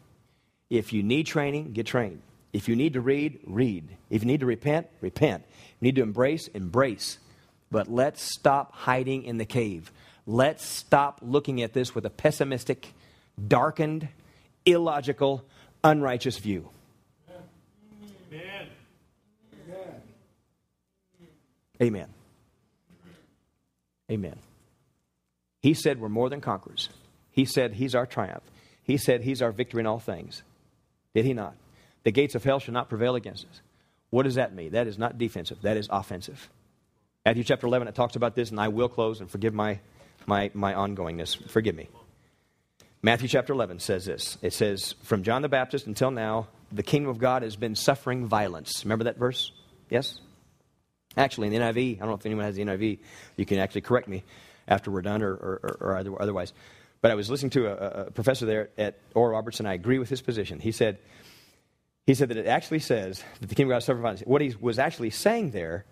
If 0.69 0.93
you 0.93 1.03
need 1.03 1.27
training, 1.27 1.73
get 1.73 1.87
trained. 1.87 2.23
If 2.53 2.69
you 2.69 2.77
need 2.77 2.95
to 2.95 3.01
read, 3.01 3.41
read. 3.47 3.97
If 4.09 4.23
you 4.23 4.27
need 4.27 4.41
to 4.41 4.47
repent, 4.47 4.89
repent. 5.01 5.45
If 5.47 5.77
you 5.81 5.87
need 5.87 5.97
to 5.97 6.03
embrace, 6.03 6.49
embrace. 6.49 7.19
But 7.71 7.89
let's 7.89 8.23
stop 8.23 8.73
hiding 8.73 9.23
in 9.25 9.39
the 9.39 9.45
cave. 9.45 9.93
Let's 10.27 10.67
stop 10.67 11.21
looking 11.23 11.63
at 11.63 11.73
this 11.73 11.95
with 11.95 12.05
a 12.05 12.11
pessimistic, 12.11 12.93
darkened, 13.47 14.09
illogical, 14.67 15.45
unrighteous 15.85 16.39
view. 16.39 16.69
Amen. 18.33 18.69
Amen. 21.83 22.09
Amen. 24.11 24.39
He 25.63 25.75
said 25.75 26.01
we're 26.01 26.09
more 26.09 26.29
than 26.29 26.41
conquerors. 26.41 26.89
He 27.31 27.45
said 27.45 27.75
he's 27.75 27.95
our 27.95 28.07
triumph. 28.07 28.43
He 28.83 28.97
said 28.97 29.23
he's 29.23 29.41
our 29.41 29.53
victory 29.53 29.81
in 29.81 29.87
all 29.87 30.01
things. 30.01 30.43
Did 31.15 31.25
he 31.25 31.33
not? 31.33 31.55
The 32.05 32.11
gates 32.11 32.35
of 32.35 32.45
hell 32.45 32.59
shall 32.59 32.75
not 32.75 32.89
prevail 32.89 33.15
against 33.15 33.47
us. 33.47 33.61
What 34.11 34.25
does 34.25 34.35
that 34.35 34.55
mean? 34.55 34.73
That 34.73 34.87
is 34.87 34.99
not 34.99 35.19
defensive, 35.19 35.63
that 35.63 35.77
is 35.77 35.89
offensive. 35.91 36.49
Matthew 37.25 37.45
chapter 37.45 37.67
11, 37.67 37.89
it 37.89 37.95
talks 37.95 38.17
about 38.17 38.35
this, 38.35 38.51
and 38.51 38.59
I 38.59 38.69
will 38.69 38.89
close 38.89 39.21
and 39.21 39.31
forgive 39.31 39.53
my, 39.53 39.79
my, 40.27 40.51
my 40.55 40.73
ongoingness. 40.73 41.51
Forgive 41.51 41.75
me. 41.75 41.89
Matthew 43.03 43.29
chapter 43.29 43.53
11 43.53 43.81
says 43.81 44.05
this 44.05 44.37
it 44.43 44.53
says, 44.53 44.95
From 45.03 45.23
John 45.23 45.43
the 45.43 45.49
Baptist 45.49 45.87
until 45.87 46.11
now, 46.11 46.49
the 46.73 46.83
kingdom 46.83 47.11
of 47.11 47.19
God 47.19 47.43
has 47.43 47.57
been 47.57 47.75
suffering 47.75 48.27
violence. 48.27 48.85
Remember 48.85 49.05
that 49.05 49.19
verse? 49.19 49.53
Yes? 49.91 50.21
Actually, 51.17 51.49
in 51.49 51.53
the 51.53 51.59
NIV, 51.59 51.97
I 51.97 51.99
don't 52.01 52.09
know 52.09 52.15
if 52.15 52.27
anyone 52.27 52.45
has 52.45 52.57
the 52.57 52.63
NIV, 52.63 52.99
you 53.37 53.47
can 53.47 53.59
actually 53.59 53.81
correct 53.81 54.09
me 54.09 54.23
after 54.69 54.91
we're 54.91 55.03
done 55.03 55.23
or, 55.23 55.33
or, 55.33 55.77
or 55.81 56.21
otherwise. 56.21 56.53
But 57.01 57.11
I 57.11 57.15
was 57.15 57.31
listening 57.31 57.51
to 57.51 57.67
a, 57.67 58.07
a 58.07 58.11
professor 58.11 58.47
there 58.47 58.71
at 58.79 58.99
Oral 59.15 59.33
Roberts, 59.33 59.59
and 59.59 59.69
I 59.69 59.75
agree 59.75 59.99
with 59.99 60.09
his 60.09 60.23
position. 60.23 60.61
He 60.61 60.71
said, 60.71 60.99
he 62.07 62.15
said 62.15 62.29
that 62.29 62.37
it 62.37 62.47
actually 62.47 62.81
says 62.81 63.23
that 63.41 63.49
the 63.49 63.55
kingdom 63.55 63.73
of 63.73 63.77
God 63.77 63.85
suffered 63.85 64.01
violence. 64.01 64.23
What 64.23 64.41
he 64.41 64.55
was 64.61 64.79
actually 64.79 65.11
saying 65.11 65.51
there 65.51 65.85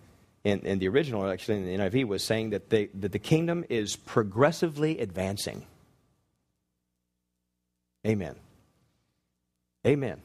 in, 0.44 0.60
in 0.60 0.78
the 0.78 0.88
original, 0.88 1.22
or 1.22 1.32
actually 1.32 1.58
in 1.58 1.66
the 1.66 1.76
NIV, 1.76 2.06
was 2.06 2.24
saying 2.24 2.50
that, 2.50 2.70
they, 2.70 2.86
that 2.94 3.12
the 3.12 3.18
kingdom 3.18 3.64
is 3.68 3.96
progressively 3.96 4.98
advancing. 4.98 5.66
Amen. 8.06 8.36
Amen. 9.86 10.20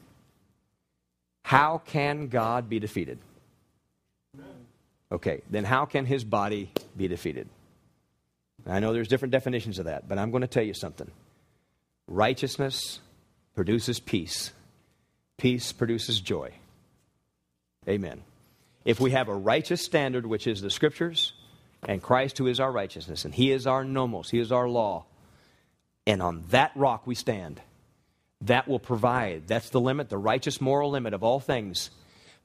How 1.42 1.78
can 1.78 2.28
God 2.28 2.68
be 2.68 2.78
defeated? 2.78 3.18
Okay, 5.12 5.42
then 5.50 5.64
how 5.64 5.84
can 5.84 6.06
his 6.06 6.24
body 6.24 6.72
be 6.96 7.06
defeated? 7.06 7.48
I 8.66 8.80
know 8.80 8.92
there's 8.92 9.08
different 9.08 9.32
definitions 9.32 9.78
of 9.78 9.84
that, 9.84 10.08
but 10.08 10.18
I'm 10.18 10.30
going 10.30 10.40
to 10.40 10.48
tell 10.48 10.62
you 10.62 10.74
something. 10.74 11.10
Righteousness 12.08 13.00
produces 13.54 14.00
peace 14.00 14.52
Peace 15.38 15.72
produces 15.72 16.20
joy. 16.20 16.52
Amen. 17.88 18.22
If 18.84 19.00
we 19.00 19.12
have 19.12 19.28
a 19.28 19.34
righteous 19.34 19.82
standard, 19.82 20.26
which 20.26 20.46
is 20.46 20.60
the 20.60 20.70
scriptures, 20.70 21.32
and 21.86 22.02
Christ, 22.02 22.38
who 22.38 22.46
is 22.46 22.60
our 22.60 22.70
righteousness, 22.70 23.24
and 23.24 23.34
He 23.34 23.50
is 23.50 23.66
our 23.66 23.84
nomos, 23.84 24.30
He 24.30 24.38
is 24.38 24.52
our 24.52 24.68
law, 24.68 25.04
and 26.06 26.22
on 26.22 26.44
that 26.50 26.72
rock 26.74 27.06
we 27.06 27.14
stand, 27.14 27.60
that 28.42 28.68
will 28.68 28.78
provide, 28.78 29.46
that's 29.46 29.70
the 29.70 29.80
limit, 29.80 30.10
the 30.10 30.18
righteous 30.18 30.60
moral 30.60 30.90
limit 30.90 31.14
of 31.14 31.22
all 31.22 31.40
things, 31.40 31.90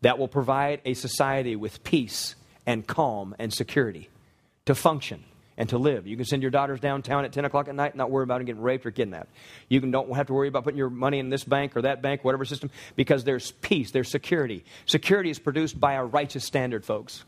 that 0.01 0.17
will 0.17 0.29
provide 0.29 0.81
a 0.85 0.93
society 0.93 1.55
with 1.55 1.83
peace 1.83 2.35
and 2.65 2.87
calm 2.87 3.35
and 3.37 3.53
security 3.53 4.09
to 4.65 4.75
function 4.75 5.23
and 5.59 5.67
to 5.69 5.77
live. 5.77 6.07
You 6.07 6.15
can 6.15 6.25
send 6.25 6.41
your 6.41 6.51
daughters 6.51 6.79
downtown 6.79 7.25
at 7.25 7.33
10 7.33 7.43
o'clock 7.43 7.67
at 7.67 7.75
night 7.75 7.91
and 7.91 7.97
not 7.97 8.09
worry 8.09 8.23
about 8.23 8.37
them 8.37 8.45
getting 8.45 8.61
raped 8.61 8.85
or 8.85 8.91
kidnapped. 8.91 9.29
You 9.67 9.81
can, 9.81 9.91
don't 9.91 10.15
have 10.15 10.27
to 10.27 10.33
worry 10.33 10.47
about 10.47 10.63
putting 10.63 10.77
your 10.77 10.89
money 10.89 11.19
in 11.19 11.29
this 11.29 11.43
bank 11.43 11.75
or 11.75 11.81
that 11.81 12.01
bank, 12.01 12.23
whatever 12.23 12.45
system, 12.45 12.71
because 12.95 13.25
there's 13.25 13.51
peace, 13.51 13.91
there's 13.91 14.09
security. 14.09 14.63
Security 14.85 15.29
is 15.29 15.37
produced 15.37 15.77
by 15.77 15.95
a 15.95 16.03
righteous 16.03 16.45
standard, 16.45 16.85
folks. 16.85 17.25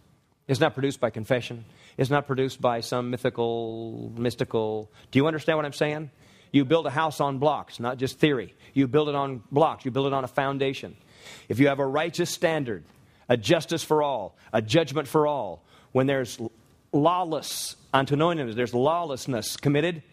It's 0.48 0.62
not 0.62 0.74
produced 0.74 1.02
by 1.02 1.10
confession. 1.10 1.66
It's 1.98 2.10
not 2.10 2.26
produced 2.26 2.62
by 2.62 2.80
some 2.80 3.10
mythical, 3.10 4.14
mystical. 4.16 4.90
Do 5.12 5.20
you 5.20 5.28
understand 5.28 5.58
what 5.58 5.66
I'm 5.66 5.74
saying? 5.74 6.10
You 6.54 6.64
build 6.64 6.88
a 6.88 6.90
house 6.90 7.20
on 7.20 7.38
blocks, 7.38 7.82
not 7.82 7.98
just 7.98 8.18
theory. 8.18 8.56
You 8.74 8.88
build 8.88 9.10
it 9.10 9.16
on 9.16 9.44
blocks, 9.52 9.84
you 9.84 9.92
build 9.92 10.08
it 10.08 10.14
on 10.14 10.24
a 10.24 10.30
foundation. 10.30 10.96
If 11.50 11.60
you 11.60 11.68
have 11.68 11.80
a 11.80 11.86
righteous 11.86 12.30
standard, 12.30 12.86
a 13.28 13.36
justice 13.36 13.84
for 13.84 14.02
all, 14.02 14.38
a 14.54 14.62
judgment 14.62 15.10
for 15.10 15.28
all, 15.28 15.64
when 15.92 16.08
there's 16.08 16.40
lawless 16.94 17.76
antinomians, 17.94 18.56
there's 18.56 18.74
lawlessness 18.74 19.58
committed. 19.58 20.04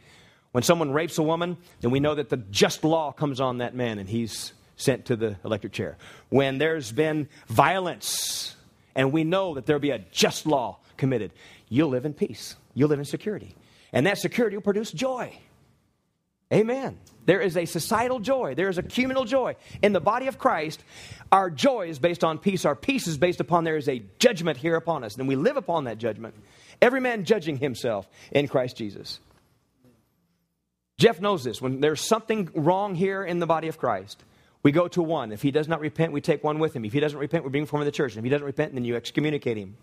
When 0.52 0.62
someone 0.62 0.92
rapes 0.92 1.18
a 1.18 1.22
woman, 1.22 1.56
then 1.80 1.90
we 1.90 2.00
know 2.00 2.14
that 2.14 2.30
the 2.30 2.38
just 2.38 2.84
law 2.84 3.12
comes 3.12 3.40
on 3.40 3.58
that 3.58 3.74
man 3.74 3.98
and 3.98 4.08
he's 4.08 4.52
sent 4.76 5.06
to 5.06 5.16
the 5.16 5.36
electric 5.44 5.72
chair. 5.72 5.98
When 6.30 6.58
there's 6.58 6.90
been 6.90 7.28
violence 7.48 8.56
and 8.94 9.12
we 9.12 9.24
know 9.24 9.54
that 9.54 9.66
there'll 9.66 9.80
be 9.80 9.90
a 9.90 9.98
just 9.98 10.46
law 10.46 10.78
committed, 10.96 11.32
you'll 11.68 11.90
live 11.90 12.06
in 12.06 12.14
peace. 12.14 12.56
You'll 12.74 12.88
live 12.88 12.98
in 12.98 13.04
security. 13.04 13.54
And 13.92 14.06
that 14.06 14.18
security 14.18 14.56
will 14.56 14.62
produce 14.62 14.90
joy. 14.90 15.38
Amen. 16.52 16.98
There 17.26 17.40
is 17.40 17.58
a 17.58 17.66
societal 17.66 18.20
joy. 18.20 18.54
There 18.54 18.70
is 18.70 18.78
a 18.78 18.82
communal 18.82 19.26
joy. 19.26 19.56
In 19.82 19.92
the 19.92 20.00
body 20.00 20.28
of 20.28 20.38
Christ, 20.38 20.82
our 21.30 21.50
joy 21.50 21.88
is 21.88 21.98
based 21.98 22.24
on 22.24 22.38
peace. 22.38 22.64
Our 22.64 22.74
peace 22.74 23.06
is 23.06 23.18
based 23.18 23.40
upon 23.40 23.64
there 23.64 23.76
is 23.76 23.88
a 23.88 24.02
judgment 24.18 24.56
here 24.56 24.76
upon 24.76 25.04
us. 25.04 25.16
And 25.16 25.28
we 25.28 25.36
live 25.36 25.58
upon 25.58 25.84
that 25.84 25.98
judgment. 25.98 26.34
Every 26.80 27.00
man 27.00 27.24
judging 27.24 27.56
himself 27.56 28.08
in 28.30 28.48
Christ 28.48 28.76
Jesus. 28.76 29.20
Jeff 30.98 31.20
knows 31.20 31.44
this. 31.44 31.62
When 31.62 31.80
there's 31.80 32.00
something 32.00 32.50
wrong 32.54 32.94
here 32.94 33.24
in 33.24 33.38
the 33.38 33.46
body 33.46 33.68
of 33.68 33.78
Christ, 33.78 34.22
we 34.62 34.72
go 34.72 34.88
to 34.88 35.02
one. 35.02 35.32
If 35.32 35.42
he 35.42 35.50
does 35.50 35.68
not 35.68 35.80
repent, 35.80 36.12
we 36.12 36.20
take 36.20 36.42
one 36.42 36.58
with 36.58 36.74
him. 36.74 36.84
If 36.84 36.92
he 36.92 37.00
doesn't 37.00 37.18
repent, 37.18 37.44
we 37.44 37.50
bring 37.50 37.62
him 37.62 37.66
from 37.68 37.84
the 37.84 37.92
church. 37.92 38.12
And 38.12 38.18
if 38.18 38.24
he 38.24 38.30
doesn't 38.30 38.46
repent, 38.46 38.74
then 38.74 38.84
you 38.84 38.96
excommunicate 38.96 39.56
him. 39.56 39.76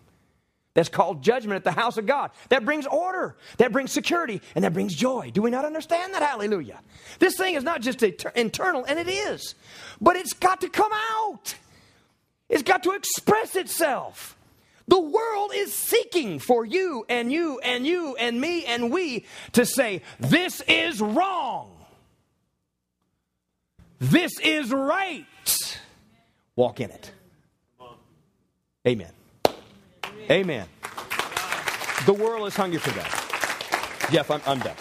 That's 0.73 0.89
called 0.89 1.23
judgment 1.23 1.55
at 1.55 1.63
the 1.63 1.71
house 1.71 1.97
of 1.97 2.05
God. 2.05 2.31
That 2.49 2.65
brings 2.65 2.85
order, 2.85 3.37
that 3.57 3.71
brings 3.71 3.93
security, 3.93 4.41
and 4.55 4.65
that 4.65 4.73
brings 4.73 4.93
joy. 4.93 5.31
Do 5.33 5.41
we 5.41 5.49
not 5.49 5.63
understand 5.63 6.13
that? 6.13 6.21
Hallelujah. 6.21 6.81
This 7.17 7.37
thing 7.37 7.55
is 7.55 7.63
not 7.63 7.81
just 7.81 8.03
internal, 8.03 8.83
and 8.83 8.99
it 8.99 9.07
is, 9.07 9.55
but 10.01 10.17
it's 10.17 10.33
got 10.33 10.59
to 10.61 10.69
come 10.69 10.91
out, 10.93 11.55
it's 12.49 12.63
got 12.63 12.83
to 12.83 12.91
express 12.91 13.55
itself. 13.55 14.34
The 14.87 14.99
world 14.99 15.51
is 15.53 15.73
seeking 15.73 16.39
for 16.39 16.65
you 16.65 17.05
and 17.09 17.31
you 17.31 17.59
and 17.59 17.87
you 17.87 18.15
and 18.17 18.39
me 18.39 18.65
and 18.65 18.91
we 18.91 19.25
to 19.53 19.65
say, 19.65 20.01
This 20.19 20.61
is 20.67 21.01
wrong. 21.01 21.71
This 23.99 24.39
is 24.39 24.71
right. 24.71 25.25
Walk 26.55 26.79
in 26.79 26.91
it. 26.91 27.11
Amen. 28.87 29.11
Amen. 30.29 30.67
The 32.05 32.13
world 32.13 32.47
is 32.47 32.55
hungry 32.55 32.79
for 32.79 32.91
that. 32.91 34.07
Jeff, 34.11 34.29
I'm, 34.29 34.41
I'm 34.45 34.59
done. 34.59 34.75